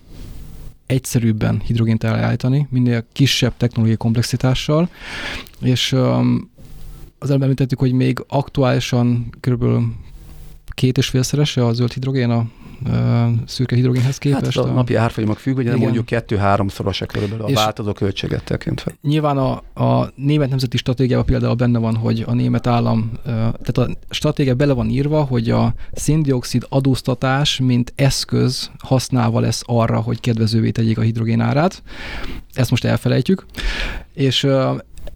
egyszerűbben 0.87 1.61
hidrogént 1.65 2.05
elállítani, 2.05 2.67
minél 2.71 3.05
kisebb 3.13 3.53
technológiai 3.57 3.97
komplexitással, 3.97 4.89
és 5.61 5.93
az 7.19 7.29
előbb 7.31 7.43
említettük, 7.43 7.79
hogy 7.79 7.93
még 7.93 8.25
aktuálisan 8.29 9.35
kb. 9.41 9.65
két 10.69 10.99
és 10.99 11.09
félszerese 11.09 11.67
a 11.67 11.73
zöld 11.73 11.93
hidrogén 11.93 12.31
a 12.31 12.47
szürke 13.47 13.77
hidrogénhez 13.77 14.19
képest. 14.19 14.57
Hát 14.57 14.65
a, 14.65 14.69
a 14.69 14.73
napi 14.73 14.95
árfolyamok 14.95 15.39
függ, 15.39 15.57
ugye 15.57 15.77
mondjuk 15.77 16.07
kettő-háromszoros 16.07 17.03
körülbelül 17.07 17.45
a 17.45 17.49
és 17.49 17.55
változó 17.55 17.93
költséget 17.93 18.45
tekintve. 18.45 18.93
Nyilván 19.03 19.37
a, 19.37 19.63
a 19.85 20.13
német 20.15 20.49
nemzeti 20.49 20.77
stratégiában 20.77 21.25
például 21.25 21.55
benne 21.55 21.79
van, 21.79 21.97
hogy 21.97 22.25
a 22.27 22.33
német 22.33 22.67
állam, 22.67 23.13
tehát 23.25 23.79
a 23.79 23.89
stratégia 24.11 24.55
bele 24.55 24.73
van 24.73 24.89
írva, 24.89 25.23
hogy 25.23 25.51
a 25.51 25.75
széndiokszid 25.93 26.67
adóztatás, 26.69 27.59
mint 27.59 27.93
eszköz 27.97 28.71
használva 28.79 29.41
lesz 29.41 29.63
arra, 29.67 30.01
hogy 30.01 30.21
kedvezővé 30.21 30.71
tegyék 30.71 30.99
a 30.99 31.03
hidrogén 31.03 31.41
árát. 31.41 31.83
Ezt 32.53 32.71
most 32.71 32.85
elfelejtjük. 32.85 33.47
És 34.15 34.47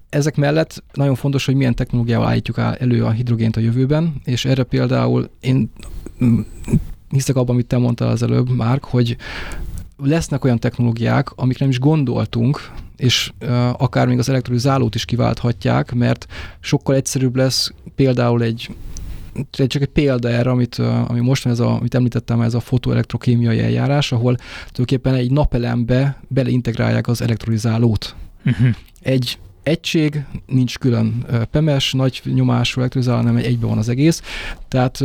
ezek 0.08 0.36
mellett 0.36 0.82
nagyon 0.92 1.14
fontos, 1.14 1.44
hogy 1.44 1.54
milyen 1.54 1.74
technológiával 1.74 2.28
állítjuk 2.28 2.58
elő 2.58 3.04
a 3.04 3.10
hidrogént 3.10 3.56
a 3.56 3.60
jövőben, 3.60 4.14
és 4.24 4.44
erre 4.44 4.62
például 4.62 5.30
én 5.40 5.70
hiszek 7.10 7.36
abban, 7.36 7.54
amit 7.54 7.66
te 7.66 7.78
mondtál 7.78 8.08
az 8.08 8.22
előbb, 8.22 8.50
Márk, 8.50 8.84
hogy 8.84 9.16
lesznek 9.98 10.44
olyan 10.44 10.58
technológiák, 10.58 11.30
amikre 11.34 11.60
nem 11.60 11.70
is 11.70 11.78
gondoltunk, 11.78 12.70
és 12.96 13.32
uh, 13.40 13.82
akár 13.82 14.06
még 14.06 14.18
az 14.18 14.28
elektrolizálót 14.28 14.94
is 14.94 15.04
kiválthatják, 15.04 15.94
mert 15.94 16.26
sokkal 16.60 16.94
egyszerűbb 16.94 17.36
lesz 17.36 17.72
például 17.94 18.42
egy 18.42 18.70
csak 19.50 19.82
egy 19.82 19.88
példa 19.88 20.28
erre, 20.28 20.50
amit, 20.50 20.74
ami 21.08 21.20
most 21.20 21.44
van, 21.44 21.52
ez 21.52 21.60
a, 21.60 21.76
amit 21.76 21.94
említettem, 21.94 22.40
ez 22.40 22.54
a 22.54 22.60
fotoelektrokémiai 22.60 23.60
eljárás, 23.60 24.12
ahol 24.12 24.36
tulajdonképpen 24.72 25.14
egy 25.14 25.30
napelembe 25.30 26.20
beleintegrálják 26.28 27.08
az 27.08 27.22
elektrolizálót. 27.22 28.14
Uh-huh. 28.44 28.68
Egy 29.00 29.38
egység, 29.62 30.24
nincs 30.46 30.78
külön 30.78 31.26
pemes, 31.50 31.92
nagy 31.92 32.22
nyomású 32.24 32.80
elektrolizáló, 32.80 33.16
hanem 33.16 33.36
egyben 33.36 33.68
van 33.68 33.78
az 33.78 33.88
egész. 33.88 34.22
Tehát 34.68 35.04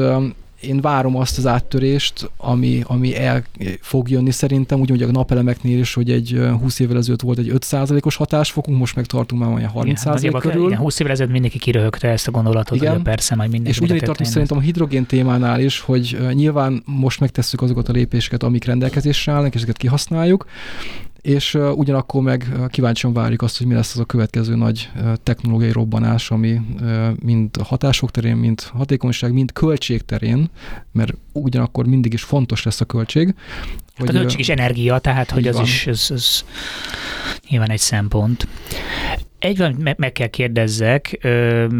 én 0.61 0.81
várom 0.81 1.15
azt 1.15 1.37
az 1.37 1.47
áttörést, 1.47 2.31
ami, 2.37 2.83
ami 2.85 3.17
el 3.17 3.43
fog 3.81 4.09
jönni 4.09 4.31
szerintem, 4.31 4.79
úgy 4.79 5.01
a 5.01 5.11
napelemeknél 5.11 5.79
is, 5.79 5.93
hogy 5.93 6.11
egy 6.11 6.41
20 6.59 6.79
évvel 6.79 6.97
ezelőtt 6.97 7.21
volt 7.21 7.37
egy 7.37 7.51
5%-os 7.55 8.15
hatásfokunk, 8.15 8.77
most 8.77 8.95
meg 8.95 9.05
tartunk 9.05 9.41
már 9.41 9.53
olyan 9.53 9.71
30% 9.75 10.17
igen, 10.19 10.39
körül. 10.39 10.65
Igen, 10.65 10.77
20 10.77 10.99
évvel 10.99 11.11
ezelőtt 11.11 11.31
mindenki 11.31 11.57
kiröhögte 11.57 12.07
ezt 12.07 12.27
a 12.27 12.31
gondolatot, 12.31 12.77
igen. 12.77 12.93
hogy 12.93 13.01
persze 13.01 13.35
majd 13.35 13.51
minden. 13.51 13.71
És 13.71 13.79
ugyanígy 13.79 14.03
tartunk 14.03 14.29
szerintem 14.29 14.57
a 14.57 14.61
hidrogén 14.61 15.05
témánál 15.05 15.59
is, 15.59 15.79
hogy 15.79 16.17
nyilván 16.33 16.83
most 16.85 17.19
megtesszük 17.19 17.61
azokat 17.61 17.89
a 17.89 17.91
lépéseket, 17.91 18.43
amik 18.43 18.65
rendelkezésre 18.65 19.31
állnak, 19.31 19.53
és 19.53 19.55
ezeket 19.55 19.77
kihasználjuk, 19.77 20.45
és 21.21 21.53
uh, 21.53 21.77
ugyanakkor 21.77 22.21
meg 22.21 22.47
kíváncsian 22.69 23.13
várjuk 23.13 23.41
azt, 23.41 23.57
hogy 23.57 23.67
mi 23.67 23.73
lesz 23.73 23.93
az 23.93 23.99
a 23.99 24.05
következő 24.05 24.55
nagy 24.55 24.89
uh, 24.95 25.13
technológiai 25.23 25.71
robbanás, 25.71 26.31
ami 26.31 26.51
uh, 26.81 27.07
mind 27.23 27.57
hatások 27.63 28.11
terén, 28.11 28.35
mind 28.35 28.61
hatékonyság, 28.61 29.33
mind 29.33 29.53
költség 29.53 30.01
terén, 30.01 30.49
mert 30.91 31.13
ugyanakkor 31.31 31.85
mindig 31.85 32.13
is 32.13 32.23
fontos 32.23 32.63
lesz 32.63 32.81
a 32.81 32.85
költség. 32.85 33.35
Hát 33.95 34.07
hogy, 34.07 34.15
a 34.15 34.19
költség 34.19 34.39
is 34.39 34.49
energia, 34.49 34.99
tehát 34.99 35.31
hogy 35.31 35.47
az 35.47 35.55
van. 35.55 35.63
is 35.63 35.87
ez, 35.87 36.07
ez 36.09 36.43
nyilván 37.49 37.69
egy 37.69 37.79
szempont. 37.79 38.47
Egy 39.41 39.57
van, 39.57 39.95
meg 39.97 40.11
kell 40.11 40.27
kérdezzek, 40.27 41.17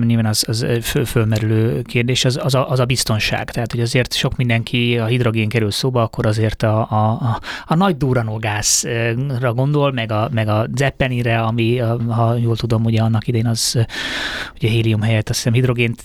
nyilván 0.05 0.25
az, 0.25 0.43
az 0.47 0.65
föl, 0.81 1.05
fölmerülő 1.05 1.81
kérdés, 1.81 2.25
az, 2.25 2.39
az, 2.41 2.55
a, 2.55 2.69
az 2.69 2.79
a 2.79 2.85
biztonság. 2.85 3.51
Tehát, 3.51 3.71
hogy 3.71 3.81
azért 3.81 4.13
sok 4.13 4.35
mindenki 4.35 4.97
a 4.97 5.05
hidrogén 5.05 5.49
kerül 5.49 5.71
szóba, 5.71 6.01
akkor 6.01 6.25
azért 6.25 6.63
a, 6.63 6.87
a, 6.89 7.09
a, 7.09 7.39
a 7.65 7.75
nagy 7.75 7.97
duranógázra 7.97 9.53
gondol, 9.53 9.91
meg 9.91 10.11
a, 10.11 10.29
meg 10.33 10.47
a 10.47 10.67
zeppenire, 10.75 11.39
ami, 11.39 11.77
ha 12.07 12.35
jól 12.35 12.55
tudom, 12.55 12.83
ugye 12.83 13.01
annak 13.01 13.27
idén 13.27 13.47
az 13.47 13.85
ugye 14.55 14.69
hélium 14.69 15.01
helyett 15.01 15.29
azt 15.29 15.37
hiszem 15.37 15.53
hidrogént 15.53 16.03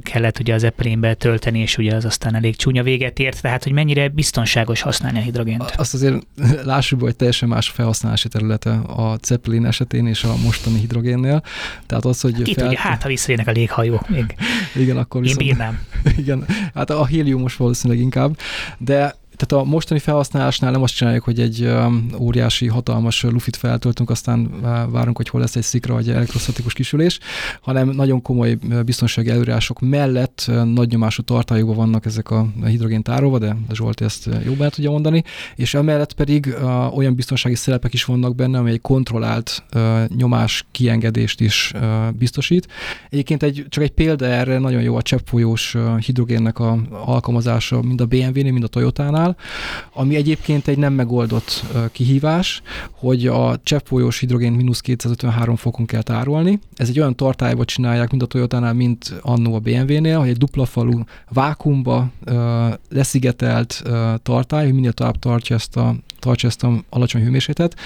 kellett 0.00 0.38
ugye 0.38 0.54
az 0.54 0.60
Zeppelinbe 0.60 1.14
tölteni, 1.14 1.58
és 1.58 1.78
ugye 1.78 1.94
az 1.94 2.04
aztán 2.04 2.34
elég 2.34 2.56
csúnya 2.56 2.82
véget 2.82 3.18
ért, 3.18 3.42
tehát 3.42 3.62
hogy 3.62 3.72
mennyire 3.72 4.08
biztonságos 4.08 4.80
használni 4.80 5.18
a 5.18 5.22
hidrogént. 5.22 5.72
Azt 5.76 5.94
azért 5.94 6.26
lássuk, 6.64 7.00
hogy 7.00 7.16
teljesen 7.16 7.48
más 7.48 7.68
felhasználási 7.68 8.28
területe 8.28 8.70
a 8.72 9.18
Zeppelin 9.22 9.66
esetén 9.66 10.06
és 10.06 10.24
a 10.24 10.34
most 10.44 10.63
mostani 10.64 10.78
hidrogénnél. 10.78 11.42
Tehát 11.86 12.04
az, 12.04 12.20
hogy... 12.20 12.48
Itt 12.48 12.54
fel... 12.54 12.66
ugye, 12.66 12.78
hát 12.78 13.02
ha 13.02 13.08
visszajönnek 13.08 13.48
a 13.48 13.50
léghajók 13.50 14.08
még. 14.08 14.34
Igen, 14.74 14.96
akkor 14.96 15.20
viszont... 15.20 15.40
Én 15.40 15.46
bírnám. 15.46 15.78
Igen, 16.22 16.46
hát 16.74 16.90
a 16.90 17.06
héliumos 17.06 17.56
valószínűleg 17.56 18.02
inkább, 18.02 18.38
de 18.78 19.14
tehát 19.36 19.66
a 19.66 19.70
mostani 19.70 20.00
felhasználásnál 20.00 20.70
nem 20.70 20.82
azt 20.82 20.94
csináljuk, 20.94 21.24
hogy 21.24 21.40
egy 21.40 21.64
um, 21.64 22.06
óriási, 22.18 22.66
hatalmas 22.66 23.22
lufit 23.22 23.56
feltöltünk, 23.56 24.10
aztán 24.10 24.40
uh, 24.40 24.62
várunk, 24.90 25.16
hogy 25.16 25.28
hol 25.28 25.40
lesz 25.40 25.56
egy 25.56 25.62
szikra 25.62 25.94
vagy 25.94 26.10
elektrostatikus 26.10 26.72
kisülés, 26.72 27.18
hanem 27.60 27.88
nagyon 27.88 28.22
komoly 28.22 28.58
uh, 28.68 28.82
biztonsági 28.82 29.30
előírások 29.30 29.80
mellett 29.80 30.44
uh, 30.48 30.64
nagy 30.64 30.88
nyomású 30.88 31.22
tartályokban 31.22 31.76
vannak 31.76 32.06
ezek 32.06 32.30
a 32.30 32.46
hidrogén 32.64 33.02
tárolva, 33.02 33.38
de, 33.38 33.56
Zsolti 33.72 34.04
ezt 34.04 34.28
jobban 34.44 34.70
tudja 34.70 34.90
mondani, 34.90 35.22
és 35.54 35.74
emellett 35.74 36.12
pedig 36.12 36.54
uh, 36.60 36.96
olyan 36.96 37.14
biztonsági 37.14 37.54
szerepek 37.54 37.92
is 37.92 38.04
vannak 38.04 38.34
benne, 38.34 38.58
amely 38.58 38.72
egy 38.72 38.80
kontrollált 38.80 39.62
uh, 39.74 40.06
nyomás 40.16 40.66
kiengedést 40.70 41.40
is 41.40 41.72
uh, 41.74 42.10
biztosít. 42.12 42.68
Egyébként 43.10 43.42
egy, 43.42 43.66
csak 43.68 43.82
egy 43.82 43.90
példa 43.90 44.26
erre 44.26 44.58
nagyon 44.58 44.82
jó 44.82 44.96
a 44.96 45.02
cseppfolyós 45.02 45.74
uh, 45.74 45.98
hidrogénnek 45.98 46.58
a 46.58 46.78
alkalmazása 46.90 47.82
mind 47.82 48.00
a 48.00 48.06
BMW-nél, 48.06 48.52
mind 48.52 48.64
a 48.64 48.68
Toyota-nál, 48.68 49.23
Toyota-nál, 49.24 49.36
ami 49.92 50.16
egyébként 50.16 50.68
egy 50.68 50.78
nem 50.78 50.92
megoldott 50.92 51.64
kihívás, 51.92 52.62
hogy 52.90 53.26
a 53.26 53.58
cseppfolyós 53.62 54.18
hidrogént 54.18 54.56
mínusz 54.56 54.80
253 54.80 55.56
fokon 55.56 55.86
kell 55.86 56.02
tárolni. 56.02 56.58
Ez 56.76 56.88
egy 56.88 56.98
olyan 56.98 57.16
tartályba 57.16 57.64
csinálják, 57.64 58.10
mint 58.10 58.22
a 58.22 58.26
Toyota-nál, 58.26 58.72
mint 58.72 59.14
annó 59.22 59.54
a 59.54 59.58
BMW-nél, 59.58 60.18
hogy 60.18 60.28
egy 60.28 60.36
dupla 60.36 60.64
falu 60.64 61.00
vákumba 61.28 62.10
leszigetelt 62.90 63.82
tartály, 64.22 64.64
hogy 64.64 64.74
minél 64.74 64.92
tovább 64.92 65.18
tartja 65.18 65.56
ezt 65.56 65.76
a 65.76 65.94
tartsa 66.18 66.46
ezt 66.46 66.62
a 66.62 66.82
alacsony 66.88 67.22
hőmérsékletet, 67.22 67.78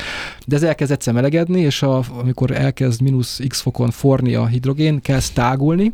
de 0.46 0.56
ez 0.56 0.62
elkezd 0.62 0.92
egyszer 0.92 1.14
melegedni, 1.14 1.60
és 1.60 1.82
a, 1.82 2.02
amikor 2.18 2.50
elkezd 2.50 3.00
mínusz 3.00 3.40
x 3.48 3.60
fokon 3.60 3.90
forni 3.90 4.34
a 4.34 4.46
hidrogén, 4.46 5.00
kezd 5.00 5.32
tágulni, 5.32 5.92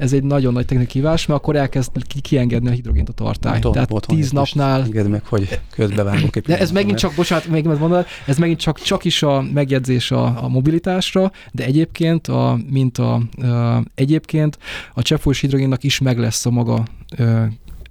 ez 0.00 0.12
egy 0.12 0.22
nagyon 0.22 0.52
nagy 0.52 0.66
technikai 0.66 0.86
kívás, 0.86 1.26
mert 1.26 1.40
akkor 1.40 1.56
elkezd 1.56 1.90
ki- 2.06 2.20
kiengedni 2.20 2.68
a 2.68 2.72
hidrogént 2.72 3.08
a 3.08 3.12
tartály. 3.12 3.54
Tudom, 3.54 3.72
Tehát 3.72 3.88
volt, 3.88 4.06
tíz 4.06 4.30
napnál... 4.30 4.82
Engedd 4.82 5.06
meg, 5.06 5.24
hogy 5.24 5.60
közbevágok 5.70 6.38
De 6.38 6.58
ez 6.58 6.70
megint 6.70 6.98
csak, 6.98 7.14
bocsánat, 7.14 7.46
még 7.46 7.64
mondod, 7.64 8.06
ez 8.26 8.38
megint 8.38 8.58
csak, 8.60 8.80
csak 8.80 9.04
is 9.04 9.22
a 9.22 9.44
megjegyzés 9.52 10.10
a, 10.10 10.44
a 10.44 10.48
mobilitásra, 10.48 11.32
de 11.52 11.64
egyébként, 11.64 12.28
a, 12.28 12.58
mint 12.70 12.98
a, 12.98 13.14
a 13.14 13.82
egyébként 13.94 14.58
a 14.94 15.02
cseppfolyós 15.02 15.40
hidrogénnak 15.40 15.84
is 15.84 15.98
meg 15.98 16.18
lesz 16.18 16.46
a 16.46 16.50
maga 16.50 16.84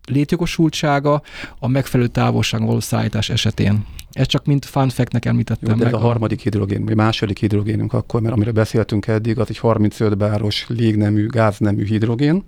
létjogosultsága 0.06 1.22
a 1.60 1.68
megfelelő 1.68 2.10
távolságon 2.10 2.68
való 2.68 2.80
szállítás 2.80 3.30
esetén. 3.30 3.86
Ez 4.12 4.28
csak 4.28 4.46
mint 4.46 4.66
fun 4.66 4.90
fact-nek 4.90 5.26
említettem 5.26 5.70
Jó, 5.70 5.76
de 5.76 5.84
meg. 5.84 5.94
Ez 5.94 6.00
a 6.00 6.04
harmadik 6.04 6.42
hidrogén, 6.42 6.86
vagy 6.86 6.96
második 6.96 7.40
hidrogénünk 7.40 7.94
akkor, 7.94 8.22
mert 8.22 8.34
amire 8.34 8.52
beszéltünk 8.52 9.08
eddig, 9.08 9.40
az 9.40 9.50
egy 9.50 9.58
35 9.58 10.18
báros 10.18 10.66
légnemű, 10.68 11.28
gáznemű 11.28 11.86
hidrogén, 11.86 12.44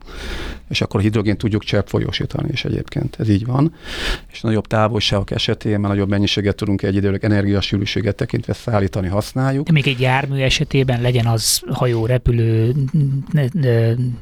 és 0.70 0.82
akkor 0.82 1.00
a 1.00 1.04
hidrogén 1.04 1.38
tudjuk 1.38 1.64
cseppfolyósítani 1.64 2.50
is 2.52 2.66
egyébként. 2.66 3.16
Ez 3.20 3.30
így 3.30 3.46
van. 3.46 3.74
És 4.32 4.42
nagyobb 4.42 4.68
távolságok 4.68 5.32
esetén, 5.32 5.80
mert 5.80 5.94
nagyobb 5.94 6.10
mennyiséget 6.10 6.56
tudunk 6.56 6.82
egy 6.82 6.96
időleg 6.96 7.24
energiasűrűséget 7.24 8.16
tekintve 8.16 8.54
szállítani, 8.54 9.08
használjuk. 9.08 9.66
De 9.66 9.72
még 9.72 9.88
egy 9.88 10.00
jármű 10.00 10.38
esetében 10.38 11.02
legyen 11.02 11.26
az 11.26 11.62
hajó, 11.70 12.06
repülő, 12.06 12.74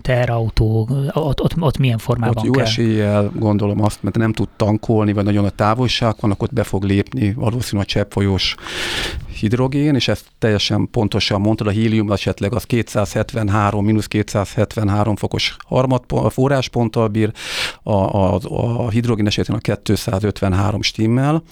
terautó, 0.02 0.90
ott, 1.14 1.42
ott, 1.42 1.54
ott 1.60 1.78
milyen 1.78 1.98
formában 1.98 2.38
ott 2.38 2.44
jó 2.44 2.52
kell? 2.52 2.64
eséllyel 2.64 3.32
gondolom 3.36 3.84
azt, 3.84 4.04
mert 4.04 4.18
nem 4.18 4.34
tud 4.34 4.48
tankolni, 4.56 5.14
vagy 5.14 5.24
nagyon 5.24 5.46
a 5.46 5.50
távolság 5.50 6.16
van, 6.20 6.32
akkor 6.32 6.48
ott 6.48 6.54
be 6.54 6.64
fog 6.64 6.84
lépni 6.84 7.29
valószínűleg 7.36 7.88
cseppfolyós 7.88 8.56
hidrogén, 9.40 9.96
és 9.96 10.08
ezt 10.08 10.26
teljesen 10.40 10.88
pontosan 10.92 11.42
mondtad, 11.42 11.68
a 11.68 11.70
hélium 11.70 12.12
esetleg 12.12 12.54
az 12.54 12.64
273, 12.64 13.86
mínusz 13.86 14.08
273 14.08 15.16
fokos 15.16 15.56
harmad, 15.68 16.04
forrásponttal 16.30 17.08
bír, 17.08 17.32
a, 17.84 17.92
a, 17.92 18.40
a 18.86 18.90
hidrogén 18.90 19.28
esetén 19.28 19.56
a 19.56 19.60
253 19.60 20.82
stimmel. 20.82 21.44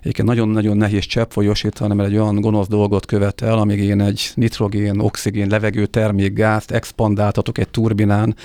Egyébként 0.00 0.28
nagyon-nagyon 0.28 0.76
nehéz 0.76 1.04
cseppfolyósítani, 1.04 1.94
mert 1.94 2.08
egy 2.08 2.16
olyan 2.16 2.40
gonosz 2.40 2.68
dolgot 2.68 3.06
követel, 3.06 3.58
amíg 3.58 3.78
én 3.78 4.00
egy 4.00 4.30
nitrogén, 4.34 4.98
oxigén, 4.98 5.48
levegő 5.48 5.86
termékgázt 5.86 6.70
expandáltatok 6.70 7.58
egy 7.58 7.68
turbinán 7.68 8.36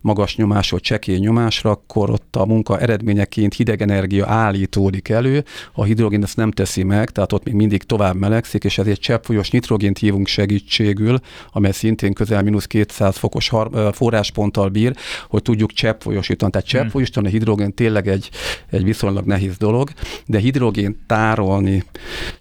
magas 0.00 0.36
nyomású, 0.36 0.78
csekély 0.78 1.18
nyomásra, 1.18 1.70
akkor 1.70 2.10
ott 2.10 2.36
a 2.36 2.46
munka 2.46 2.78
eredményeként 2.78 3.54
hidegenergia 3.54 4.26
állítódik 4.26 5.08
elő, 5.08 5.44
a 5.72 5.84
hidrogén 5.84 6.22
ezt 6.22 6.36
nem 6.36 6.50
teszi 6.50 6.82
meg, 6.82 7.10
tehát 7.10 7.32
ott 7.32 7.44
még 7.44 7.54
mindig 7.54 7.82
tovább 7.82 8.16
meleg, 8.16 8.44
növekszik, 8.52 8.64
és 8.64 8.78
ezért 8.78 9.00
cseppfolyós 9.00 9.50
nitrogént 9.50 9.98
hívunk 9.98 10.26
segítségül, 10.26 11.20
amely 11.52 11.72
szintén 11.72 12.12
közel 12.12 12.42
mínusz 12.42 12.66
200 12.66 13.16
fokos 13.16 13.50
forrásponttal 13.92 14.68
bír, 14.68 14.96
hogy 15.28 15.42
tudjuk 15.42 15.72
cseppfolyósítani. 15.72 16.50
Tehát 16.50 16.70
hmm. 16.70 16.80
cseppfolyósítani 16.80 17.26
a 17.26 17.30
hidrogén 17.30 17.74
tényleg 17.74 18.08
egy, 18.08 18.30
egy 18.70 18.84
viszonylag 18.84 19.26
nehéz 19.26 19.56
dolog, 19.56 19.90
de 20.26 20.38
hidrogén 20.38 20.96
tárolni, 21.06 21.84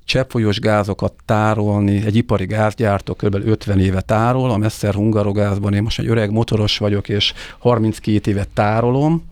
cseppfolyós 0.06 0.60
gázokat 0.60 1.14
tárolni, 1.26 2.06
egy 2.06 2.16
ipari 2.16 2.46
gázgyártó 2.46 3.14
kb. 3.14 3.36
50 3.36 3.80
éve 3.80 4.02
tárol, 4.02 4.52
a 4.52 4.58
Messer 4.58 4.94
Hungarogázban 4.94 5.74
én 5.74 5.84
most 5.84 6.00
egy 6.00 6.08
öreg 6.08 6.32
motoros 6.32 6.78
vagyok, 6.78 7.10
és 7.10 7.34
32 7.58 8.32
évet 8.32 8.50
tárolom. 8.54 9.24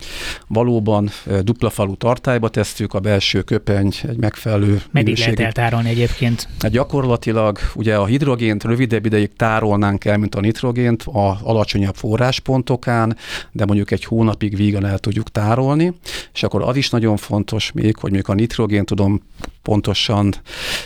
Valóban 0.48 1.10
dupla 1.42 1.70
falu 1.70 1.96
tartályba 1.96 2.50
tesszük, 2.50 2.94
a 2.94 3.00
belső 3.00 3.42
köpeny 3.42 3.94
egy 4.08 4.18
megfelelő 4.18 4.82
Meddig 4.92 5.18
lehet 5.18 5.40
eltárolni 5.40 5.90
egyébként? 5.90 6.48
Hát 6.68 6.76
gyakorlatilag 6.76 7.60
ugye 7.76 7.96
a 7.96 8.06
hidrogént 8.06 8.64
rövidebb 8.64 9.06
ideig 9.06 9.34
tárolnánk 9.36 10.06
el, 10.06 10.18
mint 10.18 10.36
a 10.36 10.40
nitrogént 10.40 11.04
a 11.04 11.40
alacsonyabb 11.44 11.96
forráspontokán, 11.96 13.18
de 13.52 13.66
mondjuk 13.66 13.92
egy 13.92 14.04
hónapig 14.04 14.56
vígan 14.56 14.86
el 14.86 15.00
tudjuk 15.00 15.32
tárolni, 15.32 15.94
és 16.34 16.44
akkor 16.44 16.62
az 16.62 16.76
is 16.76 16.90
nagyon 16.90 17.18
fontos 17.18 17.72
még, 17.72 17.98
hogy 17.98 18.12
mondjuk 18.12 18.28
a 18.28 18.34
nitrogén 18.34 18.86
tudom 18.86 19.22
pontosan 19.68 20.34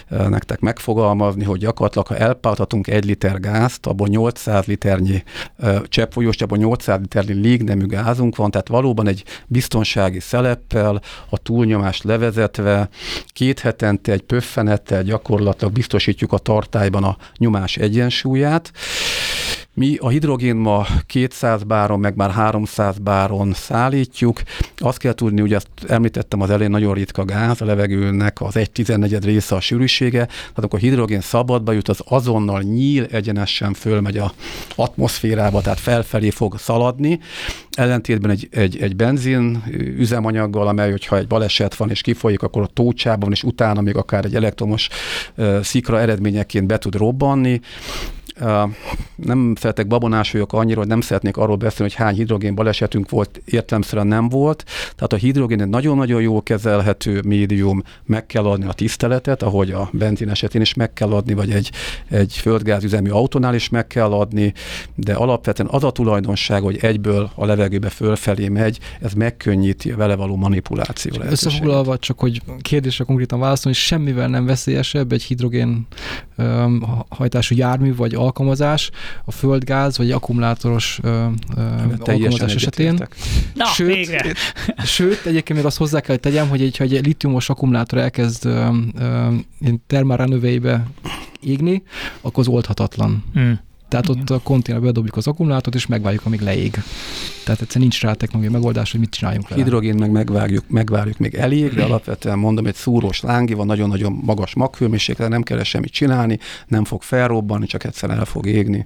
nektek 0.09 0.59
megfogalmazni, 0.59 1.43
hogy 1.43 1.59
gyakorlatilag, 1.59 2.07
ha 2.07 2.17
elpártatunk 2.17 2.87
egy 2.87 3.05
liter 3.05 3.39
gázt, 3.39 3.85
abból 3.85 4.07
800 4.07 4.65
liternyi 4.65 5.23
cseppfolyós, 5.83 6.35
abból 6.41 6.57
800 6.57 6.99
liternyi 6.99 7.33
légnemű 7.33 7.85
gázunk 7.85 8.35
van, 8.35 8.51
tehát 8.51 8.67
valóban 8.67 9.07
egy 9.07 9.23
biztonsági 9.47 10.19
szeleppel, 10.19 11.01
a 11.29 11.37
túlnyomást 11.37 12.03
levezetve, 12.03 12.89
két 13.27 13.59
hetente 13.59 14.11
egy 14.11 14.21
pöffenettel 14.21 15.03
gyakorlatilag 15.03 15.70
biztosítjuk 15.71 16.33
a 16.33 16.37
tartályban 16.37 17.03
a 17.03 17.17
nyomás 17.37 17.77
egyensúlyát, 17.77 18.71
mi 19.73 19.95
a 19.99 20.09
hidrogén 20.09 20.55
ma 20.55 20.85
200 21.05 21.63
báron, 21.63 21.99
meg 21.99 22.15
már 22.15 22.31
300 22.31 22.97
báron 22.97 23.53
szállítjuk. 23.53 24.41
Azt 24.77 24.97
kell 24.97 25.13
tudni, 25.13 25.41
ugye 25.41 25.55
ezt 25.55 25.67
említettem 25.87 26.41
az 26.41 26.49
elején, 26.49 26.71
nagyon 26.71 26.93
ritka 26.93 27.25
gáz, 27.25 27.61
a 27.61 27.65
levegőnek 27.65 28.41
az 28.41 28.55
1 28.55 28.71
14 28.71 29.23
része 29.23 29.55
a 29.55 29.59
sűrűsége, 29.59 30.25
tehát 30.25 30.73
a 30.73 30.77
hidrogén 30.77 31.21
szabadba 31.21 31.71
jut, 31.71 31.89
az 31.89 32.01
azonnal 32.05 32.61
nyíl 32.61 33.07
egyenesen 33.11 33.73
fölmegy 33.73 34.17
a 34.17 34.33
atmoszférába, 34.75 35.61
tehát 35.61 35.79
felfelé 35.79 36.29
fog 36.29 36.57
szaladni. 36.57 37.19
Ellentétben 37.71 38.31
egy, 38.31 38.47
egy, 38.51 38.81
egy 38.81 38.95
benzin 38.95 39.63
üzemanyaggal, 39.97 40.67
amely, 40.67 40.91
hogyha 40.91 41.17
egy 41.17 41.27
baleset 41.27 41.75
van 41.75 41.89
és 41.89 42.01
kifolyik, 42.01 42.41
akkor 42.41 42.61
a 42.61 42.69
tócsában, 42.73 43.31
és 43.31 43.43
utána 43.43 43.81
még 43.81 43.95
akár 43.95 44.25
egy 44.25 44.35
elektromos 44.35 44.87
szikra 45.61 45.99
eredményeként 45.99 46.67
be 46.67 46.77
tud 46.77 46.95
robbanni 46.95 47.61
nem 49.15 49.53
szeretek 49.59 49.87
babonás 49.87 50.31
vagyok 50.31 50.53
annyira, 50.53 50.79
hogy 50.79 50.87
nem 50.87 51.01
szeretnék 51.01 51.37
arról 51.37 51.55
beszélni, 51.55 51.91
hogy 51.91 52.05
hány 52.05 52.15
hidrogén 52.15 52.55
balesetünk 52.55 53.09
volt, 53.09 53.41
értelemszerűen 53.45 54.07
nem 54.07 54.29
volt. 54.29 54.63
Tehát 54.95 55.13
a 55.13 55.15
hidrogén 55.15 55.61
egy 55.61 55.69
nagyon-nagyon 55.69 56.21
jól 56.21 56.43
kezelhető 56.43 57.21
médium, 57.25 57.81
meg 58.05 58.25
kell 58.25 58.45
adni 58.45 58.65
a 58.65 58.73
tiszteletet, 58.73 59.43
ahogy 59.43 59.71
a 59.71 59.89
benzin 59.93 60.29
esetén 60.29 60.61
is 60.61 60.73
meg 60.73 60.93
kell 60.93 61.11
adni, 61.11 61.33
vagy 61.33 61.51
egy, 61.51 61.71
egy 62.09 62.33
földgázüzemű 62.33 63.09
autónál 63.09 63.55
is 63.55 63.69
meg 63.69 63.87
kell 63.87 64.11
adni, 64.11 64.53
de 64.95 65.13
alapvetően 65.13 65.69
az 65.71 65.83
a 65.83 65.91
tulajdonság, 65.91 66.61
hogy 66.61 66.77
egyből 66.81 67.29
a 67.35 67.45
levegőbe 67.45 67.89
fölfelé 67.89 68.47
megy, 68.47 68.79
ez 69.01 69.13
megkönnyíti 69.13 69.91
a 69.91 69.95
vele 69.95 70.15
való 70.15 70.35
manipuláció 70.35 71.11
Összefoglalva 71.29 71.97
csak, 71.97 72.19
hogy 72.19 72.41
kérdésre 72.61 73.03
konkrétan 73.03 73.39
válaszolni, 73.39 73.77
semmivel 73.77 74.27
nem 74.27 74.45
veszélyesebb 74.45 75.11
egy 75.11 75.23
hidrogén 75.23 75.87
um, 76.37 76.83
hajtású 77.09 77.55
jármű 77.55 77.95
vagy 77.95 78.15
alkalmazás 78.31 78.89
a 79.25 79.31
földgáz 79.31 79.97
vagy 79.97 80.11
akkumulátoros 80.11 80.99
um, 81.03 81.35
alkalmazás 81.99 82.55
esetén. 82.55 83.07
Na, 83.53 83.65
sőt, 83.65 83.95
végre. 83.95 84.33
sőt, 84.85 85.25
egyébként 85.25 85.57
még 85.57 85.67
azt 85.67 85.77
hozzá 85.77 85.99
kell, 85.99 86.09
hogy 86.09 86.19
tegyem, 86.19 86.49
hogy 86.49 86.61
egy, 86.61 86.77
egy 86.79 87.05
litiumos 87.05 87.49
akkumulátor 87.49 87.99
elkezd 87.99 88.45
um, 88.45 88.91
um, 88.99 89.83
termárrenöveibe 89.87 90.87
égni, 91.39 91.83
akkor 92.21 92.39
az 92.39 92.53
oldhatatlan. 92.53 93.23
Hmm. 93.33 93.59
Tehát 93.87 94.09
Igen. 94.09 94.21
ott 94.21 94.29
a 94.29 94.39
konténerbe 94.39 94.85
bedobjuk 94.85 95.17
az 95.17 95.27
akkumulátort, 95.27 95.75
és 95.75 95.85
megvárjuk, 95.85 96.25
amíg 96.25 96.41
leég. 96.41 96.83
Tehát 97.43 97.61
egyszerűen 97.61 97.89
nincs 97.89 98.01
rá 98.01 98.13
technológiai 98.13 98.53
megoldás, 98.53 98.91
hogy 98.91 98.99
mit 98.99 99.09
csináljunk 99.09 99.49
vele. 99.49 99.63
Hidrogén 99.63 99.95
meg 99.95 100.11
megvárjuk, 100.11 100.63
megvárjuk 100.67 101.17
még 101.17 101.35
elég, 101.35 101.73
de 101.73 101.83
alapvetően 101.83 102.39
mondom, 102.39 102.65
egy 102.65 102.75
szúrós 102.75 103.21
lángi 103.21 103.53
van, 103.53 103.65
nagyon-nagyon 103.65 104.19
magas 104.23 104.53
magfőmérséklet, 104.53 105.29
nem 105.29 105.43
kell 105.43 105.63
semmit 105.63 105.91
csinálni, 105.91 106.39
nem 106.67 106.83
fog 106.83 107.01
felrobbanni, 107.01 107.65
csak 107.65 107.83
egyszerűen 107.83 108.19
el 108.19 108.25
fog 108.25 108.45
égni. 108.45 108.85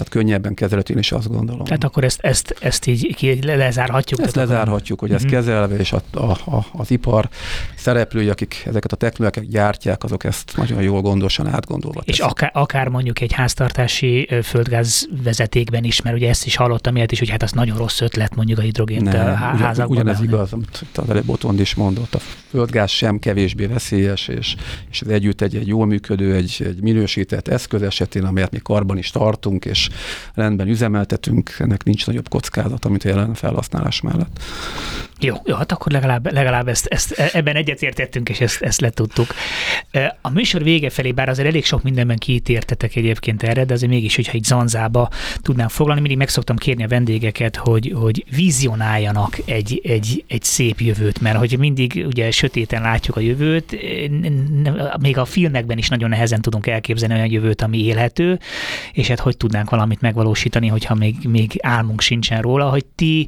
Tehát 0.00 0.14
könnyebben 0.14 0.54
kezelhető, 0.54 0.92
én 0.92 0.98
is 0.98 1.12
azt 1.12 1.28
gondolom. 1.28 1.64
Tehát 1.64 1.84
akkor 1.84 2.04
ezt, 2.04 2.20
ezt, 2.20 2.56
ezt 2.60 2.86
így 2.86 3.14
ki 3.14 3.38
lezárhatjuk? 3.42 4.20
Ezt 4.20 4.34
lezárhatjuk, 4.34 5.00
hogy 5.00 5.12
ezt 5.12 5.24
mm-hmm. 5.24 5.34
kezelve, 5.34 5.76
és 5.76 5.92
a, 5.92 6.02
a, 6.12 6.30
a, 6.30 6.66
az 6.72 6.90
ipar 6.90 7.28
szereplői, 7.76 8.28
akik 8.28 8.62
ezeket 8.66 8.92
a 8.92 8.96
technológiákat 8.96 9.52
gyártják, 9.52 10.04
azok 10.04 10.24
ezt 10.24 10.52
nagyon 10.56 10.82
jól 10.82 11.00
gondosan 11.00 11.46
átgondolva 11.46 12.00
És 12.04 12.18
akár, 12.18 12.50
akár 12.54 12.88
mondjuk 12.88 13.20
egy 13.20 13.32
háztartási 13.32 14.28
földgáz 14.42 15.08
vezetékben 15.24 15.84
is, 15.84 16.02
mert 16.02 16.16
ugye 16.16 16.28
ezt 16.28 16.46
is 16.46 16.56
hallottam 16.56 16.96
ilyet 16.96 17.12
is, 17.12 17.18
hogy 17.18 17.28
hát 17.28 17.42
az 17.42 17.52
nagyon 17.52 17.76
rossz 17.76 18.00
ötlet 18.00 18.34
mondjuk 18.34 18.58
a 18.58 18.62
hidrogént 18.62 19.02
Nem, 19.02 19.34
házakban. 19.34 19.96
Ugyanez 19.96 20.22
igaz, 20.22 20.52
amit 20.52 20.84
az 20.94 21.10
előbb 21.10 21.24
Botond 21.24 21.60
is 21.60 21.74
mondott, 21.74 22.14
a 22.14 22.18
földgáz 22.50 22.90
sem 22.90 23.18
kevésbé 23.18 23.66
veszélyes, 23.66 24.28
és, 24.28 24.56
és 24.90 25.00
ez 25.00 25.08
együtt 25.08 25.40
egy, 25.40 25.56
egy 25.56 25.66
jól 25.66 25.86
működő, 25.86 26.34
egy, 26.34 26.56
egy 26.64 26.82
minősített 26.82 27.48
eszköz 27.48 27.82
esetén, 27.82 28.24
amelyet 28.24 28.50
mi 28.50 28.58
karban 28.58 28.98
is 28.98 29.10
tartunk, 29.10 29.64
és 29.64 29.88
rendben 30.34 30.68
üzemeltetünk, 30.68 31.54
ennek 31.58 31.84
nincs 31.84 32.06
nagyobb 32.06 32.28
kockázata, 32.28 32.88
mint 32.88 33.04
a 33.04 33.08
jelen 33.08 33.34
felhasználás 33.34 34.00
mellett. 34.00 34.42
Jó, 35.22 35.36
jó, 35.44 35.54
hát 35.54 35.72
akkor 35.72 35.92
legalább, 35.92 36.32
legalább 36.32 36.68
ezt, 36.68 36.86
ezt, 36.86 37.12
ebben 37.12 37.56
egyetértettünk, 37.56 38.28
és 38.28 38.40
ezt, 38.40 38.62
ezt 38.62 38.80
letudtuk. 38.80 39.34
A 40.20 40.30
műsor 40.30 40.62
vége 40.62 40.90
felé, 40.90 41.12
bár 41.12 41.28
azért 41.28 41.48
elég 41.48 41.64
sok 41.64 41.82
mindenben 41.82 42.16
kiítértetek 42.16 42.96
egyébként 42.96 43.42
erre, 43.42 43.64
de 43.64 43.74
azért 43.74 43.90
mégis, 43.90 44.16
hogyha 44.16 44.32
egy 44.32 44.44
zanzába 44.44 45.08
tudnám 45.42 45.68
foglalni, 45.68 46.00
mindig 46.00 46.18
meg 46.18 46.28
szoktam 46.28 46.56
kérni 46.56 46.84
a 46.84 46.88
vendégeket, 46.88 47.56
hogy, 47.56 47.92
hogy 47.94 48.24
vizionáljanak 48.34 49.38
egy, 49.44 49.80
egy, 49.84 50.24
egy 50.28 50.42
szép 50.42 50.80
jövőt, 50.80 51.20
mert 51.20 51.38
hogy 51.38 51.58
mindig 51.58 52.04
ugye 52.06 52.30
sötéten 52.30 52.82
látjuk 52.82 53.16
a 53.16 53.20
jövőt, 53.20 53.76
még 55.00 55.18
a 55.18 55.24
filmekben 55.24 55.78
is 55.78 55.88
nagyon 55.88 56.08
nehezen 56.08 56.40
tudunk 56.40 56.66
elképzelni 56.66 57.14
olyan 57.14 57.30
jövőt, 57.30 57.62
ami 57.62 57.84
élhető, 57.84 58.38
és 58.92 59.08
hát 59.08 59.20
hogy 59.20 59.36
tudnánk 59.36 59.70
valamit 59.70 60.00
megvalósítani, 60.00 60.66
hogyha 60.66 60.94
még, 60.94 61.16
még 61.28 61.52
álmunk 61.62 62.00
sincsen 62.00 62.40
róla, 62.40 62.68
hogy 62.68 62.84
ti, 62.84 63.26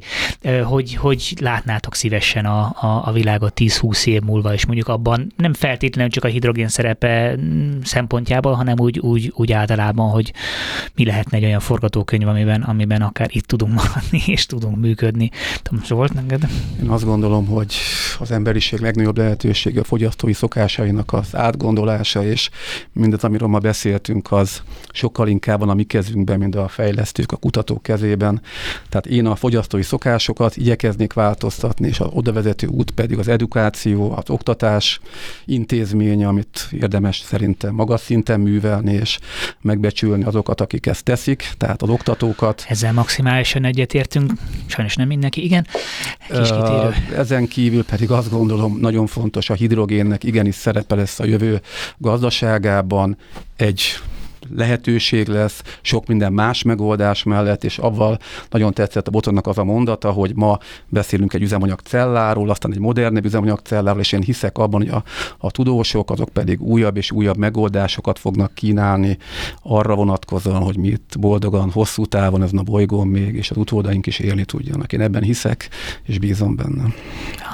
hogy, 0.63 0.95
hogy 0.95 1.33
látnátok 1.39 1.82
látnátok 1.83 1.95
szívesen 1.95 2.45
a, 2.45 2.75
a, 2.85 3.07
a 3.07 3.11
világot 3.11 3.53
10-20 3.55 4.05
év 4.05 4.21
múlva, 4.21 4.53
és 4.53 4.65
mondjuk 4.65 4.87
abban 4.87 5.33
nem 5.37 5.53
feltétlenül 5.53 6.11
csak 6.11 6.23
a 6.23 6.27
hidrogén 6.27 6.67
szerepe 6.67 7.35
szempontjából, 7.83 8.53
hanem 8.53 8.79
úgy, 8.79 8.99
úgy, 8.99 9.33
úgy 9.35 9.51
általában, 9.51 10.09
hogy 10.09 10.33
mi 10.95 11.05
lehetne 11.05 11.37
egy 11.37 11.43
olyan 11.43 11.59
forgatókönyv, 11.59 12.27
amiben, 12.27 12.61
amiben 12.61 13.01
akár 13.01 13.29
itt 13.31 13.45
tudunk 13.45 13.73
maradni, 13.73 14.21
és 14.35 14.45
tudunk 14.45 14.77
működni. 14.77 15.29
Tudom, 15.61 15.83
volt 15.87 16.13
neked? 16.13 16.47
Én 16.81 16.89
azt 16.89 17.05
gondolom, 17.05 17.45
hogy 17.45 17.75
az 18.19 18.31
emberiség 18.31 18.79
legnagyobb 18.79 19.17
lehetősége 19.17 19.79
a 19.79 19.83
fogyasztói 19.83 20.33
szokásainak 20.33 21.13
az 21.13 21.35
átgondolása, 21.35 22.25
és 22.25 22.49
mindaz, 22.91 23.23
amiről 23.23 23.47
ma 23.47 23.59
beszéltünk, 23.59 24.31
az 24.31 24.61
sokkal 24.91 25.27
inkább 25.27 25.59
van 25.59 25.69
a 25.69 25.73
mi 25.73 25.83
kezünkben, 25.83 26.39
mint 26.39 26.55
a 26.55 26.67
fejlesztők, 26.67 27.31
a 27.31 27.35
kutatók 27.35 27.83
kezében. 27.83 28.41
Tehát 28.89 29.05
én 29.05 29.25
a 29.25 29.35
fogyasztói 29.35 29.81
szokásokat 29.81 30.57
igyekeznék 30.57 31.13
változtatni, 31.13 31.72
folytatni, 31.73 31.87
és 31.87 31.99
az 31.99 32.07
oda 32.11 32.33
vezető 32.33 32.67
út 32.67 32.91
pedig 32.91 33.17
az 33.17 33.27
edukáció, 33.27 34.11
az 34.11 34.29
oktatás 34.29 34.99
intézménye, 35.45 36.27
amit 36.27 36.67
érdemes 36.71 37.23
szerintem 37.25 37.73
magas 37.73 38.01
szinten 38.01 38.39
művelni, 38.39 38.93
és 38.93 39.19
megbecsülni 39.61 40.23
azokat, 40.23 40.61
akik 40.61 40.85
ezt 40.85 41.03
teszik, 41.03 41.53
tehát 41.57 41.81
az 41.81 41.89
oktatókat. 41.89 42.65
Ezzel 42.67 42.93
maximálisan 42.93 43.65
egyetértünk, 43.65 44.31
sajnos 44.65 44.95
nem 44.95 45.07
mindenki, 45.07 45.43
igen. 45.43 45.67
Kis 46.27 46.49
kitérő. 46.49 46.93
Ezen 47.15 47.47
kívül 47.47 47.83
pedig 47.83 48.11
azt 48.11 48.29
gondolom, 48.29 48.77
nagyon 48.79 49.07
fontos 49.07 49.49
a 49.49 49.53
hidrogénnek 49.53 50.23
igenis 50.23 50.55
szerepe 50.55 50.95
lesz 50.95 51.19
a 51.19 51.25
jövő 51.25 51.61
gazdaságában, 51.97 53.17
egy 53.55 53.81
lehetőség 54.55 55.27
lesz, 55.27 55.61
sok 55.81 56.07
minden 56.07 56.33
más 56.33 56.63
megoldás 56.63 57.23
mellett, 57.23 57.63
és 57.63 57.77
avval 57.77 58.19
nagyon 58.49 58.73
tetszett 58.73 59.07
a 59.07 59.11
Botonnak 59.11 59.47
az 59.47 59.57
a 59.57 59.63
mondata, 59.63 60.11
hogy 60.11 60.35
ma 60.35 60.57
beszélünk 60.87 61.33
egy 61.33 61.41
üzemanyag 61.41 61.79
celláról, 61.79 62.49
aztán 62.49 62.71
egy 62.71 62.79
modernebb 62.79 63.25
üzemanyag 63.25 63.59
celláról, 63.63 64.01
és 64.01 64.11
én 64.11 64.21
hiszek 64.21 64.57
abban, 64.57 64.81
hogy 64.81 64.89
a, 64.89 65.03
a 65.37 65.51
tudósok 65.51 66.11
azok 66.11 66.29
pedig 66.29 66.61
újabb 66.61 66.97
és 66.97 67.11
újabb 67.11 67.37
megoldásokat 67.37 68.19
fognak 68.19 68.53
kínálni 68.53 69.17
arra 69.61 69.95
vonatkozóan, 69.95 70.61
hogy 70.61 70.77
mi 70.77 70.87
itt 70.87 71.19
boldogan, 71.19 71.71
hosszú 71.71 72.05
távon 72.05 72.43
ezen 72.43 72.57
a 72.57 72.63
bolygón 72.63 73.07
még, 73.07 73.35
és 73.35 73.51
az 73.51 73.57
utódaink 73.57 74.05
is 74.05 74.19
élni 74.19 74.45
tudjanak. 74.45 74.93
Én 74.93 75.01
ebben 75.01 75.23
hiszek, 75.23 75.69
és 76.03 76.19
bízom 76.19 76.55
benne. 76.55 76.83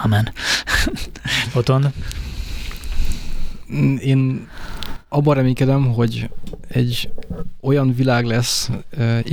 Amen. 0.03 0.31
Boton? 1.53 1.93
Én 3.99 4.47
abban 5.09 5.35
reménykedem, 5.35 5.93
hogy 5.93 6.29
egy 6.67 7.09
olyan 7.61 7.93
világ 7.93 8.25
lesz 8.25 8.69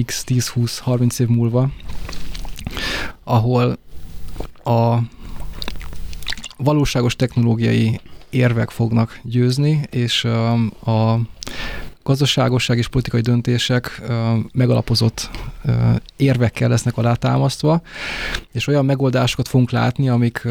x 0.05 0.25
10, 0.25 0.49
20, 0.49 0.79
30 0.79 1.19
év 1.19 1.29
múlva, 1.29 1.71
ahol 3.25 3.79
a 4.65 4.99
valóságos 6.57 7.17
technológiai 7.17 8.01
érvek 8.31 8.71
fognak 8.71 9.21
győzni, 9.23 9.81
és 9.91 10.25
a 10.85 11.19
gazdaságosság 12.03 12.79
és 12.79 12.89
politikai 12.89 13.21
döntések 13.21 14.03
megalapozott 14.53 15.31
érvekkel 16.17 16.69
lesznek 16.69 16.97
alátámasztva, 16.97 17.83
és 18.53 18.67
olyan 18.67 18.85
megoldásokat 18.85 19.49
fogunk 19.49 19.71
látni, 19.71 20.09
amik, 20.09 20.49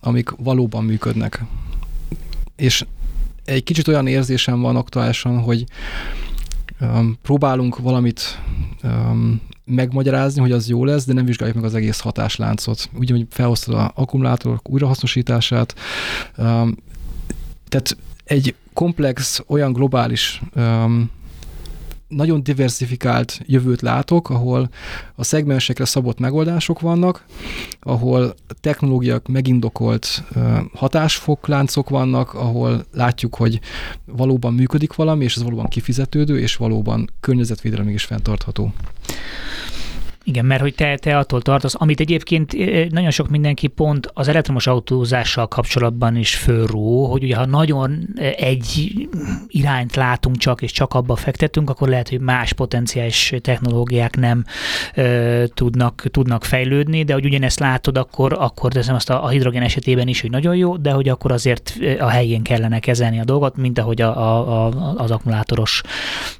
amik 0.00 0.30
valóban 0.30 0.84
működnek. 0.84 1.44
És 2.56 2.84
egy 3.44 3.64
kicsit 3.64 3.88
olyan 3.88 4.06
érzésem 4.06 4.60
van 4.60 4.76
aktuálisan, 4.76 5.38
hogy 5.40 5.64
um, 6.80 7.18
próbálunk 7.22 7.78
valamit 7.78 8.40
um, 8.82 9.40
megmagyarázni, 9.64 10.40
hogy 10.40 10.52
az 10.52 10.68
jó 10.68 10.84
lesz, 10.84 11.04
de 11.04 11.12
nem 11.12 11.24
vizsgáljuk 11.24 11.56
meg 11.56 11.66
az 11.66 11.74
egész 11.74 12.00
hatásláncot. 12.00 12.90
Ugye, 12.94 13.14
hogy 13.14 13.26
felhoztad 13.30 13.74
a 13.74 13.92
akkumulátorok 13.94 14.70
újrahasznosítását, 14.70 15.74
um, 16.36 16.76
tehát 17.68 17.96
egy 18.24 18.54
komplex, 18.72 19.42
olyan 19.46 19.72
globális 19.72 20.42
um, 20.56 21.10
nagyon 22.14 22.42
diversifikált 22.42 23.40
jövőt 23.46 23.80
látok, 23.80 24.30
ahol 24.30 24.70
a 25.14 25.24
szegmensekre 25.24 25.84
szabott 25.84 26.18
megoldások 26.18 26.80
vannak, 26.80 27.24
ahol 27.80 28.34
technológiák 28.60 29.26
megindokolt 29.26 30.24
hatásfokláncok 30.74 31.88
vannak, 31.88 32.34
ahol 32.34 32.84
látjuk, 32.92 33.34
hogy 33.34 33.60
valóban 34.04 34.54
működik 34.54 34.94
valami, 34.94 35.24
és 35.24 35.36
ez 35.36 35.42
valóban 35.42 35.66
kifizetődő, 35.66 36.38
és 36.38 36.56
valóban 36.56 37.10
környezetvédelmi 37.20 37.92
is 37.92 38.04
fenntartható. 38.04 38.72
Igen, 40.24 40.44
mert 40.44 40.60
hogy 40.60 40.74
te, 40.74 40.96
te 40.96 41.16
attól 41.18 41.42
tartasz, 41.42 41.74
amit 41.78 42.00
egyébként 42.00 42.52
nagyon 42.90 43.10
sok 43.10 43.28
mindenki 43.28 43.66
pont 43.66 44.10
az 44.14 44.28
elektromos 44.28 44.66
autózással 44.66 45.48
kapcsolatban 45.48 46.16
is 46.16 46.36
fölró, 46.36 47.06
hogy 47.06 47.22
ugye 47.22 47.36
ha 47.36 47.46
nagyon 47.46 48.08
egy 48.36 48.92
irányt 49.46 49.96
látunk 49.96 50.36
csak, 50.36 50.62
és 50.62 50.72
csak 50.72 50.94
abba 50.94 51.16
fektetünk, 51.16 51.70
akkor 51.70 51.88
lehet, 51.88 52.08
hogy 52.08 52.20
más 52.20 52.52
potenciális 52.52 53.34
technológiák 53.40 54.16
nem 54.16 54.44
ö, 54.94 55.44
tudnak, 55.54 56.04
tudnak 56.10 56.44
fejlődni, 56.44 57.02
de 57.02 57.12
hogy 57.12 57.24
ugyanezt 57.24 57.58
látod, 57.58 57.98
akkor, 57.98 58.36
akkor 58.38 58.72
teszem 58.72 58.94
azt 58.94 59.10
a, 59.10 59.24
a 59.24 59.28
hidrogén 59.28 59.62
esetében 59.62 60.08
is, 60.08 60.20
hogy 60.20 60.30
nagyon 60.30 60.56
jó, 60.56 60.76
de 60.76 60.90
hogy 60.90 61.08
akkor 61.08 61.32
azért 61.32 61.74
a 61.98 62.08
helyén 62.08 62.42
kellene 62.42 62.78
kezelni 62.78 63.20
a 63.20 63.24
dolgot, 63.24 63.56
mint 63.56 63.78
ahogy 63.78 64.02
a, 64.02 64.16
a, 64.16 64.66
a, 64.66 64.94
az 64.96 65.10
akkumulátoros 65.10 65.82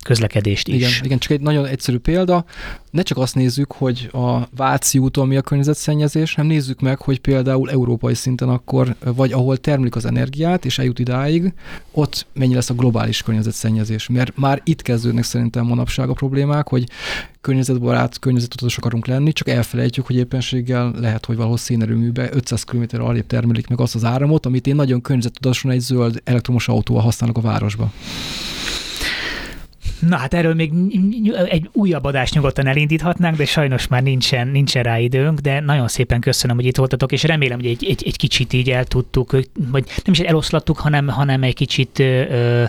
közlekedést 0.04 0.68
is. 0.68 0.74
Igen, 0.74 0.90
igen, 1.02 1.18
csak 1.18 1.30
egy 1.30 1.40
nagyon 1.40 1.66
egyszerű 1.66 1.98
példa. 1.98 2.44
Ne 2.90 3.02
csak 3.02 3.18
azt 3.18 3.34
nézzük, 3.34 3.71
hogy 3.72 4.10
a 4.12 4.48
Váci 4.56 4.98
úton 4.98 5.26
mi 5.26 5.36
a 5.36 5.40
környezetszennyezés, 5.40 6.34
hanem 6.34 6.50
nézzük 6.50 6.80
meg, 6.80 7.00
hogy 7.00 7.20
például 7.20 7.70
európai 7.70 8.14
szinten 8.14 8.48
akkor, 8.48 8.96
vagy 9.04 9.32
ahol 9.32 9.56
termelik 9.56 9.96
az 9.96 10.04
energiát, 10.04 10.64
és 10.64 10.78
eljut 10.78 10.98
idáig, 10.98 11.52
ott 11.90 12.26
mennyi 12.32 12.54
lesz 12.54 12.70
a 12.70 12.74
globális 12.74 13.22
környezetszennyezés. 13.22 14.08
Mert 14.08 14.36
már 14.36 14.60
itt 14.64 14.82
kezdődnek 14.82 15.24
szerintem 15.24 15.66
manapság 15.66 16.08
a 16.08 16.12
problémák, 16.12 16.68
hogy 16.68 16.84
környezetbarát, 17.40 18.18
környezetudatos 18.18 18.76
akarunk 18.76 19.06
lenni, 19.06 19.32
csak 19.32 19.48
elfelejtjük, 19.48 20.06
hogy 20.06 20.16
éppenséggel 20.16 20.92
lehet, 20.98 21.26
hogy 21.26 21.36
valahol 21.36 21.56
szénerőműbe 21.56 22.28
500 22.32 22.62
km 22.62 23.02
arrébb 23.02 23.26
termelik 23.26 23.68
meg 23.68 23.80
azt 23.80 23.94
az 23.94 24.04
áramot, 24.04 24.46
amit 24.46 24.66
én 24.66 24.74
nagyon 24.74 25.00
környezetudatosan 25.00 25.70
egy 25.70 25.80
zöld 25.80 26.20
elektromos 26.24 26.68
autóval 26.68 27.02
használok 27.02 27.38
a 27.38 27.40
városba. 27.40 27.92
Na 30.08 30.16
hát 30.16 30.34
erről 30.34 30.54
még 30.54 30.72
egy 31.48 31.68
újabb 31.72 32.04
adást 32.04 32.34
nyugodtan 32.34 32.66
elindíthatnánk, 32.66 33.36
de 33.36 33.44
sajnos 33.44 33.86
már 33.86 34.02
nincsen, 34.02 34.48
nincsen 34.48 34.82
rá 34.82 34.98
időnk, 34.98 35.38
de 35.38 35.60
nagyon 35.60 35.88
szépen 35.88 36.20
köszönöm, 36.20 36.56
hogy 36.56 36.66
itt 36.66 36.76
voltatok, 36.76 37.12
és 37.12 37.22
remélem, 37.22 37.58
hogy 37.58 37.68
egy, 37.68 37.84
egy, 37.84 38.02
egy 38.06 38.16
kicsit 38.16 38.52
így 38.52 38.70
el 38.70 38.84
tudtuk, 38.84 39.30
vagy 39.70 39.84
nem 39.86 40.12
is 40.12 40.18
eloszlattuk, 40.18 40.78
hanem, 40.78 41.08
hanem 41.08 41.42
egy 41.42 41.54
kicsit 41.54 41.98
ö, 41.98 42.64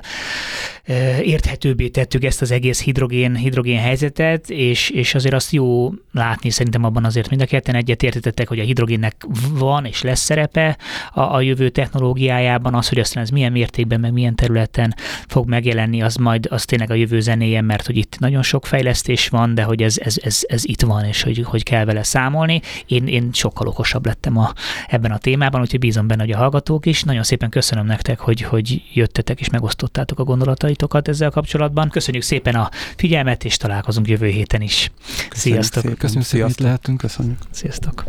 érthetőbbé 1.22 1.88
tettük 1.88 2.24
ezt 2.24 2.42
az 2.42 2.52
egész 2.52 2.82
hidrogén, 2.82 3.36
hidrogén 3.36 3.80
helyzetet, 3.80 4.50
és, 4.50 4.90
és 4.90 5.16
azért 5.16 5.34
azt 5.34 5.52
jó 5.52 5.92
látni, 6.12 6.50
szerintem 6.50 6.84
abban 6.84 7.06
azért 7.06 7.30
mind 7.30 7.42
a 7.42 7.46
ketten 7.46 7.76
egyet 7.76 8.04
értetettek, 8.04 8.48
hogy 8.48 8.60
a 8.60 8.64
hidrogénnek 8.64 9.16
van 9.50 9.86
és 9.86 10.02
lesz 10.02 10.20
szerepe 10.20 10.78
a, 11.14 11.22
a 11.22 11.42
jövő 11.42 11.70
technológiájában, 11.70 12.74
az, 12.74 12.90
hogy 12.90 13.00
aztán 13.00 13.24
ez 13.24 13.30
milyen 13.30 13.52
mértékben, 13.52 14.00
meg 14.00 14.14
milyen 14.14 14.36
területen 14.36 14.96
fog 15.28 15.48
megjelenni, 15.48 16.02
az 16.02 16.16
majd 16.16 16.48
az 16.50 16.66
tényleg 16.66 16.92
a 16.92 16.94
jövő 16.94 17.20
zenéje, 17.20 17.62
mert 17.62 17.86
hogy 17.86 17.98
itt 17.98 18.20
nagyon 18.20 18.42
sok 18.42 18.66
fejlesztés 18.66 19.28
van, 19.28 19.56
de 19.56 19.64
hogy 19.64 19.84
ez, 19.84 19.98
ez, 19.98 20.16
ez, 20.22 20.40
ez 20.48 20.66
itt 20.66 20.82
van, 20.82 21.06
és 21.06 21.22
hogy, 21.22 21.44
hogy 21.46 21.64
kell 21.64 21.86
vele 21.86 22.04
számolni. 22.04 22.62
Én, 22.86 23.08
én 23.08 23.30
sokkal 23.34 23.68
okosabb 23.68 24.06
lettem 24.06 24.38
a, 24.38 24.54
ebben 24.88 25.12
a 25.12 25.18
témában, 25.18 25.62
úgyhogy 25.62 25.80
bízom 25.80 26.08
benne, 26.08 26.22
hogy 26.22 26.32
a 26.32 26.38
hallgatók 26.38 26.86
is. 26.86 27.04
Nagyon 27.04 27.24
szépen 27.24 27.50
köszönöm 27.50 27.86
nektek, 27.86 28.20
hogy, 28.20 28.42
hogy 28.42 28.82
jöttetek 28.94 29.40
és 29.40 29.50
megosztottátok 29.50 30.20
a 30.20 30.24
gondolatait 30.24 30.73
gondolataitokat 30.74 31.08
ezzel 31.08 31.30
kapcsolatban. 31.30 31.90
Köszönjük 31.90 32.24
szépen 32.24 32.56
a 32.56 32.70
figyelmet, 32.96 33.44
és 33.44 33.58
találkozunk 33.58 34.08
jövő 34.08 34.28
héten 34.28 34.62
is. 34.62 34.92
Sziasztok! 35.32 35.98
Köszönjük 35.98 36.26
szépen, 36.26 36.46
hogy 36.46 36.52
itt 36.52 36.60
lehetünk. 36.60 36.98
Köszönjük. 36.98 37.38
Sziasztok! 37.52 38.04